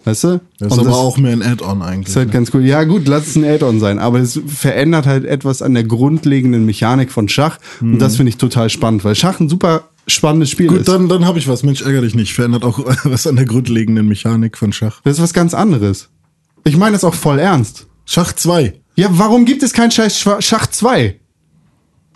Weißt 0.04 0.24
du? 0.24 0.40
Das 0.58 0.72
ist 0.72 0.78
Und 0.78 0.86
aber 0.86 0.96
auch 0.96 1.16
mehr 1.16 1.32
ein 1.32 1.42
Add-on 1.42 1.80
eigentlich. 1.80 2.08
ist 2.08 2.16
halt 2.16 2.28
ne? 2.28 2.32
ganz 2.32 2.52
cool. 2.54 2.64
Ja, 2.64 2.82
gut, 2.84 3.06
lass 3.06 3.28
es 3.28 3.36
ein 3.36 3.44
Add-on 3.44 3.78
sein, 3.78 3.98
aber 4.00 4.18
es 4.18 4.40
verändert 4.46 5.06
halt 5.06 5.24
etwas 5.24 5.62
an 5.62 5.74
der 5.74 5.84
grundlegenden 5.84 6.66
Mechanik 6.66 7.12
von 7.12 7.28
Schach. 7.28 7.58
Und 7.80 8.00
das 8.00 8.16
finde 8.16 8.30
ich 8.30 8.36
total 8.36 8.68
spannend, 8.68 9.04
weil 9.04 9.14
Schach 9.14 9.38
ein 9.38 9.48
super 9.48 9.88
spannendes 10.06 10.50
Spiel 10.50 10.68
Gut, 10.68 10.80
ist. 10.80 10.88
dann, 10.88 11.08
dann 11.08 11.24
habe 11.26 11.38
ich 11.38 11.48
was. 11.48 11.62
Mensch, 11.62 11.82
ärger 11.82 12.00
dich 12.02 12.14
nicht. 12.14 12.32
Verändert 12.34 12.64
auch 12.64 12.78
was 13.04 13.26
an 13.26 13.36
der 13.36 13.44
grundlegenden 13.44 14.06
Mechanik 14.06 14.58
von 14.58 14.72
Schach. 14.72 15.00
Das 15.04 15.16
ist 15.18 15.22
was 15.22 15.32
ganz 15.32 15.54
anderes. 15.54 16.08
Ich 16.64 16.76
meine 16.76 16.92
das 16.92 17.04
auch 17.04 17.14
voll 17.14 17.38
ernst. 17.38 17.86
Schach 18.04 18.32
2. 18.32 18.74
Ja, 18.94 19.08
warum 19.12 19.44
gibt 19.44 19.62
es 19.62 19.72
kein 19.72 19.90
Scheiß 19.90 20.18
Schach 20.40 20.66
2? 20.66 21.16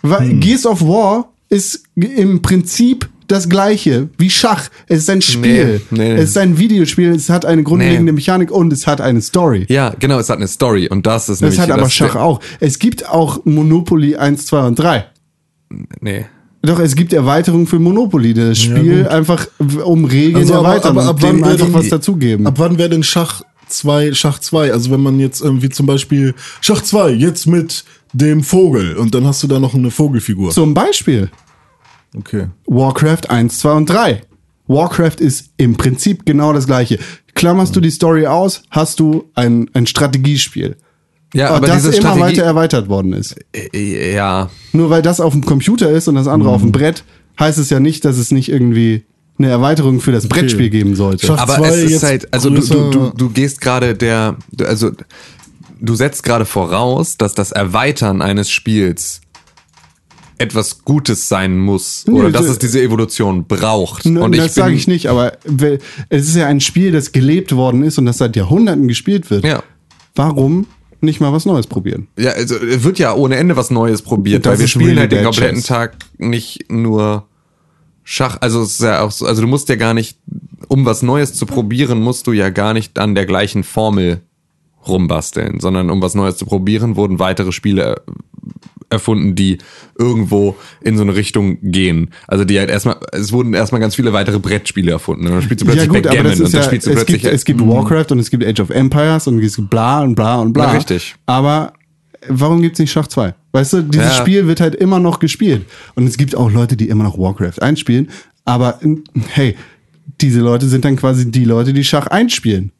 Weil 0.03 0.33
Gears 0.35 0.65
of 0.65 0.81
War 0.81 1.33
ist 1.49 1.83
im 1.95 2.41
Prinzip 2.41 3.09
das 3.27 3.49
gleiche 3.49 4.09
wie 4.17 4.29
Schach. 4.29 4.69
Es 4.87 4.99
ist 4.99 5.09
ein 5.09 5.21
Spiel. 5.21 5.81
Nee, 5.89 5.97
nee. 5.97 6.15
Es 6.15 6.29
ist 6.29 6.37
ein 6.37 6.57
Videospiel. 6.57 7.11
Es 7.11 7.29
hat 7.29 7.45
eine 7.45 7.63
grundlegende. 7.63 8.13
Mechanik 8.13 8.51
und 8.51 8.71
es 8.71 8.87
hat 8.87 9.01
eine 9.01 9.21
Story. 9.21 9.65
Ja, 9.69 9.93
genau, 9.99 10.19
es 10.19 10.29
hat 10.29 10.37
eine 10.37 10.47
Story 10.47 10.87
und 10.87 11.05
das 11.05 11.23
ist 11.29 11.41
Das 11.41 11.41
nämlich 11.41 11.59
hat 11.59 11.71
aber 11.71 11.89
Schach 11.89 12.15
auch. 12.15 12.39
Es 12.59 12.79
gibt 12.79 13.07
auch 13.09 13.43
Monopoly 13.45 14.15
1, 14.15 14.45
2 14.45 14.67
und 14.67 14.79
3. 14.79 15.05
Nee. 15.99 16.25
Doch, 16.61 16.79
es 16.79 16.95
gibt 16.95 17.13
Erweiterungen 17.13 17.67
für 17.67 17.79
Monopoly. 17.79 18.33
Das 18.33 18.59
Spiel 18.59 19.03
gut. 19.03 19.11
einfach 19.11 19.47
um 19.59 20.05
Regeln 20.05 20.37
Also, 20.37 20.55
aber- 20.55 20.67
erweitern 20.69 20.97
aber 20.97 21.05
ab 21.07 21.23
und 21.23 21.41
wann 21.41 21.43
einfach 21.51 21.73
was 21.73 21.89
dazugeben. 21.89 22.45
Ab 22.47 22.55
wann 22.57 22.77
wäre 22.77 22.89
denn 22.89 23.03
Schach 23.03 23.41
2 23.69 24.13
Schach 24.13 24.39
2? 24.39 24.71
Also 24.73 24.91
wenn 24.91 25.01
man 25.01 25.19
jetzt 25.19 25.41
irgendwie 25.41 25.69
zum 25.69 25.85
Beispiel 25.85 26.33
Schach 26.61 26.81
2 26.81 27.11
jetzt 27.11 27.45
mit 27.47 27.83
dem 28.13 28.43
Vogel 28.43 28.95
und 28.97 29.13
dann 29.13 29.25
hast 29.25 29.43
du 29.43 29.47
da 29.47 29.59
noch 29.59 29.73
eine 29.75 29.91
Vogelfigur. 29.91 30.51
Zum 30.51 30.73
Beispiel 30.73 31.29
Okay. 32.17 32.47
Warcraft 32.65 33.29
1, 33.29 33.59
2 33.59 33.71
und 33.73 33.85
3. 33.89 34.21
Warcraft 34.67 35.17
ist 35.19 35.51
im 35.57 35.75
Prinzip 35.77 36.25
genau 36.25 36.51
das 36.53 36.65
gleiche. 36.65 36.97
Klammerst 37.35 37.75
du 37.75 37.79
die 37.81 37.91
Story 37.91 38.25
aus, 38.25 38.63
hast 38.71 38.99
du 38.99 39.29
ein, 39.35 39.69
ein 39.73 39.85
Strategiespiel. 39.85 40.75
Ja, 41.37 41.47
aber 41.49 41.57
aber 41.57 41.67
das 41.67 41.77
diese 41.77 41.89
immer 41.89 41.97
Strategie, 42.15 42.21
weiter 42.23 42.43
erweitert 42.43 42.89
worden 42.89 43.13
ist. 43.13 43.35
Äh, 43.53 44.13
ja, 44.15 44.49
Nur 44.73 44.89
weil 44.89 45.01
das 45.01 45.19
auf 45.19 45.33
dem 45.33 45.45
Computer 45.45 45.89
ist 45.89 46.07
und 46.07 46.15
das 46.15 46.27
andere 46.27 46.49
auf 46.49 46.61
dem 46.61 46.71
Brett, 46.71 47.03
heißt 47.39 47.57
es 47.59 47.69
ja 47.69 47.79
nicht, 47.79 48.03
dass 48.05 48.17
es 48.17 48.31
nicht 48.31 48.49
irgendwie 48.49 49.03
eine 49.37 49.49
Erweiterung 49.49 49.99
für 50.01 50.11
das 50.11 50.27
Brettspiel 50.27 50.69
geben 50.69 50.95
sollte. 50.95 51.27
Schach- 51.27 51.37
aber 51.37 51.59
es 51.67 51.91
ist 51.91 52.03
halt, 52.03 52.33
also 52.33 52.49
du, 52.49 52.59
du, 52.61 52.89
du, 52.89 53.09
du 53.15 53.29
gehst 53.29 53.61
gerade 53.61 53.93
der, 53.95 54.35
also 54.63 54.91
du 55.79 55.93
setzt 55.95 56.23
gerade 56.23 56.45
voraus, 56.45 57.17
dass 57.17 57.35
das 57.35 57.51
Erweitern 57.51 58.23
eines 58.23 58.49
Spiels 58.49 59.21
etwas 60.39 60.83
Gutes 60.83 61.27
sein 61.29 61.57
muss 61.57 62.05
Nee, 62.07 62.13
oder 62.19 62.31
dass 62.31 62.43
das- 62.43 62.51
es 62.53 62.59
diese 62.59 62.81
Evolution 62.81 63.45
braucht. 63.45 64.05
N- 64.05 64.17
und 64.17 64.33
ich 64.33 64.39
das 64.41 64.55
sage 64.55 64.73
ich 64.75 64.87
nicht, 64.87 65.07
aber 65.07 65.33
es 66.09 66.27
ist 66.27 66.35
ja 66.35 66.47
ein 66.47 66.59
Spiel, 66.61 66.91
das 66.91 67.11
gelebt 67.11 67.55
worden 67.55 67.83
ist 67.83 67.97
und 67.97 68.05
das 68.05 68.17
seit 68.19 68.35
Jahrhunderten 68.35 68.87
gespielt 68.87 69.29
wird. 69.31 69.43
Ja. 69.45 69.63
Warum 70.15 70.67
nicht 71.01 71.19
mal 71.19 71.31
was 71.31 71.45
Neues 71.45 71.67
probieren? 71.67 72.07
Ja, 72.17 72.31
also 72.31 72.55
es 72.55 72.83
wird 72.83 72.99
ja 72.99 73.13
ohne 73.13 73.35
Ende 73.35 73.55
was 73.55 73.71
Neues 73.71 74.01
probiert, 74.01 74.45
weil 74.45 74.59
wir 74.59 74.67
spielen 74.67 74.97
really 74.97 74.99
halt 75.01 75.11
den 75.11 75.23
kompletten 75.23 75.57
chess. 75.57 75.67
Tag 75.67 75.97
nicht 76.17 76.71
nur 76.71 77.27
Schach. 78.03 78.37
Also 78.41 78.61
es 78.61 78.73
ist 78.73 78.81
ja 78.81 79.01
auch 79.01 79.11
so, 79.11 79.25
also 79.25 79.41
du 79.41 79.47
musst 79.47 79.69
ja 79.69 79.75
gar 79.75 79.93
nicht, 79.93 80.17
um 80.67 80.85
was 80.85 81.03
Neues 81.03 81.33
zu 81.33 81.45
probieren, 81.45 82.01
musst 82.01 82.25
du 82.27 82.31
ja 82.31 82.49
gar 82.49 82.73
nicht 82.73 82.97
an 82.99 83.15
der 83.15 83.25
gleichen 83.25 83.63
Formel 83.63 84.21
rumbasteln, 84.87 85.59
sondern 85.59 85.89
um 85.89 86.01
was 86.01 86.15
Neues 86.15 86.37
zu 86.37 86.45
probieren, 86.45 86.95
wurden 86.95 87.19
weitere 87.19 87.51
Spiele 87.51 88.01
erfunden, 88.89 89.35
die 89.35 89.57
irgendwo 89.97 90.55
in 90.81 90.95
so 90.97 91.03
eine 91.03 91.15
Richtung 91.15 91.57
gehen. 91.61 92.11
Also 92.27 92.45
die 92.45 92.57
halt 92.59 92.69
erstmal, 92.69 92.97
es 93.11 93.31
wurden 93.31 93.53
erstmal 93.53 93.81
ganz 93.81 93.95
viele 93.95 94.13
weitere 94.13 94.39
Brettspiele 94.39 94.91
erfunden. 94.91 95.25
Und 95.25 95.33
dann 95.33 95.41
spielst 95.41 95.61
du 95.61 95.65
plötzlich 95.65 95.89
Backgammon 95.89 96.41
und 96.41 96.53
dann 96.53 96.63
spielst 96.63 96.87
du 96.87 96.91
es 96.91 96.95
plötzlich 96.95 97.21
gibt, 97.21 97.33
es 97.33 97.45
gibt 97.45 97.61
Warcraft 97.61 98.11
und 98.11 98.19
es 98.19 98.29
gibt 98.29 98.45
Age 98.45 98.59
of 98.61 98.69
Empires 98.69 99.27
und 99.27 99.43
es 99.43 99.55
gibt 99.55 99.69
bla 99.69 100.01
und 100.01 100.15
bla 100.15 100.37
und 100.37 100.53
bla. 100.53 100.65
Ja, 100.65 100.71
richtig. 100.71 101.15
Aber 101.25 101.73
warum 102.29 102.61
gibt's 102.61 102.79
nicht 102.79 102.91
Schach 102.91 103.07
2? 103.07 103.33
Weißt 103.51 103.73
du, 103.73 103.81
dieses 103.81 104.17
Ja. 104.17 104.21
Spiel 104.21 104.47
wird 104.47 104.61
halt 104.61 104.75
immer 104.75 104.99
noch 104.99 105.19
gespielt. 105.19 105.65
Und 105.95 106.07
es 106.07 106.17
gibt 106.17 106.35
auch 106.35 106.51
Leute, 106.51 106.77
die 106.77 106.89
immer 106.89 107.03
noch 107.03 107.17
Warcraft 107.17 107.61
einspielen. 107.61 108.09
Aber 108.45 108.79
hey, 109.33 109.55
diese 110.21 110.39
Leute 110.39 110.67
sind 110.67 110.85
dann 110.85 110.95
quasi 110.95 111.29
die 111.29 111.43
Leute, 111.43 111.73
die 111.73 111.83
Schach 111.83 112.07
einspielen. 112.07 112.71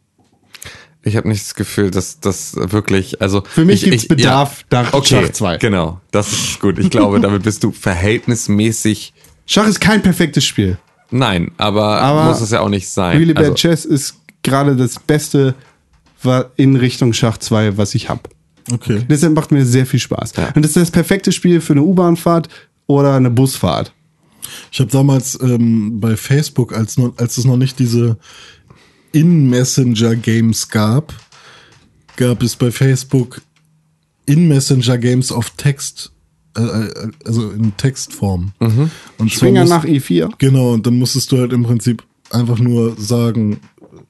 Ich 1.08 1.16
habe 1.16 1.28
nicht 1.30 1.42
das 1.42 1.56
Gefühl, 1.56 1.90
dass 1.90 2.20
das 2.20 2.56
wirklich, 2.56 3.22
also 3.22 3.44
Für 3.48 3.66
mich 3.66 3.84
ich, 3.84 3.90
gibt's 3.90 4.04
ich- 4.04 4.10
Bedarf 4.10 4.66
nach 4.70 4.94
okay, 4.94 5.24
Schach 5.24 5.32
2. 5.32 5.58
Genau, 5.58 6.02
das 6.12 6.32
ist 6.32 6.60
gut. 6.60 6.78
Ich 6.80 6.90
glaube, 6.90 7.20
damit 7.22 7.44
bist 7.44 7.64
du 7.64 7.72
verhältnismäßig. 7.72 9.14
Schach 9.46 9.68
ist 9.68 9.80
kein 9.80 10.02
perfektes 10.02 10.46
Spiel. 10.46 10.78
Nein, 11.10 11.52
aber, 11.58 12.02
Aber 12.02 12.26
muss 12.26 12.42
es 12.42 12.52
ja 12.52 12.60
auch 12.60 12.70
nicht 12.70 12.90
sein. 12.90 13.18
Really 13.18 13.34
Bad 13.34 13.44
also, 13.44 13.56
Chess 13.56 13.86
ist 13.86 14.16
gerade 14.44 14.76
das 14.76 15.00
Beste 15.00 15.56
in 16.58 16.76
Richtung 16.76 17.14
Schach 17.14 17.38
2, 17.38 17.78
was 17.78 17.96
ich 17.96 18.10
hab. 18.10 18.30
Okay. 18.72 19.06
Deshalb 19.10 19.34
macht 19.34 19.52
mir 19.52 19.66
sehr 19.66 19.86
viel 19.86 20.00
Spaß. 20.00 20.34
Ja. 20.36 20.52
Und 20.54 20.64
das 20.64 20.72
ist 20.72 20.78
das 20.78 20.92
perfekte 20.92 21.32
Spiel 21.32 21.62
für 21.62 21.74
eine 21.74 21.84
U-Bahnfahrt 21.84 22.50
oder 22.86 23.16
eine 23.16 23.30
Busfahrt. 23.30 23.94
Ich 24.72 24.80
habe 24.80 24.92
damals 24.92 25.40
ähm, 25.42 26.00
bei 26.00 26.18
Facebook, 26.18 26.74
als, 26.74 26.98
als 27.18 27.38
es 27.38 27.46
noch 27.46 27.58
nicht 27.58 27.80
diese 27.80 28.18
In-Messenger-Games 29.18 30.70
gab, 30.70 31.14
gab 32.16 32.44
es 32.44 32.56
bei 32.56 32.72
Facebook 32.72 33.42
In-Messenger-Games 34.26 35.32
auf 35.32 35.52
Text, 35.52 36.12
äh, 36.58 36.62
äh, 36.62 37.10
also 37.26 37.50
in 37.52 37.76
Textform. 37.78 38.52
Und 38.60 38.92
zwar 39.18 39.30
Springer 39.30 39.62
muss- 39.62 39.70
nach 39.70 39.86
E4. 39.86 40.30
Genau, 40.38 40.74
und 40.74 40.86
dann 40.86 40.98
musstest 41.00 41.32
du 41.32 41.38
halt 41.40 41.54
im 41.54 41.64
Prinzip 41.64 42.04
einfach 42.30 42.60
nur 42.60 42.96
sagen, 43.00 43.60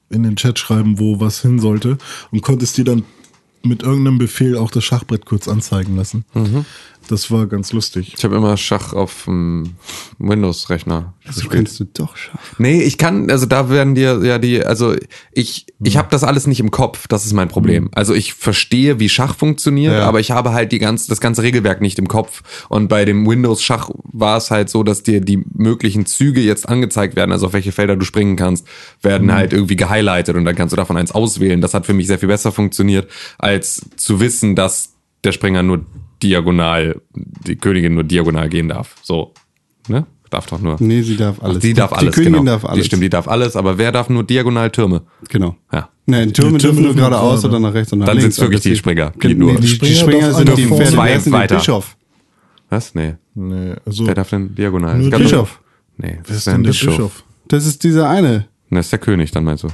in 0.10 0.24
den 0.24 0.36
Chat 0.36 0.58
schreiben, 0.60 1.00
wo 1.00 1.20
was 1.20 1.42
hin 1.42 1.60
sollte 1.60 1.98
und 2.32 2.42
konntest 2.42 2.78
dir 2.78 2.86
dann 2.86 3.04
mit 3.64 3.84
irgendeinem 3.84 4.18
Befehl 4.18 4.56
auch 4.58 4.72
das 4.72 4.84
Schachbrett 4.86 5.26
kurz 5.26 5.48
anzeigen 5.48 5.96
lassen. 5.98 6.24
Das 7.08 7.32
war 7.32 7.48
ganz 7.48 7.72
lustig. 7.74 8.14
Ich 8.18 8.24
habe 8.24 8.36
immer 8.36 8.58
Schach 8.58 8.94
auf 8.94 9.24
dem 9.26 9.76
Windows-Rechner 10.20 11.14
So 11.26 11.32
gespielt. 11.42 11.52
kannst 11.54 11.80
du 11.80 11.86
doch 11.86 12.16
schaffen. 12.18 12.56
Nee, 12.58 12.82
ich 12.82 12.98
kann, 12.98 13.30
also 13.30 13.46
da 13.46 13.70
werden 13.70 13.96
dir 13.96 14.24
ja 14.24 14.38
die, 14.40 14.66
also 14.66 14.96
ich, 15.32 15.66
ich 15.84 15.98
habe 15.98 16.08
das 16.12 16.24
alles 16.24 16.48
nicht 16.48 16.60
im 16.60 16.72
Kopf, 16.72 17.08
das 17.08 17.26
ist 17.26 17.34
mein 17.34 17.48
Problem. 17.48 17.90
Also 17.94 18.14
ich 18.14 18.34
verstehe, 18.34 19.00
wie 19.00 19.10
Schach 19.10 19.36
funktioniert, 19.36 19.94
Ja. 19.94 20.06
aber 20.06 20.20
ich 20.20 20.32
habe 20.32 20.52
halt 20.54 20.72
die 20.72 20.80
ganze, 20.80 21.08
das 21.10 21.22
ganze 21.22 21.44
Regelwerk 21.44 21.82
nicht 21.82 21.98
im 22.00 22.08
Kopf. 22.08 22.44
Und 22.70 22.88
bei 22.88 23.06
dem 23.06 23.26
Windows-Schach 23.28 23.90
war 24.04 24.38
es 24.38 24.52
halt 24.52 24.70
so, 24.70 24.84
dass 24.84 25.04
dir 25.04 25.22
die 25.22 25.44
möglichen 25.54 26.06
Züge 26.06 26.42
jetzt 26.42 26.68
angezeigt 26.68 27.16
werden, 27.16 27.32
also 27.32 27.48
auf 27.48 27.54
welche 27.54 27.72
Felder 27.72 27.96
du 27.96 28.06
springen 28.06 28.36
kannst, 28.36 28.68
werden 29.02 29.34
halt 29.34 29.54
irgendwie 29.54 29.76
gehighlightet 29.76 30.36
und 30.36 30.46
dann 30.46 30.56
kannst 30.56 30.74
du 30.74 30.76
davon 30.78 30.98
eins 30.98 31.12
auswählen. 31.12 31.62
Das 31.62 31.74
hat 31.74 31.86
für 31.86 31.94
mich 31.94 32.08
sehr 32.08 32.20
viel 32.20 32.30
besser 32.30 32.52
funktioniert, 32.52 33.10
als 33.38 33.82
zu 33.96 34.20
wissen, 34.20 34.56
dass 34.56 34.94
der 35.24 35.32
Springer 35.32 35.64
nur 35.64 35.86
diagonal, 36.24 37.02
die 37.16 37.56
Königin 37.56 37.94
nur 37.94 38.04
diagonal 38.04 38.50
gehen 38.50 38.68
darf. 38.70 38.96
So, 39.04 39.34
ne? 39.88 40.06
Darf 40.30 40.46
doch 40.48 40.60
nur. 40.60 40.76
Nee, 40.80 41.02
sie 41.04 41.16
darf 41.16 41.42
alles. 41.42 41.60
Die 41.60 41.74
darf 41.74 41.94
alles, 41.94 42.14
Die 42.14 42.22
Königin 42.22 42.40
genau. 42.40 42.52
darf 42.52 42.66
alles. 42.66 42.82
Die 42.84 42.88
stimmt, 42.88 43.04
die 43.04 43.10
darf 43.10 43.28
alles, 43.30 43.56
aber 43.56 43.78
wer 43.78 43.94
darf 43.94 44.10
nur 44.10 44.24
diagonal 44.26 44.70
Türme? 44.72 45.04
Genau. 45.30 45.56
Ja. 45.72 45.90
Nein, 46.06 46.34
Türme, 46.34 46.58
Die 46.58 46.64
Türme 46.66 46.76
dürfen 46.82 46.84
nur 46.84 46.96
geradeaus 46.96 47.42
gerade. 47.42 47.56
oder 47.56 47.60
nach 47.68 47.74
rechts 47.74 47.94
und 47.94 48.00
nach 48.00 48.08
Dann 48.08 48.18
links. 48.18 48.36
sind's 48.36 48.40
wirklich 48.40 48.58
aber 48.58 48.64
das 48.64 48.64
die 48.64 48.76
Springer, 48.76 49.12
die 49.22 49.28
Nee, 49.28 49.34
nur- 49.36 49.56
die, 49.56 49.62
die 49.62 49.68
Springer 49.68 49.96
Springer 49.96 50.34
sind 50.34 50.58
die. 50.58 50.66
Pferde, 50.66 50.86
Zwei 50.92 51.32
weiter. 51.32 51.48
der 51.48 51.56
Bischof. 51.60 51.96
Was? 52.70 52.94
Nee. 52.96 53.14
Nee, 53.36 53.74
also 53.86 54.06
Wer 54.06 54.16
darf 54.16 54.30
denn 54.30 54.54
diagonal? 54.54 54.98
Nur 54.98 55.12
Bischof. 55.18 55.62
Nee, 55.98 56.20
wer 56.26 56.36
ist 56.36 56.46
denn 56.48 56.64
der 56.64 56.72
Bischof? 56.72 57.24
Das 57.48 57.66
ist 57.66 57.84
dieser 57.86 58.10
eine. 58.10 58.48
Ne, 58.70 58.80
ist 58.82 58.92
der 58.92 59.00
König, 59.00 59.32
dann 59.32 59.46
meinst 59.46 59.64
du. 59.64 59.70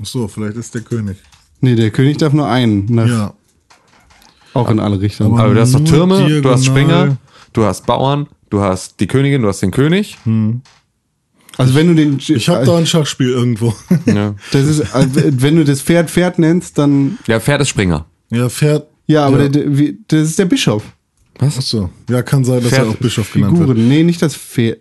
Ach 0.00 0.04
so, 0.04 0.28
vielleicht 0.28 0.56
ist 0.56 0.74
der 0.74 0.82
König. 0.82 1.16
Nee, 1.62 1.74
der 1.74 1.90
König 1.90 2.18
darf 2.18 2.34
nur 2.34 2.46
einen. 2.48 2.84
Nach, 2.86 3.06
Ja. 3.08 3.34
Auch 4.54 4.70
in 4.70 4.80
alle 4.80 5.00
Richtungen. 5.00 5.38
Aber 5.38 5.54
du 5.54 5.60
hast 5.60 5.74
doch 5.74 5.84
Türme, 5.84 6.18
du 6.20 6.26
diagonal. 6.28 6.52
hast 6.54 6.64
Springer, 6.66 7.16
du 7.52 7.64
hast 7.64 7.86
Bauern, 7.86 8.26
du 8.50 8.60
hast 8.60 8.98
die 9.00 9.06
Königin, 9.06 9.42
du 9.42 9.48
hast 9.48 9.60
den 9.60 9.70
König. 9.70 10.18
Also 11.56 11.74
wenn 11.74 11.88
du 11.88 11.94
den... 11.94 12.18
Ich 12.18 12.48
habe 12.48 12.64
da 12.64 12.76
ein 12.76 12.86
Schachspiel 12.86 13.28
irgendwo. 13.30 13.74
Ja. 14.06 14.34
Das 14.52 14.64
ist, 14.66 14.80
äh, 14.80 15.06
wenn 15.42 15.56
du 15.56 15.64
das 15.64 15.82
Pferd 15.82 16.10
Pferd 16.10 16.38
nennst, 16.38 16.78
dann... 16.78 17.18
ja, 17.26 17.38
Pferd 17.40 17.60
ist 17.60 17.68
Springer. 17.68 18.06
ja, 18.30 18.48
Pferd. 18.48 18.86
Ja, 19.06 19.26
aber 19.26 19.42
Ja. 19.42 19.48
Der, 19.48 19.64
das 20.08 20.28
ist 20.30 20.38
der 20.38 20.44
Bischof. 20.46 20.82
Ach 21.40 21.50
so. 21.60 21.90
Ja, 22.08 22.22
kann 22.22 22.44
sein, 22.44 22.62
dass 22.62 22.72
Pferd- 22.72 22.84
er 22.86 22.90
auch 22.90 22.96
Bischof 22.96 23.32
genannt 23.32 23.58
wird. 23.58 23.68
Figuren. 23.70 23.88
Nee, 23.88 24.02
nicht 24.04 24.20
das 24.22 24.34
Pferd. 24.36 24.78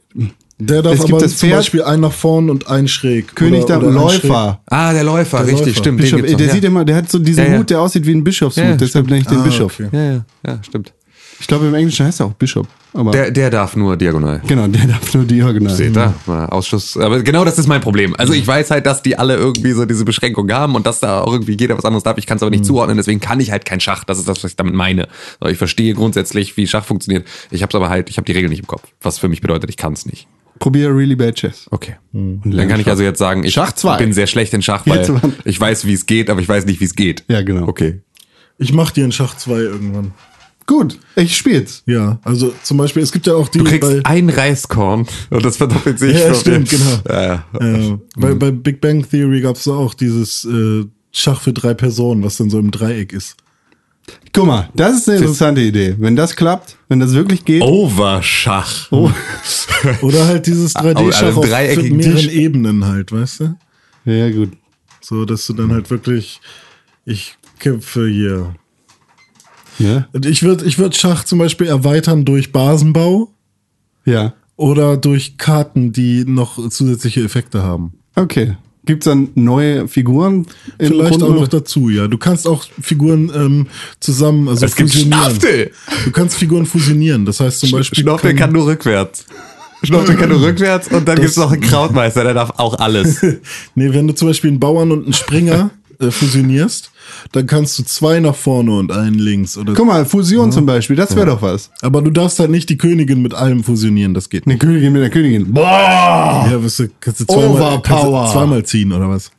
Der 0.61 0.81
darf 0.81 0.93
Es 0.95 0.99
gibt 1.01 1.13
aber 1.13 1.21
das 1.21 1.37
zum 1.37 1.49
Pferd- 1.49 1.57
Beispiel 1.59 1.83
einen 1.83 2.01
nach 2.01 2.11
vorn 2.11 2.49
und 2.49 2.67
einen 2.67 2.87
schräg. 2.89 3.33
König 3.35 3.63
oder, 3.63 3.79
der 3.79 3.87
oder. 3.87 3.91
Läufer. 3.99 4.59
Ah, 4.67 4.91
der 4.91 5.03
Läufer, 5.05 5.37
Der 5.37 5.47
richtig, 5.47 5.67
Läufer. 5.67 5.79
stimmt. 5.79 6.01
Bischof, 6.01 6.17
den 6.19 6.25
gibt's 6.27 6.37
der 6.37 6.47
noch, 6.47 6.53
sieht 6.53 6.63
ja. 6.63 6.69
immer, 6.69 6.85
der 6.85 6.95
hat 6.97 7.09
so 7.09 7.17
diesen 7.19 7.45
Ja, 7.45 7.51
ja. 7.53 7.57
Hut, 7.59 7.69
der 7.69 7.79
aussieht 7.81 8.05
wie 8.05 8.11
ein 8.13 8.23
Bischofshut. 8.23 8.63
Ja, 8.63 8.75
deshalb 8.75 9.05
nenne 9.07 9.21
ich 9.21 9.27
den 9.27 9.37
Ah, 9.39 9.43
Bischof. 9.43 9.73
okay. 9.79 9.87
Ja, 9.91 10.03
ja, 10.13 10.25
ja, 10.45 10.59
stimmt. 10.63 10.93
Ich 11.41 11.47
glaube, 11.47 11.67
im 11.67 11.73
Englischen 11.73 12.05
heißt 12.05 12.19
er 12.19 12.25
auch 12.25 12.33
Bischof. 12.33 12.67
Aber 12.93 13.11
Der, 13.11 13.31
der 13.31 13.49
darf 13.49 13.77
nur 13.77 13.95
diagonal. 13.95 14.41
genau, 14.45 14.67
der 14.67 14.87
darf 14.87 15.13
nur 15.13 15.23
diagonal. 15.23 15.73
Seht 15.73 15.95
ihr? 15.95 16.13
Mal 16.25 16.47
Ausschuss. 16.47 16.97
Aber 16.97 17.21
genau 17.23 17.45
das 17.45 17.57
ist 17.57 17.67
mein 17.67 17.79
Problem. 17.79 18.13
Also 18.17 18.33
ich 18.33 18.45
weiß 18.45 18.71
halt, 18.71 18.85
dass 18.85 19.01
die 19.01 19.17
alle 19.17 19.37
irgendwie 19.37 19.71
so 19.71 19.85
diese 19.85 20.03
Beschränkung 20.03 20.51
haben 20.51 20.75
und 20.75 20.85
dass 20.85 20.99
da 20.99 21.21
auch 21.21 21.31
irgendwie 21.31 21.55
jeder 21.57 21.77
was 21.77 21.85
anderes 21.85 22.03
darf. 22.03 22.17
Ich 22.17 22.25
kann 22.25 22.35
es 22.35 22.43
aber 22.43 22.49
nicht 22.49 22.65
zuordnen, 22.65 22.97
deswegen 22.97 23.21
kann 23.21 23.39
ich 23.39 23.51
halt 23.51 23.63
kein 23.63 23.79
Schach. 23.79 24.03
Das 24.03 24.17
ist 24.19 24.27
das, 24.27 24.43
was 24.43 24.51
ich 24.51 24.57
damit 24.57 24.73
meine. 24.73 25.07
Ich 25.47 25.57
verstehe 25.57 25.93
grundsätzlich, 25.93 26.57
wie 26.57 26.67
Schach 26.67 26.83
funktioniert. 26.83 27.25
Ich 27.51 27.61
habe 27.63 27.73
aber 27.77 27.87
halt, 27.87 28.09
ich 28.09 28.17
habe 28.17 28.25
die 28.25 28.33
Regeln 28.33 28.49
nicht 28.49 28.59
im 28.59 28.67
Kopf. 28.67 28.83
Was 29.01 29.17
für 29.19 29.29
mich 29.29 29.39
bedeutet, 29.39 29.69
ich 29.69 29.77
kann 29.77 29.93
es 29.93 30.05
nicht. 30.05 30.27
Probier 30.59 30.95
Really 30.95 31.15
Bad 31.15 31.35
Chess. 31.35 31.67
Okay. 31.71 31.95
Und 32.13 32.41
Dann 32.45 32.67
kann 32.67 32.79
ich 32.79 32.85
Schach. 32.85 32.91
also 32.91 33.03
jetzt 33.03 33.19
sagen, 33.19 33.43
ich 33.43 33.53
Schach 33.53 33.71
zwei. 33.71 33.97
bin 33.97 34.13
sehr 34.13 34.27
schlecht 34.27 34.53
in 34.53 34.61
Schach, 34.61 34.85
weil 34.85 35.09
ich 35.45 35.59
weiß, 35.59 35.85
wie 35.85 35.93
es 35.93 36.05
geht, 36.05 36.29
aber 36.29 36.41
ich 36.41 36.49
weiß 36.49 36.65
nicht, 36.65 36.79
wie 36.79 36.85
es 36.85 36.95
geht. 36.95 37.23
Ja, 37.27 37.41
genau. 37.41 37.67
Okay. 37.67 38.01
Ich 38.57 38.73
mach 38.73 38.91
dir 38.91 39.03
einen 39.03 39.13
Schach 39.13 39.37
2 39.37 39.53
irgendwann. 39.57 40.11
Gut, 40.65 40.99
ich 41.15 41.35
spiel's. 41.35 41.81
Ja, 41.87 42.19
also 42.23 42.53
zum 42.61 42.77
Beispiel, 42.77 43.01
es 43.01 43.11
gibt 43.11 43.25
ja 43.25 43.33
auch 43.33 43.47
die 43.47 43.57
Du 43.57 43.63
kriegst 43.63 43.81
bei, 43.89 44.01
ein 44.03 44.29
Reiskorn 44.29 45.07
und 45.31 45.43
das 45.43 45.57
verdoppelt 45.57 45.97
sich. 45.97 46.15
Ja, 46.15 46.35
stimmt, 46.35 46.69
genau. 46.69 46.99
Ja, 47.09 47.43
ja. 47.59 47.59
äh, 47.59 47.97
bei, 48.15 48.35
bei 48.35 48.51
Big 48.51 48.79
Bang 48.79 49.03
Theory 49.09 49.41
gab 49.41 49.55
es 49.55 49.67
auch 49.67 49.95
dieses 49.95 50.45
äh, 50.45 50.85
Schach 51.11 51.41
für 51.41 51.53
drei 51.53 51.73
Personen, 51.73 52.23
was 52.23 52.37
dann 52.37 52.51
so 52.51 52.59
im 52.59 52.69
Dreieck 52.69 53.13
ist. 53.13 53.37
Guck 54.33 54.45
mal, 54.45 54.69
das 54.75 54.97
ist 54.97 55.09
eine 55.09 55.17
interessante 55.19 55.61
Idee. 55.61 55.95
Wenn 55.97 56.15
das 56.15 56.35
klappt, 56.35 56.77
wenn 56.87 56.99
das 56.99 57.13
wirklich 57.13 57.45
geht. 57.45 57.61
Overschach. 57.61 58.91
Oh. 58.91 59.09
Oder 60.01 60.27
halt 60.27 60.45
dieses 60.45 60.75
Aber 60.75 60.91
3D-Schach 60.91 61.23
einen 61.27 61.37
auf 61.37 61.45
dreieckigen 61.49 61.97
mehreren 61.97 62.15
Tisch. 62.17 62.27
Ebenen 62.31 62.85
halt, 62.85 63.11
weißt 63.11 63.39
du? 63.41 63.55
Ja, 64.05 64.29
gut. 64.29 64.51
So, 65.01 65.25
dass 65.25 65.45
du 65.47 65.53
dann 65.53 65.71
halt 65.71 65.89
wirklich, 65.89 66.39
ich 67.05 67.37
kämpfe 67.59 68.07
hier. 68.07 68.55
Ja. 69.79 70.07
Und 70.13 70.25
Ich 70.25 70.43
würde 70.43 70.65
ich 70.65 70.77
würd 70.77 70.95
Schach 70.95 71.23
zum 71.23 71.39
Beispiel 71.39 71.67
erweitern 71.67 72.25
durch 72.25 72.51
Basenbau 72.51 73.31
Ja. 74.05 74.33
oder 74.57 74.97
durch 74.97 75.37
Karten, 75.37 75.91
die 75.91 76.25
noch 76.25 76.69
zusätzliche 76.69 77.23
Effekte 77.23 77.63
haben. 77.63 77.93
Okay. 78.15 78.57
Gibt's 78.89 79.05
dann 79.05 79.29
neue 79.35 79.87
Figuren? 79.87 80.47
Vielleicht 80.79 81.21
auch 81.21 81.35
noch 81.35 81.47
dazu, 81.47 81.89
ja. 81.89 82.07
Du 82.07 82.17
kannst 82.17 82.47
auch 82.47 82.65
Figuren 82.81 83.31
ähm, 83.35 83.67
zusammen, 83.99 84.49
also 84.49 84.65
Es 84.65 84.75
gibt 84.75 84.89
fusionieren. 84.89 85.21
Schnaftel. 85.25 85.71
Du 86.05 86.11
kannst 86.11 86.35
Figuren 86.35 86.65
fusionieren. 86.65 87.23
Das 87.23 87.39
heißt 87.39 87.59
zum 87.59 87.69
Beispiel. 87.69 88.01
Schnaufel 88.01 88.33
kann 88.33 88.51
nur 88.51 88.65
rückwärts. 88.65 89.27
Schnaufel 89.83 90.15
kann 90.15 90.29
nur 90.29 90.41
rückwärts 90.41 90.87
und 90.87 91.07
dann 91.07 91.21
gibt's 91.21 91.37
noch 91.37 91.51
einen 91.51 91.61
Krautmeister, 91.61 92.23
der 92.23 92.33
darf 92.33 92.53
auch 92.57 92.79
alles. 92.79 93.21
Nee, 93.75 93.93
wenn 93.93 94.07
du 94.07 94.15
zum 94.15 94.29
Beispiel 94.29 94.49
einen 94.49 94.59
Bauern 94.59 94.91
und 94.91 95.03
einen 95.03 95.13
Springer 95.13 95.69
äh, 95.99 96.09
fusionierst, 96.09 96.89
dann 97.31 97.45
kannst 97.47 97.77
du 97.79 97.83
zwei 97.83 98.19
nach 98.19 98.35
vorne 98.35 98.71
und 98.77 98.91
einen 98.91 99.19
links. 99.19 99.57
Oder 99.57 99.73
Guck 99.73 99.87
mal, 99.87 100.05
Fusion 100.05 100.51
zum 100.51 100.65
Beispiel, 100.65 100.95
das 100.95 101.15
wäre 101.15 101.27
doch 101.27 101.41
was. 101.41 101.71
Aber 101.81 102.01
du 102.01 102.11
darfst 102.11 102.39
halt 102.39 102.49
nicht 102.51 102.69
die 102.69 102.77
Königin 102.77 103.21
mit 103.21 103.33
allem 103.33 103.63
fusionieren, 103.63 104.13
das 104.13 104.29
geht 104.29 104.47
nicht. 104.47 104.61
Eine 104.61 104.71
Königin 104.71 104.93
mit 104.93 105.01
einer 105.01 105.11
Königin. 105.11 105.53
Boah! 105.53 106.47
Ja, 106.51 106.61
wirst 106.63 106.79
du, 106.79 106.89
kannst 106.99 107.21
du 107.21 107.25
zweimal, 107.25 107.81
kannst 107.81 108.03
du 108.05 108.31
zweimal 108.31 108.63
ziehen 108.65 108.91
oder 108.93 109.09
was? 109.09 109.31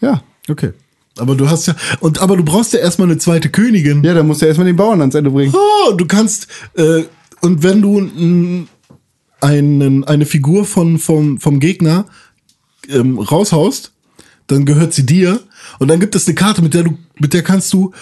Ja. 0.00 0.22
Okay. 0.48 0.72
Aber 1.18 1.34
du 1.34 1.50
hast 1.50 1.66
ja, 1.66 1.74
und 2.00 2.20
aber 2.20 2.36
du 2.36 2.44
brauchst 2.44 2.72
ja 2.72 2.78
erstmal 2.78 3.08
eine 3.08 3.18
zweite 3.18 3.48
Königin. 3.48 4.04
Ja, 4.04 4.14
dann 4.14 4.26
musst 4.28 4.40
du 4.40 4.46
erstmal 4.46 4.66
den 4.66 4.76
Bauern 4.76 5.00
ans 5.00 5.14
Ende 5.16 5.30
bringen. 5.30 5.52
Oh, 5.54 5.92
du 5.92 6.06
kannst, 6.06 6.46
äh, 6.76 7.02
und 7.40 7.62
wenn 7.64 7.82
du 7.82 7.98
n- 7.98 8.68
einen, 9.40 10.04
eine 10.04 10.26
Figur 10.26 10.64
von, 10.64 10.98
vom, 10.98 11.38
vom 11.38 11.60
Gegner 11.60 12.06
ähm, 12.88 13.18
raushaust, 13.18 13.92
dann 14.46 14.64
gehört 14.64 14.94
sie 14.94 15.06
dir. 15.06 15.40
Und 15.78 15.88
dann 15.88 16.00
gibt 16.00 16.14
es 16.14 16.26
eine 16.26 16.34
Karte, 16.34 16.62
mit 16.62 16.74
der 16.74 16.84
du, 16.84 16.98
mit 17.18 17.32
der 17.32 17.42
kannst 17.42 17.72
du 17.72 17.92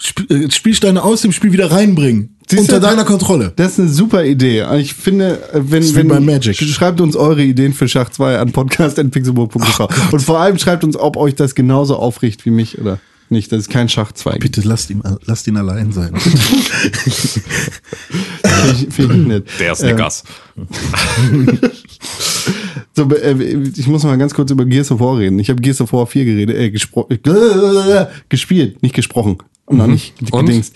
Sp 0.00 0.26
äh, 0.28 0.50
Spielsteine 0.50 1.02
aus 1.02 1.22
dem 1.22 1.32
Spiel 1.32 1.52
wieder 1.52 1.70
reinbringen. 1.70 2.36
Siehst 2.48 2.62
unter 2.62 2.80
du, 2.80 2.86
deiner 2.86 3.04
Kontrolle. 3.04 3.52
Das 3.56 3.72
ist 3.72 3.80
eine 3.80 3.88
super 3.88 4.24
Idee. 4.24 4.64
Ich 4.78 4.94
finde, 4.94 5.40
äh, 5.52 5.60
wenn, 5.62 5.82
ist 5.82 5.94
wenn 5.94 6.08
bei 6.08 6.20
Magic. 6.20 6.56
schreibt 6.56 7.00
uns 7.00 7.16
eure 7.16 7.42
Ideen 7.42 7.72
für 7.72 7.88
Schach 7.88 8.10
2 8.10 8.38
an 8.38 8.52
podcast.pixelburg.tv. 8.52 9.88
Und 10.10 10.20
vor 10.20 10.40
allem 10.40 10.58
schreibt 10.58 10.84
uns, 10.84 10.96
ob 10.96 11.16
euch 11.16 11.34
das 11.36 11.54
genauso 11.54 11.96
aufricht 11.96 12.44
wie 12.44 12.50
mich 12.50 12.78
oder 12.78 12.98
nicht. 13.30 13.52
Das 13.52 13.60
ist 13.60 13.70
kein 13.70 13.88
Schach 13.88 14.12
2. 14.12 14.38
Bitte 14.38 14.60
lasst 14.62 14.90
ihn, 14.90 15.02
lasst 15.24 15.46
ihn 15.46 15.56
allein 15.56 15.92
sein. 15.92 16.14
Finde 16.16 17.40
ich, 18.72 18.94
find 18.94 19.12
ich 19.12 19.26
nett. 19.26 19.46
Der 19.60 19.74
Snickers. 19.74 20.24
So, 22.92 23.10
äh, 23.10 23.34
ich 23.76 23.86
muss 23.86 24.04
mal 24.04 24.16
ganz 24.18 24.34
kurz 24.34 24.50
über 24.50 24.64
Gears 24.64 24.90
of 24.90 25.00
War 25.00 25.18
reden. 25.18 25.38
Ich 25.38 25.50
habe 25.50 25.60
Gears 25.60 25.80
of 25.80 25.92
War 25.92 26.06
4 26.06 26.24
geredet, 26.24 26.56
äh, 26.56 26.66
äh, 26.66 28.06
gespielt, 28.28 28.82
nicht 28.82 28.94
gesprochen. 28.94 29.38
Und 29.66 29.78
noch 29.78 29.86
nicht 29.86 30.14
gedingst. 30.18 30.74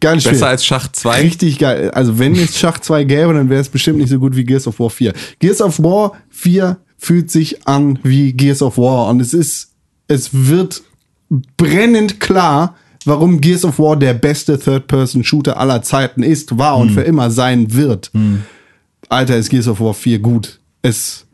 Geiles 0.00 0.22
Spiel. 0.22 0.32
Besser 0.32 0.48
als 0.48 0.64
Schach 0.64 0.88
2. 0.92 1.22
Richtig 1.22 1.58
geil. 1.58 1.90
Also 1.90 2.18
wenn 2.18 2.34
es 2.34 2.58
Schach 2.58 2.78
2 2.78 3.04
gäbe, 3.04 3.34
dann 3.34 3.50
wäre 3.50 3.60
es 3.60 3.68
bestimmt 3.68 3.98
nicht 3.98 4.10
so 4.10 4.18
gut 4.18 4.36
wie 4.36 4.44
Gears 4.44 4.66
of 4.66 4.78
War 4.78 4.90
4. 4.90 5.12
Gears 5.40 5.60
of 5.60 5.80
War 5.80 6.12
4 6.30 6.78
fühlt 6.96 7.30
sich 7.30 7.66
an 7.66 7.98
wie 8.02 8.32
Gears 8.32 8.62
of 8.62 8.78
War 8.78 9.08
und 9.08 9.20
es 9.20 9.34
ist, 9.34 9.72
es 10.06 10.30
wird 10.32 10.82
brennend 11.56 12.20
klar, 12.20 12.76
warum 13.04 13.40
Gears 13.40 13.64
of 13.64 13.78
War 13.78 13.96
der 13.96 14.14
beste 14.14 14.58
Third-Person-Shooter 14.58 15.56
aller 15.56 15.82
Zeiten 15.82 16.22
ist, 16.22 16.58
war 16.58 16.76
und 16.76 16.90
für 16.90 17.02
immer 17.02 17.30
sein 17.30 17.74
wird. 17.74 18.10
Alter, 19.08 19.36
ist 19.36 19.48
Gears 19.50 19.68
of 19.68 19.80
War 19.80 19.94
4 19.94 20.18
gut. 20.18 20.60
Es 20.82 21.26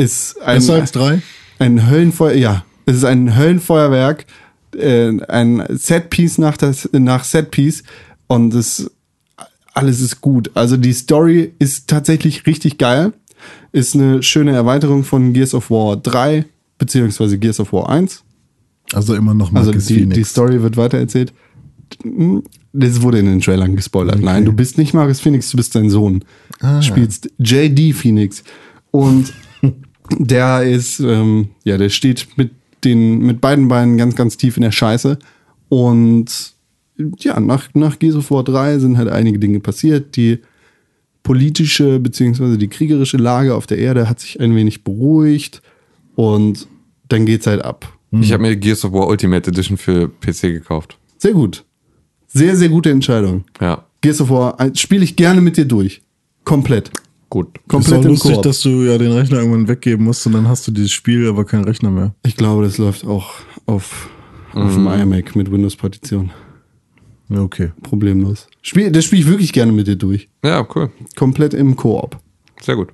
ist 0.00 0.40
ein, 0.42 0.62
ein 1.58 1.90
Höllenfeuer, 1.90 2.34
ja, 2.34 2.64
es 2.86 2.96
ist 2.96 3.04
ein 3.04 3.36
Höllenfeuerwerk, 3.36 4.26
äh, 4.76 5.12
ein 5.28 5.64
Setpiece 5.68 6.38
nach, 6.38 6.56
das, 6.56 6.88
nach 6.92 7.24
Setpiece 7.24 7.82
und 8.26 8.54
es, 8.54 8.90
alles 9.74 10.00
ist 10.00 10.20
gut. 10.20 10.50
Also 10.54 10.76
die 10.76 10.92
Story 10.92 11.52
ist 11.58 11.88
tatsächlich 11.88 12.46
richtig 12.46 12.78
geil, 12.78 13.12
ist 13.72 13.94
eine 13.94 14.22
schöne 14.22 14.52
Erweiterung 14.52 15.04
von 15.04 15.32
Gears 15.32 15.54
of 15.54 15.70
War 15.70 15.96
3 15.96 16.44
beziehungsweise 16.78 17.38
Gears 17.38 17.60
of 17.60 17.72
War 17.72 17.88
1. 17.90 18.24
Also 18.92 19.14
immer 19.14 19.34
noch 19.34 19.52
Also 19.54 19.70
Marcus 19.70 19.86
die, 19.86 19.94
Phoenix. 19.94 20.16
die 20.16 20.24
Story 20.24 20.62
wird 20.62 20.76
weitererzählt. 20.76 21.32
Das 22.72 23.02
wurde 23.02 23.18
in 23.18 23.26
den 23.26 23.40
Trailern 23.40 23.76
gespoilert. 23.76 24.20
Nein, 24.20 24.44
du 24.44 24.52
bist 24.52 24.78
nicht 24.78 24.94
Marcus 24.94 25.20
Phoenix, 25.20 25.50
du 25.50 25.56
bist 25.56 25.72
sein 25.72 25.90
Sohn. 25.90 26.24
Du 26.60 26.82
spielst 26.82 27.30
JD 27.38 27.94
Phoenix. 27.94 28.42
Und 28.90 29.32
der 30.18 30.62
ist, 30.62 31.00
ähm, 31.00 31.50
ja, 31.64 31.78
der 31.78 31.88
steht 31.88 32.28
mit 32.36 32.50
den, 32.84 33.18
mit 33.18 33.40
beiden 33.40 33.68
Beinen 33.68 33.96
ganz, 33.96 34.16
ganz 34.16 34.36
tief 34.36 34.56
in 34.56 34.62
der 34.62 34.72
Scheiße. 34.72 35.18
Und 35.68 36.54
ja, 37.18 37.38
nach, 37.40 37.68
nach 37.74 37.98
Gears 37.98 38.16
of 38.16 38.30
War 38.30 38.44
3 38.44 38.78
sind 38.78 38.98
halt 38.98 39.08
einige 39.08 39.38
Dinge 39.38 39.60
passiert. 39.60 40.16
Die 40.16 40.38
politische 41.22 42.00
beziehungsweise 42.00 42.58
die 42.58 42.68
kriegerische 42.68 43.16
Lage 43.16 43.54
auf 43.54 43.66
der 43.66 43.78
Erde 43.78 44.08
hat 44.08 44.20
sich 44.20 44.40
ein 44.40 44.54
wenig 44.54 44.84
beruhigt. 44.84 45.62
Und 46.16 46.66
dann 47.08 47.26
geht's 47.26 47.46
halt 47.46 47.62
ab. 47.62 47.92
Ich 48.12 48.32
habe 48.32 48.42
mir 48.42 48.56
Gears 48.56 48.84
of 48.84 48.92
War 48.92 49.06
Ultimate 49.06 49.48
Edition 49.50 49.76
für 49.76 50.08
PC 50.08 50.42
gekauft. 50.42 50.98
Sehr 51.18 51.32
gut. 51.32 51.64
Sehr, 52.26 52.56
sehr 52.56 52.68
gute 52.68 52.90
Entscheidung. 52.90 53.44
Ja, 53.60 53.84
Gears 54.00 54.20
of 54.20 54.30
War 54.30 54.56
spiele 54.74 55.04
ich 55.04 55.16
gerne 55.16 55.40
mit 55.40 55.56
dir 55.56 55.64
durch. 55.64 56.02
Komplett. 56.44 56.90
Gut. 57.30 57.46
ist 57.56 57.62
auch 57.64 57.68
Komplett 57.68 58.04
im 58.04 58.10
lustig, 58.10 58.36
dass 58.38 58.60
du 58.60 58.82
ja 58.82 58.98
den 58.98 59.12
Rechner 59.12 59.38
irgendwann 59.38 59.68
weggeben 59.68 60.04
musst 60.04 60.26
und 60.26 60.32
dann 60.32 60.48
hast 60.48 60.66
du 60.66 60.72
dieses 60.72 60.92
Spiel, 60.92 61.28
aber 61.28 61.44
keinen 61.44 61.64
Rechner 61.64 61.90
mehr. 61.90 62.14
Ich 62.24 62.36
glaube, 62.36 62.64
das 62.64 62.76
läuft 62.78 63.06
auch 63.06 63.34
auf, 63.66 64.10
auf 64.52 64.74
dem 64.74 64.86
iMac 64.86 65.36
mit 65.36 65.50
Windows-Partition. 65.50 66.30
Ja, 67.30 67.40
okay. 67.40 67.70
Problemlos. 67.82 68.48
Spiel, 68.60 68.90
das 68.90 69.04
spiele 69.04 69.22
ich 69.22 69.28
wirklich 69.28 69.52
gerne 69.52 69.72
mit 69.72 69.86
dir 69.86 69.96
durch. 69.96 70.28
Ja, 70.44 70.66
cool. 70.74 70.90
Komplett 71.16 71.54
im 71.54 71.76
Koop. 71.76 72.18
Sehr 72.60 72.76
gut. 72.76 72.88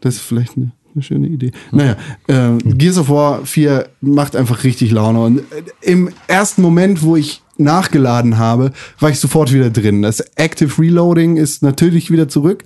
Das 0.00 0.16
ist 0.16 0.20
vielleicht 0.20 0.56
eine, 0.56 0.72
eine 0.94 1.02
schöne 1.02 1.28
Idee. 1.28 1.52
Naja, 1.70 1.96
äh, 2.26 2.58
Gears 2.58 2.98
of 2.98 3.08
War 3.08 3.46
4 3.46 3.88
macht 4.02 4.36
einfach 4.36 4.64
richtig 4.64 4.90
Laune. 4.90 5.22
Und 5.22 5.38
äh, 5.38 5.62
im 5.80 6.10
ersten 6.28 6.60
Moment, 6.60 7.02
wo 7.02 7.16
ich 7.16 7.42
nachgeladen 7.62 8.38
habe, 8.38 8.72
war 9.00 9.10
ich 9.10 9.18
sofort 9.18 9.52
wieder 9.52 9.70
drin. 9.70 10.02
Das 10.02 10.20
Active 10.36 10.80
Reloading 10.80 11.36
ist 11.36 11.62
natürlich 11.62 12.10
wieder 12.10 12.28
zurück. 12.28 12.64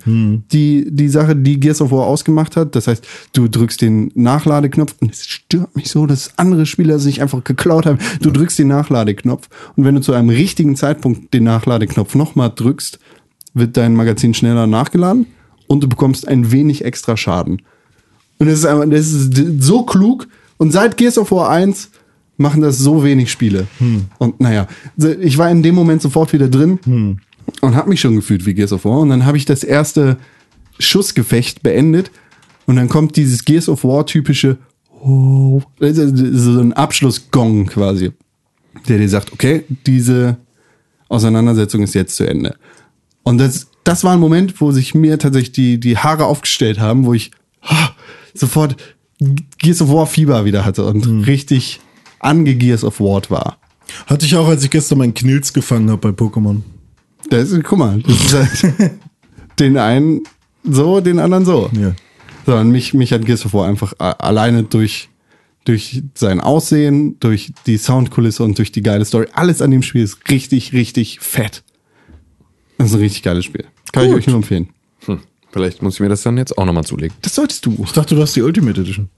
Die, 0.51 0.87
die 0.89 1.09
Sache, 1.09 1.35
die 1.35 1.59
Gears 1.59 1.81
of 1.81 1.91
War 1.91 2.05
ausgemacht 2.05 2.55
hat. 2.55 2.75
Das 2.75 2.87
heißt, 2.87 3.05
du 3.33 3.47
drückst 3.47 3.81
den 3.81 4.11
Nachladeknopf 4.15 4.95
und 4.99 5.11
es 5.11 5.25
stört 5.25 5.75
mich 5.75 5.89
so, 5.89 6.05
dass 6.05 6.37
andere 6.37 6.65
Spieler 6.65 6.99
sich 6.99 7.21
einfach 7.21 7.43
geklaut 7.43 7.85
haben. 7.85 7.99
Du 8.21 8.31
drückst 8.31 8.59
den 8.59 8.67
Nachladeknopf 8.67 9.49
und 9.75 9.85
wenn 9.85 9.95
du 9.95 10.01
zu 10.01 10.13
einem 10.13 10.29
richtigen 10.29 10.75
Zeitpunkt 10.75 11.33
den 11.33 11.43
Nachladeknopf 11.43 12.15
nochmal 12.15 12.51
drückst, 12.53 12.99
wird 13.53 13.77
dein 13.77 13.95
Magazin 13.95 14.33
schneller 14.33 14.67
nachgeladen 14.67 15.27
und 15.67 15.83
du 15.83 15.89
bekommst 15.89 16.27
ein 16.27 16.51
wenig 16.51 16.85
extra 16.85 17.17
Schaden. 17.17 17.61
Und 18.39 18.47
das 18.47 18.59
ist 18.59 18.65
einfach, 18.65 18.85
das 18.89 19.11
ist 19.11 19.63
so 19.63 19.83
klug. 19.83 20.27
Und 20.57 20.71
seit 20.71 20.97
Gears 20.97 21.17
of 21.17 21.31
War 21.31 21.49
1 21.49 21.89
machen 22.37 22.61
das 22.61 22.77
so 22.77 23.03
wenig 23.03 23.31
Spiele. 23.31 23.67
Und 24.19 24.39
naja, 24.39 24.67
ich 25.21 25.37
war 25.37 25.49
in 25.49 25.63
dem 25.63 25.75
Moment 25.75 26.01
sofort 26.01 26.33
wieder 26.33 26.47
drin 26.47 26.79
und 27.61 27.75
habe 27.75 27.89
mich 27.89 28.01
schon 28.01 28.15
gefühlt 28.15 28.45
wie 28.45 28.53
Gears 28.53 28.73
of 28.73 28.85
War. 28.85 28.99
Und 28.99 29.09
dann 29.09 29.25
habe 29.25 29.37
ich 29.37 29.45
das 29.45 29.63
erste 29.63 30.17
Schussgefecht 30.79 31.63
beendet. 31.63 32.11
Und 32.65 32.75
dann 32.75 32.89
kommt 32.89 33.15
dieses 33.15 33.45
Gears 33.45 33.69
of 33.69 33.83
War 33.83 34.05
typische, 34.05 34.57
oh, 35.01 35.61
so 35.79 36.59
ein 36.59 36.73
Abschlussgong 36.73 37.67
quasi, 37.67 38.11
der 38.87 38.97
dir 38.99 39.09
sagt, 39.09 39.33
okay, 39.33 39.63
diese 39.85 40.37
Auseinandersetzung 41.09 41.83
ist 41.83 41.95
jetzt 41.95 42.15
zu 42.15 42.25
Ende. 42.25 42.55
Und 43.23 43.39
das, 43.39 43.67
das 43.83 44.03
war 44.03 44.13
ein 44.13 44.19
Moment, 44.19 44.59
wo 44.61 44.71
sich 44.71 44.93
mir 44.93 45.17
tatsächlich 45.17 45.53
die, 45.53 45.79
die 45.79 45.97
Haare 45.97 46.25
aufgestellt 46.25 46.79
haben, 46.79 47.05
wo 47.05 47.13
ich 47.13 47.31
ah, 47.61 47.89
sofort 48.33 48.75
Gears 49.57 49.81
of 49.81 49.91
War 49.91 50.05
Fieber 50.05 50.45
wieder 50.45 50.63
hatte 50.63 50.85
und 50.85 51.25
richtig 51.25 51.79
ange 52.19 52.55
Gears 52.55 52.83
of 52.83 52.99
War 52.99 53.21
war. 53.29 53.57
Hatte 54.05 54.25
ich 54.25 54.35
auch, 54.35 54.47
als 54.47 54.63
ich 54.63 54.69
gestern 54.69 54.97
meinen 54.99 55.13
Knilz 55.13 55.53
gefangen 55.53 55.89
habe 55.89 56.11
bei 56.11 56.25
Pokémon. 56.25 56.61
Das 57.29 57.51
ist, 57.51 57.63
guck 57.63 57.79
mal, 57.79 58.01
das 58.01 58.15
ist 58.15 58.33
halt 58.33 58.91
den 59.59 59.77
einen 59.77 60.21
so, 60.63 60.99
den 61.01 61.19
anderen 61.19 61.45
so. 61.45 61.69
Ja. 61.73 61.93
Sondern 62.45 62.71
mich, 62.71 62.93
mich 62.93 63.11
hat 63.11 63.25
Gears 63.25 63.45
of 63.45 63.53
War 63.53 63.67
einfach 63.67 63.93
alleine 63.97 64.63
durch, 64.63 65.09
durch 65.65 66.03
sein 66.13 66.39
Aussehen, 66.39 67.19
durch 67.19 67.53
die 67.65 67.77
Soundkulisse 67.77 68.43
und 68.43 68.57
durch 68.57 68.71
die 68.71 68.83
geile 68.83 69.05
Story. 69.05 69.27
Alles 69.33 69.61
an 69.61 69.71
dem 69.71 69.83
Spiel 69.83 70.03
ist 70.03 70.29
richtig, 70.29 70.73
richtig 70.73 71.19
fett. 71.19 71.63
Das 72.77 72.87
ist 72.87 72.95
ein 72.95 73.01
richtig 73.01 73.23
geiles 73.23 73.45
Spiel. 73.45 73.65
Kann 73.91 74.03
ich 74.03 74.11
Gut. 74.11 74.19
euch 74.19 74.27
nur 74.27 74.37
empfehlen. 74.37 74.69
Hm. 75.05 75.19
Vielleicht 75.51 75.81
muss 75.81 75.95
ich 75.95 75.99
mir 75.99 76.09
das 76.09 76.21
dann 76.21 76.37
jetzt 76.37 76.57
auch 76.57 76.65
nochmal 76.65 76.83
zulegen. 76.83 77.15
Das 77.21 77.35
solltest 77.35 77.65
du. 77.65 77.75
Ich 77.83 77.91
dachte, 77.91 78.15
du 78.15 78.21
hast 78.21 78.35
die 78.35 78.41
Ultimate 78.41 78.79
Edition. 78.81 79.09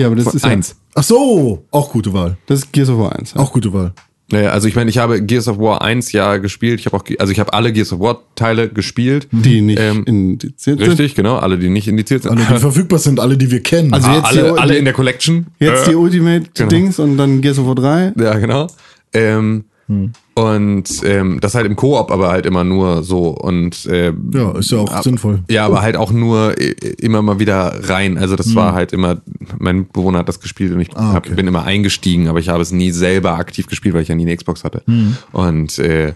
Ja, 0.00 0.06
aber 0.08 0.16
das 0.16 0.34
ist 0.34 0.44
ja- 0.44 0.50
Eins. 0.50 0.76
Ach 0.94 1.02
so, 1.04 1.64
auch 1.70 1.90
gute 1.92 2.12
Wahl. 2.12 2.36
Das 2.46 2.60
ist 2.60 2.72
Gears 2.72 2.88
of 2.88 2.98
War 2.98 3.16
1. 3.16 3.34
Ja. 3.34 3.40
Auch 3.40 3.52
gute 3.52 3.72
Wahl. 3.72 3.92
Naja, 4.32 4.50
also 4.50 4.68
ich 4.68 4.76
meine, 4.76 4.88
ich 4.90 4.98
habe 4.98 5.20
Gears 5.22 5.48
of 5.48 5.58
War 5.58 5.82
1 5.82 6.12
ja 6.12 6.36
gespielt. 6.36 6.78
Ich 6.78 6.86
habe 6.86 6.96
auch, 6.96 7.04
also 7.18 7.32
ich 7.32 7.40
habe 7.40 7.52
alle 7.52 7.72
Gears 7.72 7.92
of 7.92 7.98
War 8.00 8.20
Teile 8.36 8.68
gespielt. 8.68 9.26
Die 9.32 9.60
nicht 9.60 9.80
Ähm, 9.80 10.04
indiziert 10.04 10.58
sind. 10.58 10.80
Richtig, 10.80 11.14
genau. 11.16 11.36
Alle, 11.36 11.58
die 11.58 11.68
nicht 11.68 11.88
indiziert 11.88 12.22
sind. 12.22 12.32
Alle, 12.32 12.40
die 12.46 12.60
verfügbar 12.60 13.00
sind, 13.00 13.18
alle, 13.18 13.36
die 13.36 13.50
wir 13.50 13.60
kennen. 13.60 13.92
Also 13.92 14.06
Ah, 14.08 14.16
jetzt 14.16 14.32
die- 14.32 14.38
alle, 14.38 14.58
alle 14.58 14.76
in 14.76 14.84
der 14.84 14.94
Collection. 14.94 15.46
Jetzt 15.58 15.86
Äh, 15.86 15.90
die 15.90 15.96
Ultimate-Dings 15.96 16.98
und 17.00 17.16
dann 17.16 17.40
Gears 17.40 17.58
of 17.58 17.66
War 17.66 17.74
3. 17.74 18.12
Ja, 18.20 18.38
genau. 18.38 18.68
Ähm, 19.12 19.64
Hm. 19.90 20.12
Und 20.34 20.88
ähm, 21.04 21.38
das 21.40 21.54
halt 21.54 21.66
im 21.66 21.74
Koop, 21.76 22.10
aber 22.10 22.30
halt 22.30 22.46
immer 22.46 22.62
nur 22.64 23.02
so. 23.02 23.28
Und 23.30 23.86
ähm, 23.90 24.30
ja, 24.32 24.52
ist 24.52 24.70
ja 24.70 24.78
auch 24.78 24.90
ab- 24.92 25.02
sinnvoll. 25.02 25.40
Ja, 25.50 25.66
aber 25.66 25.82
halt 25.82 25.96
auch 25.96 26.12
nur 26.12 26.58
äh, 26.58 26.70
immer 26.98 27.20
mal 27.22 27.40
wieder 27.40 27.88
rein. 27.88 28.16
Also 28.16 28.36
das 28.36 28.46
Hm. 28.46 28.54
war 28.54 28.72
halt 28.72 28.92
immer, 28.92 29.20
mein 29.58 29.88
Bewohner 29.88 30.20
hat 30.20 30.28
das 30.28 30.40
gespielt 30.40 30.72
und 30.72 30.80
ich 30.80 30.96
Ah, 30.96 31.12
hab, 31.14 31.26
okay. 31.26 31.34
bin 31.34 31.46
immer 31.48 31.64
eingestiegen, 31.64 32.28
aber 32.28 32.38
ich 32.38 32.48
habe 32.48 32.62
es 32.62 32.70
nie 32.72 32.92
selber 32.92 33.32
aktiv 33.34 33.66
gespielt, 33.66 33.94
weil 33.94 34.02
ich 34.02 34.08
ja 34.08 34.14
nie 34.14 34.22
eine 34.22 34.36
Xbox 34.36 34.62
hatte. 34.64 34.82
Hm. 34.86 35.16
Und 35.32 35.78
äh, 35.80 36.14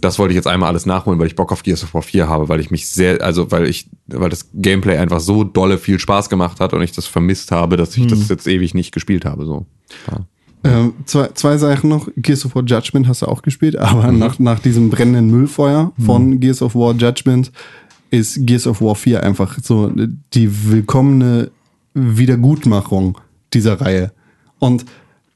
das 0.00 0.18
wollte 0.18 0.32
ich 0.32 0.36
jetzt 0.36 0.46
einmal 0.46 0.68
alles 0.68 0.86
nachholen, 0.86 1.18
weil 1.18 1.26
ich 1.26 1.34
Bock 1.34 1.50
auf 1.50 1.62
Gears 1.62 1.82
of 1.82 1.94
War 1.94 2.02
4 2.02 2.28
habe, 2.28 2.48
weil 2.48 2.60
ich 2.60 2.70
mich 2.70 2.86
sehr, 2.88 3.22
also 3.22 3.50
weil 3.50 3.66
ich, 3.66 3.88
weil 4.06 4.28
das 4.30 4.48
Gameplay 4.54 4.96
einfach 4.98 5.18
so 5.20 5.44
dolle 5.44 5.78
viel 5.78 5.98
Spaß 5.98 6.28
gemacht 6.30 6.60
hat 6.60 6.72
und 6.74 6.82
ich 6.82 6.92
das 6.92 7.06
vermisst 7.06 7.50
habe, 7.52 7.76
dass 7.76 7.96
ich 7.96 8.02
Hm. 8.04 8.08
das 8.10 8.28
jetzt 8.28 8.46
ewig 8.46 8.74
nicht 8.74 8.92
gespielt 8.92 9.24
habe. 9.24 9.44
So. 9.44 9.66
Ja. 10.10 10.20
Ähm, 10.64 10.94
zwei, 11.06 11.28
zwei 11.34 11.56
Sachen 11.56 11.88
noch. 11.88 12.08
Gears 12.16 12.44
of 12.44 12.54
War 12.54 12.64
Judgment 12.64 13.06
hast 13.06 13.22
du 13.22 13.26
auch 13.26 13.42
gespielt, 13.42 13.76
aber 13.76 14.10
nach, 14.12 14.38
nach 14.38 14.58
diesem 14.58 14.90
brennenden 14.90 15.30
Müllfeuer 15.30 15.92
von 16.04 16.40
Gears 16.40 16.62
of 16.62 16.74
War 16.74 16.94
Judgment 16.94 17.52
ist 18.10 18.46
Gears 18.46 18.66
of 18.66 18.80
War 18.80 18.94
4 18.94 19.22
einfach 19.22 19.58
so 19.62 19.92
die 20.34 20.70
willkommene 20.70 21.50
Wiedergutmachung 21.94 23.18
dieser 23.52 23.80
Reihe. 23.80 24.12
Und 24.58 24.84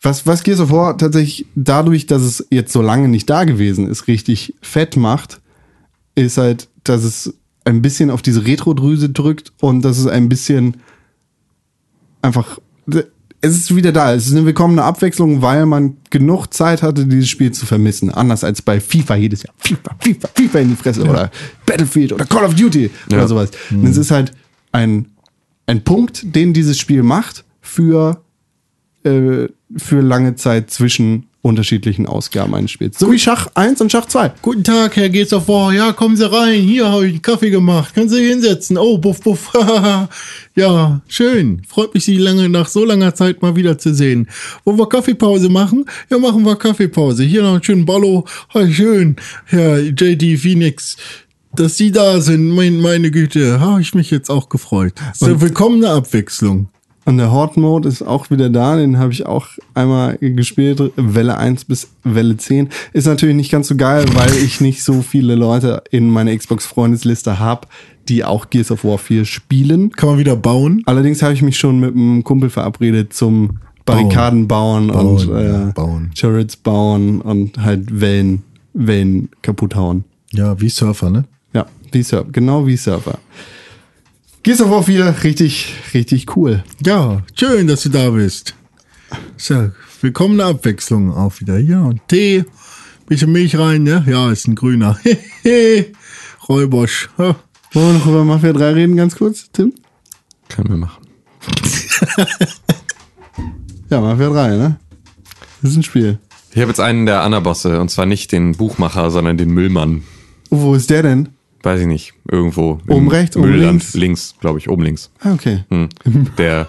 Was, 0.00 0.26
was 0.26 0.42
Gears 0.42 0.58
of 0.60 0.70
War 0.70 0.98
tatsächlich 0.98 1.46
dadurch, 1.54 2.06
dass 2.06 2.22
es 2.22 2.46
jetzt 2.50 2.72
so 2.72 2.82
lange 2.82 3.06
nicht 3.08 3.30
da 3.30 3.44
gewesen 3.44 3.86
ist, 3.86 4.08
richtig 4.08 4.54
fett 4.60 4.96
macht, 4.96 5.40
ist 6.16 6.38
halt, 6.38 6.68
dass 6.82 7.04
es 7.04 7.34
ein 7.64 7.82
bisschen 7.82 8.10
auf 8.10 8.22
diese 8.22 8.44
Retro-Drüse 8.44 9.10
drückt 9.10 9.52
und 9.60 9.82
dass 9.84 9.98
es 9.98 10.08
ein 10.08 10.28
bisschen 10.28 10.78
einfach, 12.20 12.58
es 13.44 13.56
ist 13.56 13.74
wieder 13.76 13.92
da. 13.92 14.14
Es 14.14 14.26
ist 14.26 14.32
eine 14.32 14.46
willkommene 14.46 14.82
Abwechslung, 14.84 15.42
weil 15.42 15.66
man 15.66 15.96
genug 16.10 16.46
Zeit 16.54 16.80
hatte, 16.82 17.04
dieses 17.06 17.28
Spiel 17.28 17.50
zu 17.52 17.66
vermissen. 17.66 18.10
Anders 18.10 18.44
als 18.44 18.62
bei 18.62 18.80
FIFA 18.80 19.16
jedes 19.16 19.42
Jahr. 19.42 19.52
FIFA, 19.58 19.96
FIFA, 20.00 20.28
FIFA 20.34 20.58
in 20.60 20.68
die 20.70 20.76
Fresse 20.76 21.02
oder 21.02 21.30
Battlefield 21.66 22.12
oder 22.12 22.24
Call 22.24 22.44
of 22.44 22.54
Duty 22.54 22.90
Ja. 23.10 23.18
oder 23.18 23.28
sowas. 23.28 23.50
Und 23.70 23.84
es 23.84 23.96
ist 23.96 24.10
halt 24.12 24.32
ein, 24.70 25.06
ein 25.66 25.82
Punkt, 25.84 26.34
den 26.34 26.52
dieses 26.54 26.78
Spiel 26.78 27.02
macht 27.02 27.44
für, 27.60 28.22
äh, 29.04 29.48
für 29.76 30.00
lange 30.00 30.36
Zeit 30.36 30.70
zwischen 30.70 31.26
unterschiedlichen 31.42 32.06
Ausgaben 32.06 32.54
eines 32.54 32.70
Spiels. 32.70 32.98
So 32.98 33.10
wie 33.10 33.18
Schach 33.18 33.48
1 33.54 33.80
und 33.80 33.90
Schach 33.90 34.06
2. 34.06 34.32
Guten 34.42 34.62
Tag, 34.62 34.94
Herr 34.94 35.08
Geht's 35.08 35.32
auf 35.32 35.48
War. 35.48 35.72
Ja, 35.74 35.92
kommen 35.92 36.16
Sie 36.16 36.30
rein. 36.30 36.60
Hier 36.60 36.88
habe 36.88 37.06
ich 37.06 37.12
einen 37.14 37.22
Kaffee 37.22 37.50
gemacht. 37.50 37.94
Können 37.94 38.08
Sie 38.08 38.16
sich 38.16 38.28
hinsetzen? 38.28 38.78
Oh, 38.78 38.96
buff, 38.96 39.20
buff. 39.20 39.52
ja, 40.54 41.00
schön. 41.08 41.62
Freut 41.68 41.92
mich, 41.94 42.04
Sie 42.04 42.16
lange 42.16 42.48
nach 42.48 42.68
so 42.68 42.84
langer 42.84 43.14
Zeit 43.16 43.42
mal 43.42 43.56
wiederzusehen. 43.56 44.28
Wollen 44.64 44.78
wir 44.78 44.88
Kaffeepause 44.88 45.48
machen? 45.48 45.84
Ja, 46.10 46.18
machen 46.18 46.44
wir 46.44 46.54
Kaffeepause. 46.54 47.24
Hier 47.24 47.42
noch 47.42 47.54
einen 47.54 47.64
schönen 47.64 47.86
Ballo. 47.86 48.24
Hi, 48.54 48.72
schön, 48.72 49.16
Herr 49.46 49.80
JD 49.80 50.38
Phoenix. 50.38 50.96
Dass 51.54 51.76
Sie 51.76 51.90
da 51.90 52.20
sind, 52.20 52.50
mein, 52.50 52.80
meine 52.80 53.10
Güte, 53.10 53.60
habe 53.60 53.80
ich 53.80 53.94
mich 53.94 54.10
jetzt 54.10 54.30
auch 54.30 54.48
gefreut. 54.48 54.94
So, 55.12 55.40
willkommene 55.40 55.90
Abwechslung. 55.90 56.68
Und 57.04 57.18
der 57.18 57.32
Horde 57.32 57.58
Mode 57.58 57.88
ist 57.88 58.02
auch 58.02 58.30
wieder 58.30 58.48
da, 58.48 58.76
den 58.76 58.98
habe 58.98 59.12
ich 59.12 59.26
auch 59.26 59.48
einmal 59.74 60.18
gespielt, 60.18 60.92
Welle 60.96 61.36
1 61.36 61.64
bis 61.64 61.88
Welle 62.04 62.36
10. 62.36 62.68
Ist 62.92 63.06
natürlich 63.06 63.34
nicht 63.34 63.50
ganz 63.50 63.68
so 63.68 63.76
geil, 63.76 64.04
weil 64.14 64.32
ich 64.36 64.60
nicht 64.60 64.84
so 64.84 65.02
viele 65.02 65.34
Leute 65.34 65.82
in 65.90 66.08
meiner 66.08 66.36
Xbox-Freundesliste 66.36 67.40
habe, 67.40 67.66
die 68.08 68.24
auch 68.24 68.50
Gears 68.50 68.70
of 68.70 68.84
War 68.84 68.98
4 68.98 69.24
spielen. 69.24 69.90
Kann 69.90 70.10
man 70.10 70.18
wieder 70.18 70.36
bauen? 70.36 70.82
Allerdings 70.86 71.22
habe 71.22 71.34
ich 71.34 71.42
mich 71.42 71.58
schon 71.58 71.80
mit 71.80 71.94
einem 71.94 72.22
Kumpel 72.22 72.50
verabredet 72.50 73.12
zum 73.12 73.58
Barrikaden 73.84 74.46
bauen, 74.46 74.90
und 74.90 75.26
Bauen, 75.26 75.44
ja, 75.44 75.68
äh, 75.68 75.72
bauen. 75.72 76.10
Turrets 76.14 76.56
bauen 76.56 77.20
und 77.20 77.58
halt 77.58 78.00
Wellen, 78.00 78.42
Wellen 78.74 79.28
kaputt 79.42 79.74
hauen. 79.74 80.04
Ja, 80.30 80.60
wie 80.60 80.68
Surfer, 80.68 81.10
ne? 81.10 81.24
Ja, 81.52 81.66
wie 81.90 82.02
Surfer, 82.02 82.30
genau 82.30 82.66
wie 82.66 82.76
Surfer. 82.76 83.18
Gears 84.42 84.60
of 84.60 84.70
War 84.70 84.82
4, 84.82 85.22
richtig, 85.22 85.72
richtig 85.94 86.36
cool. 86.36 86.64
Ja, 86.84 87.22
schön, 87.38 87.68
dass 87.68 87.82
du 87.82 87.90
da 87.90 88.10
bist. 88.10 88.56
So, 89.36 89.70
willkommene 90.00 90.44
Abwechslung 90.44 91.14
auch 91.14 91.40
wieder. 91.40 91.58
Ja, 91.58 91.82
und 91.82 92.00
Tee, 92.08 92.44
bisschen 93.06 93.30
Milch 93.30 93.56
rein, 93.56 93.84
ne? 93.84 94.04
Ja, 94.08 94.32
ist 94.32 94.48
ein 94.48 94.56
grüner. 94.56 94.98
Räubosch. 96.48 97.08
Wollen 97.16 97.36
wir 97.72 97.92
noch 97.92 98.06
über 98.06 98.24
Mafia 98.24 98.52
3 98.52 98.72
reden, 98.72 98.96
ganz 98.96 99.14
kurz, 99.14 99.48
Tim? 99.52 99.74
Können 100.48 100.68
wir 100.70 100.76
machen. 100.76 101.06
Ja, 103.90 104.00
Mafia 104.00 104.30
3, 104.30 104.48
ne? 104.56 104.80
Das 105.60 105.72
ist 105.72 105.76
ein 105.76 105.82
Spiel. 105.82 106.18
Ich 106.52 106.60
habe 106.62 106.70
jetzt 106.70 106.80
einen 106.80 107.04
der 107.04 107.20
Anabosse, 107.20 107.78
und 107.78 107.90
zwar 107.90 108.06
nicht 108.06 108.32
den 108.32 108.52
Buchmacher, 108.52 109.10
sondern 109.10 109.36
den 109.36 109.50
Müllmann. 109.50 110.02
Oh, 110.48 110.62
wo 110.62 110.74
ist 110.74 110.88
der 110.88 111.02
denn? 111.02 111.28
Weiß 111.62 111.80
ich 111.80 111.86
nicht, 111.86 112.12
irgendwo. 112.30 112.80
Oben 112.88 113.08
rechts, 113.08 113.36
oben 113.36 113.52
links? 113.54 113.94
Links, 113.94 114.34
glaube 114.40 114.58
ich, 114.58 114.68
oben 114.68 114.82
links. 114.82 115.10
Ah, 115.20 115.32
okay. 115.32 115.64
Hm. 115.70 115.88
Der, 116.38 116.68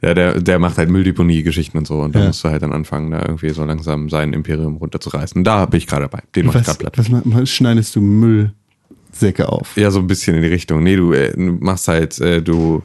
ja, 0.00 0.14
der, 0.14 0.40
der 0.40 0.58
macht 0.60 0.78
halt 0.78 0.90
Mülldeponie-Geschichten 0.90 1.76
und 1.76 1.86
so. 1.88 2.00
Und 2.00 2.14
da 2.14 2.20
Ja. 2.20 2.26
musst 2.28 2.44
du 2.44 2.48
halt 2.48 2.62
dann 2.62 2.72
anfangen, 2.72 3.10
da 3.10 3.20
irgendwie 3.20 3.50
so 3.50 3.64
langsam 3.64 4.08
sein 4.08 4.32
Imperium 4.32 4.76
runterzureißen. 4.76 5.42
Da 5.42 5.66
bin 5.66 5.78
ich 5.78 5.86
gerade 5.88 6.02
dabei. 6.02 6.22
Den 6.36 6.46
mach 6.46 6.54
ich 6.54 6.64
gerade 6.64 6.78
platt. 6.78 6.96
was, 6.96 7.06
was 7.24 7.50
schneidest 7.50 7.96
du 7.96 8.00
Müllsäcke 8.00 9.48
auf? 9.48 9.76
Ja, 9.76 9.90
so 9.90 9.98
ein 9.98 10.06
bisschen 10.06 10.36
in 10.36 10.42
die 10.42 10.48
Richtung. 10.48 10.84
Nee, 10.84 10.94
du 10.96 11.12
äh, 11.12 11.32
machst 11.36 11.88
halt, 11.88 12.20
äh, 12.20 12.40
du 12.40 12.82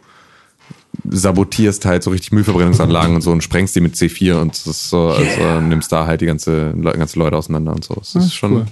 sabotierst 1.09 1.85
halt 1.85 2.03
so 2.03 2.11
richtig 2.11 2.31
Müllverbrennungsanlagen 2.31 3.15
und 3.15 3.21
so 3.21 3.31
und 3.31 3.43
sprengst 3.43 3.75
die 3.75 3.81
mit 3.81 3.95
C4 3.95 4.35
und 4.41 4.65
das 4.65 4.89
so, 4.89 5.09
also 5.09 5.59
nimmst 5.61 5.91
da 5.91 6.05
halt 6.05 6.21
die 6.21 6.25
ganze, 6.25 6.73
ganze 6.81 7.19
Leute 7.19 7.35
auseinander 7.35 7.73
und 7.73 7.83
so. 7.83 7.95
Das 7.95 8.15
ist 8.15 8.25
Ah, 8.25 8.29
schon 8.29 8.53
cool. 8.53 8.65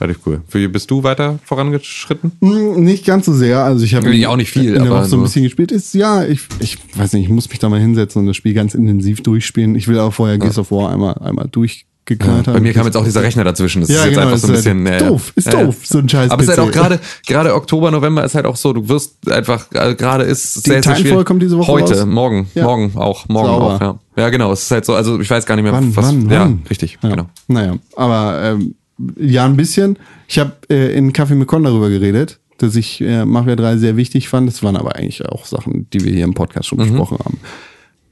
Relativ 0.00 0.20
cool. 0.26 0.40
Für, 0.48 0.68
bist 0.68 0.90
du 0.90 1.02
weiter 1.02 1.38
vorangeschritten? 1.44 2.32
Hm, 2.40 2.82
Nicht 2.84 3.04
ganz 3.06 3.26
so 3.26 3.32
sehr. 3.32 3.64
Also 3.64 3.84
ich 3.84 3.94
habe 3.94 4.08
auch 4.28 4.36
nicht 4.36 4.50
viel, 4.50 4.66
in 4.66 4.72
der 4.74 4.82
aber 4.82 5.00
Woche 5.00 5.04
so 5.08 5.16
ein 5.16 5.22
bisschen 5.22 5.42
gespielt. 5.44 5.72
Ist 5.72 5.94
ja, 5.94 6.24
ich, 6.24 6.40
ich 6.60 6.78
weiß 6.96 7.12
nicht, 7.14 7.24
ich 7.24 7.30
muss 7.30 7.48
mich 7.48 7.58
da 7.58 7.68
mal 7.68 7.80
hinsetzen 7.80 8.20
und 8.20 8.26
das 8.26 8.36
Spiel 8.36 8.54
ganz 8.54 8.74
intensiv 8.74 9.22
durchspielen. 9.22 9.74
Ich 9.74 9.88
will 9.88 9.98
auch 9.98 10.12
vorher 10.12 10.38
Gears 10.38 10.58
of 10.58 10.70
War 10.70 10.90
einmal, 10.90 11.14
einmal 11.18 11.48
durchgeknallt 11.50 12.46
haben. 12.46 12.54
Bei 12.54 12.60
mir 12.60 12.72
kam 12.72 12.86
jetzt 12.86 12.96
auch 12.96 13.04
dieser 13.04 13.22
Rechner 13.22 13.44
dazwischen. 13.44 13.80
Das 13.82 13.90
Ja, 13.90 13.96
ist 13.98 14.04
jetzt 14.06 14.14
genau, 14.14 14.26
einfach 14.26 14.38
so 14.38 14.46
ein 14.48 14.54
ist 14.54 14.66
halt 14.66 14.76
bisschen 14.76 14.86
äh, 14.86 15.08
doof, 15.08 15.32
ist 15.36 15.46
ja, 15.46 15.52
ja. 15.54 15.64
doof, 15.64 15.76
so 15.84 15.98
ein 15.98 16.08
scheiß 16.08 16.30
Aber 16.30 16.42
es 16.42 16.48
ist 16.48 16.58
halt 16.58 16.68
auch 16.68 16.72
gerade, 16.72 17.00
gerade 17.26 17.54
Oktober, 17.54 17.90
November 17.90 18.24
ist 18.24 18.34
halt 18.34 18.46
auch 18.46 18.56
so, 18.56 18.72
du 18.72 18.88
wirst 18.88 19.30
einfach, 19.30 19.66
äh, 19.72 19.94
gerade 19.94 20.24
ist 20.24 20.56
Die 20.66 20.70
sehr, 20.70 20.82
sehr 20.82 20.96
schwierig. 20.96 21.24
kommt 21.26 21.42
diese 21.42 21.58
Woche 21.58 21.70
Heute, 21.72 21.94
raus? 22.00 22.06
morgen, 22.06 22.48
Ja. 22.54 22.64
morgen 22.64 22.92
auch, 22.96 23.28
morgen 23.28 23.46
Sauber. 23.48 23.74
auch, 23.74 23.80
ja. 23.80 23.98
Ja, 24.16 24.30
genau, 24.30 24.52
es 24.52 24.62
ist 24.62 24.70
halt 24.70 24.84
so, 24.84 24.94
also 24.94 25.20
ich 25.20 25.28
weiß 25.30 25.46
gar 25.46 25.54
nicht 25.56 25.62
mehr, 25.64 25.72
Wann, 25.72 25.94
was, 25.94 26.04
wann, 26.06 26.30
ja, 26.30 26.40
wann? 26.40 26.62
richtig, 26.70 26.98
Ja. 27.02 27.10
genau. 27.10 27.26
Naja, 27.46 27.76
aber 27.96 28.40
ähm, 28.42 28.74
ja, 29.18 29.44
ein 29.44 29.56
bisschen. 29.56 29.98
Ich 30.26 30.38
habe 30.38 30.52
äh, 30.70 30.92
in 30.96 31.12
Kaffee 31.12 31.34
mit 31.34 31.48
Con 31.48 31.62
darüber 31.64 31.88
geredet, 31.88 32.38
dass 32.58 32.74
ich 32.76 33.00
äh, 33.00 33.24
Mafia 33.24 33.56
3 33.56 33.76
sehr 33.78 33.96
wichtig 33.96 34.28
fand. 34.28 34.48
Das 34.48 34.62
waren 34.62 34.76
aber 34.76 34.96
eigentlich 34.96 35.24
auch 35.26 35.44
Sachen, 35.46 35.88
die 35.90 36.04
wir 36.04 36.12
hier 36.12 36.24
im 36.24 36.34
Podcast 36.34 36.68
schon 36.68 36.78
besprochen 36.78 37.18
haben. 37.24 37.38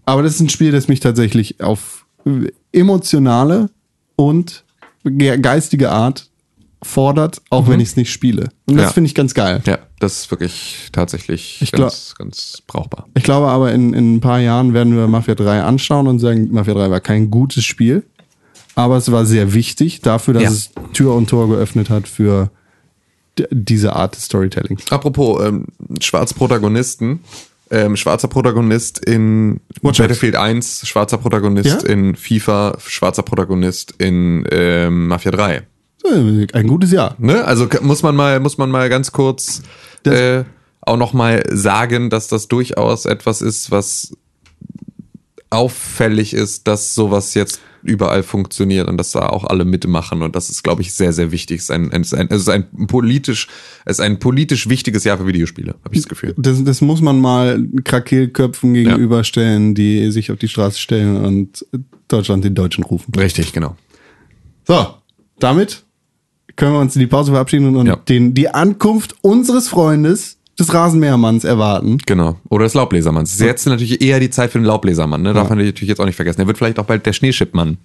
Aber 0.05 0.23
das 0.23 0.35
ist 0.35 0.41
ein 0.41 0.49
Spiel, 0.49 0.71
das 0.73 0.87
mich 0.89 1.01
tatsächlich 1.01 1.61
auf 1.61 2.07
äh, 2.25 2.51
emotionale 2.73 3.71
und 4.15 4.65
ge 5.05 5.37
geistige 5.39 5.91
Art 5.91 6.31
fordert, 6.83 7.41
auch 7.51 7.69
wenn 7.69 7.81
ich 7.81 7.89
es 7.89 7.97
nicht 7.97 8.13
spiele. 8.13 8.51
Und 8.67 8.77
das 8.77 8.87
Ja. 8.87 8.93
finde 8.93 9.09
ich 9.09 9.15
ganz 9.15 9.35
geil. 9.35 9.63
Ja, 9.67 9.79
das 9.99 10.21
ist 10.21 10.31
wirklich 10.31 10.89
tatsächlich 10.93 11.59
Ich 11.63 11.73
ganz, 11.73 12.15
ganz 12.17 12.63
brauchbar. 12.67 13.09
Ich 13.15 13.25
glaube 13.25 13.49
aber, 13.49 13.73
in, 13.73 13.93
in 13.95 14.17
ein 14.17 14.21
paar 14.21 14.39
Jahren 14.41 14.75
werden 14.75 14.95
wir 14.95 15.09
Mafia 15.09 15.35
3 15.35 15.63
anschauen 15.63 16.07
und 16.07 16.19
sagen, 16.21 16.49
Mafia 16.53 16.75
3 16.75 16.91
war 16.91 17.01
kein 17.01 17.31
gutes 17.31 17.65
Spiel, 17.65 18.05
aber 18.77 18.97
es 18.99 19.11
war 19.11 19.25
sehr 19.27 19.53
wichtig 19.55 20.01
dafür, 20.03 20.35
dass 20.35 20.43
Ja. 20.45 20.51
es 20.51 20.71
Tür 20.93 21.15
und 21.15 21.29
Tor 21.29 21.49
geöffnet 21.49 21.91
hat 21.91 22.07
für 22.07 22.51
diese 23.51 23.95
Art 23.97 24.15
des 24.17 24.25
Storytellings. 24.27 24.91
Apropos 24.91 25.45
ähm, 25.45 25.67
Schwarzprotagonisten, 26.01 27.21
ähm, 27.71 27.97
schwarzer 27.97 28.29
Protagonist 28.29 28.99
in 29.05 29.61
Watch 29.83 29.99
Battlefield 29.99 30.37
1, 30.37 30.87
schwarzer 30.87 31.19
Protagonist 31.19 31.83
Ja? 31.83 31.89
in 31.89 32.15
FIFA, 32.15 32.79
schwarzer 32.87 33.23
Protagonist 33.23 33.95
in 33.99 34.47
ähm, 34.51 35.09
Mafia 35.09 35.33
3. 35.33 35.63
Äh, 36.05 36.47
Ein 36.53 36.67
gutes 36.67 36.93
Jahr. 36.93 37.15
Ne? 37.19 37.45
Also 37.45 37.69
muss 37.83 38.03
man 38.03 38.15
mal, 38.17 38.41
muss 38.41 38.57
man 38.59 38.71
mal 38.71 38.89
ganz 38.89 39.13
kurz 39.13 39.63
Das- 40.05 40.15
äh, 40.15 40.45
auch 40.83 40.97
noch 40.97 41.13
mal 41.13 41.43
sagen, 41.51 42.11
dass 42.11 42.29
das 42.29 42.47
durchaus 42.49 43.07
etwas 43.07 43.43
ist, 43.43 43.71
was 43.73 44.17
auffällig 45.57 46.35
ist, 46.35 46.67
dass 46.69 46.95
sowas 46.95 47.35
jetzt 47.35 47.61
überall 47.83 48.23
funktioniert 48.25 48.89
und 48.89 48.97
dass 48.97 49.13
da 49.13 49.29
auch 49.29 49.45
alle 49.45 49.65
mitmachen 49.65 50.23
und 50.23 50.35
das 50.35 50.51
ist, 50.51 50.65
glaube 50.65 50.83
ich, 50.83 50.93
sehr, 50.93 51.13
sehr 51.13 51.31
wichtig. 51.31 51.59
Es 51.59 51.65
ist 51.65 51.71
ein, 51.71 51.91
es 51.93 52.13
ist 52.13 52.15
ein, 52.15 52.27
es 52.31 52.43
ist 52.43 52.49
ein 52.49 52.67
politisch, 52.89 53.47
es 53.85 53.99
ist 53.99 54.01
ein 54.01 54.19
politisch 54.19 54.69
wichtiges 54.69 55.05
Jahr 55.05 55.19
für 55.19 55.27
Videospiele, 55.27 55.77
habe 55.85 55.95
ich 55.95 56.01
das 56.03 56.09
Gefühl. 56.09 56.35
Das, 56.37 56.65
das 56.65 56.81
muss 56.81 57.01
man 57.01 57.21
mal 57.21 57.65
Krakelköpfen 57.85 58.75
gegenüberstellen, 58.75 59.75
die 59.77 60.11
sich 60.11 60.33
auf 60.33 60.39
die 60.39 60.49
Straße 60.49 60.79
stellen 60.81 61.17
und 61.17 61.65
Deutschland 62.09 62.45
den 62.45 62.55
Deutschen 62.57 62.83
rufen. 62.83 63.15
Richtig, 63.15 63.53
genau. 63.53 63.77
So, 64.67 64.87
damit 65.39 65.85
können 66.57 66.73
wir 66.73 66.81
uns 66.81 66.97
in 66.97 67.01
die 67.01 67.07
Pause 67.07 67.31
verabschieden 67.33 67.77
und 67.77 67.87
Ja. 67.87 67.97
den, 67.97 68.35
die 68.35 68.49
Ankunft 68.49 69.15
unseres 69.21 69.69
Freundes, 69.69 70.36
des 70.59 70.73
Rasenmähermanns, 70.73 71.45
erwarten. 71.45 71.99
Genau. 72.07 72.37
Oder 72.49 72.65
des 72.65 72.75
Laubbläsermanns. 72.75 73.31
Es 73.35 73.41
ist 73.41 73.47
jetzt 73.47 73.67
natürlich 73.67 74.01
eher 74.01 74.21
die 74.21 74.31
Zeit 74.31 74.51
für 74.53 74.59
den 74.59 74.65
Laubbläsermann, 74.65 75.23
ne? 75.23 75.33
Darf 75.35 75.49
man 75.49 75.59
natürlich 75.59 75.83
jetzt 75.89 76.01
auch 76.01 76.07
nicht 76.07 76.17
vergessen. 76.17 76.39
Der 76.39 76.47
wird 76.47 76.59
vielleicht 76.59 76.79
auch 76.79 76.85
bald 76.87 77.05
der 77.07 77.13
Schneeschippmann. 77.13 77.77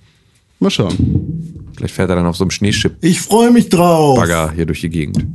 Mal 0.59 0.69
schauen. 0.69 1.65
Vielleicht 1.75 1.95
fährt 1.95 2.09
er 2.09 2.15
dann 2.15 2.25
auf 2.27 2.37
so 2.37 2.43
einem 2.43 2.51
Schneeschipp-Bagger 2.51 3.07
Ich 3.07 3.19
freue 3.21 3.51
mich 3.51 3.69
drauf. 3.69 4.23
hier 4.55 4.65
durch 4.65 4.81
die 4.81 4.89
Gegend. 4.89 5.25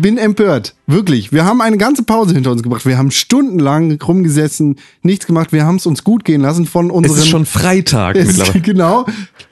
Ich 0.00 0.02
bin 0.02 0.16
empört. 0.16 0.74
Wirklich. 0.86 1.30
Wir 1.30 1.44
haben 1.44 1.60
eine 1.60 1.76
ganze 1.76 2.02
Pause 2.04 2.32
hinter 2.32 2.52
uns 2.52 2.62
gebracht. 2.62 2.86
Wir 2.86 2.96
haben 2.96 3.10
stundenlang 3.10 4.00
rumgesessen, 4.00 4.76
nichts 5.02 5.26
gemacht. 5.26 5.52
Wir 5.52 5.66
haben 5.66 5.76
es 5.76 5.84
uns 5.84 6.04
gut 6.04 6.24
gehen 6.24 6.40
lassen 6.40 6.64
von 6.64 6.86
Es 6.86 6.92
unserem. 6.92 7.18
ist 7.18 7.28
schon 7.28 7.44
Freitag 7.44 8.16
Es 8.16 8.28
mittlerweile. 8.38 8.60
genau. 8.62 9.04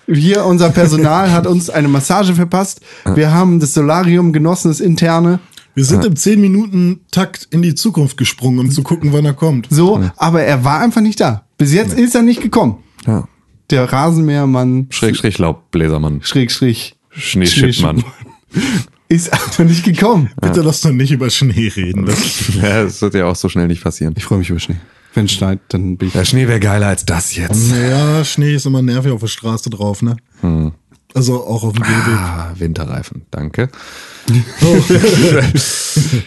hier 0.07 0.47
unser 0.47 0.71
Personal 0.71 1.33
hat 1.33 1.47
uns 1.47 1.69
eine 1.69 1.89
Massage 1.89 2.33
verpasst. 2.33 2.81
Wir 3.15 3.31
haben 3.31 3.61
das 3.61 3.75
Solarium 3.75 4.33
genossen, 4.33 4.69
das 4.69 4.81
interne. 4.81 5.39
Wir 5.75 5.85
sind 5.85 6.03
im 6.07 6.15
10-Minuten-Takt 6.15 7.49
in 7.51 7.61
die 7.61 7.75
Zukunft 7.75 8.17
gesprungen, 8.17 8.59
um 8.61 8.71
zu 8.71 8.83
gucken, 8.83 9.13
wann 9.13 9.27
er 9.27 9.35
kommt. 9.35 9.67
So, 9.69 10.03
aber 10.17 10.45
er 10.45 10.65
war 10.65 10.81
einfach 10.81 11.03
nicht 11.03 11.21
da. 11.21 11.45
Bis 11.59 11.75
jetzt 11.75 11.93
ist 11.93 12.15
er 12.15 12.23
nicht 12.23 12.41
gekommen. 12.41 12.79
Ja. 13.07 13.29
Der 13.69 13.93
Rasenmähermann, 13.93 14.87
Schräg, 14.89 15.15
Schräg, 15.15 15.37
Laubbläsermann. 15.37 16.23
Schräg, 16.23 16.51
Schräg, 16.51 16.95
Schneeschippmann. 17.11 18.03
Ist 19.09 19.33
einfach 19.33 19.65
nicht 19.65 19.85
gekommen. 19.85 20.31
Bitte 20.41 20.61
lass 20.63 20.81
doch 20.83 20.93
nicht 20.93 21.11
über 21.13 21.31
Schnee 21.31 21.69
reden. 21.75 22.07
Das, 22.07 22.49
Ja, 22.63 22.85
das 22.85 23.01
wird 23.03 23.15
ja 23.15 23.27
auch 23.27 23.37
so 23.37 23.49
schnell 23.49 23.67
nicht 23.69 23.83
passieren. 23.83 24.15
Ich 24.17 24.25
freue 24.25 24.39
mich 24.39 24.51
über 24.51 24.61
Schnee. 24.61 24.77
Wenn 25.15 25.25
es 25.25 25.33
schneit, 25.33 25.61
dann 25.69 25.97
bin 25.97 26.09
ich. 26.09 26.15
Der 26.15 26.25
Schnee 26.25 26.47
wäre 26.47 26.61
geiler 26.61 26.89
als 26.89 27.05
das 27.05 27.35
jetzt. 27.35 27.71
naja, 27.71 28.25
Schnee 28.25 28.55
ist 28.55 28.67
immer 28.67 28.83
nervig 28.83 29.11
auf 29.13 29.21
der 29.21 29.27
Straße 29.29 29.71
drauf, 29.71 30.03
ne? 30.03 30.17
Also 31.15 31.45
auch 31.47 31.65
auf 31.65 31.73
dem 31.73 31.83
Gehweg. 31.83 32.19
Ah, 32.19 32.53
Winterreifen, 32.59 33.23
danke. 33.31 33.71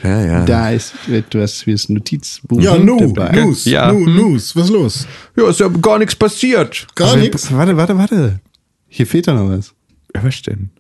ja, 0.03 0.25
ja. 0.25 0.45
Da 0.45 0.71
ist 0.71 0.93
etwas 1.09 1.61
fürs 1.61 1.89
Notizbuch 1.89 2.61
Ja, 2.61 2.77
nu, 2.77 3.13
dabei. 3.13 3.41
News, 3.41 3.65
Ja. 3.65 3.91
nu, 3.91 4.05
News, 4.09 4.55
was 4.55 4.65
ist 4.65 4.71
los? 4.71 5.07
Ja, 5.37 5.49
ist 5.49 5.59
ja 5.59 5.67
gar 5.67 5.99
nichts 5.99 6.15
passiert. 6.15 6.87
Gar 6.95 7.15
nichts. 7.17 7.51
Warte, 7.51 7.77
warte, 7.77 7.97
warte. 7.97 8.39
Hier 8.87 9.07
fehlt 9.07 9.27
da 9.27 9.33
noch 9.33 9.49
was. 9.49 9.73
Was 10.13 10.41
denn? 10.41 10.71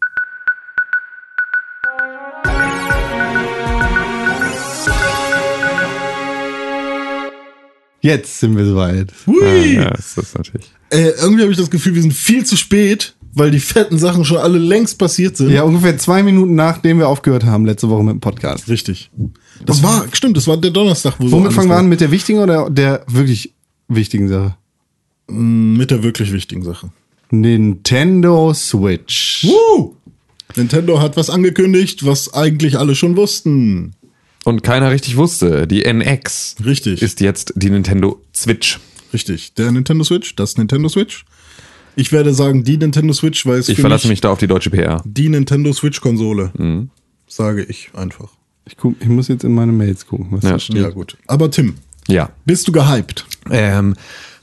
Jetzt 8.01 8.39
sind 8.39 8.57
wir 8.57 8.65
soweit. 8.65 9.13
Hui. 9.27 9.75
Ja, 9.75 9.91
das 9.91 10.17
ist 10.17 10.35
natürlich. 10.35 10.67
Äh, 10.89 11.11
irgendwie 11.21 11.43
habe 11.43 11.51
ich 11.51 11.57
das 11.57 11.69
Gefühl, 11.69 11.95
wir 11.95 12.01
sind 12.01 12.13
viel 12.13 12.45
zu 12.45 12.57
spät, 12.57 13.15
weil 13.33 13.51
die 13.51 13.59
fetten 13.59 13.97
Sachen 13.97 14.25
schon 14.25 14.37
alle 14.37 14.57
längst 14.57 14.97
passiert 14.97 15.37
sind. 15.37 15.51
Ja, 15.51 15.63
ungefähr 15.63 15.97
zwei 15.97 16.23
Minuten 16.23 16.55
nachdem 16.55 16.97
wir 16.97 17.07
aufgehört 17.07 17.45
haben, 17.45 17.65
letzte 17.65 17.89
Woche 17.89 18.03
mit 18.03 18.13
dem 18.13 18.19
Podcast. 18.19 18.67
Richtig. 18.67 19.11
Das 19.65 19.83
war, 19.83 20.05
stimmt, 20.11 20.35
das 20.35 20.47
war 20.47 20.57
der 20.57 20.71
Donnerstag, 20.71 21.15
wo 21.19 21.31
Womit 21.31 21.53
fangen 21.53 21.69
wir 21.69 21.77
an? 21.77 21.87
Mit 21.87 22.01
der 22.01 22.11
wichtigen 22.11 22.39
oder 22.39 22.69
der 22.69 23.05
wirklich 23.07 23.53
wichtigen 23.87 24.27
Sache? 24.27 24.55
Mit 25.27 25.91
der 25.91 26.03
wirklich 26.03 26.33
wichtigen 26.33 26.63
Sache. 26.63 26.91
Nintendo 27.29 28.53
Switch. 28.53 29.45
Woo! 29.45 29.95
Nintendo 30.55 30.99
hat 30.99 31.15
was 31.15 31.29
angekündigt, 31.29 32.05
was 32.05 32.33
eigentlich 32.33 32.77
alle 32.77 32.95
schon 32.95 33.15
wussten. 33.15 33.93
Und 34.43 34.63
keiner 34.63 34.89
richtig 34.91 35.17
wusste, 35.17 35.67
die 35.67 35.83
NX 35.85 36.55
Richtig. 36.65 37.01
ist 37.01 37.19
jetzt 37.21 37.53
die 37.55 37.69
Nintendo 37.69 38.21
Switch. 38.35 38.79
Richtig. 39.13 39.53
Der 39.55 39.71
Nintendo 39.71 40.03
Switch, 40.03 40.35
das 40.35 40.57
Nintendo 40.57 40.89
Switch. 40.89 41.25
Ich 41.95 42.11
werde 42.11 42.33
sagen, 42.33 42.63
die 42.63 42.77
Nintendo 42.77 43.13
Switch, 43.13 43.45
weil 43.45 43.59
es 43.59 43.69
Ich 43.69 43.75
für 43.75 43.81
verlasse 43.81 44.07
mich 44.07 44.13
mich 44.13 44.21
da 44.21 44.29
auf 44.31 44.39
die 44.39 44.47
deutsche 44.47 44.69
PR. 44.69 45.01
die 45.05 45.29
Nintendo 45.29 45.73
Switch-Konsole. 45.73 46.87
Sage 47.27 47.63
ich 47.63 47.89
einfach. 47.93 48.29
Ich, 48.65 48.77
guck, 48.77 48.95
ich 48.99 49.07
muss 49.07 49.27
jetzt 49.27 49.43
in 49.43 49.53
meine 49.53 49.71
Mails 49.73 50.05
gucken. 50.07 50.27
Was 50.31 50.43
Ja. 50.43 50.51
da 50.51 50.59
steht. 50.59 50.77
Ja, 50.77 50.89
gut. 50.89 51.17
Aber 51.27 51.51
Tim, 51.51 51.75
Ja. 52.07 52.29
bist 52.45 52.67
du 52.67 52.71
gehypt? 52.71 53.25
Ähm, 53.49 53.95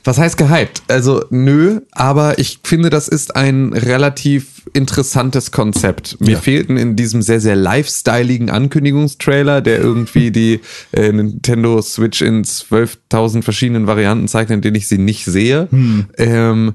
was 0.03 0.17
heißt 0.17 0.37
gehypt? 0.37 0.81
Also 0.87 1.23
nö, 1.29 1.81
aber 1.91 2.39
ich 2.39 2.59
finde, 2.63 2.89
das 2.89 3.07
ist 3.07 3.35
ein 3.35 3.73
relativ 3.73 4.63
interessantes 4.73 5.51
Konzept. 5.51 6.19
Mir 6.21 6.31
Ja. 6.33 6.39
fehlten 6.39 6.77
in 6.77 6.95
diesem 6.95 7.21
sehr, 7.21 7.39
sehr 7.39 7.55
lifestyleigen 7.55 8.49
Ankündigungstrailer, 8.49 9.61
der 9.61 9.79
irgendwie 9.79 10.31
die 10.31 10.61
äh, 10.93 11.11
Nintendo 11.11 11.81
Switch 11.81 12.21
in 12.21 12.43
12.000 12.43 13.41
verschiedenen 13.43 13.87
Varianten 13.87 14.27
zeigt, 14.27 14.51
in 14.51 14.61
denen 14.61 14.75
ich 14.75 14.87
sie 14.87 14.97
nicht 14.99 15.25
sehe. 15.25 15.67
Ähm, 16.17 16.73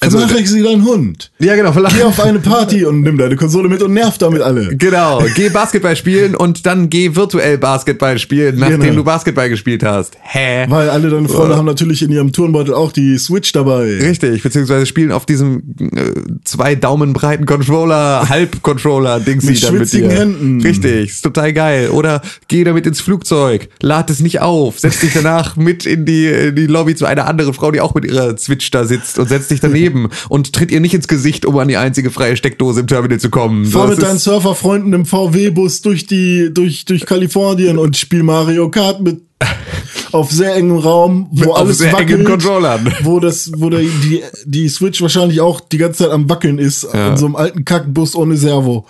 also, 0.00 0.18
sie 0.18 0.62
deinen 0.62 0.84
Hund. 0.84 1.30
ja, 1.38 1.54
genau, 1.56 1.72
vielleicht. 1.72 1.96
Geh 1.96 2.02
auf 2.04 2.20
eine 2.20 2.38
Party 2.38 2.84
und 2.84 3.02
nimm 3.02 3.18
deine 3.18 3.36
Konsole 3.36 3.68
mit 3.68 3.82
und 3.82 3.92
nerv 3.92 4.16
damit 4.18 4.40
alle. 4.40 4.74
Genau, 4.76 5.22
geh 5.34 5.50
Basketball 5.50 5.94
spielen 5.94 6.34
und 6.34 6.64
dann 6.64 6.88
geh 6.88 7.14
virtuell 7.14 7.58
Basketball 7.58 8.18
spielen, 8.18 8.58
nachdem 8.58 8.80
Genau. 8.80 8.94
du 8.96 9.04
Basketball 9.04 9.48
gespielt 9.48 9.82
hast. 9.82 10.16
Hä? 10.22 10.66
Weil 10.68 10.88
alle 10.88 11.10
deine 11.10 11.28
Freunde 11.28 11.56
haben 11.56 11.66
natürlich 11.66 12.02
in 12.02 12.10
ihrem 12.10 12.32
Turnbeutel 12.32 12.72
auch 12.74 12.92
die 12.92 13.18
Switch 13.18 13.52
dabei. 13.52 13.98
Richtig, 14.00 14.42
beziehungsweise 14.42 14.86
spielen 14.86 15.12
auf 15.12 15.26
diesem 15.26 15.74
äh, 15.94 16.12
zwei 16.44 16.74
Daumen 16.74 17.12
breiten 17.12 17.44
Controller, 17.44 18.28
Halb-Controller, 18.28 19.20
Dings 19.20 19.44
Mit 19.44 19.58
schwitzigen 19.58 20.10
Händen. 20.10 20.60
Richtig, 20.62 21.10
ist 21.10 21.22
total 21.22 21.52
geil. 21.52 21.90
Oder 21.90 22.22
geh 22.48 22.64
damit 22.64 22.86
ins 22.86 23.00
Flugzeug, 23.00 23.68
lad 23.82 24.08
es 24.10 24.20
nicht 24.20 24.40
auf, 24.40 24.78
setz 24.78 25.00
dich 25.00 25.12
danach 25.12 25.56
mit 25.56 25.84
in 25.84 26.06
die, 26.06 26.26
in 26.26 26.56
die 26.56 26.66
Lobby 26.66 26.94
zu 26.94 27.06
einer 27.06 27.26
anderen 27.26 27.52
Frau, 27.54 27.70
die 27.70 27.80
auch 27.80 27.94
mit 27.94 28.04
ihrer 28.06 28.36
Switch 28.38 28.70
da 28.70 28.84
sitzt 28.84 29.18
und 29.18 29.28
setz 29.28 29.48
dich 29.48 29.60
daneben 29.60 29.89
und 30.28 30.52
tritt 30.52 30.70
ihr 30.70 30.80
nicht 30.80 30.94
ins 30.94 31.08
Gesicht, 31.08 31.46
um 31.46 31.56
an 31.58 31.68
die 31.68 31.76
einzige 31.76 32.10
freie 32.10 32.36
Steckdose 32.36 32.80
im 32.80 32.86
Terminal 32.86 33.20
zu 33.20 33.30
kommen. 33.30 33.66
Fahr 33.66 33.88
Das 33.88 33.98
mit 33.98 34.06
deinen 34.06 34.18
Surferfreunden 34.18 34.92
im 34.92 35.06
VW-Bus 35.06 35.82
durch 35.82 36.06
die, 36.06 36.50
durch, 36.52 36.84
durch 36.84 37.06
Kalifornien 37.06 37.78
und 37.78 37.96
spiel 37.96 38.22
Mario 38.22 38.70
Kart 38.70 39.00
mit 39.00 39.22
auf 40.12 40.30
sehr 40.30 40.54
engem 40.54 40.78
Raum, 40.78 41.28
wo 41.32 41.52
Auf 41.52 41.58
alles 41.60 41.78
sehr 41.78 41.92
wackelt, 41.92 42.26
Controllern. 42.26 42.92
wo 43.02 43.20
das, 43.20 43.50
wo 43.56 43.70
der, 43.70 43.80
die, 43.80 44.22
die 44.44 44.68
Switch 44.68 45.00
wahrscheinlich 45.00 45.40
auch 45.40 45.60
die 45.60 45.78
ganze 45.78 46.04
Zeit 46.04 46.12
am 46.12 46.28
wackeln 46.28 46.58
ist, 46.58 46.84
in 46.84 47.16
so 47.16 47.26
einem 47.26 47.36
alten 47.36 47.64
Kackbus 47.64 48.14
ohne 48.14 48.36
Servo. 48.36 48.86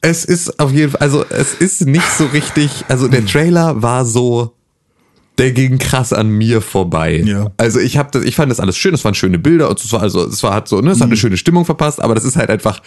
Es 0.00 0.24
ist 0.24 0.60
auf 0.60 0.72
jeden 0.72 0.92
Fall, 0.92 1.00
also 1.00 1.24
es 1.28 1.54
ist 1.54 1.86
nicht 1.86 2.10
so 2.10 2.26
richtig, 2.26 2.70
also 2.88 3.08
der 3.08 3.24
Trailer 3.26 3.82
war 3.82 4.04
so, 4.04 4.52
der 5.38 5.52
ging 5.52 5.78
krass 5.78 6.12
an 6.12 6.28
mir 6.28 6.60
vorbei. 6.60 7.22
Ja. 7.24 7.50
Also 7.56 7.80
ich 7.80 7.96
habe 7.96 8.10
das, 8.12 8.24
ich 8.24 8.36
fand 8.36 8.50
das 8.50 8.60
alles 8.60 8.76
schön, 8.76 8.94
es 8.94 9.04
waren 9.04 9.14
schöne 9.14 9.38
Bilder 9.38 9.68
und 9.68 9.80
es 9.82 9.92
war 9.92 10.00
also, 10.02 10.24
es 10.26 10.42
war 10.42 10.52
halt 10.52 10.68
so, 10.68 10.80
ne, 10.80 10.92
es 10.92 11.00
hat 11.00 11.06
eine 11.08 11.16
schöne 11.16 11.36
Stimmung 11.36 11.64
verpasst, 11.64 12.00
aber 12.00 12.14
das 12.14 12.24
ist 12.24 12.36
halt 12.36 12.50
einfach 12.50 12.80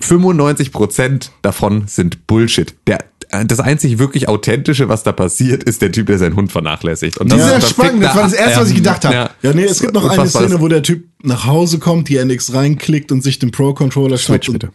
95 0.00 0.72
Prozent 0.72 1.32
davon 1.42 1.84
sind 1.86 2.26
Bullshit. 2.26 2.74
Der 2.86 2.98
das 3.46 3.60
einzig 3.60 3.98
wirklich 3.98 4.26
authentische, 4.26 4.88
was 4.88 5.02
da 5.02 5.12
passiert, 5.12 5.62
ist 5.62 5.82
der 5.82 5.92
Typ, 5.92 6.06
der 6.06 6.18
seinen 6.18 6.34
Hund 6.34 6.50
vernachlässigt. 6.50 7.18
Und 7.18 7.30
Das 7.30 7.40
ist 7.40 7.50
das 7.50 7.62
ja 7.62 7.68
spannend, 7.68 8.02
das 8.02 8.12
da 8.12 8.16
war 8.16 8.22
das 8.24 8.32
an. 8.32 8.38
Erste, 8.38 8.60
was 8.62 8.68
ich 8.70 8.76
gedacht 8.76 9.04
habe. 9.04 9.14
Ja, 9.42 9.52
nee, 9.52 9.64
es 9.64 9.80
gibt 9.80 9.92
noch 9.92 10.08
eine. 10.08 10.26
Szene, 10.28 10.60
wo 10.60 10.68
der 10.68 10.82
Typ 10.82 11.04
nach 11.22 11.44
Hause 11.44 11.78
kommt, 11.78 12.08
die 12.08 12.16
NX 12.16 12.54
reinklickt 12.54 13.12
und 13.12 13.22
sich 13.22 13.38
den 13.38 13.50
Pro-Controller 13.50 14.16
schnappt. 14.16 14.44
Switch, 14.44 14.48
und- 14.48 14.52
bitte. 14.60 14.72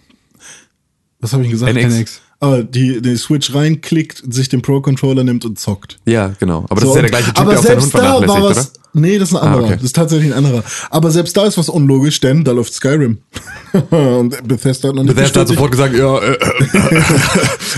Was 1.20 1.34
habe 1.34 1.44
ich 1.44 1.50
gesagt? 1.50 1.74
NX. 1.74 1.96
NX. 1.96 2.22
Ah, 2.44 2.62
die, 2.62 3.02
die 3.02 3.16
Switch 3.16 3.54
reinklickt, 3.54 4.22
sich 4.34 4.50
den 4.50 4.62
Pro-Controller 4.62 5.24
nimmt 5.24 5.46
und 5.46 5.58
zockt. 5.58 5.98
Ja, 6.04 6.34
genau. 6.40 6.66
Aber 6.68 6.82
das 6.82 6.84
So, 6.84 6.90
ist 6.90 6.96
ja 6.98 7.02
der 7.04 7.12
gleiche 7.12 7.28
Typ, 7.28 7.40
aber 7.40 7.52
der 7.52 7.60
auch 7.60 7.64
seinen 7.64 7.82
Hund 7.82 7.92
selbst 7.92 7.94
da 7.96 8.00
vernachlässigt, 8.00 8.34
war 8.34 8.46
oder? 8.50 8.56
was, 8.58 8.74
Nee, 8.96 9.18
das 9.18 9.30
ist 9.30 9.36
ein 9.36 9.42
anderer. 9.44 9.64
Ah, 9.64 9.66
okay. 9.68 9.76
Das 9.76 9.84
ist 9.84 9.96
tatsächlich 9.96 10.34
ein 10.34 10.38
anderer. 10.38 10.64
Aber 10.90 11.10
selbst 11.10 11.38
da 11.38 11.46
ist 11.46 11.58
was 11.58 11.70
unlogisch, 11.70 12.20
denn 12.20 12.44
da 12.44 12.52
läuft 12.52 12.74
Skyrim. 12.74 13.20
und 13.90 14.46
Bethesda 14.46 14.90
hat 14.90 14.96
noch 14.96 15.04
nicht 15.04 15.16
Bethesda 15.16 15.40
hat 15.40 15.48
sofort 15.48 15.72
gesagt, 15.72 15.96
ja, 15.96 16.20
äh, 16.20 16.34
äh, 16.34 17.02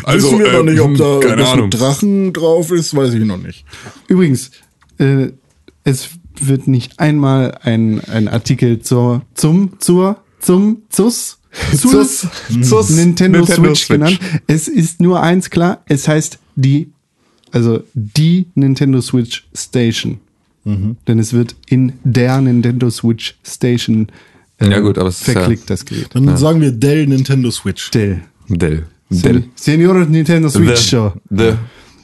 also, 0.03 0.31
Wissen 0.31 0.39
wir 0.39 0.51
noch 0.51 0.59
äh, 0.59 0.63
nicht, 0.63 0.81
ob 0.81 0.97
da 0.97 1.03
keine 1.03 1.23
irgendwas 1.23 1.49
Ahnung. 1.49 1.65
mit 1.65 1.79
Drachen 1.79 2.33
drauf 2.33 2.71
ist, 2.71 2.95
weiß 2.95 3.13
ich 3.13 3.23
noch 3.23 3.37
nicht. 3.37 3.65
Übrigens, 4.07 4.49
äh, 4.97 5.27
es 5.83 6.09
wird 6.41 6.67
nicht 6.67 6.99
einmal 6.99 7.59
ein, 7.61 8.01
ein 8.11 8.27
Artikel 8.27 8.79
zur, 8.79 9.21
zum, 9.35 9.79
zur, 9.79 10.17
zum, 10.39 10.81
zus, 10.89 11.37
Zus, 11.75 12.27
zus, 12.61 12.89
Nintendo, 12.89 13.39
Nintendo 13.39 13.75
Switch, 13.75 13.85
Switch. 13.85 13.87
genannt. 13.87 14.19
Es 14.47 14.67
ist 14.67 15.01
nur 15.01 15.21
eins 15.21 15.49
klar, 15.49 15.83
es 15.87 16.07
heißt 16.07 16.39
die, 16.55 16.89
also 17.51 17.83
die 17.93 18.47
Nintendo 18.55 19.01
Switch 19.01 19.45
Station. 19.53 20.19
Mhm. 20.63 20.97
Denn 21.07 21.19
es 21.19 21.33
wird 21.33 21.55
in 21.67 21.93
der 22.03 22.41
Nintendo 22.41 22.89
Switch 22.89 23.35
Station 23.45 24.07
äh, 24.59 24.69
Ja, 24.69 24.79
gut, 24.79 24.97
aber 24.97 25.09
es 25.09 25.19
ist 25.21 25.31
verklickt, 25.31 25.69
das 25.69 25.85
Gerät. 25.85 26.09
Dann 26.13 26.35
sagen 26.37 26.59
wir 26.61 26.71
Dell 26.71 27.07
Nintendo 27.07 27.51
Switch. 27.51 27.91
Dell. 27.91 28.21
Dell. 28.49 28.85
Dell. 29.09 29.43
Senior 29.55 30.05
Nintendo 30.05 30.49
Switch 30.49 30.79
The, 30.81 30.89
Show. 30.89 31.13
the, 31.29 31.53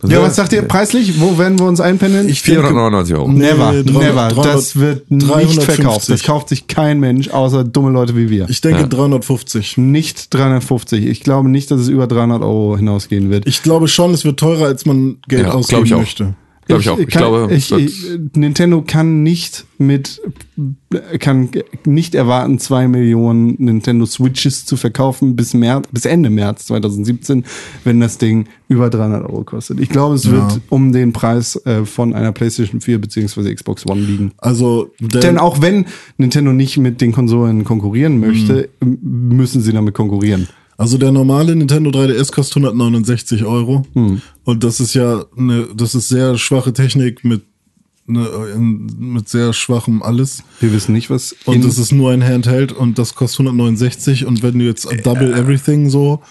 Ja, 0.07 0.21
was 0.21 0.35
sagt 0.35 0.51
ihr 0.53 0.63
preislich? 0.63 1.19
Wo 1.19 1.37
werden 1.37 1.59
wir 1.59 1.65
uns 1.67 1.79
einpendeln? 1.79 2.27
Ich 2.27 2.41
denke- 2.43 2.61
499 2.61 3.15
Euro. 3.15 3.27
Never, 3.27 3.71
Nee, 3.71 3.83
300, 3.83 3.85
never. 3.85 4.27
300, 4.29 4.45
das 4.55 4.75
wird 4.75 5.11
nicht 5.11 5.27
350. 5.29 5.63
verkauft. 5.75 6.09
Das 6.09 6.23
kauft 6.23 6.49
sich 6.49 6.67
kein 6.67 6.99
Mensch, 6.99 7.29
außer 7.29 7.63
dumme 7.63 7.91
Leute 7.91 8.15
wie 8.15 8.29
wir. 8.29 8.49
Ich 8.49 8.61
denke 8.61 8.87
350. 8.87 9.77
nicht 9.77 10.33
350. 10.33 11.05
Ich 11.05 11.21
glaube 11.21 11.49
nicht, 11.49 11.69
dass 11.71 11.81
es 11.81 11.87
über 11.87 12.07
300 12.07 12.41
Euro 12.41 12.77
hinausgehen 12.77 13.29
wird. 13.29 13.45
Ich 13.47 13.61
glaube 13.63 13.87
schon, 13.87 14.13
es 14.13 14.25
wird 14.25 14.39
teurer, 14.39 14.65
als 14.65 14.85
man 14.85 15.17
Geld 15.27 15.43
Ja, 15.47 15.51
ausgeben 15.53 15.85
ich 15.85 15.93
auch. 15.93 15.99
möchte. 15.99 16.33
Glaube 16.79 16.81
ich 16.81 16.89
auch. 16.89 16.97
Ich 16.99 17.07
kann, 17.07 17.21
glaube, 17.21 17.53
ich, 17.53 17.71
ich, 17.71 18.05
Nintendo 18.35 18.81
kann 18.85 19.23
nicht 19.23 19.65
mit, 19.77 20.21
kann 21.19 21.49
nicht 21.85 22.15
erwarten, 22.15 22.59
zwei 22.59 22.87
Millionen 22.87 23.55
Nintendo 23.57 24.05
Switches 24.05 24.65
zu 24.65 24.77
verkaufen 24.77 25.35
bis 25.35 25.53
März, 25.53 25.87
bis 25.91 26.05
Ende 26.05 26.29
März 26.29 26.65
2017, 26.67 27.45
wenn 27.83 27.99
das 27.99 28.17
Ding 28.17 28.45
über 28.67 28.89
300 28.89 29.23
Euro 29.23 29.43
kostet. 29.43 29.79
Ich 29.79 29.89
glaube, 29.89 30.15
es 30.15 30.29
wird 30.29 30.61
um 30.69 30.91
den 30.91 31.13
Preis 31.13 31.55
äh, 31.65 31.85
von 31.85 32.13
einer 32.13 32.31
PlayStation 32.31 32.79
4 32.81 32.99
beziehungsweise 33.01 33.53
Xbox 33.53 33.85
One 33.87 34.01
liegen. 34.01 34.31
Also, 34.37 34.91
Dell, 34.99 35.21
Denn 35.21 35.37
auch 35.37 35.61
wenn 35.61 35.85
Nintendo 36.17 36.53
nicht 36.53 36.77
mit 36.77 37.01
den 37.01 37.11
Konsolen 37.11 37.63
konkurrieren 37.63 38.19
möchte, 38.19 38.69
m- 38.81 38.99
müssen 39.01 39.61
sie 39.61 39.73
damit 39.73 39.93
konkurrieren. 39.93 40.47
Also 40.81 40.97
der 40.97 41.11
normale 41.11 41.55
Nintendo 41.55 41.91
3DS 41.91 42.31
kostet 42.31 42.57
169 42.57 43.45
Euro. 43.45 43.83
Hm. 43.93 44.21
Und 44.43 44.63
das 44.63 44.79
ist 44.79 44.95
ja 44.95 45.25
eine, 45.37 45.67
das 45.75 45.93
ist 45.93 46.09
sehr 46.09 46.37
schwache 46.39 46.73
Technik 46.73 47.23
mit 47.23 47.43
ne, 48.07 48.27
in, 48.55 48.87
mit 48.97 49.29
sehr 49.29 49.53
schwachem 49.53 50.01
alles. 50.01 50.43
Wir 50.59 50.73
wissen 50.73 50.93
nicht, 50.93 51.09
was. 51.09 51.35
Und 51.45 51.63
es 51.65 51.77
ist 51.77 51.91
nur 51.91 52.11
ein 52.11 52.23
Handheld 52.23 52.71
und 52.71 52.97
das 52.97 53.13
kostet 53.13 53.41
169 53.41 54.25
und 54.25 54.41
wenn 54.41 54.57
du 54.57 54.65
jetzt 54.65 54.87
Double 55.03 55.33
Everything 55.33 55.89
so, 55.89 56.21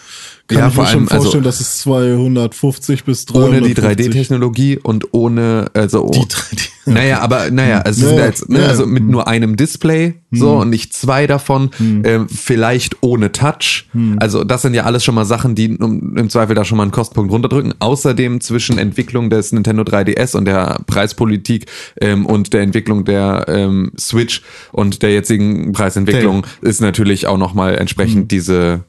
kann 0.50 0.58
Ja, 0.58 0.68
ich 0.68 0.74
vor 0.74 0.84
mir 0.84 0.90
schon 0.90 1.08
also- 1.08 1.22
vorstellen, 1.22 1.44
dass 1.44 1.60
es 1.60 1.78
250 1.78 3.04
bis 3.04 3.26
ohne 3.34 3.60
350. 3.60 3.74
die 3.74 3.80
3D-Technologie 3.80 4.78
und 4.82 5.12
ohne, 5.12 5.70
also, 5.74 6.08
Die 6.12 6.20
3D. 6.20 6.68
Naja, 6.86 7.20
aber 7.20 7.50
naja, 7.50 7.80
also, 7.80 8.02
Ja, 8.02 8.08
sind 8.08 8.18
da 8.18 8.24
jetzt, 8.26 8.48
ne, 8.48 8.60
ja. 8.60 8.66
also 8.66 8.86
mit 8.86 9.04
nur 9.04 9.28
einem 9.28 9.54
Display 9.56 10.14
so 10.32 10.56
und 10.58 10.70
nicht 10.70 10.92
zwei 10.94 11.26
davon, 11.26 11.70
ähm, 11.78 12.28
vielleicht 12.28 12.96
ohne 13.02 13.32
Touch. 13.32 13.86
Also 14.18 14.44
das 14.44 14.62
sind 14.62 14.74
ja 14.74 14.84
alles 14.84 15.04
schon 15.04 15.14
mal 15.14 15.24
Sachen, 15.24 15.54
die 15.54 15.76
um, 15.76 16.16
im 16.16 16.30
Zweifel 16.30 16.54
da 16.54 16.64
schon 16.64 16.76
mal 16.78 16.84
einen 16.84 16.92
Kostenpunkt 16.92 17.32
runterdrücken. 17.32 17.74
Außerdem 17.80 18.40
zwischen 18.40 18.78
Entwicklung 18.78 19.28
des 19.30 19.52
Nintendo 19.52 19.82
3DS 19.82 20.36
und 20.36 20.46
der 20.46 20.80
Preispolitik 20.86 21.66
ähm, 22.00 22.26
und 22.26 22.52
der 22.52 22.62
Entwicklung 22.62 23.04
der 23.04 23.44
ähm, 23.48 23.92
Switch 23.98 24.42
und 24.72 25.02
der 25.02 25.12
jetzigen 25.12 25.72
Preisentwicklung 25.72 26.46
ist 26.62 26.80
natürlich 26.80 27.26
auch 27.26 27.38
noch 27.38 27.54
mal 27.54 27.76
entsprechend 27.76 28.30
diese 28.32 28.84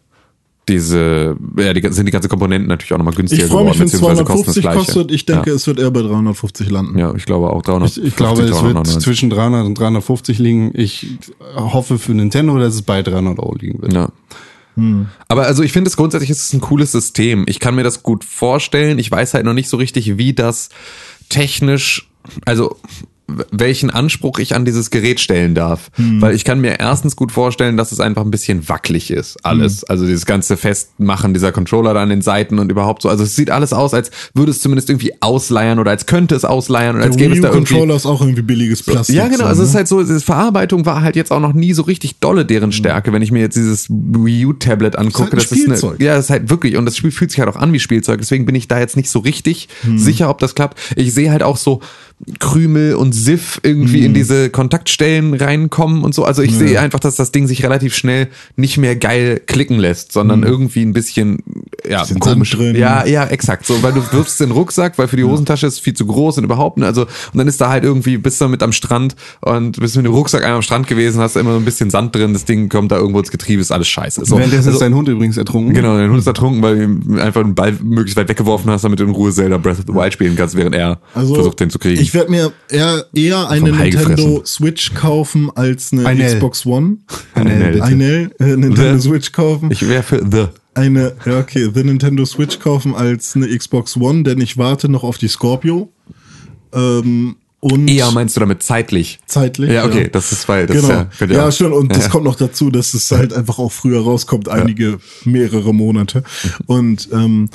diese, 0.72 1.36
ja, 1.58 1.74
die, 1.74 1.92
sind 1.92 2.06
die 2.06 2.12
ganzen 2.12 2.30
Komponenten 2.30 2.68
natürlich 2.68 2.94
auch 2.94 2.98
nochmal 2.98 3.14
günstiger 3.14 3.44
Ich 3.44 3.52
freue 3.52 3.66
mich, 3.66 3.78
wenn 3.80 3.88
es 3.88 3.92
beziehungsweise 3.92 4.24
kosten 4.24 4.46
das 4.46 4.56
250 4.56 4.62
Gleiche. 4.64 4.78
kostet. 4.78 5.12
Ich 5.12 5.26
denke, 5.26 5.50
ja. 5.50 5.56
es 5.56 5.68
wird 5.68 5.80
eher 5.80 5.92
bei 5.92 6.02
350 6.02 6.70
landen. 6.70 6.98
Ja, 6.98 7.14
ich 7.16 7.26
glaube 7.26 7.52
auch 7.52 7.62
300. 7.62 7.90
Ich, 7.98 8.04
ich 8.04 8.16
glaube, 8.16 8.42
es 8.44 8.50
wird 8.50 8.76
399. 8.76 9.04
zwischen 9.04 9.30
300 9.30 9.66
und 9.66 9.78
350 9.78 10.40
liegen. 10.40 10.72
Ich 10.74 11.18
hoffe 11.56 12.00
für 12.00 12.14
Nintendo, 12.14 12.58
dass 12.58 12.74
es 12.74 12.82
bei 12.82 13.04
300 13.04 13.40
Euro 13.40 13.56
liegen 13.56 13.82
wird. 13.82 13.94
Ja. 13.94 14.10
Aber 15.28 15.46
also 15.46 15.64
ich 15.64 15.74
finde 15.74 15.90
es 15.90 15.98
grundsätzlich 15.98 16.30
ist 16.30 16.44
es 16.44 16.54
ein 16.54 16.62
cooles 16.62 16.94
System. 16.94 17.46
Ich 17.48 17.60
kann 17.60 17.76
mir 17.76 17.84
das 17.84 18.04
gut 18.04 18.24
vorstellen. 18.24 19.00
Ich 19.00 19.12
weiß 19.12 19.34
halt 19.34 19.46
noch 19.46 19.54
nicht 19.54 19.70
so 19.70 19.78
richtig, 19.78 20.18
wie 20.18 20.34
das 20.34 20.70
technisch, 21.30 22.10
also 22.46 22.78
welchen 23.52 23.90
Anspruch 23.90 24.40
ich 24.40 24.56
an 24.56 24.66
dieses 24.66 24.90
Gerät 24.90 25.20
stellen 25.20 25.56
darf. 25.56 25.90
Weil 25.98 26.36
ich 26.36 26.44
kann 26.44 26.60
mir 26.60 26.80
erstens 26.80 27.16
gut 27.16 27.32
vorstellen, 27.32 27.78
dass 27.78 27.92
es 27.92 28.00
einfach 28.00 28.24
ein 28.24 28.32
bisschen 28.32 28.68
wackelig 28.68 29.10
ist, 29.12 29.46
alles. 29.46 29.84
Also 29.86 30.06
dieses 30.06 30.26
ganze 30.26 30.58
Festmachen 30.58 31.34
dieser 31.34 31.52
Controller 31.52 31.94
da 31.94 32.04
an 32.04 32.10
den 32.10 32.22
Seiten 32.22 32.60
und 32.60 32.72
überhaupt 32.72 33.02
so. 33.04 33.10
Also 33.10 33.24
es 33.24 33.36
sieht 33.36 33.50
alles 33.50 33.74
aus, 33.74 33.94
als 33.94 34.12
würde 34.34 34.52
es 34.52 34.60
zumindest 34.60 34.90
irgendwie 34.90 35.14
ausleiern 35.22 35.80
oder 35.80 35.92
als 35.92 36.06
könnte 36.06 36.36
es 36.36 36.44
ausleiern 36.46 36.96
oder 36.96 37.06
als 37.06 37.16
Der 37.16 37.28
gäbe 37.28 37.36
es 37.36 37.42
da 37.42 37.50
irgendwie 37.50 37.74
Controller 37.74 37.96
ist 37.96 38.06
auch 38.06 38.22
irgendwie 38.22 38.42
billiges 38.42 38.84
Plastik. 38.84 39.16
ja, 39.16 39.28
genau. 39.28 39.44
so, 39.44 39.46
Also 39.46 39.64
es 39.64 39.70
ist 39.70 39.74
ne? 39.74 39.78
halt 39.80 39.88
so, 39.88 40.02
diese 40.02 40.20
Verarbeitung 40.22 40.86
war 40.86 41.02
halt 41.02 41.16
jetzt 41.16 41.32
auch 41.32 41.40
noch 41.40 41.54
nie 41.54 41.74
so 41.74 41.84
richtig 41.84 42.20
dolle 42.20 42.46
deren 42.46 42.72
Stärke, 42.72 43.14
wenn 43.14 43.22
ich 43.22 43.32
mir 43.32 43.40
jetzt 43.40 43.56
dieses 43.56 43.88
Wii 43.90 44.46
U 44.48 44.54
Tablet 44.54 44.98
angucke. 44.98 45.32
halt 45.32 45.34
ein 45.34 45.40
Spielzeug. 45.40 45.96
eine, 46.00 46.06
ja, 46.06 46.16
das 46.16 46.26
ist 46.26 46.30
halt 46.32 46.50
wirklich 46.50 46.76
und 46.76 46.86
das 46.86 46.98
Spiel 46.98 47.12
fühlt 47.12 47.32
sich 47.32 47.40
halt 47.40 47.50
auch 47.50 47.56
an 47.56 47.72
wie 47.72 47.80
Spielzeug. 47.80 48.20
Deswegen 48.20 48.46
bin 48.46 48.56
ich 48.56 48.68
da 48.68 48.80
jetzt 48.80 48.98
nicht 48.98 49.10
so 49.10 49.20
richtig 49.20 49.70
sicher, 49.96 50.30
ob 50.30 50.40
das 50.40 50.56
klappt. 50.56 50.80
Ich 50.96 51.14
sehe 51.14 51.32
halt 51.32 51.44
auch 51.44 51.58
so 51.58 51.82
Krümel 52.40 52.96
und 52.96 53.14
Siff 53.14 53.60
irgendwie 53.64 54.06
in 54.06 54.14
diese 54.14 54.50
Kontaktstellen 54.50 55.34
reinkommen 55.34 56.04
und 56.04 56.14
so. 56.14 56.24
Also 56.24 56.42
ich 56.42 56.54
sehe 56.56 56.80
einfach, 56.80 57.00
dass 57.00 57.16
das 57.16 57.32
Ding 57.32 57.48
sich 57.48 57.64
relativ 57.64 57.96
schnell 57.96 58.28
nicht 58.56 58.78
mehr 58.78 58.96
geil 58.96 59.42
klicken 59.46 59.80
lässt, 59.80 60.12
sondern 60.12 60.44
irgendwie 60.44 60.84
ein 60.84 60.94
bisschen, 60.94 61.40
ja, 61.88 62.02
Bisschen 62.02 62.20
komisch. 62.20 62.52
Drin. 62.52 62.76
Ja, 62.76 63.06
ja, 63.06 63.26
exakt. 63.26 63.66
So, 63.66 63.82
weil 63.82 63.94
du 63.94 64.02
wirfst 64.12 64.40
den 64.40 64.52
Rucksack, 64.52 64.98
weil 64.98 65.08
für 65.08 65.18
die 65.18 65.24
Hosentasche 65.24 65.68
ist 65.68 65.76
es 65.76 65.80
viel 65.80 65.94
zu 65.94 66.06
groß 66.06 66.38
und 66.38 66.44
überhaupt, 66.44 66.78
ne, 66.78 66.86
also, 66.86 67.02
und 67.04 67.38
dann 67.38 67.48
ist 67.48 67.62
da 67.62 67.70
halt 67.70 67.84
irgendwie, 67.84 68.18
bist 68.18 68.40
du 68.42 68.48
mit 68.48 68.62
am 68.64 68.72
Strand 68.72 69.16
und 69.42 69.80
bist 69.80 69.96
mit 69.96 70.06
dem 70.06 70.14
Rucksack 70.14 70.44
einmal 70.44 70.58
am 70.58 70.62
Strand 70.62 70.88
gewesen, 70.88 71.22
hast 71.22 71.36
da 71.36 71.40
immer 71.40 71.54
so 71.54 71.58
ein 71.58 71.66
bisschen 71.66 71.90
Sand 71.90 72.16
drin, 72.16 72.34
das 72.34 72.46
Ding 72.46 72.70
kommt 72.70 72.92
da 72.92 72.98
irgendwo 72.98 73.20
ins 73.20 73.32
Getriebe, 73.32 73.62
ist 73.62 73.72
alles 73.72 73.88
scheiße. 73.88 74.26
So, 74.26 74.38
Währenddessen 74.38 74.68
also, 74.68 74.78
ist 74.78 74.82
dein 74.82 74.96
Hund 74.96 75.08
übrigens 75.08 75.38
ertrunken. 75.38 75.74
Genau, 75.74 75.98
dein 75.98 76.10
Hund 76.10 76.20
ist 76.20 76.28
ertrunken, 76.28 76.62
weil 76.62 76.76
du 76.76 76.84
ihm 76.84 77.20
einfach 77.20 77.42
einen 77.42 77.56
Ball 77.56 77.74
möglichst 77.84 78.18
weit 78.18 78.30
weggeworfen 78.30 78.70
hast, 78.72 78.84
damit 78.84 79.00
du 79.00 79.04
in 79.04 79.12
Ruhe 79.12 79.32
Zelda 79.32 79.58
Breath 79.58 79.80
of 79.80 79.86
the 79.88 79.94
Wild 79.94 80.14
spielen 80.14 80.36
kannst, 80.36 80.56
während 80.56 80.76
er 80.76 81.00
Also, 81.14 81.36
versucht, 81.36 81.60
den 81.60 81.70
zu 81.70 81.80
kriegen. 81.80 82.02
Ich 82.12 82.16
werde 82.16 82.30
mir 82.30 82.52
eher, 82.70 83.06
eher 83.16 83.50
eine 83.50 83.72
Nintendo. 83.72 84.42
Switch 84.46 84.94
kaufen 84.94 85.50
als 85.56 85.94
eine 85.94 86.06
Ein 86.06 86.20
L. 86.20 86.34
Xbox 86.36 86.66
One. 86.66 86.98
Eine 87.36 88.30
äh, 88.38 88.58
Nintendo 88.58 88.98
The- 89.00 89.08
Switch 89.08 89.32
kaufen. 89.32 89.72
ich 89.72 89.88
wäre 89.88 90.04
für 90.04 90.22
The. 90.30 90.48
eine, 90.74 91.14
ja, 91.26 91.40
okay, 91.40 91.70
The 91.74 91.86
Nintendo 91.86 92.26
Switch 92.26 92.60
kaufen 92.60 92.96
als 92.96 93.34
eine 93.38 93.48
Xbox 93.58 93.96
One, 93.96 94.24
denn 94.24 94.42
ich 94.42 94.58
warte 94.58 94.90
noch 94.90 95.04
auf 95.06 95.20
die 95.20 95.30
Scorpio. 95.30 95.90
Ähm, 96.74 97.38
und 97.62 97.88
Eher 97.88 98.12
meinst 98.12 98.36
du 98.36 98.42
damit 98.42 98.62
zeitlich? 98.62 99.20
zeitlich. 99.26 99.72
Ja, 99.72 99.86
okay, 99.86 100.10
das 100.12 100.34
ist, 100.34 100.50
weil, 100.50 100.68
das 100.68 100.76
genau. 100.82 101.06
ist 101.10 101.20
ja, 101.22 101.28
ja, 101.28 101.48
auch- 101.48 101.52
stimmt. 101.54 101.74
Und 101.76 101.96
das 101.96 102.04
Ja. 102.06 102.10
kommt 102.10 102.26
noch 102.26 102.36
dazu, 102.36 102.70
dass 102.72 102.94
es 102.94 103.10
halt 103.12 103.32
einfach 103.32 103.58
auch 103.58 103.72
früher 103.72 104.02
rauskommt, 104.04 104.50
einige, 104.50 105.00
mehrere 105.24 105.74
Monate. 105.74 106.24
Und 106.66 107.08
ähm, 107.14 107.50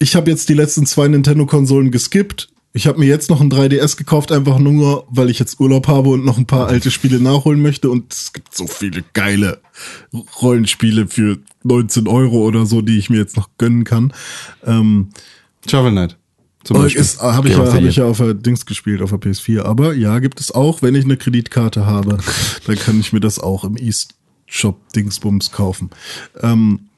ich 0.00 0.16
habe 0.16 0.30
jetzt 0.32 0.48
die 0.48 0.54
letzten 0.54 0.84
zwei 0.84 1.06
Nintendo-Konsolen 1.06 1.92
geskippt. 1.92 2.48
Ich 2.72 2.86
habe 2.86 3.00
mir 3.00 3.06
jetzt 3.06 3.30
noch 3.30 3.40
ein 3.40 3.50
3DS 3.50 3.96
gekauft, 3.96 4.30
einfach 4.30 4.60
nur, 4.60 5.04
weil 5.10 5.28
ich 5.28 5.40
jetzt 5.40 5.58
Urlaub 5.58 5.88
habe 5.88 6.10
und 6.10 6.24
noch 6.24 6.38
ein 6.38 6.46
paar 6.46 6.68
alte 6.68 6.92
Spiele 6.92 7.18
nachholen 7.18 7.60
möchte. 7.60 7.90
Und 7.90 8.12
es 8.12 8.32
gibt 8.32 8.54
so 8.54 8.68
viele 8.68 9.02
geile 9.12 9.60
Rollenspiele 10.40 11.08
für 11.08 11.38
19 11.64 12.06
Euro 12.06 12.46
oder 12.46 12.66
so, 12.66 12.80
die 12.80 12.98
ich 12.98 13.10
mir 13.10 13.18
jetzt 13.18 13.36
noch 13.36 13.48
gönnen 13.58 13.82
kann. 13.82 14.12
Ähm, 14.64 15.08
Shovel 15.68 15.90
Knight. 15.90 16.16
Zum 16.62 16.76
aber 16.76 16.84
Beispiel. 16.84 17.00
ist, 17.00 17.20
habe 17.20 17.48
ich, 17.48 17.56
ja, 17.56 17.72
hab 17.72 17.82
ich 17.82 17.96
ja 17.96 18.04
auf 18.04 18.18
der 18.18 18.34
Dings 18.34 18.66
gespielt, 18.66 19.02
auf 19.02 19.10
der 19.10 19.18
PS4. 19.18 19.62
Aber 19.62 19.94
ja, 19.94 20.18
gibt 20.20 20.40
es 20.40 20.52
auch, 20.52 20.82
wenn 20.82 20.94
ich 20.94 21.04
eine 21.04 21.16
Kreditkarte 21.16 21.86
habe, 21.86 22.18
dann 22.66 22.76
kann 22.76 23.00
ich 23.00 23.12
mir 23.12 23.20
das 23.20 23.38
auch 23.40 23.64
im 23.64 23.76
East 23.76 24.14
Shop 24.46 24.92
Dingsbums 24.92 25.52
kaufen. 25.52 25.90
Ähm, 26.40 26.88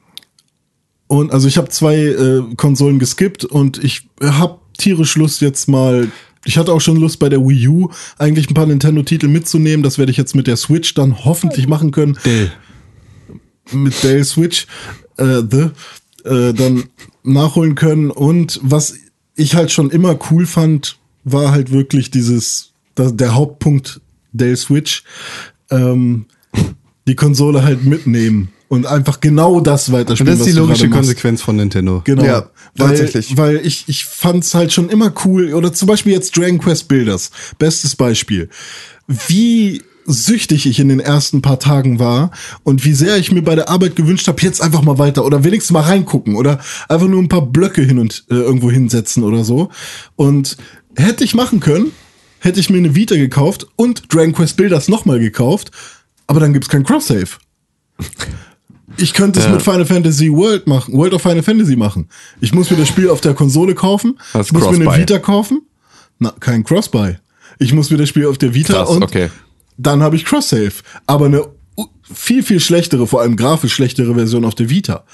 und 1.06 1.32
also 1.32 1.46
ich 1.46 1.58
habe 1.58 1.68
zwei 1.68 1.96
äh, 1.96 2.42
Konsolen 2.56 2.98
geskippt 2.98 3.44
und 3.44 3.82
ich 3.82 4.08
habe 4.22 4.61
tierisch 4.82 5.16
Lust 5.16 5.40
jetzt 5.40 5.68
mal. 5.68 6.10
Ich 6.44 6.58
hatte 6.58 6.72
auch 6.72 6.80
schon 6.80 6.96
Lust 6.96 7.18
bei 7.18 7.28
der 7.28 7.40
Wii 7.40 7.68
U 7.68 7.90
eigentlich 8.18 8.50
ein 8.50 8.54
paar 8.54 8.66
Nintendo-Titel 8.66 9.28
mitzunehmen. 9.28 9.82
Das 9.82 9.98
werde 9.98 10.10
ich 10.10 10.18
jetzt 10.18 10.34
mit 10.34 10.46
der 10.46 10.56
Switch 10.56 10.94
dann 10.94 11.24
hoffentlich 11.24 11.68
machen 11.68 11.92
können 11.92 12.18
Dell. 12.24 12.50
mit 13.72 14.02
Dell 14.02 14.24
Switch 14.24 14.66
äh, 15.18 15.42
The 15.48 15.70
äh, 16.24 16.52
dann 16.52 16.84
nachholen 17.22 17.74
können. 17.76 18.10
Und 18.10 18.58
was 18.62 18.94
ich 19.36 19.54
halt 19.54 19.70
schon 19.70 19.90
immer 19.90 20.18
cool 20.30 20.46
fand, 20.46 20.98
war 21.24 21.52
halt 21.52 21.70
wirklich 21.70 22.10
dieses, 22.10 22.72
das, 22.96 23.16
der 23.16 23.34
Hauptpunkt 23.34 24.00
Dell 24.32 24.56
Switch, 24.56 25.04
ähm, 25.70 26.26
die 27.06 27.14
Konsole 27.14 27.62
halt 27.62 27.84
mitnehmen 27.84 28.48
und 28.72 28.86
einfach 28.86 29.20
genau 29.20 29.60
das 29.60 29.88
Und 29.88 29.96
weiterspielen. 29.96 30.32
das 30.32 30.46
ist 30.46 30.54
die 30.54 30.58
logische. 30.58 30.88
Konsequenz 30.88 31.42
von 31.42 31.56
Nintendo. 31.56 32.00
Genau. 32.04 32.24
Ja, 32.24 32.48
weil, 32.74 32.88
tatsächlich. 32.88 33.36
Weil 33.36 33.60
ich, 33.66 33.84
ich 33.86 34.06
fand's 34.06 34.54
halt 34.54 34.72
schon 34.72 34.88
immer 34.88 35.12
cool. 35.26 35.52
Oder 35.52 35.74
zum 35.74 35.88
Beispiel 35.88 36.14
jetzt 36.14 36.34
Dragon 36.34 36.56
Quest 36.58 36.88
Builders. 36.88 37.30
Bestes 37.58 37.94
Beispiel. 37.94 38.48
Wie 39.28 39.82
süchtig 40.06 40.64
ich 40.64 40.80
in 40.80 40.88
den 40.88 41.00
ersten 41.00 41.42
paar 41.42 41.58
Tagen 41.58 41.98
war 41.98 42.30
und 42.62 42.86
wie 42.86 42.94
sehr 42.94 43.18
ich 43.18 43.30
mir 43.30 43.42
bei 43.42 43.56
der 43.56 43.68
Arbeit 43.68 43.94
gewünscht 43.94 44.26
habe, 44.26 44.40
jetzt 44.40 44.62
einfach 44.62 44.80
mal 44.80 44.96
weiter 44.96 45.26
oder 45.26 45.44
wenigstens 45.44 45.74
mal 45.74 45.82
reingucken 45.82 46.34
oder 46.34 46.58
einfach 46.88 47.08
nur 47.08 47.20
ein 47.20 47.28
paar 47.28 47.44
Blöcke 47.44 47.82
hin 47.82 47.98
und 47.98 48.24
äh, 48.30 48.36
irgendwo 48.36 48.70
hinsetzen 48.70 49.22
oder 49.22 49.44
so. 49.44 49.68
Und 50.16 50.56
hätte 50.96 51.24
ich 51.24 51.34
machen 51.34 51.60
können, 51.60 51.92
hätte 52.38 52.58
ich 52.58 52.70
mir 52.70 52.78
eine 52.78 52.94
Vita 52.94 53.16
gekauft 53.16 53.66
und 53.76 54.10
Dragon 54.14 54.32
Quest 54.32 54.56
Builders 54.56 54.88
nochmal 54.88 55.20
gekauft, 55.20 55.72
aber 56.26 56.40
dann 56.40 56.54
gibt's 56.54 56.70
kein 56.70 56.84
Cross-Save. 56.84 57.28
Ich 58.96 59.14
könnte 59.14 59.40
es 59.40 59.46
Ja. 59.46 59.52
mit 59.52 59.62
Final 59.62 59.86
Fantasy 59.86 60.30
World 60.30 60.66
machen, 60.66 60.94
World 60.94 61.14
of 61.14 61.22
Final 61.22 61.42
Fantasy 61.42 61.76
machen. 61.76 62.08
Ich 62.40 62.52
muss 62.52 62.70
mir 62.70 62.76
das 62.76 62.88
Spiel 62.88 63.08
auf 63.10 63.20
der 63.20 63.34
Konsole 63.34 63.74
kaufen. 63.74 64.18
Das 64.32 64.48
ich 64.48 64.52
muss 64.52 64.70
mir 64.78 64.90
eine. 64.90 65.00
Vita 65.02 65.18
kaufen. 65.18 65.62
Na, 66.18 66.32
kein 66.38 66.62
Cross-Buy. 66.64 67.16
Ich 67.58 67.72
muss 67.72 67.90
mir 67.90 67.96
das 67.96 68.08
Spiel 68.08 68.26
auf 68.26 68.38
der 68.38 68.54
Vita 68.54 68.74
Krass, 68.74 68.90
und 68.90 69.02
okay. 69.02 69.30
dann 69.76 70.02
habe 70.02 70.16
ich 70.16 70.24
Cross-Save. 70.24 70.72
Aber 71.06 71.26
eine 71.26 71.46
viel, 72.12 72.42
viel 72.42 72.60
schlechtere, 72.60 73.06
vor 73.06 73.20
allem 73.22 73.36
grafisch 73.36 73.72
schlechtere 73.74 74.14
Version 74.14 74.44
auf 74.44 74.54
der 74.54 74.68
Vita. 74.70 75.04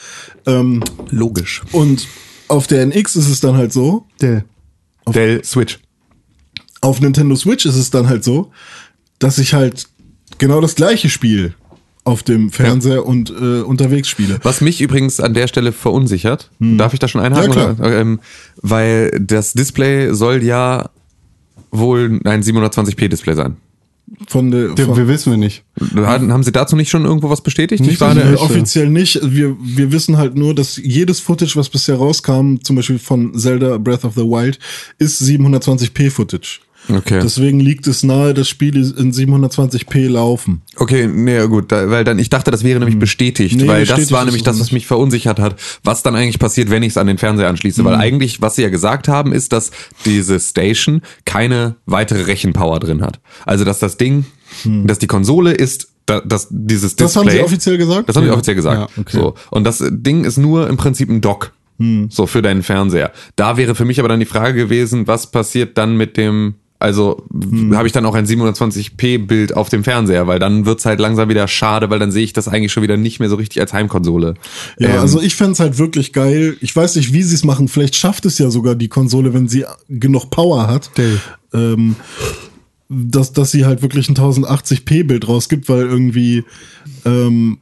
Ähm, 0.47 0.83
Logisch. 1.11 1.63
und 1.73 2.07
auf 2.49 2.67
der 2.67 2.83
NX 2.87 3.17
ist 3.17 3.29
es 3.29 3.41
dann 3.41 3.57
halt 3.57 3.73
so, 3.73 4.07
Dell. 4.21 4.45
Dell 5.07 5.45
Switch. 5.45 5.79
auf 6.81 7.01
Nintendo 7.01 7.37
Switch 7.37 7.67
ist 7.67 7.77
es 7.77 7.91
dann 7.91 8.09
halt 8.09 8.25
so, 8.25 8.51
dass 9.19 9.39
ich 9.39 9.55
halt 9.55 9.87
genau 10.39 10.61
das 10.61 10.75
gleiche 10.75 11.09
Spiel 11.11 11.55
auf 12.09 12.23
dem 12.23 12.51
Fernseher 12.51 13.07
und 13.07 13.31
äh, 13.31 13.61
unterwegs 13.61 14.09
spiele. 14.09 14.39
Was 14.43 14.61
mich 14.61 14.81
übrigens 14.81 15.21
an 15.21 15.35
der 15.35 15.47
Stelle 15.47 15.73
verunsichert, 15.73 16.51
darf 16.59 16.95
ich 16.95 16.99
da 16.99 17.09
schon 17.09 17.21
einhaken? 17.21 17.53
Ja, 17.53 17.75
klar. 17.75 17.77
Oder? 17.79 18.01
Ähm, 18.01 18.21
weil 18.63 19.11
das 19.21 19.53
Display 19.53 20.15
soll 20.15 20.43
ja 20.43 20.91
wohl 21.71 22.21
ein 22.25 22.43
720p-Display 22.43 23.35
sein. 23.35 23.57
Von 24.27 24.51
der, 24.51 24.71
Der, 24.71 24.87
von, 24.87 24.97
wir 24.97 25.07
wissen 25.07 25.31
wir 25.31 25.37
nicht. 25.37 25.65
Haben 25.95 26.33
haben 26.33 26.43
Sie 26.43 26.51
dazu 26.51 26.77
nicht 26.77 26.89
schon 26.89 27.05
irgendwo 27.05 27.29
was 27.29 27.43
bestätigt? 27.43 27.83
Nicht 27.83 27.95
ich 27.95 28.01
war. 28.01 28.17
Äh, 28.17 28.37
offiziell 28.37 28.89
nicht. 28.89 29.21
Wir, 29.23 29.55
wir 29.61 29.93
wissen 29.93 30.17
halt 30.17 30.35
nur, 30.35 30.55
dass 30.55 30.77
jedes 30.77 31.21
Footage, 31.21 31.57
was 31.57 31.69
bisher 31.69 31.97
rauskam, 31.97 32.57
zum 32.63 32.77
Beispiel 32.77 32.99
von 32.99 33.39
Zelda 33.39 33.77
Breath 33.77 34.05
of 34.05 34.15
the 34.15 34.23
Wild, 34.23 34.59
ist 34.99 35.21
720p 35.21 36.11
Footage. 36.11 36.61
Okay. 36.91 37.21
Deswegen 37.23 37.61
liegt 37.61 37.87
es 37.87 38.03
nahe, 38.03 38.33
dass 38.33 38.49
Spiele 38.49 38.81
in 38.81 39.13
720p 39.13 40.09
laufen. 40.09 40.63
Okay, 40.77 41.07
nee, 41.07 41.47
gut, 41.47 41.71
da, 41.71 41.91
weil 41.91 42.05
dann 42.05 42.19
ich 42.19 42.31
dachte, 42.31 42.51
das 42.51 42.65
wäre 42.65 42.79
nämlich 42.79 42.99
bestätigt, 42.99 43.57
Nee, 43.57 43.67
weil 43.67 43.81
das 43.81 43.89
bestätigt 43.89 44.13
war 44.13 44.21
ist 44.23 44.27
nämlich 44.27 44.43
das, 44.43 44.59
was 44.59 44.73
mich 44.73 44.87
verunsichert 44.87 45.39
hat, 45.39 45.57
was 45.85 46.03
dann 46.03 46.17
eigentlich 46.17 46.39
passiert, 46.39 46.71
wenn 46.71 46.83
ich 46.83 46.91
es 46.91 46.97
an 46.97 47.07
den 47.07 47.19
Fernseher 47.19 47.49
anschließe, 47.49 47.85
weil 47.85 47.95
eigentlich, 47.97 48.41
was 48.41 48.57
sie 48.57 48.63
ja 48.63 48.71
gesagt 48.71 49.07
haben, 49.09 49.33
ist, 49.33 49.53
dass 49.53 49.71
diese 50.07 50.41
Station 50.41 51.03
keine 51.27 51.77
weitere 51.85 52.23
Rechenpower 52.23 52.81
drin 52.81 53.03
hat. 53.03 53.21
Also, 53.45 53.65
dass 53.65 53.81
das 53.81 53.99
Ding, 53.99 54.25
dass 54.65 54.99
die 54.99 55.07
Konsole 55.07 55.53
ist, 55.53 55.89
da, 56.07 56.21
dass 56.23 56.49
dieses 56.51 56.97
Das 56.97 57.17
haben 57.17 57.25
Display, 57.25 57.41
sie 57.41 57.45
offiziell 57.45 57.77
gesagt? 57.77 58.09
Das 58.09 58.17
haben 58.17 58.23
sie 58.23 58.29
Ja. 58.29 58.35
offiziell 58.35 58.57
gesagt. 58.57 58.91
Ja, 58.97 59.01
okay. 59.03 59.17
So 59.19 59.35
und 59.51 59.65
das 59.65 59.85
Ding 59.91 60.25
ist 60.25 60.39
nur 60.39 60.69
im 60.69 60.79
Prinzip 60.79 61.11
ein 61.11 61.21
Dock, 61.21 61.53
so 62.09 62.27
für 62.27 62.41
deinen 62.41 62.63
Fernseher. 62.63 63.13
Da 63.37 63.57
wäre 63.59 63.75
für 63.75 63.85
mich 63.85 64.01
aber 64.01 64.09
dann 64.09 64.21
die 64.21 64.27
Frage 64.27 64.55
gewesen, 64.59 65.07
was 65.07 65.31
passiert 65.31 65.77
dann 65.77 65.97
mit 65.99 66.17
dem 66.17 66.55
also 66.81 67.25
habe 67.73 67.87
ich 67.87 67.93
dann 67.93 68.07
auch 68.07 68.15
ein 68.15 68.27
720p-Bild 68.27 69.57
auf 69.57 69.69
dem 69.69 69.83
Fernseher, 69.83 70.29
weil 70.29 70.39
dann 70.39 70.65
wird's 70.65 70.87
halt 70.87 71.01
langsam 71.01 71.29
wieder 71.29 71.49
schade, 71.49 71.91
weil 71.91 71.99
dann 71.99 72.13
sehe 72.13 72.23
ich 72.23 72.33
das 72.33 72.47
eigentlich 72.47 72.73
schon 72.73 72.85
wieder 72.85 72.97
nicht 72.97 73.19
mehr 73.19 73.29
so 73.29 73.35
richtig 73.35 73.61
als 73.61 73.73
Heimkonsole. 73.73 74.35
Ja, 74.79 74.89
Ähm, 74.91 75.01
also 75.01 75.21
ich 75.21 75.35
fänd's 75.35 75.59
halt 75.59 75.79
wirklich 75.79 76.13
geil. 76.13 76.57
Ich 76.61 76.75
weiß 76.75 76.95
nicht, 76.97 77.13
wie 77.13 77.23
sie 77.23 77.35
es 77.35 77.45
machen. 77.45 77.67
Vielleicht 77.67 77.97
schafft 77.97 78.27
es 78.27 78.39
ja 78.39 78.51
sogar 78.51 78.77
die 78.77 78.89
Konsole, 78.89 79.35
wenn 79.35 79.49
sie 79.49 79.65
genug 79.89 80.31
Power 80.31 80.69
hat. 80.69 80.91
Ähm, 81.53 81.97
dass, 82.89 83.33
dass 83.33 83.51
sie 83.51 83.67
halt 83.67 83.83
wirklich 83.83 84.09
ein 84.09 84.15
1080p-Bild 84.15 85.29
rausgibt, 85.29 85.69
weil 85.69 85.83
irgendwie 85.83 86.45
ähm, 87.05 87.59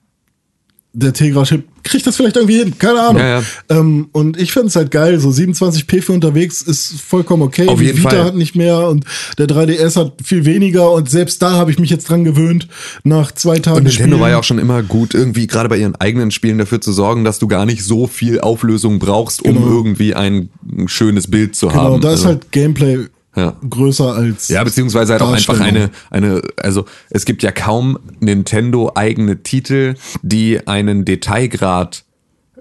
der 0.99 1.13
Tegra-Chip 1.13 1.65
kriegt 1.83 2.07
das 2.07 2.17
vielleicht 2.17 2.37
irgendwie 2.37 2.59
hin, 2.59 2.75
keine 2.79 3.01
Ahnung. 3.01 3.19
Ja, 3.23 3.41
ja. 3.41 3.43
Ähm, 3.69 4.09
und 4.13 4.41
ich 4.41 4.51
find's 4.53 4.75
halt 4.75 4.91
geil, 4.91 5.21
so 5.21 5.29
27p 5.29 6.01
für 6.03 6.13
unterwegs 6.13 6.63
ist 6.63 7.01
vollkommen 7.01 7.43
okay. 7.43 7.69
Auf 7.69 7.79
Die 7.79 7.85
jeden 7.85 7.99
Vita 7.99 8.11
Fall. 8.11 8.25
hat 8.25 8.35
nicht 8.35 8.57
mehr 8.57 8.89
und 8.89 9.05
der 9.39 9.47
3DS 9.47 9.95
hat 9.97 10.15
viel 10.25 10.45
weniger 10.47 10.91
und 10.93 11.09
selbst 11.11 11.43
da 11.43 11.53
habe 11.53 11.71
ich 11.71 11.79
mich 11.79 11.91
jetzt 11.91 12.09
dran 12.09 12.25
gewöhnt, 12.25 12.67
nach 13.05 13.31
zwei 13.31 13.59
Tagen 13.59 13.77
und 13.77 13.83
Nintendo 13.85 14.07
Spielen. 14.09 14.21
war 14.21 14.31
ja 14.31 14.39
auch 14.39 14.45
schon 14.45 14.59
immer 14.59 14.83
gut, 14.83 15.15
irgendwie 15.15 15.47
gerade 15.47 15.69
bei 15.69 15.77
ihren 15.77 15.95
eigenen 15.97 16.31
Spielen 16.31 16.59
dafür 16.59 16.81
zu 16.81 16.93
sorgen, 16.93 17.25
dass 17.25 17.39
du 17.39 17.47
gar 17.47 17.67
nicht 17.67 17.85
so 17.85 18.07
viel 18.07 18.41
Auflösung 18.41 18.99
brauchst, 18.99 19.43
um 19.43 19.55
Genau. 19.55 19.67
irgendwie 19.69 20.15
ein 20.15 20.49
schönes 20.87 21.31
Bild 21.31 21.55
zu 21.55 21.69
Genau, 21.69 21.81
haben. 21.83 22.01
da 22.01 22.09
ist 22.09 22.21
Also- 22.21 22.29
halt 22.29 22.51
Gameplay 22.53 23.07
Ja. 23.37 23.55
größer 23.69 24.15
als. 24.15 24.49
Ja, 24.49 24.65
beziehungsweise 24.65 25.13
halt 25.13 25.23
auch 25.23 25.33
einfach 25.33 25.61
eine, 25.61 25.91
eine, 26.11 26.41
also 26.57 26.87
es 27.11 27.27
gibt 27.27 27.43
ja 27.43 27.53
kaum 27.53 27.99
Nintendo-eigene 28.19 29.43
Titel, 29.43 29.95
die 30.23 30.67
einen 30.67 31.05
Detailgrad 31.05 32.05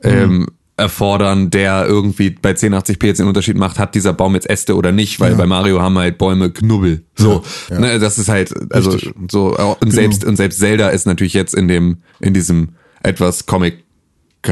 ähm, 0.03 0.47
erfordern, 0.77 1.49
der 1.49 1.85
irgendwie 1.87 2.31
bei 2.31 2.51
1080p 2.51 3.05
jetzt 3.05 3.19
den 3.19 3.27
Unterschied 3.27 3.55
macht, 3.55 3.79
hat 3.79 3.95
dieser 3.95 4.11
Baum 4.11 4.35
jetzt 4.35 4.49
Äste 4.49 4.75
oder 4.75 4.91
nicht, 4.91 5.19
weil 5.21 5.35
bei 5.35 5.45
Mario 5.45 5.81
haben 5.81 5.97
halt 5.97 6.17
Bäume 6.17 6.51
Knubbel. 6.51 7.05
So, 7.15 7.43
Ja. 7.69 7.79
Ne, 7.85 7.99
das 7.99 8.19
ist 8.19 8.27
halt, 8.27 8.53
also 8.73 8.91
Richtig. 8.91 9.13
so, 9.31 9.55
und 9.79 9.91
selbst, 9.91 10.25
und 10.25 10.35
selbst 10.35 10.59
Zelda 10.59 10.89
ist 10.89 11.05
natürlich 11.05 11.33
jetzt 11.33 11.55
in 11.55 11.67
dem, 11.67 11.97
in 12.19 12.33
diesem 12.33 12.69
etwas 13.03 13.45
Comic 13.45 13.84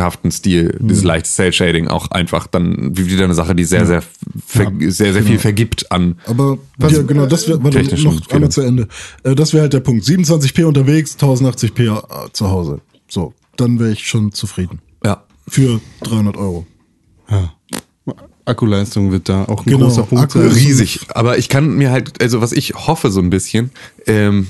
haften 0.02 0.32
Stil, 0.32 0.78
Mhm. 0.80 0.88
dieses 0.88 1.03
leichte 1.03 1.30
Cell-Shading 1.30 1.88
auch 1.88 2.11
einfach 2.11 2.48
dann 2.48 2.98
wieder 2.98 3.24
eine 3.26 3.34
Sache, 3.34 3.56
die 3.56 3.64
sehr, 3.64 3.86
sehr, 3.86 4.03
ver 4.45 4.72
sehr, 4.80 5.14
sehr 5.14 5.24
viel 5.24 5.40
vergibt 5.40 5.91
an 5.91 6.20
Aber 6.26 6.57
ja, 6.80 7.02
genau, 7.03 7.26
das 7.26 7.48
wäre 7.48 7.60
noch 7.60 8.30
einmal 8.32 8.49
zu 8.49 8.61
Ende. 8.61 8.88
Äh, 9.24 9.36
das 9.36 9.53
wäre 9.53 9.61
halt 9.64 9.74
der 9.74 9.80
Punkt. 9.82 10.06
27p 10.06 10.65
unterwegs, 10.65 11.18
1080p 11.20 11.98
äh, 11.98 12.32
zu 12.32 12.49
Hause. 12.49 12.82
So, 13.07 13.34
dann 13.57 13.80
wäre 13.80 13.91
ich 13.91 14.07
schon 14.07 14.32
zufrieden. 14.32 14.80
Ja. 15.06 15.24
Für 15.48 15.80
300 16.03 16.38
Euro. 16.38 16.65
Akkuleistung 18.45 19.11
wird 19.11 19.30
da 19.30 19.45
auch 19.45 19.65
ein 19.65 19.72
Genau, 19.72 19.86
großer 19.88 20.03
Punkt 20.03 20.24
Akku 20.36 20.40
Riesig. 20.40 20.99
Aber 21.10 21.38
ich 21.38 21.48
kann 21.48 21.76
mir 21.78 21.91
halt, 21.91 22.22
also 22.22 22.41
was 22.41 22.52
ich 22.52 22.74
hoffe 22.74 23.10
so 23.10 23.22
ein 23.22 23.30
bisschen, 23.30 23.72
ähm, 24.06 24.48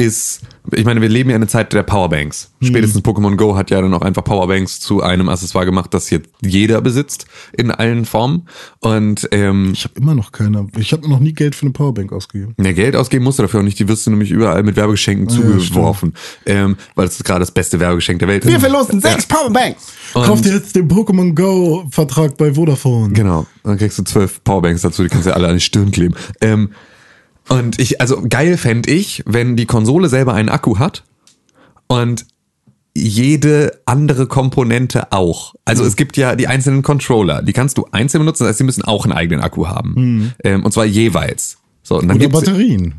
ist, 0.00 0.40
ich 0.72 0.84
meine, 0.84 1.00
wir 1.00 1.08
leben 1.08 1.30
ja 1.30 1.36
in 1.36 1.42
einer 1.42 1.48
Zeit 1.48 1.72
der 1.72 1.82
Powerbanks. 1.82 2.50
Mhm. 2.60 2.66
Spätestens 2.66 3.02
Pokémon 3.02 3.36
Go 3.36 3.54
hat 3.56 3.70
ja 3.70 3.80
dann 3.80 3.92
auch 3.94 4.02
einfach 4.02 4.24
Powerbanks 4.24 4.80
zu 4.80 5.02
einem 5.02 5.28
Accessoire 5.28 5.66
gemacht, 5.66 5.92
das 5.94 6.10
jetzt 6.10 6.28
jeder 6.42 6.80
besitzt 6.80 7.26
in 7.52 7.70
allen 7.70 8.04
Formen. 8.06 8.48
Und 8.80 9.28
ähm, 9.32 9.70
Ich 9.74 9.84
habe 9.84 9.94
immer 10.00 10.14
noch 10.14 10.32
keine. 10.32 10.66
Ich 10.78 10.92
habe 10.92 11.08
noch 11.08 11.20
nie 11.20 11.32
Geld 11.32 11.54
für 11.54 11.62
eine 11.62 11.72
Powerbank 11.72 12.12
ausgegeben. 12.12 12.54
Ja, 12.60 12.72
Geld 12.72 12.96
ausgeben 12.96 13.24
musst 13.24 13.38
du 13.38 13.42
dafür 13.42 13.60
auch 13.60 13.64
nicht. 13.64 13.78
Die 13.78 13.88
wirst 13.88 14.06
du 14.06 14.10
nämlich 14.10 14.30
überall 14.30 14.62
mit 14.62 14.76
Werbegeschenken 14.76 15.28
Ah, 15.28 15.32
ja, 15.32 15.58
zugeworfen. 15.58 16.14
ähm, 16.46 16.76
weil 16.94 17.06
es 17.06 17.14
ist 17.16 17.24
gerade 17.24 17.40
das 17.40 17.50
beste 17.50 17.78
Werbegeschenk 17.78 18.18
der 18.20 18.28
Welt 18.28 18.46
Wir 18.46 18.56
ist. 18.56 18.60
verlosen 18.60 19.00
sechs 19.00 19.26
Powerbanks. 19.26 19.92
Und- 20.14 20.24
Kauft 20.24 20.46
ihr 20.46 20.54
jetzt 20.54 20.74
den 20.74 20.88
Pokémon 20.88 21.34
Go 21.34 21.86
Vertrag 21.90 22.36
bei 22.36 22.54
Vodafone? 22.54 23.12
Genau. 23.12 23.46
Dann 23.64 23.76
kriegst 23.78 23.98
du 23.98 24.02
zwölf 24.04 24.42
Powerbanks 24.42 24.82
dazu, 24.82 25.02
die 25.02 25.08
kannst 25.08 25.26
du 25.26 25.30
ja 25.30 25.36
alle 25.36 25.48
an 25.48 25.54
die 25.54 25.60
Stirn 25.60 25.90
kleben. 25.90 26.14
Ähm, 26.40 26.70
und 27.50 27.78
ich, 27.78 28.00
also 28.00 28.22
geil 28.28 28.56
fänd 28.56 28.88
ich, 28.88 29.22
wenn 29.26 29.56
die 29.56 29.66
Konsole 29.66 30.08
selber 30.08 30.34
einen 30.34 30.48
Akku 30.48 30.78
hat 30.78 31.04
und 31.86 32.26
jede 32.94 33.80
andere 33.86 34.26
Komponente 34.26 35.12
auch. 35.12 35.54
Also 35.64 35.84
es 35.84 35.96
gibt 35.96 36.16
ja 36.16 36.34
die 36.36 36.48
einzelnen 36.48 36.82
Controller, 36.82 37.42
die 37.42 37.52
kannst 37.52 37.78
du 37.78 37.86
einzeln 37.92 38.20
benutzen, 38.20 38.44
das 38.44 38.50
heißt, 38.50 38.60
die 38.60 38.64
müssen 38.64 38.84
auch 38.84 39.04
einen 39.04 39.12
eigenen 39.12 39.42
Akku 39.42 39.66
haben. 39.68 40.32
Ähm, 40.42 40.64
und 40.64 40.72
zwar 40.72 40.84
jeweils. 40.84 41.58
So, 41.82 41.98
und 41.98 42.08
dann 42.08 42.16
Oder 42.16 42.28
Batterien. 42.28 42.94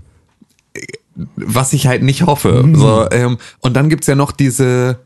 was 1.36 1.74
ich 1.74 1.88
halt 1.88 2.04
nicht 2.04 2.26
hoffe. 2.26 2.70
So, 2.74 3.10
ähm, 3.12 3.38
und 3.60 3.76
dann 3.76 3.90
gibt's 3.90 4.08
ja 4.08 4.16
noch 4.16 4.32
diese 4.32 5.00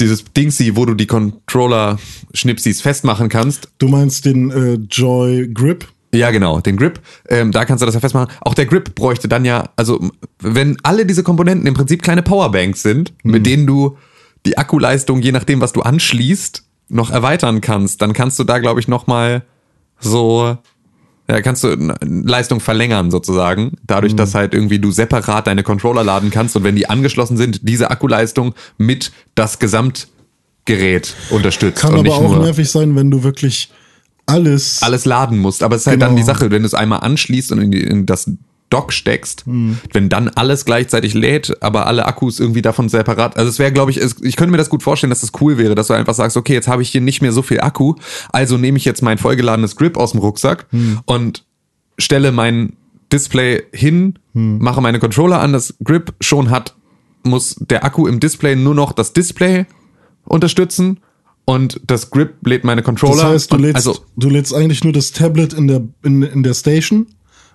dieses 0.00 0.24
Dingsy, 0.24 0.76
wo 0.76 0.84
du 0.84 0.94
die 0.94 1.06
Controller-Schnipsis 1.06 2.80
festmachen 2.80 3.28
kannst. 3.28 3.68
Du 3.78 3.88
meinst 3.88 4.24
den 4.24 4.50
äh, 4.50 4.74
Joy 4.90 5.48
Grip? 5.52 5.88
Ja, 6.14 6.30
genau, 6.30 6.60
den 6.60 6.76
Grip. 6.76 7.00
Ähm, 7.28 7.52
da 7.52 7.64
kannst 7.64 7.82
du 7.82 7.86
das 7.86 7.94
ja 7.94 8.00
festmachen. 8.00 8.32
Auch 8.40 8.54
der 8.54 8.66
Grip 8.66 8.94
bräuchte 8.94 9.28
dann 9.28 9.44
ja, 9.44 9.70
also 9.76 10.10
wenn 10.40 10.78
alle 10.82 11.04
diese 11.04 11.22
Komponenten 11.22 11.66
im 11.66 11.74
Prinzip 11.74 12.02
kleine 12.02 12.22
Powerbanks 12.22 12.82
sind, 12.82 13.12
mit 13.22 13.44
denen 13.46 13.66
du 13.66 13.96
die 14.46 14.56
Akkuleistung, 14.56 15.20
je 15.20 15.32
nachdem, 15.32 15.60
was 15.60 15.72
du 15.72 15.82
anschließt, 15.82 16.62
noch 16.88 17.10
erweitern 17.10 17.60
kannst, 17.60 18.00
dann 18.00 18.12
kannst 18.12 18.38
du 18.38 18.44
da, 18.44 18.58
glaube 18.58 18.80
ich, 18.80 18.88
noch 18.88 19.06
mal 19.06 19.42
so, 19.98 20.56
ja, 21.28 21.40
kannst 21.42 21.64
du 21.64 21.94
Leistung 22.00 22.60
verlängern 22.60 23.10
sozusagen, 23.10 23.72
dadurch, 23.84 24.14
dass 24.14 24.34
halt 24.34 24.54
irgendwie 24.54 24.78
du 24.78 24.92
separat 24.92 25.48
deine 25.48 25.64
Controller 25.64 26.04
laden 26.04 26.30
kannst 26.30 26.56
und 26.56 26.62
wenn 26.62 26.76
die 26.76 26.88
angeschlossen 26.88 27.36
sind, 27.36 27.68
diese 27.68 27.90
Akkuleistung 27.90 28.54
mit 28.78 29.10
das 29.34 29.58
Gesamtgerät 29.58 31.14
unterstützt 31.30 31.80
Kann 31.80 31.94
aber 31.94 32.14
auch 32.14 32.38
nervig 32.38 32.70
sein, 32.70 32.94
wenn 32.94 33.10
du 33.10 33.24
wirklich 33.24 33.70
alles. 34.26 34.82
alles 34.82 35.04
laden 35.04 35.38
musst. 35.38 35.62
Aber 35.62 35.76
es 35.76 35.82
ist 35.82 35.86
halt 35.86 35.96
Genau. 36.00 36.06
dann 36.08 36.16
die 36.16 36.22
Sache, 36.22 36.50
wenn 36.50 36.62
du 36.62 36.66
es 36.66 36.74
einmal 36.74 37.00
anschließt 37.00 37.52
und 37.52 37.60
in, 37.62 37.70
die, 37.70 37.80
in 37.82 38.06
das 38.06 38.30
Dock 38.68 38.92
steckst, 38.92 39.46
Hm. 39.46 39.78
wenn 39.92 40.08
dann 40.08 40.28
alles 40.28 40.64
gleichzeitig 40.64 41.14
lädt, 41.14 41.62
aber 41.62 41.86
alle 41.86 42.04
Akkus 42.06 42.40
irgendwie 42.40 42.62
davon 42.62 42.88
separat. 42.88 43.36
Also 43.36 43.48
es 43.48 43.58
wäre, 43.60 43.70
glaube 43.72 43.92
ich, 43.92 43.96
es, 43.98 44.16
ich 44.22 44.34
könnte 44.34 44.50
mir 44.50 44.56
das 44.58 44.68
gut 44.70 44.82
vorstellen, 44.82 45.10
dass 45.10 45.20
das 45.20 45.30
cool 45.40 45.56
wäre, 45.56 45.76
dass 45.76 45.86
du 45.86 45.94
einfach 45.94 46.14
sagst, 46.14 46.36
okay, 46.36 46.54
jetzt 46.54 46.66
habe 46.66 46.82
ich 46.82 46.88
hier 46.90 47.00
nicht 47.00 47.22
mehr 47.22 47.30
so 47.30 47.42
viel 47.42 47.60
Akku, 47.60 47.94
also 48.32 48.58
nehme 48.58 48.76
ich 48.76 48.84
jetzt 48.84 49.02
mein 49.02 49.18
vollgeladenes 49.18 49.76
Grip 49.76 49.96
aus 49.96 50.10
dem 50.12 50.20
Rucksack 50.20 50.66
Hm. 50.70 50.98
und 51.04 51.44
stelle 51.98 52.32
mein 52.32 52.72
Display 53.12 53.62
hin, 53.72 54.18
Hm. 54.34 54.58
mache 54.58 54.80
meine 54.80 54.98
Controller 54.98 55.40
an, 55.40 55.52
das 55.52 55.74
Grip 55.84 56.14
schon 56.20 56.50
hat, 56.50 56.74
muss 57.22 57.54
der 57.60 57.84
Akku 57.84 58.08
im 58.08 58.18
Display 58.18 58.56
nur 58.56 58.74
noch 58.74 58.90
das 58.92 59.12
Display 59.12 59.66
unterstützen 60.24 60.98
und 61.46 61.80
das 61.86 62.10
Grip 62.10 62.34
lädt 62.46 62.64
meine 62.64 62.82
Controller. 62.82 63.22
das 63.22 63.32
heißt, 63.32 63.52
du 63.52 63.56
lädst, 63.56 63.76
also 63.76 63.96
du 64.16 64.28
lädst 64.28 64.52
eigentlich 64.54 64.84
nur 64.84 64.92
das 64.92 65.12
Tablet 65.12 65.54
in 65.54 65.66
der, 65.68 65.82
in, 66.02 66.22
in 66.22 66.42
der 66.42 66.52
Station 66.54 67.06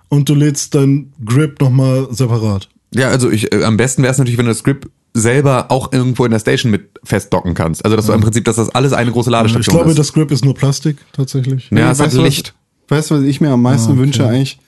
und 0.08 0.28
du 0.28 0.34
lädst 0.34 0.74
dein 0.74 1.12
Grip 1.24 1.60
nochmal 1.60 2.08
separat. 2.10 2.68
Ja, 2.94 3.08
also 3.08 3.30
ich, 3.30 3.52
äh, 3.54 3.62
am 3.64 3.76
besten 3.76 4.02
wäre 4.02 4.10
es 4.12 4.18
natürlich, 4.18 4.36
wenn 4.38 4.46
du 4.46 4.50
das 4.50 4.64
Grip 4.64 4.90
selber 5.14 5.70
auch 5.70 5.92
irgendwo 5.92 6.24
in 6.24 6.30
der 6.30 6.38
Station 6.40 6.70
mit 6.70 6.88
festdocken 7.04 7.54
kannst. 7.54 7.84
Also 7.84 7.96
dass 7.96 8.06
du 8.06 8.12
im 8.12 8.20
Prinzip, 8.22 8.44
dass 8.46 8.56
das 8.56 8.70
alles 8.70 8.92
eine 8.94 9.12
große 9.12 9.28
Ich 9.28 9.32
Ladestation 9.32 9.76
glaube, 9.76 9.90
ist. 9.90 9.98
das 9.98 10.12
Grip 10.12 10.30
ist 10.30 10.44
nur 10.44 10.54
Plastik, 10.54 10.96
tatsächlich. 11.12 11.68
ja, 11.70 11.90
es 11.90 12.00
hat 12.00 12.12
Licht. 12.14 12.54
Was, 12.88 12.96
weißt 12.98 13.10
du, 13.10 13.14
was 13.16 13.22
ich 13.24 13.40
mir 13.40 13.50
am 13.50 13.62
meisten 13.62 13.90
Ah, 13.90 13.92
okay. 13.92 14.00
wünsche 14.02 14.26
eigentlich? 14.26 14.58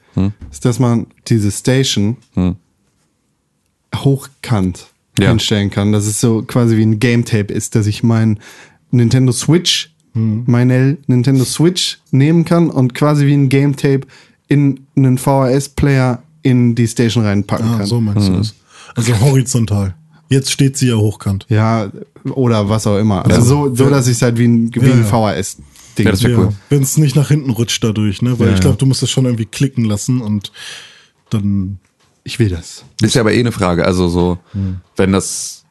Ist, 0.50 0.64
dass 0.64 0.78
man 0.78 1.06
diese 1.28 1.50
Station 1.50 2.16
hochkant 3.94 4.86
Ja. 5.18 5.28
hinstellen 5.30 5.70
kann. 5.70 5.92
Dass 5.92 6.06
es 6.06 6.20
so 6.20 6.42
quasi 6.42 6.76
wie 6.76 6.82
ein 6.84 6.98
Game 6.98 7.24
Tape 7.24 7.52
ist, 7.52 7.74
dass 7.74 7.86
ich 7.86 8.02
mein 8.02 8.38
Nintendo 8.94 9.32
Switch, 9.32 9.90
meine 10.14 10.96
Nintendo 11.08 11.44
Switch 11.44 11.98
nehmen 12.12 12.44
kann 12.44 12.70
und 12.70 12.94
quasi 12.94 13.26
wie 13.26 13.34
ein 13.34 13.48
Game 13.48 13.74
Tape 13.76 14.02
in 14.46 14.86
einen 14.96 15.18
VHS-Player 15.18 16.22
in 16.42 16.74
die 16.76 16.86
Station 16.86 17.24
reinpacken 17.24 17.66
Ah, 17.68 17.78
kann. 17.78 17.86
so 17.86 18.00
meinst 18.00 18.28
du 18.28 18.32
das. 18.34 18.54
Also 18.94 19.18
horizontal. 19.20 19.94
Jetzt 20.28 20.50
steht 20.52 20.76
sie 20.76 20.88
ja 20.88 20.94
hochkant. 20.96 21.46
Ja, 21.48 21.90
oder 22.24 22.68
was 22.68 22.86
auch 22.86 22.98
immer. 22.98 23.24
Also 23.26 23.42
so, 23.42 23.74
so 23.74 23.90
dass 23.90 24.06
ich 24.06 24.12
es 24.16 24.22
halt 24.22 24.38
wie 24.38 24.46
ein, 24.46 24.74
wie 24.74 24.86
Ja, 24.86 24.92
ein 24.94 25.00
ja. 25.00 25.04
VHS-Ding 25.04 26.06
Ja, 26.06 26.10
das 26.12 26.22
wär 26.22 26.30
Ja, 26.30 26.38
cool. 26.38 26.48
Wenn 26.70 26.82
es 26.82 26.96
nicht 26.96 27.16
nach 27.16 27.28
hinten 27.28 27.50
rutscht 27.50 27.82
dadurch, 27.82 28.22
ne? 28.22 28.38
Weil 28.38 28.48
Ja, 28.48 28.54
ich 28.54 28.60
glaube, 28.60 28.74
ja. 28.76 28.78
du 28.78 28.86
musst 28.86 29.02
das 29.02 29.10
schon 29.10 29.24
irgendwie 29.24 29.46
klicken 29.46 29.84
lassen 29.84 30.20
und 30.20 30.52
dann. 31.30 31.78
Ich 32.22 32.38
will 32.38 32.48
das. 32.48 32.84
Ist 33.02 33.14
ja 33.16 33.20
aber 33.20 33.34
eh 33.34 33.40
eine 33.40 33.52
Frage. 33.52 33.84
Also 33.84 34.08
so, 34.08 34.38
wenn 34.96 35.12
das 35.12 35.63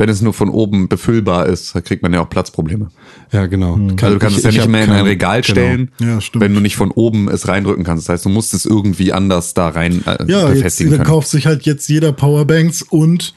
Wenn 0.00 0.08
es 0.08 0.22
nur 0.22 0.32
von 0.32 0.48
oben 0.48 0.88
befüllbar 0.88 1.46
ist, 1.46 1.74
da 1.74 1.80
kriegt 1.80 2.02
man 2.04 2.14
ja 2.14 2.20
auch 2.20 2.30
Platzprobleme. 2.30 2.88
Ja, 3.32 3.46
genau. 3.46 3.74
Also 3.74 3.86
du 3.88 4.18
kannst 4.18 4.38
ich- 4.38 4.38
es 4.38 4.42
ja 4.44 4.50
ich 4.50 4.56
nicht 4.58 4.68
mehr 4.68 4.84
in 4.84 4.90
ein 4.92 5.04
Regal 5.04 5.42
genau. 5.42 5.52
stellen, 5.52 5.90
Ja, 6.00 6.18
wenn 6.34 6.54
du 6.54 6.60
nicht 6.60 6.76
von 6.76 6.92
oben 6.92 7.28
es 7.28 7.48
reindrücken 7.48 7.82
kannst. 7.84 8.08
Das 8.08 8.12
heißt, 8.14 8.24
du 8.24 8.28
musst 8.28 8.54
es 8.54 8.64
irgendwie 8.64 9.12
anders 9.12 9.54
da 9.54 9.68
rein 9.68 10.02
äh, 10.06 10.18
Ja, 10.28 10.44
jetzt 10.48 10.54
befestigen 10.54 10.92
dann 10.92 11.02
kauft 11.04 11.28
sich 11.28 11.46
halt 11.46 11.64
jetzt 11.66 11.88
jeder 11.88 12.12
Powerbanks 12.12 12.82
und 12.82 13.34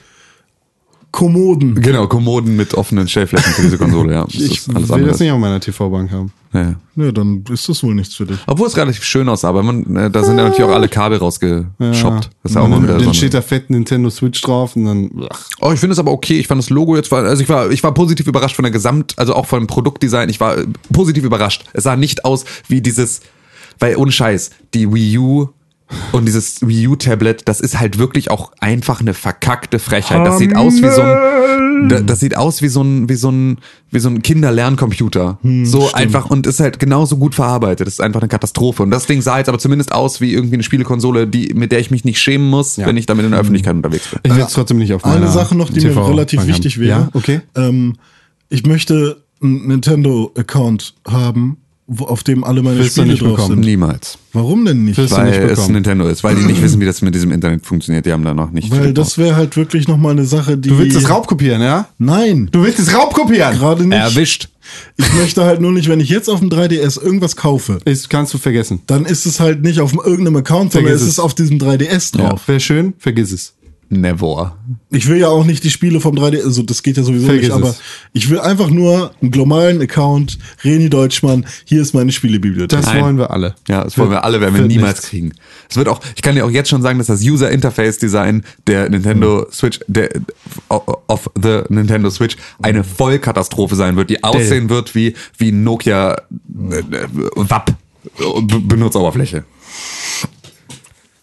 Kommoden. 1.12 1.76
Genau, 1.82 2.08
Kommoden 2.08 2.56
mit 2.56 2.74
offenen 2.74 3.08
Stellflächen 3.08 3.52
für 3.54 3.62
diese 3.64 3.78
Konsole, 3.78 4.14
ja. 4.14 4.24
Das 4.26 4.34
Ich 4.36 4.58
ist 4.60 4.70
alles 4.70 4.88
will 4.88 4.96
anderes. 4.96 5.12
das 5.14 5.20
nicht 5.20 5.32
auf 5.32 5.40
meiner 5.40 5.60
TV-Bank 5.60 6.12
haben. 6.12 6.32
Ja. 6.54 6.76
Ja, 6.96 7.12
dann 7.12 7.44
ist 7.50 7.68
das 7.70 7.84
wohl 7.84 7.94
nichts 7.96 8.16
für 8.16 8.26
dich. 8.26 8.38
Obwohl 8.48 8.68
es 8.68 8.76
relativ 8.78 9.04
schön 9.04 9.28
aussah, 9.30 9.50
aber 9.50 9.64
man, 9.64 9.96
äh, 9.96 10.10
da 10.12 10.24
sind 10.24 10.38
ja 10.38 10.44
natürlich 10.46 10.64
auch 10.70 10.74
alle 10.74 10.88
Kabel 10.90 11.18
rausgeshoppt. 11.18 12.30
Das 12.44 12.52
ist 12.52 12.56
ja 12.56 12.62
auch 12.62 12.68
mal 12.68 12.76
dann 12.76 12.84
wieder 12.84 12.94
so 12.94 13.00
dann 13.00 13.08
eine- 13.08 13.14
steht 13.14 13.34
da 13.34 13.42
fett 13.42 13.70
Nintendo 13.70 14.10
Switch 14.10 14.42
drauf 14.42 14.76
und 14.76 14.86
dann. 14.86 15.12
Ach, 15.30 15.40
Oh, 15.62 15.72
ich 15.72 15.80
finde 15.80 15.94
es 15.94 16.00
aber 16.00 16.12
okay. 16.12 16.40
Ich 16.40 16.48
fand 16.48 16.60
das 16.60 16.70
Logo 16.70 16.96
jetzt 16.96 17.12
war, 17.12 17.24
also 17.24 17.42
ich 17.42 17.50
war, 17.50 17.70
ich 17.72 17.84
war 17.84 17.94
positiv 17.94 18.28
überrascht 18.28 18.56
von 18.56 18.64
der 18.64 18.72
Gesamt, 18.72 19.14
also 19.18 19.34
auch 19.36 19.46
vom 19.46 19.68
Produktdesign. 19.68 20.28
Ich 20.30 20.40
war 20.40 20.58
äh, 20.58 20.66
positiv 20.92 21.24
überrascht. 21.24 21.66
Es 21.74 21.84
sah 21.84 21.96
nicht 21.96 22.26
aus 22.26 22.44
wie 22.68 22.82
dieses, 22.82 23.22
weil 23.80 23.96
ohne 23.96 24.12
Scheiß, 24.12 24.50
die 24.74 24.92
Wii 24.94 25.18
U 25.20 25.48
und 26.12 26.26
dieses 26.26 26.66
Wii 26.68 26.88
U 26.90 26.96
Tablet, 26.96 27.48
das 27.48 27.60
ist 27.60 27.80
halt 27.80 27.98
wirklich 27.98 28.32
auch 28.32 28.52
einfach 28.60 29.02
eine 29.02 29.14
verkackte 29.14 29.80
Frechheit. 29.80 30.26
Das 30.26 30.38
sieht 30.38 30.56
aus 30.56 30.82
wie 30.82 30.90
so 30.90 31.02
ein, 31.02 31.90
da- 31.90 32.02
das 32.02 32.20
sieht 32.20 32.36
aus 32.38 32.62
wie 32.62 32.68
so 32.68 32.82
ein, 32.84 33.10
wie 33.10 33.16
so 33.16 33.30
ein, 33.30 33.58
wie 33.92 34.00
so 34.00 34.10
ein 34.10 34.22
Kinderlerncomputer. 34.22 35.40
so 35.64 35.92
einfach 35.94 36.30
und 36.30 36.48
ist 36.48 36.60
halt 36.60 36.80
genauso 36.80 37.18
gut 37.18 37.36
verarbeitet. 37.36 37.88
Das 37.88 37.96
ist 37.96 38.02
einfach 38.02 38.22
eine 38.22 38.28
Katastrophe. 38.30 38.84
Und 38.84 38.92
das 38.92 39.06
Ding 39.06 39.22
sah 39.22 39.38
jetzt 39.38 39.50
aber 39.50 39.60
zumindest 39.60 39.92
aus 39.92 40.22
wie 40.22 40.34
irgendwie 40.34 40.56
eine 40.56 40.64
Spielekonsole, 40.64 41.28
die, 41.28 41.54
mit 41.54 41.72
der 41.72 41.80
ich 41.80 41.92
mich 41.92 42.06
nicht 42.06 42.20
schämen 42.20 42.50
muss, 42.50 42.78
wenn 42.78 42.98
ich 42.98 43.06
damit 43.06 43.26
in 43.26 43.32
der 43.32 43.40
Öffentlichkeit 43.40 43.76
unterwegs 43.76 44.10
bin. 44.10 44.20
ich 44.24 44.36
will 44.36 44.44
es 44.44 44.54
trotzdem 44.54 44.78
nicht 44.78 44.94
auf 44.94 45.04
meiner 45.04 45.16
Eine 45.18 45.28
Sache 45.32 45.56
noch, 45.58 45.70
die 45.70 45.82
mir 45.82 45.90
TV 45.90 46.06
relativ 46.08 46.40
Bank 46.40 46.50
wichtig 46.50 46.76
haben. 46.76 46.82
wäre. 46.84 47.00
Ja, 47.02 47.10
okay. 47.14 47.42
Ähm, 47.56 47.96
ich 48.50 48.66
möchte 48.66 49.24
einen 49.42 49.68
Nintendo-Account 49.68 50.94
haben, 51.08 51.58
wo, 51.88 52.06
auf 52.06 52.24
dem 52.24 52.44
alle 52.44 52.62
meine 52.64 52.78
Willst 52.80 52.96
du 52.98 53.02
Spiele 53.02 53.14
nicht 53.14 53.22
drauf 53.24 53.32
bekommen? 53.36 53.56
sind. 53.56 53.66
Niemals. 53.66 54.18
Warum 54.34 54.64
denn 54.66 54.86
nicht? 54.86 54.98
Willst 54.98 55.14
Weil 55.16 55.26
nicht 55.26 55.40
es 55.40 55.50
bekommen. 55.58 55.74
Nintendo 55.74 56.08
ist, 56.08 56.24
weil 56.24 56.36
die 56.36 56.44
nicht 56.44 56.62
wissen, 56.62 56.80
wie 56.80 56.86
das 56.86 57.02
mit 57.02 57.14
diesem 57.14 57.32
Internet 57.32 57.66
funktioniert. 57.66 58.06
Die 58.06 58.12
haben 58.14 58.24
da 58.24 58.34
noch 58.34 58.52
nicht. 58.52 58.72
Weil 58.72 58.84
viel 58.84 58.94
das 58.94 59.18
wäre 59.18 59.36
halt 59.36 59.58
wirklich 59.58 59.88
nochmal 59.88 60.12
eine 60.14 60.26
Sache, 60.26 60.58
die. 60.58 60.70
Du 60.70 60.80
willst 60.80 60.96
es 60.96 61.10
raubkopieren, 61.10 61.62
ja? 61.62 61.88
Nein, 61.98 62.50
Du 62.52 62.64
willst 62.64 62.80
es 62.80 62.94
raubkopieren! 62.94 63.58
gerade 63.58 63.86
nicht. 63.86 63.98
erwischt. 63.98 64.48
Ich 64.96 65.14
möchte 65.16 65.44
halt 65.44 65.60
nur 65.60 65.72
nicht, 65.72 65.90
wenn 65.90 66.00
ich 66.00 66.08
jetzt 66.10 66.30
auf 66.30 66.40
dem 66.40 66.50
3DS 66.50 67.02
irgendwas 67.02 67.36
kaufe, 67.36 67.80
Ist, 67.84 68.10
kannst 68.10 68.34
du 68.34 68.38
vergessen. 68.38 68.80
dann 68.88 69.06
ist 69.06 69.26
es 69.26 69.40
halt 69.42 69.62
nicht 69.64 69.80
auf 69.82 69.94
irgendeinem 69.94 70.38
Account, 70.38 70.72
sondern 70.72 70.94
es 70.94 71.02
es. 71.02 71.08
ist 71.10 71.20
auf 71.20 71.34
diesem 71.36 71.58
3DS 71.58 72.16
drauf. 72.16 72.48
Wäre 72.48 72.60
schön, 72.62 72.94
vergiss 73.00 73.32
es. 73.34 73.54
Never. 73.94 74.56
Ich 74.90 75.08
will 75.10 75.18
ja 75.18 75.28
auch 75.28 75.44
nicht 75.44 75.66
die 75.66 75.70
Spiele 75.70 76.00
vom 76.00 76.16
3DS, 76.16 76.46
also 76.46 76.64
das 76.64 76.82
geht 76.82 76.96
ja 76.96 77.04
sowieso 77.04 77.26
Vergiss 77.26 77.44
nicht, 77.50 77.52
aber 77.52 77.70
es. 77.72 77.82
ich 78.14 78.30
will 78.30 78.40
einfach 78.40 78.70
nur 78.70 79.12
einen 79.22 79.32
globalen 79.32 79.82
Account, 79.82 80.40
Reni 80.64 80.90
Deutschmann, 80.90 81.46
hier 81.66 81.82
ist 81.82 81.94
meine 81.94 82.12
Spielebibliothek. 82.14 82.70
Das 82.80 82.86
Nein. 82.86 83.04
wollen 83.04 83.18
wir 83.18 83.32
alle. 83.32 83.54
Ja, 83.68 83.84
das 83.84 83.98
wollen 83.98 84.10
wir 84.10 84.24
alle, 84.24 84.40
werden 84.40 84.56
wir 84.56 84.62
niemals 84.64 84.96
nichts. 85.00 85.10
kriegen. 85.10 85.34
Es 85.70 85.76
wird 85.76 85.90
auch, 85.90 86.00
ich 86.16 86.22
kann 86.22 86.36
dir 86.36 86.46
auch 86.46 86.50
jetzt 86.50 86.70
schon 86.70 86.82
sagen, 86.82 87.00
dass 87.00 87.08
das 87.08 87.22
User 87.22 87.52
Interface 87.52 87.98
Design 87.98 88.44
der 88.66 88.90
Nintendo 88.90 89.46
Switch, 89.52 89.80
der, 89.88 90.10
of 90.70 91.30
the 91.42 91.64
Nintendo 91.68 92.10
Switch 92.10 92.38
eine 92.62 92.86
Vollkatastrophe 92.86 93.76
sein 93.76 93.98
wird, 93.98 94.10
die 94.10 94.24
aussehen 94.24 94.70
wird 94.70 94.96
wie, 94.96 95.16
wie 95.38 95.50
ein 95.52 95.64
Nokia 95.66 96.14
äh, 96.16 96.78
äh, 96.78 97.08
WAP 97.36 97.74
Be- 98.42 98.60
Benutzeroberfläche. 98.62 99.44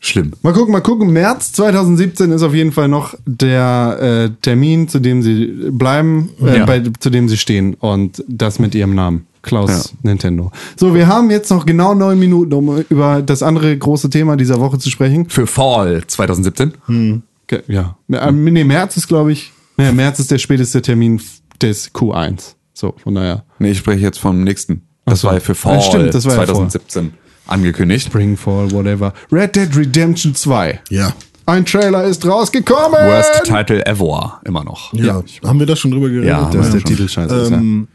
Schlimm. 0.09 0.33
Mal 0.43 0.53
gucken, 0.53 0.73
mal 0.73 0.81
gucken. 0.81 1.13
März 1.13 1.53
2017 1.53 2.33
ist 2.33 2.43
auf 2.43 2.55
jeden 2.55 2.73
Fall 2.73 2.89
noch 2.89 3.15
der 3.27 3.99
äh, 4.01 4.31
Termin, 4.43 4.89
zu 4.89 4.99
dem 5.01 5.23
sie 5.23 5.47
bleiben, 5.71 6.31
äh, 6.43 6.59
Ja. 6.59 6.67
bei, 6.67 6.83
zu 6.99 7.11
dem 7.11 7.29
sie 7.29 7.37
stehen. 7.37 7.75
Und 7.75 8.25
das 8.27 8.59
mit 8.59 8.75
ihrem 8.75 8.95
Namen. 8.95 9.27
Klaus 9.43 9.71
Ja. 9.93 9.99
Nintendo. 10.11 10.51
So, 10.77 10.95
wir 10.95 11.07
haben 11.07 11.31
jetzt 11.31 11.51
noch 11.51 11.65
genau 11.65 11.95
neun 11.95 12.19
Minuten, 12.19 12.53
um 12.55 12.79
über 12.89 13.23
das 13.23 13.43
andere 13.43 13.77
große 13.79 14.11
Thema 14.11 14.37
dieser 14.37 14.59
Woche 14.61 14.79
zu 14.79 14.91
sprechen. 14.91 15.29
Für 15.29 15.47
Fall 15.47 16.03
2017. 16.07 17.23
Ge- 17.47 17.63
Ja. 17.69 17.97
Ähm, 18.11 18.45
nee, 18.45 18.65
März 18.65 18.97
ist, 18.97 19.07
glaube 19.09 19.33
ich. 19.33 19.53
Nee, 19.77 19.93
März 19.93 20.19
ist 20.19 20.31
der 20.31 20.39
späteste 20.39 20.83
Termin 20.83 21.21
des 21.63 21.95
Q1. 21.95 22.55
So, 22.75 22.95
von 23.03 23.15
daher. 23.15 23.45
Nee, 23.59 23.71
ich 23.71 23.79
spreche 23.79 24.01
jetzt 24.03 24.19
vom 24.19 24.43
nächsten. 24.43 24.83
Das 25.07 25.21
so. 25.21 25.29
war 25.29 25.35
ja 25.35 25.41
für 25.41 25.55
Fall 25.55 25.77
Ja, 25.77 25.81
stimmt, 25.83 26.15
das 26.15 26.25
war 26.25 26.33
ja 26.33 26.39
vor. 26.39 26.69
2017 26.69 27.13
angekündigt. 27.49 28.07
Spring, 28.07 28.37
Fall, 28.37 28.71
whatever. 28.71 29.13
Red 29.33 29.57
Dead 29.57 29.75
Redemption 29.77 30.35
2. 30.35 30.81
Ja. 30.91 31.13
Ein 31.47 31.65
Trailer 31.65 32.05
ist 32.05 32.27
rausgekommen. 32.27 32.93
Worst 32.93 33.45
Title 33.45 33.85
ever, 33.87 34.41
immer 34.45 34.65
noch. 34.65 34.93
Ja. 34.93 35.23
Haben 35.45 35.59
wir 35.59 35.67
da 35.67 35.75
schon 35.77 35.91
drüber 35.91 36.09
geredet? 36.11 36.29
Ja, 36.29 36.51
Das 36.53 36.67
ist 36.67 36.75
der 36.75 36.81
schon. 36.81 36.89
Titel 36.91 37.09
scheiße. 37.09 37.49
ja. 37.51 37.57
Ähm, 37.57 37.89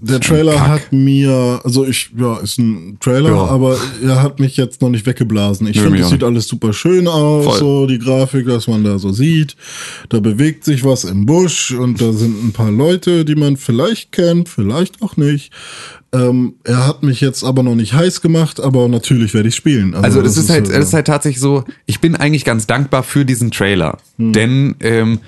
der 0.00 0.20
Trailer 0.20 0.66
hat 0.66 0.92
mir, 0.92 1.60
also 1.64 1.86
ich, 1.86 2.10
ja, 2.18 2.36
ist 2.38 2.58
ein 2.58 2.98
Trailer, 3.00 3.30
Ja. 3.30 3.44
aber 3.46 3.76
er 4.04 4.22
hat 4.22 4.38
mich 4.38 4.56
jetzt 4.56 4.82
noch 4.82 4.90
nicht 4.90 5.06
weggeblasen. 5.06 5.66
Ich 5.68 5.80
finde, 5.80 6.00
es 6.00 6.10
sieht 6.10 6.22
alles 6.24 6.46
super 6.46 6.72
schön 6.72 7.06
aus, 7.08 7.44
Voll. 7.44 7.58
so 7.58 7.86
die 7.86 7.98
Grafik, 8.00 8.46
was 8.46 8.66
man 8.66 8.84
da 8.84 8.98
so 8.98 9.12
sieht. 9.12 9.56
Da 10.10 10.20
bewegt 10.20 10.64
sich 10.64 10.84
was 10.84 11.04
im 11.04 11.24
Busch 11.26 11.70
und 11.70 12.00
da 12.02 12.12
sind 12.12 12.44
ein 12.44 12.52
paar 12.52 12.70
Leute, 12.72 13.24
die 13.24 13.36
man 13.36 13.56
vielleicht 13.56 14.12
kennt, 14.12 14.48
vielleicht 14.48 15.00
auch 15.00 15.16
nicht. 15.16 15.52
Ähm, 16.14 16.54
er 16.62 16.86
hat 16.86 17.02
mich 17.02 17.20
jetzt 17.20 17.42
aber 17.42 17.62
noch 17.64 17.74
nicht 17.74 17.92
heiß 17.92 18.20
gemacht, 18.20 18.60
aber 18.60 18.88
natürlich 18.88 19.34
werde 19.34 19.48
ich 19.48 19.56
spielen. 19.56 19.94
Also 19.96 20.22
das, 20.22 20.36
ist 20.36 20.48
halt, 20.48 20.68
äh, 20.68 20.78
das 20.78 20.88
ist 20.88 20.94
halt 20.94 21.08
tatsächlich 21.08 21.40
so, 21.40 21.64
ich 21.86 22.00
bin 22.00 22.14
eigentlich 22.14 22.44
ganz 22.44 22.66
dankbar 22.66 23.02
für 23.02 23.24
diesen 23.24 23.50
Trailer. 23.50 23.98
Denn 24.16 24.76
ähm, 24.80 25.18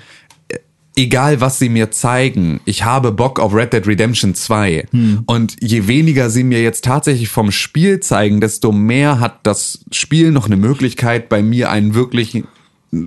egal 0.95 1.41
was 1.41 1.59
sie 1.59 1.69
mir 1.69 1.91
zeigen, 1.91 2.61
ich 2.65 2.85
habe 2.85 3.11
Bock 3.11 3.39
auf 3.39 3.53
Red 3.53 3.73
Dead 3.73 3.85
Redemption 3.85 4.33
2. 4.33 4.87
Und 5.25 5.57
je 5.61 5.87
weniger 5.87 6.29
sie 6.29 6.43
mir 6.43 6.61
jetzt 6.61 6.85
tatsächlich 6.85 7.27
vom 7.29 7.51
Spiel 7.51 7.99
zeigen, 7.99 8.39
desto 8.39 8.71
mehr 8.71 9.19
hat 9.19 9.39
das 9.43 9.79
Spiel 9.91 10.31
noch 10.31 10.45
eine 10.45 10.57
Möglichkeit, 10.57 11.27
bei 11.29 11.41
mir 11.43 11.69
einen 11.69 11.93
wirklich 11.95 12.43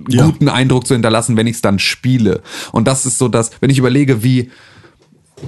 Ja. 0.07 0.25
guten 0.25 0.47
Eindruck 0.49 0.85
zu 0.85 0.93
hinterlassen, 0.93 1.35
wenn 1.35 1.47
ich 1.47 1.55
es 1.55 1.61
dann 1.61 1.79
spiele. 1.79 2.41
Und 2.71 2.87
das 2.87 3.07
ist 3.07 3.17
so 3.17 3.27
das, 3.27 3.49
wenn 3.59 3.71
ich 3.71 3.79
überlege, 3.79 4.23
wie 4.23 4.51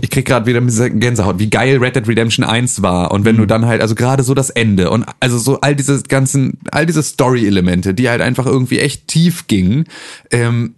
ich 0.01 0.09
krieg 0.09 0.25
gerade 0.25 0.45
wieder 0.45 0.61
bisschen 0.61 0.99
Gänsehaut, 0.99 1.39
wie 1.39 1.49
geil 1.49 1.77
Red 1.77 1.95
Dead 1.95 2.07
Redemption 2.07 2.45
1 2.45 2.81
war 2.81 3.11
und 3.11 3.25
wenn 3.25 3.37
du 3.37 3.45
dann 3.45 3.65
halt, 3.65 3.81
also 3.81 3.95
gerade 3.95 4.23
so 4.23 4.33
das 4.33 4.49
Ende 4.49 4.89
und 4.89 5.05
also 5.19 5.37
so 5.37 5.61
all 5.61 5.75
diese 5.75 6.01
ganzen, 6.03 6.57
all 6.71 6.85
diese 6.85 7.03
Story-Elemente, 7.03 7.93
die 7.93 8.09
halt 8.09 8.21
einfach 8.21 8.45
irgendwie 8.45 8.79
echt 8.79 9.07
tief 9.07 9.47
gingen, 9.47 9.85
ähm, 10.31 10.75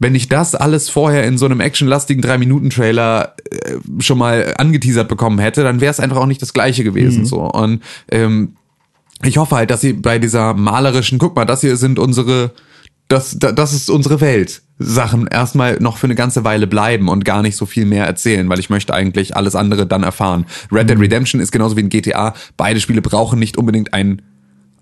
wenn 0.00 0.14
ich 0.14 0.28
das 0.28 0.54
alles 0.54 0.88
vorher 0.88 1.24
in 1.24 1.36
so 1.36 1.44
einem 1.44 1.60
actionlastigen 1.60 2.24
3-Minuten-Trailer 2.24 3.34
äh, 3.50 3.76
schon 3.98 4.16
mal 4.16 4.54
angeteasert 4.56 5.08
bekommen 5.08 5.38
hätte, 5.38 5.62
dann 5.62 5.82
wäre 5.82 5.90
es 5.90 6.00
einfach 6.00 6.16
auch 6.16 6.26
nicht 6.26 6.40
das 6.40 6.54
gleiche 6.54 6.84
gewesen. 6.84 7.26
So. 7.26 7.42
Und 7.42 7.82
ähm, 8.10 8.56
ich 9.22 9.36
hoffe 9.36 9.56
halt, 9.56 9.70
dass 9.70 9.82
sie 9.82 9.92
bei 9.92 10.18
dieser 10.18 10.54
malerischen, 10.54 11.18
guck 11.18 11.36
mal, 11.36 11.44
das 11.44 11.60
hier 11.60 11.76
sind 11.76 11.98
unsere, 11.98 12.52
das, 13.10 13.38
da- 13.38 13.52
das 13.52 13.72
ist 13.72 13.90
unsere 13.90 14.20
Welt. 14.20 14.62
Sachen 14.78 15.26
erstmal 15.26 15.76
noch 15.80 15.98
für 15.98 16.06
eine 16.06 16.14
ganze 16.14 16.42
Weile 16.44 16.66
bleiben 16.66 17.08
und 17.08 17.26
gar 17.26 17.42
nicht 17.42 17.56
so 17.56 17.66
viel 17.66 17.84
mehr 17.84 18.06
erzählen, 18.06 18.48
weil 18.48 18.58
ich 18.58 18.70
möchte 18.70 18.94
eigentlich 18.94 19.36
alles 19.36 19.54
andere 19.54 19.86
dann 19.86 20.02
erfahren. 20.02 20.46
Red 20.72 20.88
Dead 20.88 20.98
Redemption 20.98 21.40
ist 21.42 21.52
genauso 21.52 21.76
wie 21.76 21.82
ein 21.82 21.90
GTA. 21.90 22.32
Beide 22.56 22.80
Spiele 22.80 23.02
brauchen 23.02 23.38
nicht 23.38 23.58
unbedingt 23.58 23.92
einen 23.92 24.22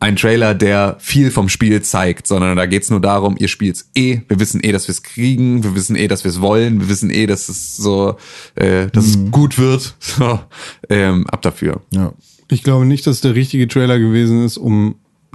ein 0.01 0.15
Trailer, 0.15 0.55
der 0.55 0.95
viel 1.01 1.33
vom 1.33 1.49
Spiel 1.49 1.83
zeigt, 1.83 2.29
sondern 2.29 2.57
da 2.57 2.67
geht's 2.67 2.89
nur 2.89 3.01
darum, 3.01 3.37
ihr 3.37 3.49
spielt's 3.49 3.91
eh, 3.97 4.21
wir 4.29 4.39
wissen 4.39 4.61
eh, 4.63 4.71
dass 4.71 4.87
wir 4.87 4.93
es 4.93 5.03
kriegen, 5.03 5.65
wir 5.65 5.75
wissen 5.75 5.97
eh, 5.97 6.07
dass 6.07 6.23
wir 6.23 6.31
es 6.31 6.41
wollen, 6.41 6.79
wir 6.81 6.89
wissen 6.89 7.11
eh, 7.11 7.27
dass 7.27 7.49
es 7.49 7.77
so, 7.77 8.17
äh, 8.55 8.87
dass 8.93 9.07
es 9.07 9.19
gut 9.33 9.59
wird. 9.59 9.97
So, 10.01 10.39
ähm, 10.89 11.27
ab 11.27 11.43
dafür. 11.43 11.81
Ja. 11.91 12.13
Ich 12.49 12.63
glaube 12.63 12.87
nicht, 12.87 13.09
dass 13.09 13.17
es 13.17 13.21
der 13.23 13.35
richtige 13.35 13.67
Trailer 13.67 13.99
gewesen 13.99 14.45
ist, 14.45 14.57
um 14.57 14.95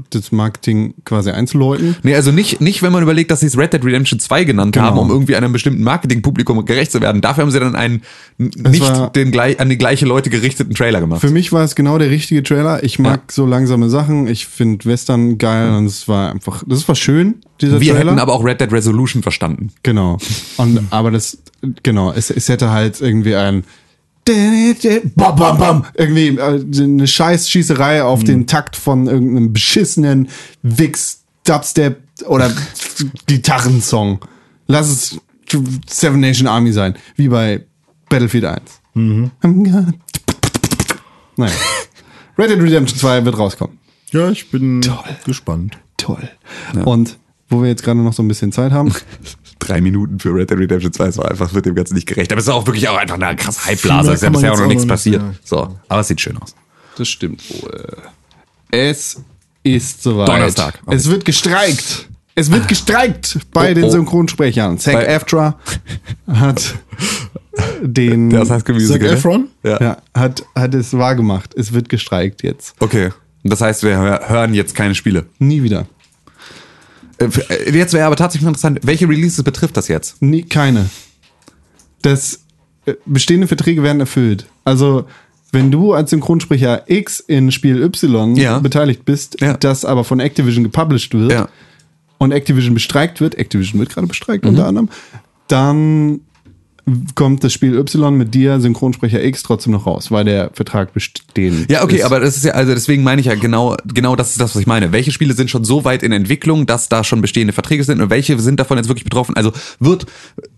das 0.10 0.32
Marketing 0.32 0.96
quasi 1.06 1.30
einzuläuten. 1.30 1.96
Nee, 2.04 2.16
also 2.16 2.32
nicht, 2.32 2.62
nicht, 2.62 2.82
wenn 2.82 2.92
man 2.92 3.04
überlegt, 3.04 3.30
dass 3.32 3.42
sie 3.42 3.46
es 3.48 3.58
Red 3.58 3.74
Dead 3.74 3.84
Redemption 3.86 4.20
2 4.20 4.44
genannt 4.44 4.74
Genau. 4.74 4.86
haben, 4.88 4.98
um 4.98 5.10
irgendwie 5.10 5.36
einem 5.36 5.52
bestimmten 5.54 5.84
Marketingpublikum 5.84 6.66
gerecht 6.66 6.92
zu 6.92 7.00
werden. 7.02 7.22
Dafür 7.22 7.44
haben 7.44 7.52
sie 7.52 7.60
dann 7.60 7.76
einen 7.76 8.02
nicht 8.38 9.16
den 9.16 9.38
an 9.40 9.70
die 9.70 9.78
gleiche 9.78 10.06
Leute 10.06 10.30
gerichteten 10.30 10.74
Trailer 10.74 11.00
gemacht. 11.00 11.22
Für 11.22 11.30
mich 11.30 11.52
war 11.52 11.64
es 11.64 11.76
genau 11.76 11.98
der 11.98 12.10
richtige 12.10 12.42
Trailer. 12.44 12.84
Ich 12.84 13.00
mag 13.00 13.32
so 13.32 13.46
langsame 13.46 13.90
Sachen. 13.90 14.28
Ich 14.28 14.48
finde 14.48 14.86
Western 14.86 15.38
geil 15.38 15.76
und 15.76 15.86
es 15.86 16.08
war 16.08 16.32
einfach, 16.32 16.64
das 16.68 16.88
war 16.88 16.96
schön, 16.96 17.36
dieser 17.62 17.80
Wir 17.80 17.94
Trailer. 17.94 18.12
hätten 18.12 18.20
aber 18.20 18.34
auch 18.34 18.44
Red 18.44 18.62
Dead 18.62 18.72
Resolution 18.72 19.22
verstanden. 19.24 19.72
Genau. 19.84 20.18
Und, 20.58 20.80
aber 20.90 21.12
das, 21.12 21.38
genau, 21.84 22.12
es, 22.12 22.30
es 22.30 22.50
hätte 22.50 22.72
halt 22.72 23.00
irgendwie 23.02 23.36
ein 23.36 23.64
bam, 24.26 25.36
bam, 25.36 25.58
bam, 25.58 25.86
irgendwie 25.96 26.28
äh, 26.38 26.64
eine 26.84 27.08
scheiß 27.08 27.50
Schießerei 27.50 28.04
auf 28.04 28.24
den 28.24 28.48
Takt 28.48 28.76
von 28.76 29.08
irgendeinem 29.08 29.54
beschissenen 29.54 30.30
Wix 30.62 31.24
Dubstep 31.46 32.02
oder 32.28 32.52
Gitarrensong. 33.28 34.20
Lass 34.68 34.90
es 34.90 35.20
Seven 35.88 36.20
Nation 36.22 36.48
Army 36.48 36.72
sein, 36.72 36.96
wie 37.16 37.28
bei 37.28 37.66
Battlefield 38.10 38.46
1. 38.46 38.62
I'm 38.96 39.30
gonna- 39.42 39.94
Naja. 41.36 41.52
Red 42.38 42.50
Dead 42.52 42.62
Redemption 42.62 42.98
2 43.00 43.26
wird 43.26 43.38
rauskommen. 43.38 43.78
ja, 44.12 44.30
ich 44.30 44.50
bin 44.52 44.82
gespannt. 45.26 45.78
Toll. 45.98 46.30
Und 46.86 47.18
wo 47.50 47.62
wir 47.62 47.70
jetzt 47.70 47.84
gerade 47.84 48.00
noch 48.00 48.14
so 48.14 48.24
ein 48.24 48.28
bisschen 48.28 48.52
Zeit 48.52 48.72
haben, 48.72 48.94
drei 49.64 49.82
Minuten 49.82 50.20
für 50.20 50.34
Red 50.34 50.50
Dead 50.50 50.60
Redemption 50.60 50.94
2. 50.94 51.06
Es 51.08 51.18
war 51.18 51.30
einfach, 51.32 51.54
wird 51.54 51.66
dem 51.66 51.76
Ganzen 51.76 51.96
nicht 51.96 52.08
gerecht. 52.08 52.32
Aber 52.32 52.40
es 52.40 52.48
ist 52.48 52.54
auch 52.54 52.66
wirklich 52.66 52.88
auch 52.90 52.98
einfach 52.98 53.20
eine 53.20 53.36
krasse 53.36 53.70
Hypeblase. 53.70 54.10
Es 54.12 54.16
ist 54.16 54.24
ja 54.24 54.30
bisher 54.30 54.54
auch 54.54 54.60
noch 54.60 54.68
nichts 54.68 54.86
passiert. 54.88 55.22
ja. 55.22 55.34
So, 55.44 55.78
aber 55.90 56.02
es 56.02 56.08
sieht 56.08 56.22
schön 56.22 56.38
aus. 56.38 56.56
Das 56.98 57.08
stimmt 57.08 57.42
wohl. 57.62 57.98
Es 58.72 59.22
ist 59.64 60.04
soweit. 60.04 60.28
Donnerstag. 60.28 60.80
Es 60.88 61.10
wird 61.10 61.26
gestreikt. 61.26 62.10
Es 62.36 62.50
wird 62.52 62.68
gestreikt 62.68 63.38
bei 63.52 63.72
Oh, 63.72 63.76
den 63.76 63.84
oh. 63.86 63.90
Synchronsprechern. 63.90 64.80
Zack 64.80 64.94
Bei- 64.96 65.06
Eftra 65.06 65.60
hat 66.28 66.76
den 67.82 68.30
Das 68.32 68.50
heißt 68.50 68.66
Zac 68.66 68.76
Musical. 68.76 69.08
ne? 69.10 69.14
Efron? 69.14 69.48
Ja. 69.64 69.80
ja, 69.82 69.98
hat, 70.16 70.44
hat 70.56 70.74
es 70.74 70.94
wahr 70.98 71.16
gemacht. 71.16 71.54
Es 71.56 71.74
wird 71.74 71.90
gestreikt 71.90 72.42
jetzt. 72.44 72.74
Okay. 72.80 73.12
Und 73.44 73.52
Das 73.52 73.62
heißt, 73.62 73.84
wir 73.84 73.98
hör- 73.98 74.30
hören 74.30 74.54
jetzt 74.56 74.74
keine 74.74 74.96
Spiele. 74.96 75.26
Nie 75.38 75.62
wieder. 75.64 75.86
Äh, 77.26 77.54
äh, 77.70 77.78
Jetzt 77.78 77.94
wäre 77.94 78.06
aber 78.06 78.16
tatsächlich 78.16 78.48
interessant, 78.48 78.80
welche 78.84 79.08
Releases 79.08 79.44
betrifft 79.44 79.78
das 79.78 79.88
jetzt? 79.88 80.22
Nie, 80.22 80.44
keine. 80.44 80.90
Das 82.02 82.40
äh, 82.86 82.94
bestehende 83.06 83.48
Verträge 83.48 83.84
werden 83.84 84.00
erfüllt. 84.00 84.46
Also, 84.66 85.06
wenn 85.52 85.72
du 85.72 85.94
als 85.94 86.10
Synchronsprecher 86.10 86.84
X 86.90 87.20
in 87.20 87.52
Spiel 87.52 87.82
Y 87.82 88.36
Ja. 88.36 88.60
beteiligt 88.60 89.06
bist, 89.06 89.40
Ja. 89.42 89.56
das 89.56 89.86
aber 89.86 90.04
von 90.04 90.20
Activision 90.20 90.64
gepublished 90.64 91.14
wird 91.14 91.32
Ja. 91.32 91.48
und 92.18 92.32
Activision 92.32 92.74
bestreikt 92.74 93.22
wird, 93.22 93.36
Activision 93.36 93.80
wird 93.80 93.90
gerade 93.92 94.08
bestreikt 94.08 94.44
Mhm. 94.44 94.50
unter 94.52 94.68
anderem, 94.68 94.90
dann 95.48 96.22
kommt 97.16 97.44
das 97.44 97.54
Spiel 97.54 97.76
Y 97.78 98.14
mit 98.18 98.34
dir, 98.34 98.60
Synchronsprecher 98.60 99.24
X, 99.24 99.44
trotzdem 99.44 99.72
noch 99.72 99.86
raus, 99.86 100.12
weil 100.12 100.26
der 100.26 100.50
Vertrag 100.54 100.94
bestehen 100.94 101.66
Ja, 101.70 101.84
okay, 101.84 101.98
ist. 101.98 102.04
aber 102.04 102.20
das 102.20 102.36
ist 102.36 102.44
ja, 102.44 102.52
also 102.54 102.74
deswegen 102.74 103.04
meine 103.04 103.22
ich 103.22 103.28
ja 103.28 103.36
genau, 103.36 103.78
genau 103.94 104.16
das 104.18 104.32
ist 104.32 104.42
das, 104.42 104.54
was 104.54 104.62
ich 104.62 104.68
meine. 104.68 104.92
Welche 104.92 105.12
Spiele 105.12 105.34
sind 105.34 105.50
schon 105.50 105.64
so 105.64 105.86
weit 105.86 106.04
in 106.04 106.12
Entwicklung, 106.12 106.66
dass 106.66 106.90
da 106.90 107.04
schon 107.04 107.22
bestehende 107.22 107.54
Verträge 107.54 107.84
sind 107.86 108.02
und 108.02 108.10
welche 108.10 108.38
sind 108.40 108.60
davon 108.60 108.78
jetzt 108.78 108.88
wirklich 108.90 109.06
betroffen? 109.06 109.36
Also 109.38 109.54
wird 109.80 110.06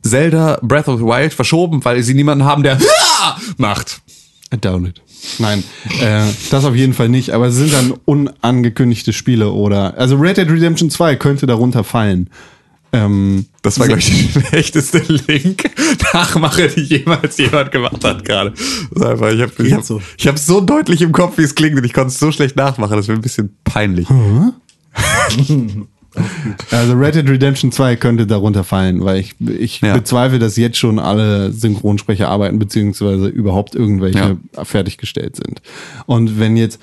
Zelda 0.02 0.58
Breath 0.64 0.88
of 0.88 1.00
the 1.00 1.06
Wild 1.06 1.34
verschoben, 1.34 1.86
weil 1.86 2.02
sie 2.02 2.16
niemanden 2.16 2.44
haben, 2.46 2.64
der 2.64 2.80
macht? 3.58 4.02
I 4.54 4.58
doubt 4.58 4.88
it. 4.88 5.02
Nein, 5.40 5.64
äh, 6.02 6.22
das 6.52 6.66
auf 6.66 6.76
jeden 6.76 6.94
Fall 6.94 7.10
nicht, 7.10 7.32
aber 7.32 7.48
es 7.48 7.56
sind 7.56 7.74
dann 7.74 7.94
unangekündigte 8.06 9.12
Spiele 9.12 9.52
oder, 9.52 9.98
also 9.98 10.18
Red 10.18 10.38
Dead 10.38 10.50
Redemption 10.50 10.90
2 10.90 11.16
könnte 11.16 11.46
darunter 11.48 11.84
fallen. 11.84 12.30
Ähm, 12.96 13.46
Das 13.62 13.80
war, 13.80 13.88
glaube 13.88 14.00
ich, 14.00 14.10
die 14.34 14.40
schlechteste 14.40 15.00
Link-Nachmache, 15.00 16.68
die 16.76 16.82
jemals 16.82 17.38
jemand 17.38 17.72
gemacht 17.72 18.04
hat 18.04 18.24
gerade. 18.26 18.54
Einfach, 18.96 19.32
Ich 19.32 19.42
habe 19.42 19.52
ich 19.64 19.74
hab, 19.74 19.84
so. 19.84 20.02
ich 20.18 20.28
hab 20.28 20.38
so 20.40 20.62
deutlich 20.62 21.02
im 21.02 21.12
Kopf, 21.12 21.38
wie 21.38 21.44
es 21.44 21.56
klingt 21.56 21.78
und 21.78 21.84
ich 21.84 21.94
konnte 21.94 22.10
es 22.10 22.20
so 22.20 22.32
schlecht 22.32 22.56
nachmachen. 22.56 22.96
Das 22.96 23.08
wäre 23.08 23.18
ein 23.18 23.22
bisschen 23.22 23.56
peinlich. 23.64 24.08
Also 26.72 26.94
Red 26.94 27.16
Dead 27.16 27.28
Redemption 27.30 27.74
2 27.74 27.98
könnte 27.98 28.26
darunter 28.26 28.64
fallen, 28.64 29.04
weil 29.04 29.20
ich, 29.20 29.36
ich 29.42 29.82
Ja. 29.82 29.94
bezweifle, 29.94 30.40
dass 30.40 30.56
jetzt 30.56 30.78
schon 30.78 30.98
alle 30.98 31.52
Synchronsprecher 31.52 32.30
arbeiten, 32.30 32.58
beziehungsweise 32.58 33.28
überhaupt 33.28 33.76
irgendwelche 33.76 34.38
fertiggestellt 34.64 35.36
sind. 35.36 35.62
Und 36.06 36.40
wenn 36.40 36.56
jetzt, 36.56 36.80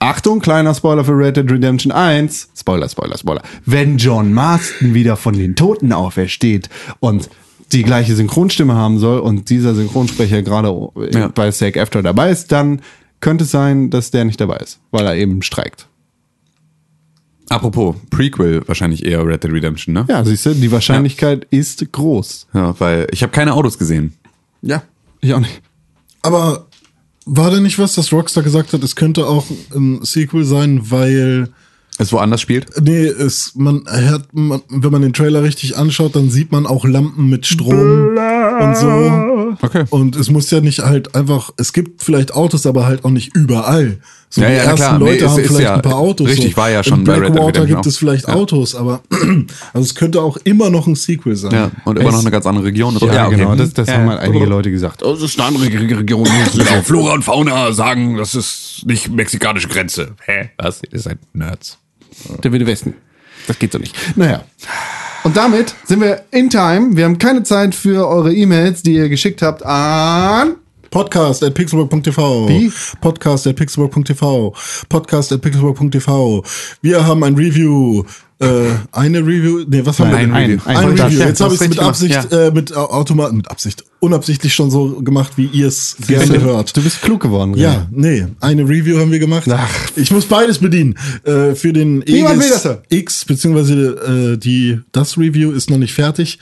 Achtung, 0.00 0.40
kleiner 0.40 0.74
Spoiler 0.74 1.04
für 1.04 1.16
Red 1.18 1.36
Dead 1.36 1.50
Redemption 1.50 1.90
1, 1.92 2.50
Spoiler, 2.56 2.88
Spoiler, 2.88 3.18
Spoiler, 3.18 3.42
wenn 3.66 3.98
John 3.98 4.32
Marston 4.32 4.94
wieder 4.94 5.16
von 5.16 5.34
den 5.36 5.56
Toten 5.56 5.92
aufersteht 5.92 6.68
und 7.00 7.28
die 7.72 7.82
gleiche 7.82 8.14
Synchronstimme 8.14 8.74
haben 8.74 8.98
soll 8.98 9.18
und 9.18 9.50
dieser 9.50 9.74
Synchronsprecher 9.74 10.42
gerade 10.42 10.72
Ja. 11.12 11.28
bei 11.28 11.50
Sake 11.50 11.80
After 11.82 12.02
dabei 12.02 12.30
ist, 12.30 12.52
dann 12.52 12.80
könnte 13.20 13.44
es 13.44 13.50
sein, 13.50 13.90
dass 13.90 14.10
der 14.12 14.24
nicht 14.24 14.40
dabei 14.40 14.56
ist, 14.58 14.78
weil 14.92 15.04
er 15.04 15.16
eben 15.16 15.42
streikt. 15.42 15.88
Apropos, 17.50 17.96
Prequel 18.10 18.62
wahrscheinlich 18.68 19.04
eher 19.04 19.26
Red 19.26 19.42
Dead 19.42 19.52
Redemption, 19.52 19.94
ne? 19.94 20.04
Ja, 20.08 20.24
siehst 20.24 20.44
du, 20.46 20.54
die 20.54 20.70
Wahrscheinlichkeit 20.70 21.46
ist 21.50 21.90
groß. 21.92 22.46
Ja, 22.52 22.78
weil 22.78 23.06
ich 23.10 23.22
habe 23.22 23.32
keine 23.32 23.54
Autos 23.54 23.78
gesehen. 23.78 24.12
Ja, 24.62 24.82
ich 25.20 25.32
auch 25.34 25.40
nicht. 25.40 25.60
Aber 26.22 26.67
war 27.30 27.50
da 27.50 27.60
nicht 27.60 27.78
was, 27.78 27.94
dass 27.94 28.12
Rockstar 28.12 28.42
gesagt 28.42 28.72
hat, 28.72 28.82
es 28.82 28.96
könnte 28.96 29.26
auch 29.26 29.44
ein 29.74 30.02
Sequel 30.02 30.44
sein, 30.44 30.90
weil 30.90 31.50
Es 31.98 32.12
woanders 32.12 32.40
spielt? 32.40 32.66
nee, 32.80 33.06
es 33.06 33.52
man 33.56 33.82
hört 33.88 34.32
man, 34.32 34.62
wenn 34.68 34.92
man 34.92 35.02
den 35.02 35.12
Trailer 35.12 35.42
richtig 35.42 35.76
anschaut, 35.76 36.14
dann 36.16 36.30
sieht 36.30 36.52
man 36.52 36.64
auch 36.66 36.84
Lampen 36.86 37.28
mit 37.28 37.46
Strom 37.46 38.16
und 38.60 38.76
so. 38.76 39.56
Okay. 39.60 39.84
Und 39.90 40.14
es 40.14 40.30
muss 40.30 40.50
ja 40.50 40.60
nicht 40.60 40.80
halt 40.80 41.14
einfach, 41.16 41.50
es 41.56 41.72
gibt 41.72 42.02
vielleicht 42.02 42.32
Autos, 42.34 42.66
aber 42.66 42.86
halt 42.86 43.04
auch 43.04 43.10
nicht 43.10 43.34
überall. 43.34 43.98
So 44.30 44.42
Ja, 44.42 44.48
die 44.48 44.54
ja, 44.56 44.60
ersten 44.62 44.76
klar. 44.76 44.98
Nee, 44.98 45.04
Leute 45.12 45.24
es 45.24 45.30
haben 45.30 45.40
ist 45.40 45.46
vielleicht 45.48 45.62
ja- 45.64 45.74
ein 45.74 45.82
paar 45.82 45.96
Autos. 45.96 46.28
richtig, 46.28 46.50
so. 46.52 46.56
war 46.58 46.70
ja 46.70 46.84
schon 46.84 46.98
In 47.00 47.04
bei 47.04 47.14
Red 47.14 47.22
Dead 47.28 47.32
Blackwater 47.32 47.66
gibt 47.66 47.86
es 47.86 47.96
vielleicht 47.96 48.28
Ja. 48.28 48.34
Autos, 48.34 48.74
aber 48.74 49.00
also 49.72 49.84
es 49.84 49.94
könnte 49.94 50.20
auch 50.20 50.36
immer 50.44 50.68
noch 50.70 50.86
ein 50.86 50.94
Sequel 50.96 51.34
sein. 51.34 51.50
Ja, 51.50 51.70
und 51.86 51.98
immer 51.98 52.08
Es- 52.10 52.14
noch 52.14 52.20
eine 52.20 52.30
ganz 52.30 52.46
andere 52.46 52.66
Region. 52.66 52.96
Ja, 53.00 53.26
okay. 53.26 53.36
genau, 53.36 53.54
das, 53.56 53.72
das 53.72 53.88
Ja, 53.88 53.94
haben 53.94 54.10
halt 54.10 54.20
einige 54.20 54.44
Leute 54.46 54.70
gesagt. 54.70 55.02
Oh, 55.02 55.14
das 55.14 55.22
ist 55.22 55.38
eine 55.40 55.48
andere 55.48 55.64
Region. 55.64 56.24
Genau, 56.54 56.82
Flora 56.84 57.14
und 57.14 57.24
Fauna 57.24 57.72
sagen, 57.72 58.16
das 58.18 58.34
ist 58.34 58.82
nicht 58.86 59.08
mexikanische 59.10 59.66
Grenze. 59.68 60.10
Hä? 60.26 60.50
Was? 60.58 60.82
Ihr 60.92 61.00
seid 61.00 61.18
Nerds. 61.32 61.78
Der 62.42 62.52
Wilde 62.52 62.66
Westen. 62.66 62.94
Das 63.46 63.58
geht 63.58 63.72
so 63.72 63.78
nicht. 63.78 63.94
Naja. 64.16 64.42
Und 65.24 65.36
damit 65.36 65.74
sind 65.84 66.00
wir 66.00 66.22
in 66.30 66.50
time. 66.50 66.96
Wir 66.96 67.04
haben 67.04 67.18
keine 67.18 67.42
Zeit 67.42 67.74
für 67.74 68.06
eure 68.08 68.32
E-Mails, 68.34 68.82
die 68.82 68.94
ihr 68.94 69.08
geschickt 69.08 69.42
habt 69.42 69.64
an. 69.64 70.54
Podcast 70.90 71.42
at 71.44 71.52
pixelburg.tv. 71.54 72.48
Wie? 72.48 72.72
Podcast 73.00 73.46
at 73.46 73.56
pixelburg.tv. 73.56 74.54
Podcast 74.88 75.32
at 75.32 75.40
pixelburg.tv. 75.42 76.42
Wir 76.80 77.06
haben 77.06 77.22
ein 77.24 77.34
Review. 77.34 78.04
Äh, 78.40 78.70
eine 78.92 79.18
Review. 79.18 79.64
Nee, 79.68 79.84
was 79.84 79.98
haben 79.98 80.10
wir 80.12 80.16
Ein 80.18 80.32
denn? 80.32 80.36
Review. 80.36 80.58
Ein- 80.64 80.76
Ein, 80.76 80.84
ein- 80.84 80.98
Review. 81.00 81.18
ja, 81.18 81.26
Jetzt 81.26 81.40
das 81.40 81.44
habe 81.44 81.54
ich 81.56 81.60
es 81.60 81.68
mit 81.68 81.78
Absicht, 81.80 82.30
gemacht, 82.30 82.32
äh, 82.32 82.50
mit 82.52 82.74
Au- 82.76 82.86
Automat, 82.86 83.32
mit 83.32 83.50
Absicht, 83.50 83.84
unabsichtlich 84.00 84.54
schon 84.54 84.70
so 84.70 85.00
gemacht, 85.02 85.32
wie 85.36 85.46
ihr 85.46 85.66
es 85.68 85.96
gerne 86.06 86.40
hört. 86.40 86.76
Du 86.76 86.82
bist 86.82 87.02
klug 87.02 87.20
geworden. 87.20 87.54
René. 87.54 87.58
Ja, 87.60 87.86
nee, 87.90 88.26
eine 88.40 88.62
Review 88.62 88.98
haben 88.98 89.10
wir 89.10 89.18
gemacht. 89.18 89.48
Ach. 89.50 89.68
Ich 89.96 90.10
muss 90.12 90.26
beides 90.26 90.58
bedienen. 90.58 90.94
Äh, 91.24 91.54
für 91.54 91.72
den 91.72 92.02
hören. 92.06 92.78
X, 92.88 93.24
beziehungsweise 93.24 94.34
äh, 94.34 94.38
die, 94.38 94.78
das 94.92 95.18
Review 95.18 95.50
ist 95.50 95.68
noch 95.70 95.78
nicht 95.78 95.92
fertig. 95.94 96.38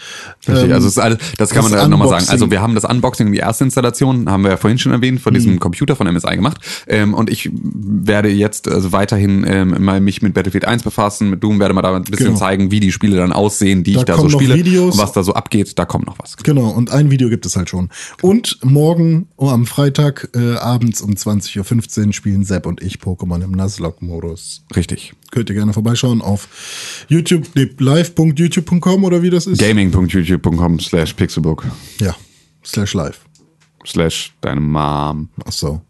Richtig, 0.47 0.65
Ähm, 0.67 0.73
also 0.73 0.89
ist 0.89 0.99
alles, 0.99 1.19
das 1.39 1.51
kann 1.51 1.63
das 1.63 1.73
man 1.73 1.91
nochmal 1.91 2.09
sagen. 2.09 2.27
Also 2.29 2.51
wir 2.51 2.61
haben 2.61 2.75
das 2.75 2.85
Unboxing, 2.85 3.33
die 3.33 3.39
erste 3.39 3.65
Installation, 3.65 4.31
haben 4.31 4.43
wir 4.45 4.51
ja 4.51 4.57
vorhin 4.57 4.79
schon 4.79 4.93
erwähnt, 4.93 5.21
von 5.21 5.33
diesem 5.33 5.59
Computer 5.59 5.97
von 5.97 6.07
MSI 6.13 6.37
gemacht. 6.37 6.59
Ähm, 6.87 7.15
und 7.15 7.31
ich 7.31 7.51
werde 7.53 8.29
jetzt 8.29 8.69
also 8.69 8.93
weiterhin 8.93 9.45
ähm, 9.49 9.77
mal 9.83 10.01
mich 10.01 10.21
mit 10.21 10.35
Battlefield 10.35 10.67
1 10.67 10.83
befassen, 10.83 11.31
mit 11.31 11.43
Doom 11.43 11.59
werde 11.59 11.73
mal 11.75 11.83
da 11.83 11.95
ein 11.97 12.05
bisschen 12.05 12.27
Genau. 12.27 12.39
zeigen, 12.39 12.71
wie 12.71 12.81
die 12.81 12.93
Spiele 12.93 13.17
dann 13.17 13.33
aussehen, 13.33 13.83
die 13.85 13.93
Da 13.95 14.01
ich 14.01 14.05
da 14.05 14.17
so 14.19 14.29
spiele 14.29 14.55
Videos. 14.57 14.95
und 14.97 15.01
was 15.03 15.13
da 15.13 15.23
so 15.23 15.33
abgeht. 15.35 15.79
Da 15.79 15.85
kommt 15.85 16.07
noch 16.07 16.19
was. 16.19 16.37
Genau, 16.37 16.69
und 16.69 16.91
ein 16.91 17.11
Video 17.11 17.29
gibt 17.29 17.46
es 17.47 17.57
halt 17.57 17.71
schon. 17.71 17.89
Und 18.23 18.59
morgen 18.63 19.29
oh, 19.37 19.49
am 19.49 19.67
Freitag 19.67 20.31
äh, 20.35 20.57
abends 20.57 21.01
um 21.01 21.13
20.15 21.13 22.07
Uhr 22.07 22.13
spielen 22.13 22.45
Sepp 22.45 22.67
und 22.67 22.83
ich 22.83 22.97
Pokémon 22.97 23.43
im 23.43 23.53
Nuzlocke-Modus. 23.53 24.65
Richtig. 24.75 25.15
Könnt 25.31 25.49
ihr 25.49 25.55
gerne 25.55 25.73
vorbeischauen 25.73 26.21
auf 26.21 27.07
YouTube, 27.09 27.47
nee, 27.55 27.71
live.youtube.com 27.79 29.05
oder 29.05 29.23
wie 29.23 29.31
das 29.31 29.47
ist? 29.47 29.61
Gaming.youtube.com 29.61 30.81
slash 30.81 31.15
pixelbook 31.15 31.65
Ja, 32.01 32.15
slash 32.65 32.95
live. 32.95 33.21
slash 33.87 34.35
deine 34.41 34.61
Mom. 34.61 35.29
Ach 35.45 35.53
so. 35.53 35.81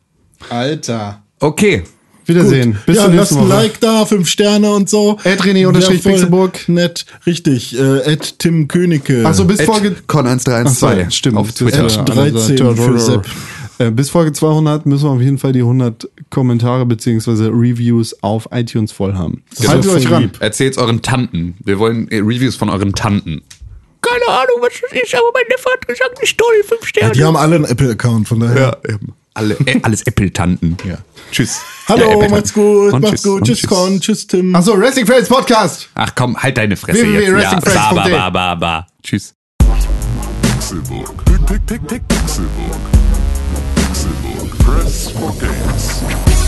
Alter. 0.50 1.22
Okay. 1.40 1.84
Wiedersehen. 2.26 2.76
Bis 2.86 2.96
ja, 2.96 3.06
lasst 3.06 3.32
ein. 3.36 3.48
Like 3.48 3.80
da, 3.80 4.04
fünf 4.04 4.28
Sterne 4.28 4.72
und 4.72 4.88
so. 4.90 5.18
Ed 5.24 5.40
René 5.42 5.66
unterstrich 5.66 6.02
Pixelburg. 6.02 6.68
Nett, 6.68 7.06
richtig. 7.26 7.78
Äh, 7.78 8.12
Ed 8.12 8.38
Tim 8.38 8.68
Königke. 8.68 9.24
Achso, 9.24 9.44
bis 9.44 9.62
Folge. 9.62 9.94
Con1312 10.08 10.64
Ach 10.66 10.70
so, 10.70 11.10
stimmt. 11.10 11.36
auf 11.38 11.52
Twitter. 11.52 11.86
Ist, 11.86 11.96
äh, 11.98 12.04
13 12.04 12.66
also, 12.66 12.74
für 12.82 12.98
Sepp. 12.98 13.26
Äh, 13.78 13.90
Bis 13.90 14.08
Folge 14.10 14.32
200 14.32 14.86
müssen 14.86 15.04
wir 15.04 15.10
auf 15.10 15.20
jeden 15.20 15.36
Fall 15.38 15.52
die 15.52 15.60
100 15.60 16.08
Kommentare 16.30 16.86
beziehungsweise 16.86 17.48
Reviews 17.48 18.16
auf 18.22 18.48
iTunes 18.50 18.90
voll 18.90 19.14
haben. 19.14 19.42
Das 19.56 19.68
Haltet 19.68 19.92
euch 19.92 20.10
ran. 20.10 20.22
lieb. 20.22 20.36
Erzählt's 20.40 20.78
euren 20.78 21.02
Tanten. 21.02 21.56
Wir 21.62 21.78
wollen 21.78 22.08
äh, 22.08 22.18
Reviews 22.18 22.56
von 22.56 22.70
euren 22.70 22.94
Tanten. 22.94 23.42
Keine 24.00 24.28
Ahnung, 24.38 24.56
was 24.60 24.72
das 24.80 24.92
ist, 25.02 25.14
aber 25.14 25.26
mein 25.34 25.42
Neffe 25.50 25.68
hat 25.72 25.86
gesagt, 25.86 26.20
nicht 26.20 26.38
toll, 26.38 26.54
fünf 26.66 26.80
Ja, 26.82 26.86
Sterne. 26.86 27.12
die 27.12 27.24
haben 27.24 27.36
alle 27.36 27.56
einen 27.56 27.64
Apple-Account, 27.64 28.28
von 28.28 28.40
daher. 28.40 28.78
Ja, 28.84 28.94
eben 28.94 29.12
alle, 29.36 29.54
äh, 29.66 29.80
alles 29.82 30.02
Apple-Tanten. 30.02 30.76
Ja. 30.84 30.98
Tschüss. 31.30 31.60
Hallo, 31.88 32.22
ja, 32.22 32.28
macht's 32.28 32.52
gut, 32.52 32.92
und 32.92 33.02
macht's 33.02 33.22
tschüss, 33.22 33.32
gut. 33.32 33.44
Tschüss, 33.44 33.66
Con, 33.66 34.00
tschüss, 34.00 34.26
Tim. 34.26 34.54
Achso, 34.54 34.78
Wrestling 34.78 35.06
Friends 35.06 35.28
Podcast. 35.28 35.88
Ach 35.94 36.14
komm, 36.14 36.36
halt 36.36 36.56
deine 36.56 36.76
Fresse 36.76 37.02
www. 37.02 37.40
jetzt. 37.40 37.66
Ja, 37.66 37.92
ba, 37.92 37.94
ba, 37.94 38.08
ba, 38.08 38.30
ba, 38.30 38.54
ba. 38.54 38.86
Tschüss. 39.02 39.34
Pixelburg. 40.42 41.24
Pixelburg. 41.46 42.02
Pixelburg. 43.74 44.58
Press 44.58 45.10
for 45.10 45.32
games. 45.38 46.45